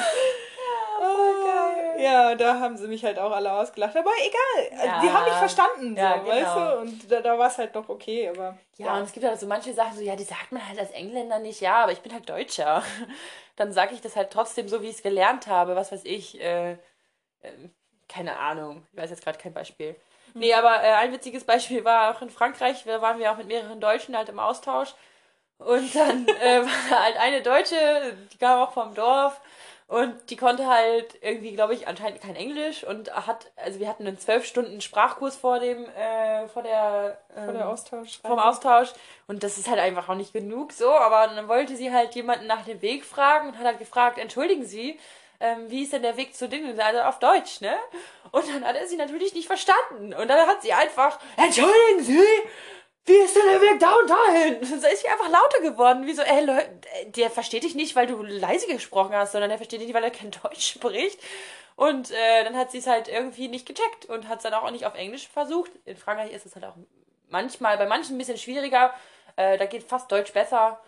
voll 0.99 1.45
geil. 1.45 1.95
Ja, 1.99 2.36
da 2.36 2.59
haben 2.59 2.78
sie 2.78 2.88
mich 2.88 3.03
halt 3.03 3.18
auch 3.20 3.32
alle 3.32 3.51
ausgelacht. 3.53 3.95
Aber 3.95 4.11
egal, 4.20 4.86
Ja. 4.86 5.01
die 5.01 5.09
haben 5.11 5.24
mich 5.26 5.34
verstanden, 5.34 5.95
so, 5.95 6.01
Ja, 6.01 6.18
genau. 6.18 6.30
weißt 6.30 6.55
du? 6.55 6.80
Und 6.82 7.11
da, 7.11 7.22
da 7.22 7.38
war 7.38 7.47
es 7.47 7.57
halt 7.57 7.74
noch 7.76 7.88
okay, 7.89 8.30
aber. 8.30 8.57
Ja, 8.78 8.95
und 8.97 9.03
es 9.03 9.11
gibt 9.13 9.26
halt 9.26 9.39
so 9.39 9.47
manche 9.47 9.74
Sachen, 9.74 9.95
so, 9.97 10.01
ja, 10.03 10.15
die 10.15 10.24
sagt 10.24 10.51
man 10.51 10.68
halt 10.68 10.80
als 10.80 10.91
Engländer 10.91 11.39
nicht, 11.39 11.61
ja, 11.61 11.84
aber 11.84 11.91
ich 11.91 11.99
bin 12.01 12.13
halt 12.13 12.30
Deutscher. 12.30 12.84
Dann 13.55 13.72
sage 13.74 13.93
ich 13.93 14.01
das 14.01 14.15
halt 14.15 14.32
trotzdem 14.32 14.68
so, 14.68 14.82
wie 14.82 14.89
ich 14.89 14.97
es 14.97 15.03
gelernt 15.03 15.47
habe, 15.47 15.76
was 15.76 15.91
weiß 15.91 16.05
ich, 16.05 16.39
äh, 16.41 16.78
ähm, 17.43 17.74
keine 18.07 18.38
Ahnung, 18.38 18.86
ich 18.91 18.97
weiß 19.01 19.09
jetzt 19.09 19.24
gerade 19.24 19.38
kein 19.39 19.53
Beispiel. 19.53 19.95
Nee, 20.34 20.53
aber 20.53 20.84
äh, 20.84 20.91
ein 20.93 21.11
witziges 21.11 21.43
Beispiel 21.43 21.84
war 21.84 22.15
auch 22.15 22.22
in 22.22 22.30
Frankreich, 22.30 22.84
da 22.86 23.01
waren 23.01 23.18
wir 23.20 23.32
auch 23.32 23.38
mit 23.38 23.47
mehreren 23.47 23.80
Deutschen 23.82 24.15
halt 24.15 24.30
im 24.30 24.39
Austausch. 24.39 24.93
Und 25.60 25.95
dann 25.95 26.28
äh, 26.28 26.62
war 26.89 27.03
halt 27.03 27.18
eine 27.18 27.41
Deutsche, 27.41 27.76
die 28.32 28.38
kam 28.38 28.62
auch 28.62 28.74
vom 28.74 28.93
Dorf 28.93 29.39
und 29.88 30.30
die 30.30 30.36
konnte 30.36 30.68
halt 30.68 31.16
irgendwie, 31.22 31.53
glaube 31.53 31.74
ich, 31.74 31.88
anscheinend 31.88 32.22
kein 32.22 32.36
Englisch 32.36 32.84
und 32.84 33.10
hat, 33.26 33.49
also 33.55 33.80
wir 33.80 33.88
hatten 33.88 34.05
einen 34.05 34.20
zwölf 34.20 34.45
Stunden 34.45 34.82
Sprachkurs 34.82 35.38
vor 35.38 35.60
dem, 35.60 35.86
äh, 35.86 36.47
vor 36.49 36.62
der, 36.62 37.18
ähm, 37.36 37.45
Vor 37.45 37.53
der 37.53 37.70
Austausch. 37.70 38.20
vom 38.22 38.38
Austausch. 38.38 38.89
Und 39.28 39.43
das 39.43 39.58
ist 39.58 39.70
halt 39.70 39.80
einfach 39.80 40.10
auch 40.10 40.16
nicht 40.16 40.34
genug 40.34 40.74
so. 40.74 40.91
Aber 40.91 41.34
dann 41.34 41.47
wollte 41.47 41.78
sie 41.78 41.91
halt 41.93 42.16
jemanden 42.16 42.47
nach 42.47 42.66
dem 42.66 42.82
Weg 42.82 43.05
fragen 43.05 43.49
und 43.49 43.58
hat 43.58 43.66
halt 43.66 43.80
gefragt, 43.80 44.18
entschuldigen 44.18 44.66
Sie, 44.66 44.99
ähm, 45.39 45.70
wie 45.70 45.84
ist 45.84 45.93
denn 45.93 46.01
der 46.01 46.18
Weg 46.18 46.36
zu 46.36 46.49
Dingen? 46.49 46.78
Also 46.80 46.99
auf 47.01 47.20
Deutsch, 47.20 47.62
ne? 47.62 47.78
Und 48.32 48.45
dann 48.49 48.66
hat 48.66 48.76
er 48.76 48.88
sie 48.88 48.97
natürlich 48.97 49.34
nicht 49.34 49.47
verstanden. 49.47 50.14
Und 50.14 50.28
dann 50.28 50.47
hat 50.47 50.62
sie 50.64 50.74
einfach, 50.74 51.18
entschuldigen 51.38 52.01
Sie, 52.01 52.26
wie 53.08 53.16
ist 53.16 53.36
denn 53.36 53.47
der 53.49 53.62
Weg 53.62 53.80
da 53.80 53.93
und 53.93 54.10
dahin? 54.10 54.58
Dann 54.60 54.91
ist 54.91 55.01
sie 55.01 55.08
einfach 55.08 55.30
lauter 55.30 55.62
geworden. 55.62 56.05
Wie 56.05 56.14
so, 56.14 56.22
ey, 56.22 56.43
Leute, 56.43 56.70
der 57.16 57.30
versteht 57.30 57.64
dich 57.64 57.74
nicht, 57.74 57.95
weil 57.95 58.05
du 58.05 58.22
leise 58.22 58.68
gesprochen 58.68 59.16
hast, 59.16 59.32
sondern 59.32 59.49
der 59.49 59.58
versteht 59.58 59.80
dich 59.80 59.88
nicht, 59.88 59.95
weil 59.95 60.03
er 60.03 60.12
kein 60.12 60.32
Deutsch 60.43 60.74
spricht. 60.74 61.20
Und 61.78 62.12
äh, 62.12 62.43
dann 62.43 62.58
hat 62.58 62.72
sie 62.72 62.80
es 62.80 62.88
halt 62.88 63.08
irgendwie 63.08 63.47
nicht 63.47 63.66
gecheckt 63.66 64.05
und 64.08 64.28
hat 64.28 64.39
es 64.39 64.43
dann 64.43 64.53
auch 64.53 64.70
nicht 64.72 64.86
auf 64.86 64.95
Englisch 64.95 65.28
versucht. 65.28 65.72
In 65.86 65.95
Frankreich 65.95 66.34
ist 66.34 66.45
es 66.45 66.55
halt 66.55 66.66
auch 66.66 66.76
manchmal, 67.30 67.78
bei 67.78 67.86
manchen 67.86 68.16
ein 68.16 68.18
bisschen 68.18 68.38
schwieriger. 68.38 68.93
Äh, 69.36 69.58
da 69.58 69.66
geht 69.68 69.84
fast 69.84 70.12
Deutsch 70.12 70.34
besser, 70.34 70.82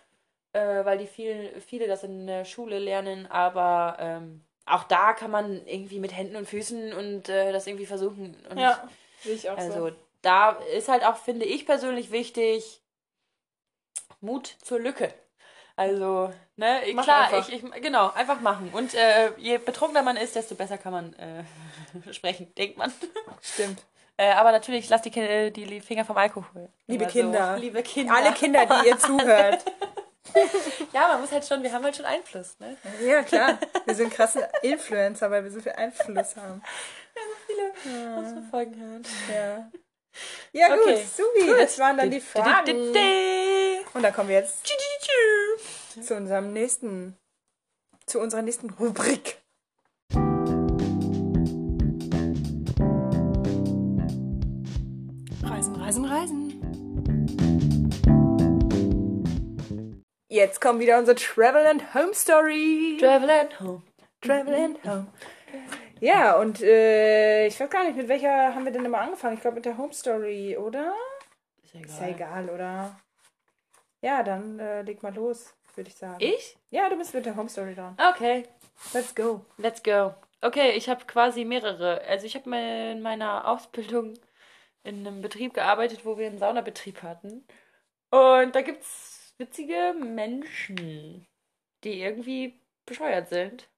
äh, 0.52 0.84
weil 0.84 0.98
die 0.98 1.06
viel, 1.06 1.58
viele 1.66 1.86
das 1.86 2.04
in 2.04 2.26
der 2.26 2.44
Schule 2.44 2.78
lernen. 2.78 3.26
Aber 3.30 3.96
ähm, 3.98 4.44
auch 4.66 4.84
da 4.84 5.14
kann 5.14 5.30
man 5.30 5.64
irgendwie 5.66 6.00
mit 6.00 6.14
Händen 6.14 6.36
und 6.36 6.46
Füßen 6.46 6.92
und 6.92 7.28
äh, 7.28 7.52
das 7.52 7.66
irgendwie 7.66 7.86
versuchen. 7.86 8.36
Und 8.50 8.58
Ja, 8.58 8.86
sehe 9.22 9.34
ich 9.34 9.48
auch 9.48 9.56
also 9.56 9.88
so. 9.88 9.96
Da 10.22 10.50
ist 10.76 10.88
halt 10.88 11.04
auch, 11.04 11.16
finde 11.16 11.44
ich 11.46 11.66
persönlich 11.66 12.10
wichtig, 12.10 12.82
Mut 14.20 14.54
zur 14.62 14.78
Lücke. 14.80 15.12
Also, 15.76 16.30
ne, 16.56 16.80
Mach 16.92 17.04
klar, 17.04 17.24
einfach. 17.32 17.48
ich, 17.48 17.64
ich, 17.64 17.72
genau, 17.82 18.10
einfach 18.12 18.40
machen. 18.40 18.70
Und 18.74 18.92
äh, 18.94 19.32
je 19.38 19.56
betrunkener 19.58 20.02
man 20.02 20.16
ist, 20.18 20.36
desto 20.36 20.54
besser 20.54 20.76
kann 20.76 20.92
man 20.92 21.14
äh, 21.14 21.44
sprechen, 22.12 22.54
denkt 22.54 22.76
man. 22.76 22.92
Stimmt. 23.40 23.82
Äh, 24.18 24.32
aber 24.32 24.52
natürlich, 24.52 24.90
lasst 24.90 25.06
die, 25.06 25.10
Ki- 25.10 25.50
die 25.50 25.80
Finger 25.80 26.04
vom 26.04 26.18
Alkohol. 26.18 26.68
Liebe 26.86 27.04
Immer 27.04 27.12
Kinder. 27.12 27.54
So. 27.54 27.60
Liebe 27.62 27.82
Kinder. 27.82 28.14
Alle 28.14 28.32
Kinder, 28.32 28.66
die 28.66 28.88
ihr 28.88 28.98
zuhört. 28.98 29.64
Ja, 30.92 31.08
man 31.08 31.22
muss 31.22 31.32
halt 31.32 31.44
schon, 31.44 31.60
wir 31.64 31.72
haben 31.72 31.82
halt 31.82 31.96
schon 31.96 32.04
Einfluss, 32.04 32.56
ne? 32.60 32.76
Ja, 33.04 33.22
klar. 33.24 33.58
Wir 33.84 33.94
sind 33.96 34.12
krasse 34.12 34.48
Influencer, 34.62 35.28
weil 35.28 35.42
wir 35.42 35.50
so 35.50 35.58
viel 35.60 35.72
Einfluss 35.72 36.36
haben. 36.36 36.62
Unsere 38.16 38.42
Folgen 38.48 38.80
hören. 38.80 39.02
Ja. 39.28 39.34
Ja, 39.34 39.70
gut, 40.68 40.80
Okay. 40.82 41.04
Subi, 41.16 41.46
das 41.58 41.78
waren 41.78 41.96
dann 41.98 42.10
die 42.10 42.18
Di- 42.18 42.24
di- 42.24 42.26
Fragen. 42.26 42.94
Und 43.94 44.02
dann 44.02 44.12
kommen 44.14 44.28
wir 44.28 44.36
jetzt 44.36 44.66
zu 46.06 46.14
unserem 46.14 46.52
nächsten, 46.52 47.16
zu 48.06 48.20
unserer 48.20 48.42
nächsten 48.42 48.70
Rubrik. 48.70 49.38
Reisen, 55.42 55.74
reisen, 55.76 56.04
reisen. 56.04 56.46
Jetzt 60.28 60.60
kommt 60.60 60.80
wieder 60.80 60.98
unsere 60.98 61.16
Travel 61.16 61.66
and 61.66 61.94
Home 61.94 62.14
Story. 62.14 62.96
Travel 63.00 63.30
at 63.30 63.60
home. 63.60 63.82
Travel 64.22 64.54
and 64.54 64.84
Home. 64.84 65.06
Ja, 66.00 66.36
und 66.38 66.62
äh, 66.62 67.46
ich 67.46 67.60
weiß 67.60 67.68
gar 67.68 67.84
nicht, 67.84 67.96
mit 67.96 68.08
welcher 68.08 68.54
haben 68.54 68.64
wir 68.64 68.72
denn 68.72 68.84
immer 68.84 69.00
angefangen? 69.00 69.34
Ich 69.34 69.40
glaube 69.42 69.56
mit 69.56 69.66
der 69.66 69.76
Home 69.76 69.92
Story, 69.92 70.56
oder? 70.56 70.94
Ist 71.62 71.74
ja 71.74 71.80
egal. 71.80 71.90
Ist 71.90 72.00
ja 72.00 72.08
egal, 72.08 72.48
oder? 72.50 73.00
Ja, 74.02 74.22
dann 74.22 74.58
äh, 74.58 74.82
leg 74.82 75.02
mal 75.02 75.14
los, 75.14 75.54
würde 75.74 75.90
ich 75.90 75.96
sagen. 75.96 76.16
Ich? 76.18 76.56
Ja, 76.70 76.88
du 76.88 76.96
bist 76.96 77.12
mit 77.12 77.26
der 77.26 77.36
Home 77.36 77.48
Story 77.50 77.74
dran. 77.74 77.96
Okay, 78.14 78.46
Let's 78.94 79.14
go. 79.14 79.44
let's 79.58 79.82
go. 79.82 80.14
Okay, 80.40 80.70
ich 80.72 80.88
habe 80.88 81.04
quasi 81.04 81.44
mehrere. 81.44 82.00
Also 82.08 82.24
ich 82.26 82.34
habe 82.34 82.50
in 82.56 83.02
meiner 83.02 83.46
Ausbildung 83.46 84.14
in 84.82 85.06
einem 85.06 85.20
Betrieb 85.20 85.52
gearbeitet, 85.52 86.06
wo 86.06 86.16
wir 86.16 86.26
einen 86.26 86.38
Saunabetrieb 86.38 87.02
hatten. 87.02 87.44
Und 88.10 88.54
da 88.54 88.62
gibt's 88.62 89.34
witzige 89.36 89.94
Menschen, 89.98 91.26
die 91.84 92.00
irgendwie 92.00 92.58
bescheuert 92.86 93.28
sind. 93.28 93.68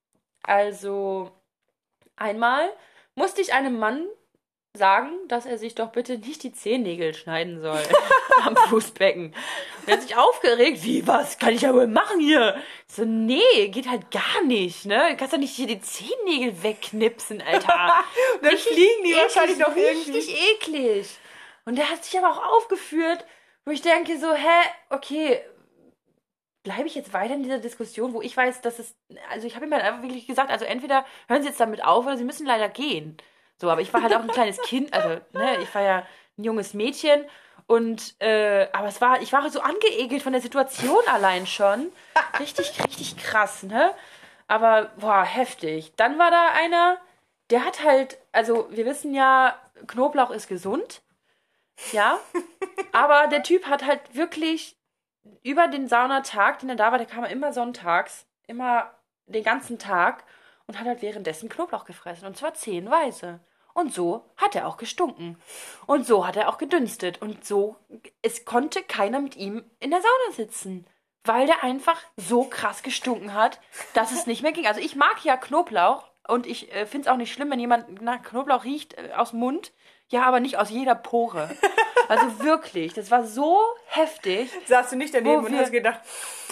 Also 0.45 1.33
einmal 2.23 2.71
musste 3.15 3.41
ich 3.41 3.53
einem 3.53 3.79
Mann 3.79 4.07
sagen, 4.75 5.11
dass 5.29 5.45
er 5.45 5.59
sich 5.59 5.75
doch 5.75 5.93
bitte 5.93 6.17
nicht 6.17 6.43
die 6.43 6.53
Zehennägel 6.53 7.13
schneiden 7.13 7.61
soll 7.61 7.83
am 8.45 8.57
Fußbecken. 8.57 9.27
Und 9.27 9.89
er 9.89 9.95
hat 9.95 10.03
sich 10.03 10.17
aufgeregt. 10.17 10.83
Wie, 10.83 11.07
was 11.07 11.39
kann 11.39 11.53
ich 11.53 11.63
ja 11.63 11.75
wohl 11.75 11.87
machen 11.87 12.21
hier? 12.21 12.57
Ich 12.89 12.95
So, 12.95 13.05
nee, 13.05 13.69
geht 13.69 13.89
halt 13.89 14.11
gar 14.11 14.43
nicht, 14.47 14.87
ne? 14.87 15.11
Du 15.11 15.17
kannst 15.17 15.35
doch 15.35 15.39
nicht 15.39 15.55
hier 15.55 15.67
die 15.67 15.81
Zehennägel 15.81 16.63
wegknipsen, 16.63 17.43
Alter. 17.43 17.67
Dann 18.41 18.51
Richtig 18.51 18.73
fliegen 18.73 19.05
die 19.05 19.15
wahrscheinlich 19.15 19.59
noch 19.59 19.77
irgendwie. 19.77 20.13
Richtig 20.13 20.41
eklig. 20.55 21.19
Und 21.67 21.77
der 21.77 21.91
hat 21.91 22.05
sich 22.05 22.19
aber 22.19 22.31
auch 22.31 22.57
aufgeführt, 22.57 23.27
wo 23.67 23.73
ich 23.73 23.83
denke 23.83 24.19
so, 24.19 24.33
hä, 24.33 24.71
okay, 24.89 25.41
bleibe 26.63 26.87
ich 26.87 26.95
jetzt 26.95 27.13
weiter 27.13 27.35
in 27.35 27.43
dieser 27.43 27.59
Diskussion, 27.59 28.13
wo 28.13 28.23
ich 28.23 28.37
weiß, 28.37 28.61
dass 28.61 28.79
es, 28.79 28.95
also 29.31 29.47
ich 29.47 29.57
habe 29.57 29.67
ihm 29.67 29.73
halt 29.73 29.85
einfach 29.85 30.03
wirklich 30.03 30.27
gesagt, 30.27 30.51
also 30.51 30.65
entweder 30.65 31.05
hören 31.29 31.43
Sie 31.43 31.49
jetzt 31.49 31.61
damit 31.61 31.85
auf 31.85 32.07
oder 32.07 32.17
Sie 32.17 32.25
müssen 32.25 32.47
leider 32.47 32.69
gehen. 32.69 33.17
So, 33.57 33.71
aber 33.71 33.81
ich 33.81 33.93
war 33.93 34.03
halt 34.03 34.15
auch 34.15 34.21
ein 34.21 34.29
kleines 34.29 34.61
Kind, 34.63 34.93
also, 34.93 35.21
ne, 35.33 35.59
ich 35.63 35.75
war 35.75 35.83
ja 35.83 36.07
ein 36.39 36.45
junges 36.45 36.75
Mädchen 36.75 37.25
und, 37.67 38.21
äh, 38.21 38.69
aber 38.73 38.89
es 38.89 39.01
war, 39.01 39.23
ich 39.23 39.33
war 39.33 39.49
so 39.51 39.61
angeekelt 39.61 40.23
von 40.23 40.33
der 40.33 40.43
Situation 40.43 41.03
allein 41.07 41.47
schon. 41.47 41.93
Richtig, 42.39 42.73
richtig 42.85 43.17
krass, 43.17 43.63
ne? 43.63 43.95
Aber, 44.49 44.91
boah, 44.97 45.23
heftig. 45.23 45.93
Dann 45.97 46.19
war 46.19 46.31
da 46.31 46.49
einer, 46.49 46.99
der 47.51 47.65
hat 47.65 47.85
halt, 47.85 48.19
also 48.33 48.69
wir 48.71 48.85
wissen 48.85 49.15
ja, 49.15 49.57
Knoblauch 49.87 50.31
ist 50.31 50.49
gesund. 50.49 51.03
Ja. 51.93 52.19
Aber 52.93 53.29
der 53.29 53.43
Typ 53.43 53.67
hat 53.67 53.85
halt 53.87 54.15
wirklich 54.15 54.77
über 55.43 55.69
den 55.69 55.89
Saunatag, 55.89 56.61
den 56.61 56.71
er 56.71 56.77
da 56.77 56.91
war, 56.91 56.99
der 56.99 57.07
kam 57.07 57.25
immer 57.25 57.53
sonntags, 57.53 58.27
immer 58.47 58.91
den 59.27 59.45
ganzen 59.45 59.79
Tag 59.79 60.25
und 60.67 60.79
hat 60.79 60.87
halt 60.87 61.03
währenddessen 61.03 61.49
Knoblauch 61.49 61.85
gefressen. 61.85 62.27
Und 62.27 62.37
zwar 62.37 62.55
zehnweise. 62.55 63.41
Und 63.75 63.95
so 63.95 64.25
hat 64.37 64.55
er 64.55 64.67
auch 64.67 64.77
gestunken. 64.77 65.39
Und 65.87 66.07
so 66.07 66.27
hat 66.27 66.37
er 66.37 66.49
auch 66.49 66.59
gedünstet. 66.59 67.23
Und 67.23 67.45
so, 67.45 67.77
es 68.21 68.45
konnte 68.45 68.83
keiner 68.83 69.21
mit 69.21 69.37
ihm 69.37 69.65
in 69.81 69.91
der 69.91 70.01
Sauna 70.01 70.37
sitzen. 70.37 70.87
Weil 71.25 71.47
der 71.47 71.63
einfach 71.63 72.01
so 72.17 72.45
krass 72.45 72.83
gestunken 72.83 73.33
hat, 73.33 73.61
dass 73.95 74.13
es 74.13 74.27
nicht 74.27 74.43
mehr 74.43 74.53
ging. 74.53 74.67
Also 74.67 74.81
ich 74.81 74.97
mag 74.97 75.25
ja 75.25 75.37
Knoblauch 75.37 76.11
und 76.27 76.47
ich 76.47 76.73
äh, 76.73 76.85
finde 76.85 77.07
es 77.07 77.13
auch 77.13 77.17
nicht 77.17 77.33
schlimm, 77.33 77.51
wenn 77.51 77.61
jemand 77.61 78.03
nach 78.03 78.23
Knoblauch 78.23 78.65
riecht 78.65 78.95
äh, 78.95 79.13
aus 79.15 79.31
dem 79.31 79.39
Mund. 79.39 79.73
Ja, 80.09 80.25
aber 80.25 80.41
nicht 80.41 80.59
aus 80.59 80.71
jeder 80.71 80.95
Pore. 80.95 81.49
Also 82.09 82.39
wirklich, 82.45 82.93
das 82.95 83.11
war 83.11 83.25
so 83.25 83.59
heftig. 83.87 84.51
Saß 84.67 84.91
du 84.91 84.97
nicht 84.97 85.15
daneben 85.15 85.45
und 85.45 85.57
hast 85.57 85.73
gedacht, 85.73 86.01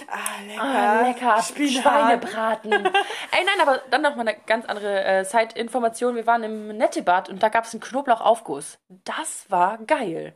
ah, 0.08 0.42
lecker, 0.46 0.62
Ah, 0.62 1.00
lecker, 1.02 1.42
Spinat. 1.42 1.82
Schweinebraten. 1.82 2.72
Ey, 2.72 3.44
nein, 3.44 3.60
aber 3.60 3.80
dann 3.90 4.02
noch 4.02 4.16
mal 4.16 4.26
eine 4.26 4.38
ganz 4.46 4.64
andere 4.66 5.04
äh, 5.04 5.24
Side-Information. 5.24 6.14
Wir 6.16 6.26
waren 6.26 6.42
im 6.42 6.68
Nettebad 6.68 7.28
und 7.28 7.42
da 7.42 7.48
gab 7.48 7.64
es 7.64 7.74
einen 7.74 7.82
Knoblauchaufguss. 7.82 8.78
Das 8.88 9.50
war 9.50 9.78
geil. 9.78 10.34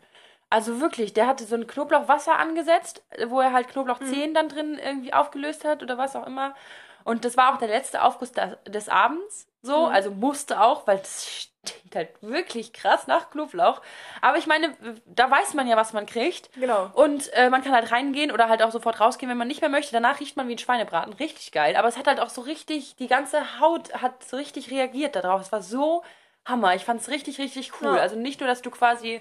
Also 0.50 0.80
wirklich, 0.80 1.14
der 1.14 1.26
hatte 1.26 1.44
so 1.44 1.56
ein 1.56 1.66
Knoblauchwasser 1.66 2.38
angesetzt, 2.38 3.02
wo 3.26 3.40
er 3.40 3.52
halt 3.52 3.68
Knoblauchzehen 3.68 4.34
dann 4.34 4.48
drin 4.48 4.78
irgendwie 4.78 5.12
aufgelöst 5.12 5.64
hat 5.64 5.82
oder 5.82 5.98
was 5.98 6.14
auch 6.14 6.26
immer. 6.26 6.54
Und 7.02 7.24
das 7.24 7.36
war 7.36 7.52
auch 7.52 7.58
der 7.58 7.68
letzte 7.68 8.02
Aufguss 8.02 8.32
des, 8.32 8.56
des 8.68 8.88
Abends. 8.88 9.48
So, 9.62 9.86
also 9.86 10.10
musste 10.10 10.60
auch, 10.60 10.86
weil 10.86 10.98
das 10.98 11.48
stinkt 11.70 11.96
halt 11.96 12.10
wirklich 12.20 12.72
krass 12.72 13.06
nach 13.06 13.30
Knoblauch. 13.30 13.80
Aber 14.20 14.38
ich 14.38 14.46
meine, 14.46 14.76
da 15.06 15.30
weiß 15.30 15.54
man 15.54 15.66
ja, 15.66 15.76
was 15.76 15.92
man 15.92 16.06
kriegt. 16.06 16.52
Genau. 16.54 16.90
Und 16.94 17.32
äh, 17.34 17.50
man 17.50 17.62
kann 17.62 17.72
halt 17.72 17.90
reingehen 17.92 18.30
oder 18.30 18.48
halt 18.48 18.62
auch 18.62 18.70
sofort 18.70 19.00
rausgehen, 19.00 19.30
wenn 19.30 19.38
man 19.38 19.48
nicht 19.48 19.60
mehr 19.60 19.70
möchte. 19.70 19.92
Danach 19.92 20.20
riecht 20.20 20.36
man 20.36 20.48
wie 20.48 20.54
ein 20.54 20.58
Schweinebraten. 20.58 21.12
Richtig 21.14 21.52
geil. 21.52 21.76
Aber 21.76 21.88
es 21.88 21.96
hat 21.96 22.06
halt 22.06 22.20
auch 22.20 22.30
so 22.30 22.42
richtig, 22.42 22.96
die 22.96 23.08
ganze 23.08 23.60
Haut 23.60 23.94
hat 23.94 24.24
so 24.24 24.36
richtig 24.36 24.70
reagiert 24.70 25.16
darauf. 25.16 25.40
Es 25.40 25.52
war 25.52 25.62
so 25.62 26.02
Hammer. 26.44 26.74
Ich 26.74 26.84
fand 26.84 27.00
es 27.00 27.08
richtig, 27.08 27.38
richtig 27.38 27.72
cool. 27.80 27.96
Ja. 27.96 28.02
Also 28.02 28.16
nicht 28.16 28.40
nur, 28.40 28.48
dass 28.48 28.62
du 28.62 28.70
quasi 28.70 29.20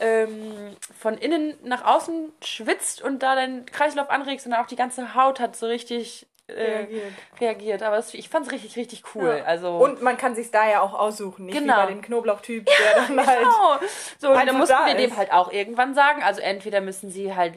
ähm, 0.00 0.76
von 0.98 1.16
innen 1.18 1.56
nach 1.62 1.84
außen 1.84 2.32
schwitzt 2.42 3.02
und 3.02 3.22
da 3.22 3.34
deinen 3.34 3.66
Kreislauf 3.66 4.10
anregst, 4.10 4.44
sondern 4.44 4.62
auch 4.62 4.66
die 4.66 4.76
ganze 4.76 5.14
Haut 5.14 5.40
hat 5.40 5.56
so 5.56 5.66
richtig 5.66 6.26
äh, 6.46 6.52
Reagiert. 6.52 7.12
reagiert. 7.40 7.82
Aber 7.82 7.96
es, 7.98 8.12
ich 8.14 8.28
fand 8.28 8.46
es 8.46 8.52
richtig, 8.52 8.76
richtig 8.76 9.02
cool. 9.14 9.36
Ja. 9.38 9.44
Also 9.44 9.78
Und 9.78 10.02
man 10.02 10.16
kann 10.16 10.34
sich 10.34 10.50
da 10.50 10.68
ja 10.68 10.80
auch 10.82 10.92
aussuchen, 10.92 11.46
nicht 11.46 11.56
Genau. 11.58 11.74
wie 11.74 11.80
bei 11.80 11.86
dem 11.86 12.02
Knoblauchtyp, 12.02 12.66
der 12.66 12.94
dann 13.06 13.26
halt 13.26 13.38
Genau. 13.38 13.78
So, 14.18 14.30
und 14.30 14.46
dann 14.46 14.58
mussten 14.58 14.74
da 14.76 14.86
wir 14.86 14.94
dem 14.94 15.10
ist. 15.10 15.16
halt 15.16 15.32
auch 15.32 15.50
irgendwann 15.52 15.94
sagen, 15.94 16.22
also 16.22 16.40
entweder 16.40 16.80
müssen 16.80 17.10
sie 17.10 17.34
halt 17.34 17.54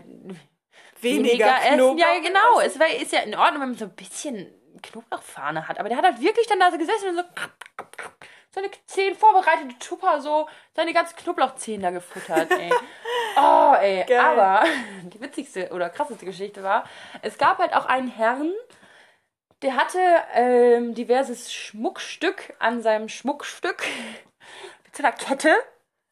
weniger, 1.01 1.47
essen. 1.65 1.75
Knoblauch 1.75 1.99
Ja, 1.99 2.19
genau. 2.21 2.59
Es 2.65 2.79
wär, 2.79 3.01
ist 3.01 3.11
ja 3.11 3.19
in 3.19 3.35
Ordnung, 3.35 3.61
wenn 3.61 3.69
man 3.69 3.77
so 3.77 3.85
ein 3.85 3.95
bisschen 3.95 4.47
Knoblauchfahne 4.81 5.67
hat. 5.67 5.79
Aber 5.79 5.89
der 5.89 5.97
hat 5.97 6.05
halt 6.05 6.21
wirklich 6.21 6.47
dann 6.47 6.59
da 6.59 6.71
so 6.71 6.77
gesessen 6.77 7.09
und 7.09 7.15
so 7.17 7.23
seine 8.57 8.71
zehn 8.87 9.15
vorbereitete 9.15 9.77
Tupper 9.77 10.19
so 10.19 10.49
seine 10.75 10.91
ganzen 10.91 11.15
Knoblauchzehen 11.15 11.81
da 11.81 11.91
gefuttert, 11.91 12.49
ey. 12.51 12.71
Oh, 13.39 13.75
ey. 13.79 14.03
Geil. 14.07 14.17
Aber 14.19 14.65
die 15.03 15.21
witzigste 15.21 15.69
oder 15.69 15.91
krasseste 15.91 16.25
Geschichte 16.25 16.63
war, 16.63 16.85
es 17.21 17.37
gab 17.37 17.59
halt 17.59 17.75
auch 17.75 17.85
einen 17.85 18.07
Herrn, 18.07 18.51
der 19.61 19.75
hatte 19.75 19.99
ähm, 20.33 20.95
diverses 20.95 21.53
Schmuckstück 21.53 22.55
an 22.57 22.81
seinem 22.81 23.09
Schmuckstück 23.09 23.83
mit 24.85 24.95
so 24.95 25.03
einer 25.03 25.11
Kette. 25.11 25.55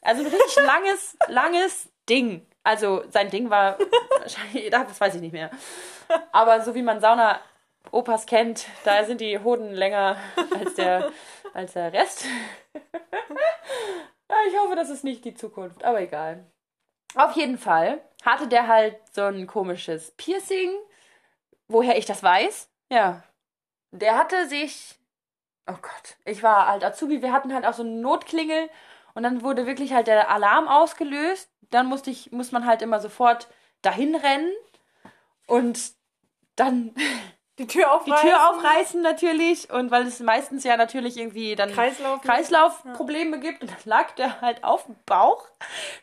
Also 0.03 0.21
ein 0.21 0.27
richtig 0.27 0.55
langes, 0.63 1.17
langes 1.27 1.89
Ding. 2.07 2.45
Also 2.63 3.03
sein 3.09 3.31
Ding 3.31 3.49
war 3.49 3.79
wahrscheinlich, 4.19 4.69
das 4.69 5.01
weiß 5.01 5.15
ich 5.15 5.21
nicht 5.21 5.33
mehr. 5.33 5.49
Aber 6.31 6.61
so 6.61 6.75
wie 6.75 6.83
man 6.83 7.01
Sauna-Opas 7.01 8.27
kennt, 8.27 8.67
da 8.83 9.03
sind 9.03 9.19
die 9.19 9.39
Hoden 9.39 9.73
länger 9.73 10.17
als 10.59 10.75
der, 10.75 11.11
als 11.55 11.73
der 11.73 11.93
Rest. 11.93 12.25
Ja, 14.27 14.35
ich 14.47 14.57
hoffe, 14.57 14.75
das 14.75 14.89
ist 14.89 15.03
nicht 15.03 15.23
die 15.23 15.35
Zukunft, 15.35 15.83
aber 15.83 16.01
egal. 16.01 16.45
Auf 17.15 17.33
jeden 17.33 17.57
Fall 17.57 18.01
hatte 18.23 18.47
der 18.47 18.67
halt 18.67 18.97
so 19.11 19.21
ein 19.23 19.47
komisches 19.47 20.11
Piercing. 20.17 20.71
Woher 21.67 21.97
ich 21.97 22.05
das 22.05 22.23
weiß? 22.23 22.69
Ja. 22.91 23.23
Der 23.91 24.17
hatte 24.17 24.47
sich. 24.47 24.95
Oh 25.67 25.77
Gott. 25.81 26.17
Ich 26.25 26.43
war 26.43 26.67
halt 26.67 26.83
Azubi, 26.83 27.21
wir 27.21 27.31
hatten 27.31 27.53
halt 27.53 27.65
auch 27.65 27.73
so 27.73 27.83
eine 27.83 27.91
Notklingel 27.91 28.69
und 29.13 29.23
dann 29.23 29.41
wurde 29.43 29.65
wirklich 29.65 29.93
halt 29.93 30.07
der 30.07 30.29
Alarm 30.29 30.67
ausgelöst. 30.67 31.49
Dann 31.69 31.85
musste 31.87 32.11
ich, 32.11 32.31
muss 32.31 32.51
man 32.51 32.65
halt 32.65 32.81
immer 32.81 32.99
sofort 32.99 33.47
dahin 33.81 34.15
rennen 34.15 34.51
und 35.47 35.93
dann 36.55 36.95
die 37.57 37.67
Tür 37.67 37.83
die 37.83 38.11
aufreißen. 38.11 38.29
Tür 38.29 38.49
aufreißen 38.49 39.01
natürlich 39.01 39.69
und 39.69 39.89
weil 39.89 40.05
es 40.07 40.19
meistens 40.19 40.63
ja 40.63 40.75
natürlich 40.75 41.17
irgendwie 41.17 41.55
dann 41.55 41.71
Kreislauf. 41.71 42.21
Kreislaufprobleme 42.21 43.39
gibt 43.39 43.61
und 43.61 43.71
dann 43.71 43.77
lag 43.85 44.11
der 44.11 44.41
halt 44.41 44.63
auf 44.63 44.85
dem 44.85 44.95
Bauch, 45.05 45.47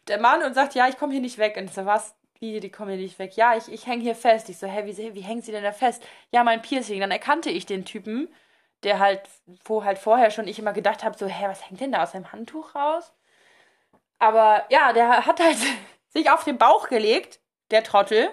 der 0.09 0.19
Mann, 0.19 0.43
und 0.43 0.55
sagt, 0.55 0.75
ja, 0.75 0.89
ich 0.89 0.99
komme 0.99 1.13
hier 1.13 1.21
nicht 1.21 1.39
weg. 1.39 1.57
Und 1.57 1.65
ich 1.65 1.73
so, 1.73 1.85
was? 1.85 2.15
Wie, 2.39 2.59
die 2.59 2.71
kommen 2.71 2.91
hier 2.91 2.99
nicht 2.99 3.19
weg? 3.19 3.37
Ja, 3.37 3.57
ich, 3.57 3.71
ich 3.71 3.87
hänge 3.87 4.03
hier 4.03 4.17
fest. 4.17 4.49
Ich 4.49 4.59
so, 4.59 4.67
hä, 4.67 4.85
wie, 4.85 5.15
wie 5.15 5.21
hängen 5.21 5.43
sie 5.43 5.53
denn 5.53 5.63
da 5.63 5.73
fest? 5.73 6.03
Ja, 6.31 6.43
mein 6.43 6.63
Piercing. 6.63 7.01
Dann 7.01 7.13
erkannte 7.13 7.51
ich 7.51 7.67
den 7.67 7.85
Typen, 7.85 8.35
der 8.83 8.99
halt, 8.99 9.21
wo 9.65 9.85
halt 9.85 9.99
vorher 9.99 10.31
schon 10.31 10.49
ich 10.49 10.59
immer 10.59 10.73
gedacht 10.73 11.05
habe, 11.05 11.17
so, 11.17 11.27
hä, 11.27 11.45
was 11.47 11.69
hängt 11.69 11.81
denn 11.81 11.93
da 11.93 12.03
aus 12.03 12.13
seinem 12.13 12.33
Handtuch 12.33 12.75
raus? 12.75 13.13
Aber 14.19 14.65
ja, 14.71 14.93
der 14.93 15.27
hat 15.27 15.39
halt 15.39 15.59
sich 16.09 16.31
auf 16.31 16.45
den 16.45 16.59
Bauch 16.59 16.89
gelegt, 16.89 17.41
der 17.71 17.85
Trottel. 17.85 18.31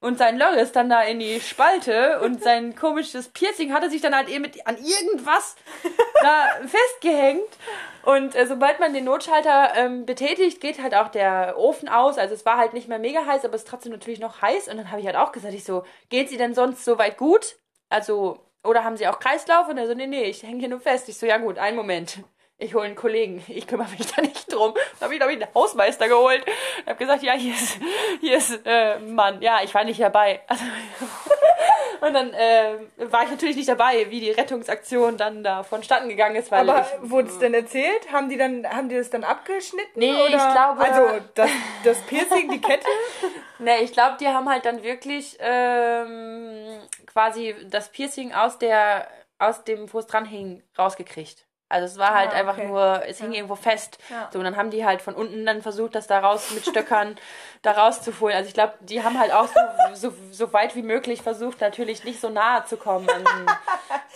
Und 0.00 0.18
sein 0.18 0.38
Loch 0.38 0.52
ist 0.52 0.76
dann 0.76 0.90
da 0.90 1.02
in 1.02 1.18
die 1.18 1.40
Spalte 1.40 2.20
und 2.20 2.42
sein 2.44 2.76
komisches 2.76 3.28
Piercing 3.28 3.72
hatte 3.72 3.90
sich 3.90 4.02
dann 4.02 4.14
halt 4.14 4.28
eben 4.28 4.42
mit, 4.42 4.66
an 4.66 4.76
irgendwas 4.76 5.56
da 6.20 6.46
festgehängt. 6.66 7.48
Und 8.02 8.36
äh, 8.36 8.46
sobald 8.46 8.78
man 8.78 8.92
den 8.92 9.04
Notschalter 9.04 9.72
ähm, 9.74 10.06
betätigt, 10.06 10.60
geht 10.60 10.80
halt 10.80 10.94
auch 10.94 11.08
der 11.08 11.58
Ofen 11.58 11.88
aus. 11.88 12.18
Also 12.18 12.34
es 12.34 12.46
war 12.46 12.56
halt 12.58 12.74
nicht 12.74 12.88
mehr 12.88 12.98
mega 12.98 13.26
heiß, 13.26 13.44
aber 13.44 13.54
es 13.54 13.62
ist 13.62 13.68
trotzdem 13.68 13.92
natürlich 13.92 14.20
noch 14.20 14.42
heiß. 14.42 14.68
Und 14.68 14.76
dann 14.76 14.90
habe 14.90 15.00
ich 15.00 15.06
halt 15.06 15.16
auch 15.16 15.32
gesagt, 15.32 15.54
ich 15.54 15.64
so, 15.64 15.82
geht 16.08 16.28
sie 16.28 16.36
denn 16.36 16.54
sonst 16.54 16.84
so 16.84 16.98
weit 16.98 17.16
gut? 17.16 17.56
Also, 17.88 18.38
oder 18.62 18.84
haben 18.84 18.96
sie 18.96 19.08
auch 19.08 19.18
Kreislauf? 19.18 19.68
Und 19.68 19.78
er 19.78 19.86
so, 19.86 19.94
nee, 19.94 20.06
nee, 20.06 20.24
ich 20.24 20.42
hänge 20.42 20.60
hier 20.60 20.68
nur 20.68 20.80
fest. 20.80 21.08
Ich 21.08 21.18
so, 21.18 21.26
ja 21.26 21.38
gut, 21.38 21.58
einen 21.58 21.76
Moment. 21.76 22.18
Ich 22.58 22.74
hole 22.74 22.84
einen 22.84 22.94
Kollegen. 22.96 23.44
Ich 23.48 23.66
kümmere 23.66 23.90
mich 23.90 24.06
da 24.14 24.22
nicht 24.22 24.50
drum. 24.52 24.72
Dann 24.74 25.06
habe 25.06 25.14
ich, 25.14 25.20
glaube 25.20 25.34
ich, 25.34 25.42
einen 25.42 25.54
Hausmeister 25.54 26.08
geholt. 26.08 26.42
Und 26.46 26.86
habe 26.86 26.98
gesagt, 26.98 27.22
ja, 27.22 27.34
hier 27.34 27.52
ist, 27.52 27.78
hier 28.20 28.38
ist 28.38 28.60
äh, 28.64 28.98
Mann. 28.98 29.42
Ja, 29.42 29.60
ich 29.62 29.74
war 29.74 29.84
nicht 29.84 30.00
dabei. 30.00 30.40
Also, 30.46 30.64
Und 32.00 32.12
dann 32.12 32.32
äh, 32.34 32.74
war 33.10 33.24
ich 33.24 33.30
natürlich 33.30 33.56
nicht 33.56 33.68
dabei, 33.68 34.10
wie 34.10 34.20
die 34.20 34.30
Rettungsaktion 34.30 35.16
dann 35.16 35.42
da 35.42 35.62
vonstatten 35.62 36.08
gegangen 36.08 36.36
ist. 36.36 36.50
Weil 36.50 36.68
Aber 36.68 36.80
ich, 37.02 37.10
wurde 37.10 37.28
es 37.28 37.38
denn 37.38 37.54
erzählt? 37.54 38.12
Haben 38.12 38.28
die 38.28 38.36
dann, 38.36 38.66
haben 38.68 38.88
die 38.88 38.96
das 38.96 39.08
dann 39.10 39.24
abgeschnitten? 39.24 39.92
Nee, 39.98 40.12
oder? 40.14 40.26
ich 40.26 40.32
glaube- 40.52 40.80
Also 40.82 41.24
das, 41.34 41.50
das 41.84 41.98
Piercing, 42.02 42.50
die 42.50 42.60
Kette? 42.60 42.86
Nee, 43.58 43.78
ich 43.78 43.92
glaube, 43.92 44.18
die 44.20 44.28
haben 44.28 44.50
halt 44.50 44.66
dann 44.66 44.82
wirklich 44.82 45.38
ähm, 45.40 46.78
quasi 47.06 47.54
das 47.70 47.88
Piercing 47.90 48.34
aus 48.34 48.58
der, 48.58 49.08
aus 49.38 49.64
dem, 49.64 49.90
wo 49.94 49.98
es 49.98 50.06
dran 50.06 50.26
hing, 50.26 50.62
rausgekriegt. 50.78 51.45
Also 51.68 51.86
es 51.86 51.98
war 51.98 52.14
halt 52.14 52.30
Ah, 52.32 52.36
einfach 52.36 52.58
okay. 52.58 52.66
nur, 52.68 53.02
es 53.06 53.18
hing 53.18 53.32
irgendwo 53.32 53.56
fest. 53.56 53.98
Ja. 54.08 54.28
So, 54.32 54.38
und 54.38 54.44
dann 54.44 54.56
haben 54.56 54.70
die 54.70 54.84
halt 54.86 55.02
von 55.02 55.14
unten 55.14 55.44
dann 55.44 55.62
versucht, 55.62 55.96
das 55.96 56.06
da 56.06 56.20
raus 56.20 56.50
mit 56.52 56.64
Stöckern 56.64 57.16
da 57.62 57.72
rauszuholen. 57.72 58.36
Also 58.36 58.46
ich 58.48 58.54
glaube, 58.54 58.74
die 58.80 59.02
haben 59.02 59.18
halt 59.18 59.32
auch 59.32 59.48
so, 59.48 60.10
so, 60.10 60.14
so 60.30 60.52
weit 60.52 60.76
wie 60.76 60.82
möglich 60.82 61.22
versucht, 61.22 61.60
natürlich 61.60 62.04
nicht 62.04 62.20
so 62.20 62.28
nahe 62.28 62.64
zu 62.66 62.76
kommen 62.76 63.08
an, 63.10 63.24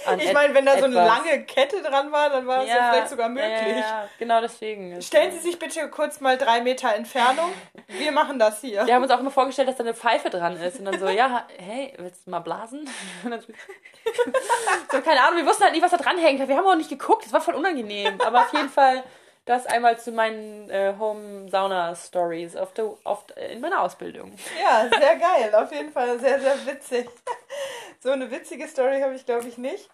an 0.06 0.20
Ich 0.20 0.32
meine, 0.32 0.54
wenn 0.54 0.64
da 0.64 0.78
so 0.78 0.84
eine 0.84 0.94
etwas. 1.00 1.08
lange 1.24 1.44
Kette 1.44 1.82
dran 1.82 2.12
war, 2.12 2.30
dann 2.30 2.46
war 2.46 2.62
es 2.62 2.68
ja, 2.68 2.90
vielleicht 2.92 3.08
sogar 3.08 3.28
möglich. 3.28 3.50
Ja, 3.50 3.68
ja, 3.68 3.78
ja, 3.78 4.08
genau 4.18 4.40
deswegen. 4.40 5.02
Stellen 5.02 5.32
Sie 5.32 5.40
sich 5.40 5.58
bitte 5.58 5.88
kurz 5.90 6.20
mal 6.20 6.38
drei 6.38 6.60
Meter 6.60 6.94
Entfernung. 6.94 7.52
Wir 7.88 8.12
machen 8.12 8.38
das 8.38 8.60
hier. 8.60 8.86
Wir 8.86 8.94
haben 8.94 9.02
uns 9.02 9.10
auch 9.10 9.18
immer 9.20 9.32
vorgestellt, 9.32 9.68
dass 9.68 9.76
da 9.76 9.82
eine 9.82 9.94
Pfeife 9.94 10.30
dran 10.30 10.56
ist. 10.56 10.78
Und 10.78 10.84
dann 10.84 11.00
so, 11.00 11.08
ja, 11.08 11.44
hey, 11.58 11.94
willst 11.98 12.26
du 12.26 12.30
mal 12.30 12.38
blasen? 12.40 12.88
So, 14.90 15.00
keine 15.02 15.22
Ahnung, 15.22 15.36
wir 15.38 15.46
wussten 15.46 15.62
halt 15.64 15.72
nicht, 15.74 15.82
was 15.82 15.90
da 15.90 15.96
dran 15.98 16.18
hängt. 16.18 16.46
Wir 16.46 16.56
haben 16.56 16.66
auch 16.66 16.74
nicht 16.74 16.88
geguckt, 16.90 17.24
das 17.24 17.32
war 17.32 17.39
voll 17.40 17.54
unangenehm. 17.54 18.20
Aber 18.20 18.42
auf 18.42 18.52
jeden 18.52 18.68
Fall, 18.68 19.02
das 19.44 19.66
einmal 19.66 19.98
zu 19.98 20.12
meinen 20.12 20.70
äh, 20.70 20.94
Home-Sauna-Stories 20.98 22.56
auf 22.56 22.72
der, 22.72 22.92
auf, 23.04 23.24
in 23.50 23.60
meiner 23.60 23.80
Ausbildung. 23.82 24.32
Ja, 24.60 24.88
sehr 24.88 25.16
geil. 25.16 25.54
Auf 25.54 25.72
jeden 25.72 25.92
Fall 25.92 26.18
sehr, 26.18 26.40
sehr 26.40 26.66
witzig. 26.66 27.08
So 28.00 28.10
eine 28.10 28.30
witzige 28.30 28.66
Story 28.66 29.00
habe 29.00 29.14
ich, 29.14 29.26
glaube 29.26 29.48
ich, 29.48 29.58
nicht. 29.58 29.88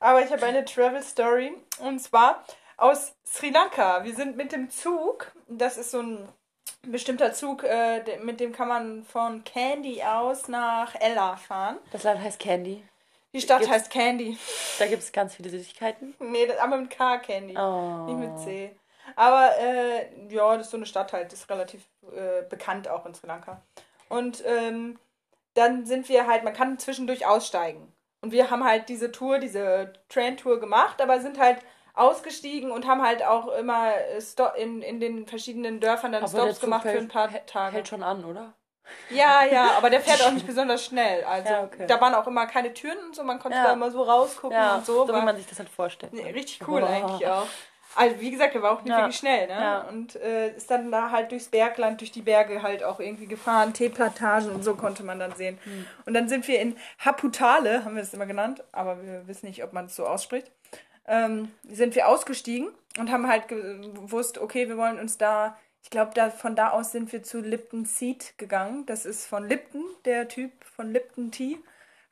Aber 0.00 0.22
ich 0.22 0.30
habe 0.30 0.46
eine 0.46 0.64
Travel-Story. 0.64 1.52
Und 1.80 2.00
zwar 2.00 2.44
aus 2.76 3.14
Sri 3.26 3.50
Lanka. 3.50 4.04
Wir 4.04 4.14
sind 4.14 4.36
mit 4.36 4.52
dem 4.52 4.70
Zug. 4.70 5.32
Das 5.48 5.76
ist 5.76 5.90
so 5.90 6.00
ein 6.00 6.28
bestimmter 6.82 7.32
Zug, 7.32 7.64
äh, 7.64 8.18
mit 8.22 8.40
dem 8.40 8.52
kann 8.52 8.68
man 8.68 9.04
von 9.04 9.44
Candy 9.44 10.02
aus 10.02 10.48
nach 10.48 10.94
Ella 10.94 11.36
fahren. 11.36 11.78
Das 11.92 12.04
Land 12.04 12.20
heißt 12.20 12.38
Candy. 12.38 12.82
Die 13.34 13.40
Stadt 13.40 13.60
Gibt's- 13.60 13.74
heißt 13.74 13.90
Candy. 13.90 14.38
Da 14.78 14.86
gibt 14.86 15.02
es 15.02 15.12
ganz 15.12 15.34
viele 15.34 15.50
Süßigkeiten. 15.50 16.14
Nee, 16.18 16.46
das, 16.46 16.58
aber 16.58 16.76
mit 16.78 16.90
K 16.90 17.18
Candy. 17.18 17.56
Oh. 17.56 18.04
Nicht 18.06 18.18
mit 18.18 18.38
C. 18.40 18.76
Aber 19.16 19.56
äh, 19.58 20.06
ja, 20.28 20.56
das 20.56 20.66
ist 20.66 20.70
so 20.70 20.76
eine 20.76 20.86
Stadt 20.86 21.12
halt, 21.12 21.32
das 21.32 21.40
ist 21.40 21.50
relativ 21.50 21.82
äh, 22.14 22.42
bekannt 22.48 22.88
auch 22.88 23.06
in 23.06 23.14
Sri 23.14 23.26
Lanka. 23.26 23.62
Und 24.08 24.42
ähm, 24.46 24.98
dann 25.54 25.84
sind 25.86 26.08
wir 26.08 26.26
halt, 26.26 26.44
man 26.44 26.52
kann 26.54 26.78
zwischendurch 26.78 27.26
aussteigen. 27.26 27.92
Und 28.20 28.32
wir 28.32 28.50
haben 28.50 28.64
halt 28.64 28.88
diese 28.88 29.12
Tour, 29.12 29.38
diese 29.38 29.92
Train-Tour 30.08 30.60
gemacht, 30.60 31.00
aber 31.00 31.20
sind 31.20 31.38
halt 31.38 31.58
ausgestiegen 31.94 32.70
und 32.70 32.86
haben 32.86 33.02
halt 33.02 33.24
auch 33.24 33.48
immer 33.48 33.94
äh, 33.94 34.20
Sto 34.20 34.46
in, 34.56 34.82
in 34.82 35.00
den 35.00 35.26
verschiedenen 35.26 35.80
Dörfern 35.80 36.12
dann 36.12 36.22
Aber 36.22 36.30
Stops 36.30 36.60
gemacht 36.60 36.82
für 36.82 36.88
hält- 36.90 37.00
ein 37.02 37.08
paar 37.08 37.28
Tage. 37.46 37.76
Hält 37.76 37.88
schon 37.88 38.02
an, 38.02 38.24
oder? 38.24 38.54
Ja, 39.10 39.44
ja, 39.44 39.72
aber 39.76 39.90
der 39.90 40.00
fährt 40.00 40.22
auch 40.22 40.32
nicht 40.32 40.46
besonders 40.46 40.84
schnell. 40.84 41.24
Also 41.24 41.48
Ja, 41.52 41.62
okay. 41.64 41.86
da 41.86 42.00
waren 42.00 42.14
auch 42.14 42.26
immer 42.26 42.46
keine 42.46 42.72
Türen 42.74 42.98
und 43.06 43.14
so, 43.16 43.22
man 43.24 43.38
konnte 43.38 43.56
Ja. 43.58 43.64
da 43.64 43.72
immer 43.72 43.90
so 43.90 44.02
rausgucken 44.02 44.56
Ja, 44.56 44.76
und 44.76 44.86
so. 44.86 45.06
so 45.06 45.14
wie 45.14 45.20
man 45.22 45.36
sich 45.36 45.46
das 45.46 45.58
halt 45.58 45.68
vorstellt. 45.68 46.12
Nee, 46.12 46.30
richtig 46.30 46.66
cool 46.68 46.82
Oh. 46.82 46.86
eigentlich 46.86 47.26
auch. 47.26 47.46
Also 47.96 48.20
wie 48.20 48.30
gesagt, 48.30 48.54
er 48.54 48.62
war 48.62 48.72
auch 48.72 48.82
nicht 48.82 48.94
wirklich 48.94 49.16
schnell, 49.16 49.46
ne? 49.48 49.84
Und 49.88 50.14
äh, 50.16 50.50
ist 50.54 50.70
dann 50.70 50.92
da 50.92 51.10
halt 51.10 51.32
durchs 51.32 51.48
Bergland, 51.48 52.00
durch 52.00 52.12
die 52.12 52.20
Berge 52.20 52.62
halt 52.62 52.84
auch 52.84 53.00
irgendwie 53.00 53.26
gefahren, 53.26 53.72
Teeplantagen 53.72 54.50
und 54.50 54.62
so 54.62 54.74
konnte 54.76 55.02
man 55.02 55.18
dann 55.18 55.32
sehen. 55.34 55.58
Hm. 55.64 55.86
Und 56.04 56.14
dann 56.14 56.28
sind 56.28 56.46
wir 56.46 56.60
in 56.60 56.76
Haputale, 57.04 57.84
haben 57.84 57.94
wir 57.96 58.02
das 58.02 58.12
immer 58.14 58.26
genannt, 58.26 58.62
aber 58.72 59.02
wir 59.02 59.26
wissen 59.26 59.46
nicht, 59.46 59.64
ob 59.64 59.72
man 59.72 59.86
es 59.86 59.96
so 59.96 60.06
ausspricht. 60.06 60.52
Ähm, 61.06 61.50
sind 61.66 61.94
wir 61.94 62.06
ausgestiegen 62.08 62.68
und 62.98 63.10
haben 63.10 63.26
halt 63.26 63.48
gewusst, 63.48 64.36
okay, 64.38 64.68
wir 64.68 64.76
wollen 64.76 64.98
uns 65.00 65.16
da, 65.16 65.56
ich 65.88 65.90
glaube, 65.90 66.10
da, 66.14 66.28
von 66.28 66.54
da 66.54 66.68
aus 66.72 66.92
sind 66.92 67.10
wir 67.14 67.22
zu 67.22 67.40
Lipton 67.40 67.86
Seed 67.86 68.34
gegangen. 68.36 68.84
Das 68.84 69.06
ist 69.06 69.24
von 69.24 69.48
Lipton, 69.48 69.82
der 70.04 70.28
Typ 70.28 70.52
von 70.76 70.92
Lipton 70.92 71.30
Tea, 71.30 71.56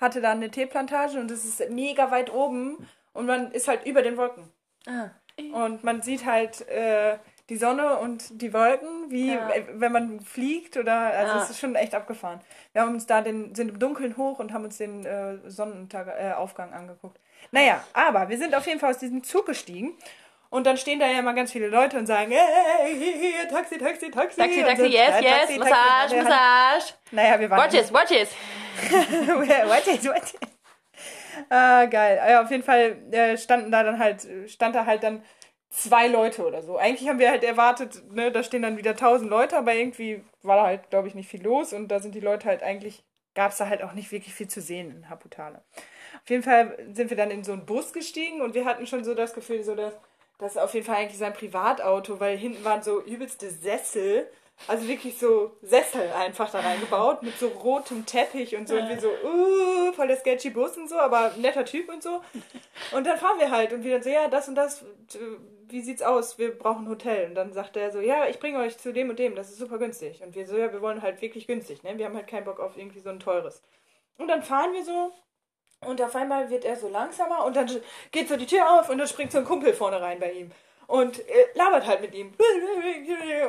hatte 0.00 0.22
da 0.22 0.30
eine 0.30 0.50
Teeplantage 0.50 1.20
und 1.20 1.30
das 1.30 1.44
ist 1.44 1.60
mega 1.68 2.10
weit 2.10 2.32
oben 2.32 2.88
und 3.12 3.26
man 3.26 3.52
ist 3.52 3.68
halt 3.68 3.84
über 3.84 4.00
den 4.00 4.16
Wolken. 4.16 4.48
Ah. 4.86 5.10
Und 5.52 5.84
man 5.84 6.00
sieht 6.00 6.24
halt 6.24 6.66
äh, 6.68 7.18
die 7.50 7.58
Sonne 7.58 7.98
und 7.98 8.40
die 8.40 8.54
Wolken, 8.54 9.10
wie 9.10 9.34
Ja. 9.34 9.50
äh, 9.50 9.66
wenn 9.74 9.92
man 9.92 10.20
fliegt 10.20 10.78
oder 10.78 10.94
also 10.98 11.36
Ja. 11.36 11.42
es 11.42 11.50
ist 11.50 11.60
schon 11.60 11.74
echt 11.74 11.94
abgefahren. 11.94 12.40
Wir 12.72 12.80
haben 12.80 12.94
uns 12.94 13.04
da 13.04 13.20
den 13.20 13.54
sind 13.54 13.68
im 13.68 13.78
Dunkeln 13.78 14.16
hoch 14.16 14.38
und 14.38 14.54
haben 14.54 14.64
uns 14.64 14.78
den 14.78 15.04
äh, 15.04 15.36
Sonnenaufgang 15.50 16.72
äh, 16.72 16.76
angeguckt. 16.76 17.20
Naja, 17.52 17.84
aber 17.92 18.30
wir 18.30 18.38
sind 18.38 18.54
auf 18.54 18.66
jeden 18.66 18.80
Fall 18.80 18.92
aus 18.92 18.98
diesem 18.98 19.22
Zug 19.22 19.44
gestiegen. 19.44 19.98
Und 20.50 20.66
dann 20.66 20.76
stehen 20.76 20.98
da 21.00 21.06
ja 21.06 21.18
immer 21.18 21.34
ganz 21.34 21.52
viele 21.52 21.68
Leute 21.68 21.98
und 21.98 22.06
sagen, 22.06 22.30
hey, 22.30 22.94
hier, 22.96 23.12
hier, 23.12 23.48
Taxi, 23.48 23.78
Taxi, 23.78 24.10
Taxi. 24.10 24.40
Taxi, 24.40 24.60
Taxi, 24.62 24.82
so, 24.82 24.84
yes, 24.88 25.10
äh, 25.16 25.22
yes, 25.22 25.32
Taxi, 25.32 25.58
Taxi. 25.58 25.58
Massage, 25.58 26.16
hat- 26.18 26.24
Massage. 26.24 26.92
Naja, 27.10 27.40
wir 27.40 27.50
waren 27.50 27.58
Watch 27.64 27.74
it, 27.74 27.92
watch 27.92 28.10
it. 28.12 28.28
what 29.70 29.86
is, 29.86 30.06
what 30.06 30.22
is? 30.22 30.34
Ah, 31.50 31.84
geil. 31.86 32.20
Ja, 32.28 32.42
auf 32.42 32.50
jeden 32.50 32.62
Fall 32.62 32.96
äh, 33.12 33.36
standen 33.36 33.70
da 33.70 33.82
dann 33.82 33.98
halt, 33.98 34.26
stand 34.48 34.74
da 34.74 34.86
halt 34.86 35.02
dann 35.02 35.22
zwei 35.68 36.06
Leute 36.06 36.46
oder 36.46 36.62
so. 36.62 36.76
Eigentlich 36.78 37.08
haben 37.08 37.18
wir 37.18 37.30
halt 37.30 37.44
erwartet, 37.44 38.02
ne, 38.10 38.30
da 38.32 38.42
stehen 38.42 38.62
dann 38.62 38.78
wieder 38.78 38.96
tausend 38.96 39.28
Leute, 39.28 39.56
aber 39.58 39.74
irgendwie 39.74 40.24
war 40.42 40.56
da 40.56 40.62
halt, 40.64 40.88
glaube 40.90 41.08
ich, 41.08 41.14
nicht 41.14 41.28
viel 41.28 41.42
los 41.42 41.72
und 41.72 41.88
da 41.88 42.00
sind 42.00 42.14
die 42.14 42.20
Leute 42.20 42.48
halt 42.48 42.62
eigentlich, 42.62 43.04
gab 43.34 43.52
es 43.52 43.58
da 43.58 43.68
halt 43.68 43.82
auch 43.82 43.92
nicht 43.92 44.12
wirklich 44.12 44.32
viel 44.34 44.48
zu 44.48 44.60
sehen 44.62 44.90
in 44.90 45.10
Haputale. 45.10 45.62
Auf 46.22 46.30
jeden 46.30 46.42
Fall 46.42 46.76
sind 46.92 47.10
wir 47.10 47.16
dann 47.16 47.30
in 47.30 47.44
so 47.44 47.52
einen 47.52 47.66
Bus 47.66 47.92
gestiegen 47.92 48.40
und 48.40 48.54
wir 48.54 48.64
hatten 48.64 48.86
schon 48.86 49.04
so 49.04 49.14
das 49.14 49.34
Gefühl, 49.34 49.62
so 49.62 49.74
dass 49.74 49.92
das 50.38 50.52
ist 50.52 50.58
auf 50.58 50.74
jeden 50.74 50.86
Fall 50.86 50.96
eigentlich 50.96 51.18
sein 51.18 51.32
Privatauto, 51.32 52.20
weil 52.20 52.36
hinten 52.36 52.64
waren 52.64 52.82
so 52.82 53.02
übelste 53.02 53.50
Sessel. 53.50 54.28
Also 54.68 54.88
wirklich 54.88 55.18
so 55.18 55.54
Sessel 55.60 56.10
einfach 56.12 56.50
da 56.50 56.60
reingebaut 56.60 57.22
mit 57.22 57.38
so 57.38 57.48
rotem 57.48 58.06
Teppich 58.06 58.56
und 58.56 58.66
so. 58.66 58.76
Und 58.76 58.88
wir 58.88 58.98
so, 58.98 59.08
uh, 59.08 59.92
voll 59.92 60.08
der 60.08 60.16
sketchy 60.16 60.48
Bus 60.48 60.78
und 60.78 60.88
so, 60.88 60.98
aber 60.98 61.32
netter 61.36 61.64
Typ 61.66 61.90
und 61.90 62.02
so. 62.02 62.22
Und 62.92 63.06
dann 63.06 63.18
fahren 63.18 63.38
wir 63.38 63.50
halt 63.50 63.74
und 63.74 63.84
wir 63.84 63.92
dann 63.92 64.02
so, 64.02 64.08
ja, 64.08 64.28
das 64.28 64.48
und 64.48 64.54
das, 64.54 64.82
wie 65.68 65.82
sieht's 65.82 66.00
aus? 66.02 66.38
Wir 66.38 66.56
brauchen 66.56 66.86
ein 66.86 66.88
Hotel. 66.88 67.28
Und 67.28 67.34
dann 67.34 67.52
sagt 67.52 67.76
er 67.76 67.90
so, 67.90 68.00
ja, 68.00 68.26
ich 68.28 68.40
bringe 68.40 68.58
euch 68.58 68.78
zu 68.78 68.94
dem 68.94 69.10
und 69.10 69.18
dem, 69.18 69.34
das 69.34 69.50
ist 69.50 69.58
super 69.58 69.78
günstig. 69.78 70.22
Und 70.22 70.34
wir 70.34 70.46
so, 70.46 70.56
ja, 70.56 70.72
wir 70.72 70.80
wollen 70.80 71.02
halt 71.02 71.20
wirklich 71.20 71.46
günstig, 71.46 71.82
ne? 71.82 71.98
Wir 71.98 72.06
haben 72.06 72.16
halt 72.16 72.26
keinen 72.26 72.44
Bock 72.44 72.58
auf 72.58 72.78
irgendwie 72.78 73.00
so 73.00 73.10
ein 73.10 73.20
teures. 73.20 73.62
Und 74.16 74.28
dann 74.28 74.42
fahren 74.42 74.72
wir 74.72 74.84
so 74.84 75.12
und 75.80 76.00
auf 76.02 76.14
einmal 76.16 76.50
wird 76.50 76.64
er 76.64 76.76
so 76.76 76.88
langsamer 76.88 77.44
und 77.44 77.56
dann 77.56 77.68
geht 78.10 78.28
so 78.28 78.36
die 78.36 78.46
Tür 78.46 78.78
auf 78.78 78.88
und 78.88 78.98
dann 78.98 79.08
springt 79.08 79.32
so 79.32 79.38
ein 79.38 79.44
Kumpel 79.44 79.74
vorne 79.74 80.00
rein 80.00 80.18
bei 80.18 80.32
ihm 80.32 80.50
und 80.86 81.22
labert 81.54 81.86
halt 81.86 82.00
mit 82.00 82.14
ihm. 82.14 82.32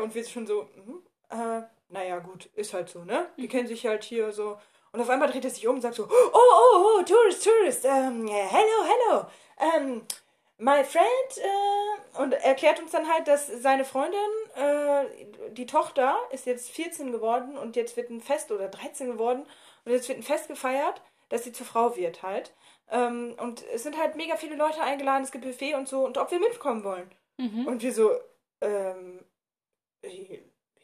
Und 0.01 0.13
wir 0.15 0.23
sind 0.23 0.33
schon 0.33 0.47
so, 0.47 0.67
mhm, 0.75 1.01
äh, 1.29 1.61
naja, 1.89 2.19
gut, 2.19 2.49
ist 2.55 2.73
halt 2.73 2.89
so, 2.89 3.03
ne? 3.03 3.27
Die 3.37 3.47
kennen 3.47 3.67
sich 3.67 3.85
halt 3.85 4.03
hier 4.03 4.31
so. 4.31 4.57
Und 4.91 5.01
auf 5.01 5.09
einmal 5.09 5.29
dreht 5.29 5.45
er 5.45 5.51
sich 5.51 5.67
um 5.67 5.75
und 5.75 5.81
sagt 5.81 5.95
so, 5.95 6.05
oh, 6.05 6.31
oh, 6.33 6.97
oh, 6.99 7.03
Tourist, 7.03 7.43
Tourist, 7.43 7.85
ähm, 7.85 8.27
yeah, 8.27 8.47
hello, 8.49 8.83
hello, 8.83 9.25
ähm, 9.59 10.01
my 10.57 10.83
friend, 10.83 11.37
äh, 11.37 12.21
und 12.21 12.33
erklärt 12.33 12.79
uns 12.79 12.91
dann 12.91 13.07
halt, 13.07 13.27
dass 13.27 13.47
seine 13.47 13.85
Freundin, 13.85 14.19
äh, 14.55 15.51
die 15.51 15.65
Tochter 15.65 16.17
ist 16.31 16.45
jetzt 16.45 16.69
14 16.71 17.11
geworden 17.11 17.57
und 17.57 17.75
jetzt 17.75 17.95
wird 17.97 18.09
ein 18.09 18.21
Fest 18.21 18.51
oder 18.51 18.69
13 18.69 19.11
geworden 19.11 19.45
und 19.85 19.91
jetzt 19.91 20.07
wird 20.07 20.19
ein 20.19 20.23
Fest 20.23 20.47
gefeiert, 20.47 21.01
dass 21.29 21.43
sie 21.43 21.51
zur 21.51 21.65
Frau 21.65 21.95
wird 21.95 22.23
halt. 22.23 22.53
Ähm, 22.89 23.35
und 23.39 23.63
es 23.73 23.83
sind 23.83 23.97
halt 23.97 24.15
mega 24.15 24.35
viele 24.37 24.55
Leute 24.55 24.81
eingeladen, 24.81 25.23
es 25.23 25.31
gibt 25.31 25.45
Buffet 25.45 25.75
und 25.75 25.87
so, 25.87 26.05
und 26.05 26.17
ob 26.17 26.31
wir 26.31 26.39
mitkommen 26.39 26.83
wollen. 26.83 27.09
Und 27.67 27.81
wir 27.83 27.93
so, 27.93 28.11
ähm, 28.61 29.19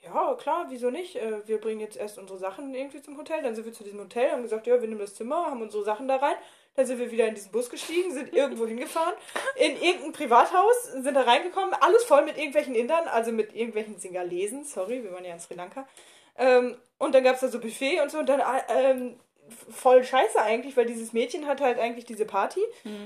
ja, 0.03 0.36
klar, 0.36 0.65
wieso 0.70 0.90
nicht? 0.90 1.15
Äh, 1.15 1.48
Wir 1.48 1.60
bringen 1.61 1.80
jetzt 1.80 1.95
erst 1.95 2.18
unsere 2.20 2.38
Sachen 2.38 2.74
irgendwie 2.76 3.02
zum 3.02 3.18
Hotel. 3.18 3.41
Dann 3.41 3.56
sind 3.56 3.65
wir 3.65 3.74
zu 3.74 3.84
diesem 3.84 4.02
Hotel, 4.02 4.32
haben 4.32 4.44
gesagt, 4.44 4.68
ja, 4.68 4.80
wir 4.82 4.88
nehmen 4.88 4.99
das 4.99 5.15
Zimmer, 5.15 5.45
haben 5.45 5.61
unsere 5.61 5.84
Sachen 5.84 6.07
da 6.07 6.18
rein. 6.18 6.36
Dann 6.76 6.86
sind 6.86 6.99
wir 6.99 7.10
wieder 7.11 7.28
in 7.28 7.36
diesen 7.36 7.52
Bus 7.52 7.70
gestiegen, 7.70 8.11
sind 8.11 8.34
irgendwo 8.34 8.65
hingefahren, 8.65 9.14
in 9.56 9.82
irgendein 9.82 10.11
Privathaus, 10.11 10.84
sind 10.91 11.14
da 11.14 11.22
reingekommen, 11.22 11.74
alles 11.80 12.03
voll 12.03 12.26
mit 12.26 12.38
irgendwelchen 12.38 12.76
Indern, 12.76 13.07
also 13.07 13.32
mit 13.32 13.53
irgendwelchen 13.56 13.98
Singalesen, 13.98 14.65
sorry, 14.65 15.03
wir 15.03 15.14
waren 15.14 15.24
ja 15.24 15.34
in 15.34 15.40
Sri 15.40 15.53
Lanka. 15.53 15.88
Ähm, 16.36 16.76
und 16.98 17.14
dann 17.14 17.24
gab 17.24 17.36
es 17.36 17.41
da 17.41 17.48
so 17.48 17.60
Buffet 17.60 18.02
und 18.02 18.10
so 18.11 18.18
und 18.18 18.28
dann 18.28 18.41
ähm, 18.70 19.20
voll 19.71 20.03
scheiße 20.03 20.41
eigentlich, 20.41 20.75
weil 20.77 20.85
dieses 20.85 21.13
Mädchen 21.13 21.47
hat 21.47 21.61
halt 21.61 21.80
eigentlich 21.80 22.05
diese 22.05 22.25
Party 22.25 22.61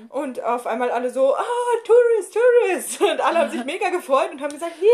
und 0.10 0.42
auf 0.44 0.66
einmal 0.68 0.92
alle 0.92 1.10
so, 1.10 1.36
ah, 1.36 1.44
Tourist, 1.86 2.34
Tourist 2.34 3.02
und 3.12 3.22
alle 3.22 3.40
haben 3.40 3.52
sich 3.52 3.64
mega 3.66 3.90
gefreut 3.90 4.32
und 4.32 4.42
haben 4.42 4.52
gesagt, 4.54 4.74
hier, 4.80 4.90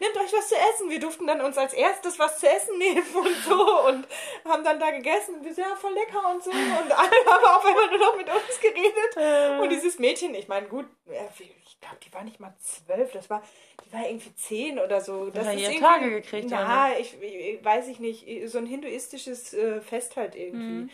nehmt 0.00 0.16
euch 0.16 0.32
was 0.32 0.48
zu 0.48 0.54
essen. 0.54 0.90
Wir 0.90 1.00
durften 1.00 1.26
dann 1.26 1.40
uns 1.40 1.56
als 1.58 1.72
erstes 1.74 2.18
was 2.18 2.38
zu 2.38 2.48
essen 2.48 2.78
nehmen 2.78 3.06
und 3.14 3.36
so 3.48 3.86
und 3.88 4.06
haben 4.44 4.64
dann 4.64 4.78
da 4.80 4.90
gegessen 4.90 5.36
und 5.36 5.44
wir 5.44 5.54
so, 5.54 5.60
ja, 5.62 5.74
voll 5.76 5.92
lecker 5.94 6.22
und 6.34 6.42
so 6.42 6.50
und 6.50 6.58
alle 6.92 7.10
haben 7.30 7.44
auf 7.44 7.64
einmal 7.64 7.88
nur 7.90 7.98
noch 7.98 8.16
mit 8.16 8.28
uns 8.28 8.60
geredet 8.60 9.60
und 9.60 9.70
dieses 9.70 9.98
Mädchen, 9.98 10.34
ich 10.34 10.48
meine, 10.48 10.66
gut, 10.68 10.86
äh, 11.08 11.24
ich 11.38 11.80
glaube, 11.80 11.96
die 12.04 12.12
war 12.14 12.24
nicht 12.24 12.40
mal 12.40 12.54
zwölf, 12.60 13.12
das 13.12 13.28
war, 13.30 13.42
die 13.84 13.92
war 13.92 14.06
irgendwie 14.06 14.34
zehn 14.34 14.78
oder 14.78 15.00
so. 15.00 15.26
Das 15.30 15.46
ist 15.46 15.52
ihre 15.60 15.62
irgendwie- 15.72 15.80
Tage 15.80 16.10
gekriegt, 16.10 16.46
Na, 16.50 16.98
ich, 16.98 17.14
ich 17.22 17.64
weiß 17.64 17.88
ich 17.88 18.00
nicht, 18.00 18.26
so 18.50 18.58
ein 18.58 18.66
hinduistisches 18.66 19.52
äh, 19.54 19.80
Fest 19.80 20.16
halt 20.16 20.34
irgendwie. 20.34 20.64
Mhm. 20.64 20.85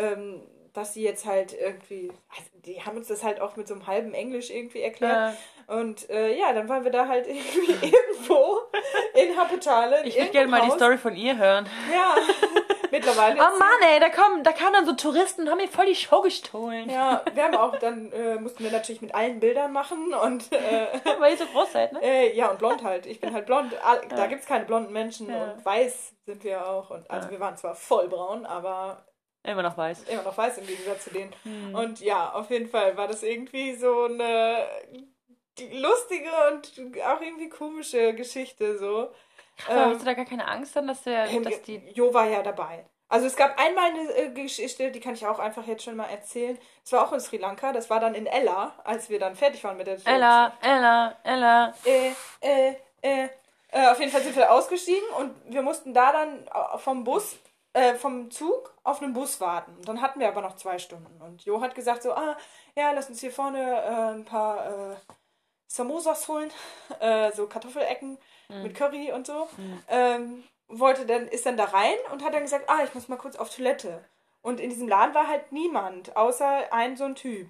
Ähm, 0.00 0.42
dass 0.72 0.94
sie 0.94 1.02
jetzt 1.02 1.26
halt 1.26 1.52
irgendwie, 1.52 2.12
also 2.30 2.48
die 2.64 2.80
haben 2.80 2.96
uns 2.96 3.08
das 3.08 3.24
halt 3.24 3.40
auch 3.40 3.56
mit 3.56 3.66
so 3.66 3.74
einem 3.74 3.88
halben 3.88 4.14
Englisch 4.14 4.50
irgendwie 4.50 4.82
erklärt. 4.82 5.34
Und 5.66 6.08
äh, 6.10 6.38
ja, 6.38 6.52
dann 6.52 6.68
waren 6.68 6.84
wir 6.84 6.92
da 6.92 7.08
halt 7.08 7.26
irgendwie 7.28 7.72
irgendwo 7.88 8.58
in 9.14 9.36
Hapetale. 9.36 10.04
Ich 10.04 10.16
würde 10.16 10.30
gerne 10.30 10.48
mal 10.48 10.60
die 10.62 10.70
Story 10.70 10.96
von 10.96 11.16
ihr 11.16 11.36
hören. 11.36 11.68
Ja, 11.92 12.14
mittlerweile. 12.92 13.40
Oh 13.40 13.58
Mann, 13.58 13.68
ey, 13.92 13.98
da, 13.98 14.10
kommen, 14.10 14.44
da 14.44 14.52
kamen 14.52 14.74
dann 14.74 14.86
so 14.86 14.92
Touristen 14.92 15.42
und 15.42 15.50
haben 15.50 15.58
mir 15.58 15.66
voll 15.66 15.86
die 15.86 15.94
Show 15.96 16.20
gestohlen. 16.20 16.88
Ja, 16.88 17.24
wir 17.34 17.42
haben 17.42 17.56
auch, 17.56 17.76
dann 17.80 18.12
äh, 18.12 18.36
mussten 18.36 18.62
wir 18.62 18.70
natürlich 18.70 19.02
mit 19.02 19.12
allen 19.12 19.40
Bildern 19.40 19.72
machen 19.72 20.14
und 20.14 20.52
äh, 20.52 20.86
Weil 21.18 21.32
ihr 21.32 21.38
so 21.38 21.46
groß 21.46 21.72
seid, 21.72 21.92
ne? 21.94 22.00
äh, 22.00 22.32
ja, 22.36 22.48
und 22.48 22.60
blond 22.60 22.84
halt. 22.84 23.06
Ich 23.06 23.20
bin 23.20 23.34
halt 23.34 23.46
blond. 23.46 23.72
Da 24.08 24.16
Ja. 24.16 24.26
gibt's 24.26 24.46
keine 24.46 24.66
blonden 24.66 24.92
Menschen 24.92 25.28
Ja. 25.30 25.42
und 25.54 25.64
weiß 25.64 26.12
sind 26.26 26.44
wir 26.44 26.64
auch. 26.68 26.90
Und 26.90 27.10
also 27.10 27.26
Ja. 27.26 27.32
wir 27.32 27.40
waren 27.40 27.56
zwar 27.56 27.74
voll 27.74 28.06
braun, 28.06 28.46
aber 28.46 29.04
Immer 29.42 29.62
noch 29.62 29.76
weiß. 29.76 30.04
immer 30.04 30.22
noch 30.22 30.36
weiß 30.36 30.58
im 30.58 30.66
Gegensatz 30.66 31.04
zu 31.04 31.10
denen. 31.10 31.32
Hm. 31.44 31.74
Und 31.74 32.00
ja, 32.00 32.32
auf 32.32 32.50
jeden 32.50 32.68
Fall 32.68 32.96
war 32.96 33.08
das 33.08 33.22
irgendwie 33.22 33.74
so 33.74 34.04
eine 34.04 34.66
lustige 35.72 36.28
und 36.50 37.02
auch 37.04 37.20
irgendwie 37.20 37.48
komische 37.48 38.14
Geschichte 38.14 38.78
so. 38.78 39.10
Aber 39.68 39.86
hast 39.86 40.00
du 40.00 40.04
da 40.04 40.14
gar 40.14 40.24
keine 40.24 40.46
Angst 40.46 40.76
dann, 40.76 40.86
dass, 40.86 41.02
der, 41.02 41.26
Ähm, 41.26 41.42
dass 41.42 41.62
die... 41.62 41.82
Jo 41.94 42.12
war 42.12 42.28
ja 42.28 42.42
dabei. 42.42 42.84
Also 43.08 43.26
es 43.26 43.34
gab 43.34 43.58
einmal 43.58 43.90
eine 43.90 44.08
äh, 44.14 44.30
Geschichte, 44.30 44.92
die 44.92 45.00
kann 45.00 45.14
ich 45.14 45.26
auch 45.26 45.40
einfach 45.40 45.66
jetzt 45.66 45.82
schon 45.82 45.96
mal 45.96 46.06
erzählen. 46.06 46.56
Es 46.84 46.92
war 46.92 47.06
auch 47.06 47.12
in 47.12 47.18
Sri 47.18 47.38
Lanka, 47.38 47.72
das 47.72 47.90
war 47.90 47.98
dann 47.98 48.14
in 48.14 48.26
Ella, 48.26 48.72
als 48.84 49.10
wir 49.10 49.18
dann 49.18 49.34
fertig 49.34 49.64
waren 49.64 49.76
mit 49.76 49.88
der 49.88 49.98
Ella, 50.04 50.52
Ella, 50.62 51.16
Ella. 51.24 51.74
Äh, 51.84 52.12
äh, 52.40 52.74
äh, 53.02 53.28
äh, 53.72 53.88
auf 53.88 53.98
jeden 53.98 54.12
Fall 54.12 54.22
sind 54.22 54.36
wir 54.36 54.52
ausgestiegen 54.52 55.08
und 55.18 55.34
wir 55.52 55.62
mussten 55.62 55.92
da 55.92 56.12
dann 56.12 56.46
äh, 56.46 56.78
vom 56.78 57.02
Bus, 57.02 57.36
äh, 57.72 57.94
vom 57.94 58.30
Zug 58.30 58.74
auf 58.82 59.02
einen 59.02 59.12
Bus 59.12 59.40
warten. 59.40 59.72
Und 59.76 59.88
dann 59.88 60.00
hatten 60.00 60.20
wir 60.20 60.28
aber 60.28 60.42
noch 60.42 60.56
zwei 60.56 60.78
Stunden. 60.78 61.20
Und 61.20 61.44
Jo 61.44 61.60
hat 61.60 61.74
gesagt 61.74 62.02
so, 62.02 62.12
ah, 62.12 62.36
ja, 62.74 62.92
lass 62.92 63.08
uns 63.08 63.20
hier 63.20 63.32
vorne 63.32 63.58
äh, 63.60 64.14
ein 64.14 64.24
paar 64.24 64.92
äh, 64.92 64.96
Samosas 65.66 66.26
holen, 66.28 66.50
äh, 67.00 67.30
so 67.32 67.46
Kartoffelecken 67.46 68.18
mit 68.62 68.74
Curry 68.74 69.12
und 69.12 69.26
so. 69.28 69.48
Ähm, 69.88 70.42
wollte 70.66 71.06
dann, 71.06 71.28
ist 71.28 71.46
dann 71.46 71.56
da 71.56 71.64
rein 71.64 71.96
und 72.12 72.24
hat 72.24 72.34
dann 72.34 72.42
gesagt, 72.42 72.68
ah, 72.68 72.82
ich 72.84 72.94
muss 72.94 73.08
mal 73.08 73.16
kurz 73.16 73.36
auf 73.36 73.54
Toilette. 73.54 74.04
Und 74.42 74.58
in 74.58 74.70
diesem 74.70 74.88
Laden 74.88 75.14
war 75.14 75.28
halt 75.28 75.52
niemand, 75.52 76.16
außer 76.16 76.72
ein 76.72 76.96
so 76.96 77.04
ein 77.04 77.14
Typ. 77.14 77.48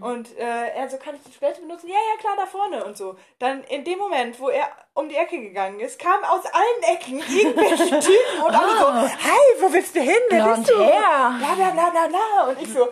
Und 0.00 0.36
äh, 0.36 0.68
er 0.74 0.90
so, 0.90 0.98
kann 0.98 1.14
ich 1.14 1.22
die 1.22 1.38
Toilette 1.38 1.62
benutzen? 1.62 1.88
Ja, 1.88 1.94
ja, 1.94 2.20
klar, 2.20 2.34
da 2.36 2.44
vorne 2.44 2.84
und 2.84 2.98
so. 2.98 3.16
Dann 3.38 3.64
in 3.64 3.82
dem 3.82 3.98
Moment, 3.98 4.38
wo 4.38 4.50
er 4.50 4.68
um 4.92 5.08
die 5.08 5.16
Ecke 5.16 5.40
gegangen 5.40 5.80
ist, 5.80 5.98
kamen 5.98 6.24
aus 6.24 6.44
allen 6.44 6.94
Ecken 6.94 7.18
irgendwelche 7.18 7.84
Typen 8.00 8.42
und 8.44 8.54
alle 8.54 8.78
so, 8.78 8.92
hi, 8.92 9.38
wo 9.60 9.72
willst 9.72 9.96
du 9.96 10.00
hin? 10.00 10.18
Wer 10.28 10.44
Blond 10.44 10.58
bist 10.58 10.70
du? 10.70 10.84
Hair. 10.84 11.34
Bla, 11.38 11.54
bla, 11.54 11.70
bla, 11.70 11.90
bla, 11.90 12.08
bla. 12.08 12.48
Und 12.48 12.60
ich 12.60 12.72
so, 12.72 12.88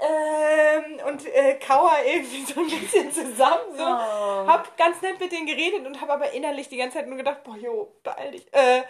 ähm, 0.00 1.00
und 1.06 1.24
äh, 1.26 1.54
kauer 1.54 1.98
irgendwie 2.04 2.44
so 2.44 2.60
ein 2.60 2.66
bisschen 2.66 3.12
zusammen. 3.12 3.76
So. 3.76 3.84
Oh. 3.84 4.46
Hab 4.46 4.76
ganz 4.76 5.00
nett 5.02 5.20
mit 5.20 5.30
denen 5.30 5.46
geredet 5.46 5.86
und 5.86 6.00
hab 6.00 6.10
aber 6.10 6.32
innerlich 6.32 6.68
die 6.68 6.76
ganze 6.76 6.98
Zeit 6.98 7.06
nur 7.06 7.16
gedacht, 7.16 7.44
boah, 7.44 7.56
jo, 7.56 7.94
beeil 8.02 8.32
dich. 8.32 8.52
Äh, 8.52 8.82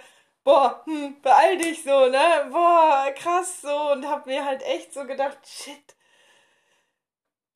boah, 0.45 0.83
hm, 0.87 1.21
beeil 1.21 1.59
dich 1.59 1.83
so, 1.83 2.07
ne? 2.07 2.49
Boah, 2.51 3.07
krass 3.15 3.61
so. 3.61 3.93
Und 3.93 4.09
hab 4.09 4.25
mir 4.27 4.45
halt 4.45 4.63
echt 4.63 4.95
so 4.95 5.05
gedacht, 5.05 5.39
shit. 5.47 5.94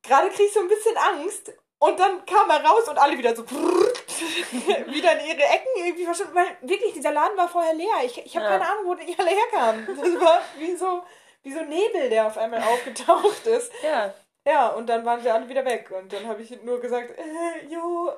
Gerade 0.08 0.30
krieg 0.30 0.46
ich 0.46 0.52
so 0.52 0.60
ein 0.60 0.68
bisschen 0.68 0.96
Angst. 0.96 1.52
Und 1.80 2.00
dann 2.00 2.24
kam 2.26 2.50
er 2.50 2.64
raus 2.64 2.88
und 2.88 2.98
alle 2.98 3.16
wieder 3.16 3.36
so 3.36 3.48
wieder 3.50 5.20
in 5.20 5.26
ihre 5.28 5.44
Ecken 5.44 5.68
irgendwie 5.76 6.04
verschwunden. 6.04 6.34
Weil 6.34 6.56
wirklich, 6.62 6.92
dieser 6.94 7.12
Laden 7.12 7.36
war 7.36 7.48
vorher 7.48 7.74
leer. 7.74 8.02
Ich, 8.04 8.18
ich 8.18 8.34
habe 8.36 8.46
Ja. 8.46 8.52
keine 8.58 8.68
Ahnung, 8.68 8.86
wo 8.86 8.94
die 8.94 9.16
alle 9.16 9.30
herkamen. 9.30 9.86
Das 9.86 10.20
war 10.20 10.40
wie 10.56 10.74
so, 10.74 11.04
wie 11.42 11.52
so 11.52 11.60
Nebel, 11.60 12.10
der 12.10 12.26
auf 12.26 12.36
einmal 12.36 12.62
aufgetaucht 12.62 13.46
ist. 13.46 13.70
Ja. 13.82 14.12
Ja, 14.44 14.68
und 14.68 14.86
dann 14.88 15.04
waren 15.04 15.22
wir 15.22 15.34
alle 15.34 15.48
wieder 15.48 15.64
weg. 15.64 15.90
Und 15.90 16.12
dann 16.12 16.26
habe 16.26 16.42
ich 16.42 16.50
nur 16.62 16.80
gesagt, 16.80 17.16
äh, 17.16 17.66
jo, 17.68 18.10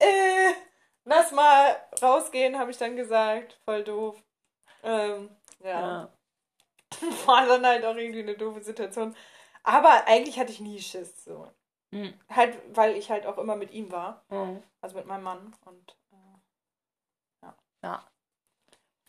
äh, 0.00 0.52
lass 1.04 1.30
mal 1.32 1.76
rausgehen, 2.02 2.58
habe 2.58 2.72
ich 2.72 2.78
dann 2.78 2.96
gesagt. 2.96 3.58
Voll 3.64 3.84
doof. 3.84 4.22
Ähm, 4.82 5.30
ja. 5.60 5.70
ja. 5.80 6.12
War 7.26 7.46
dann 7.46 7.64
halt 7.66 7.84
auch 7.84 7.96
irgendwie 7.96 8.20
eine 8.20 8.34
doofe 8.36 8.62
Situation. 8.62 9.16
Aber 9.62 10.06
eigentlich 10.06 10.38
hatte 10.38 10.52
ich 10.52 10.60
nie 10.60 10.80
Schiss. 10.80 11.24
So. 11.24 11.50
Hm. 11.92 12.12
Halt, 12.30 12.58
weil 12.76 12.96
ich 12.96 13.10
halt 13.10 13.26
auch 13.26 13.38
immer 13.38 13.56
mit 13.56 13.72
ihm 13.72 13.90
war. 13.92 14.24
Hm. 14.28 14.62
Also 14.80 14.96
mit 14.96 15.06
meinem 15.06 15.24
Mann. 15.24 15.54
Und 15.64 15.96
Ja. 17.82 18.02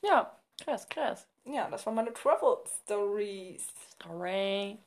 Ja, 0.01 0.35
krass, 0.63 0.88
krass. 0.89 1.27
äh, 1.45 1.55
ja, 1.55 1.69
das 1.69 1.85
waren 1.85 1.95
meine 1.95 2.13
Travel 2.13 2.57
Stories. 2.84 3.67
Story. 3.93 4.77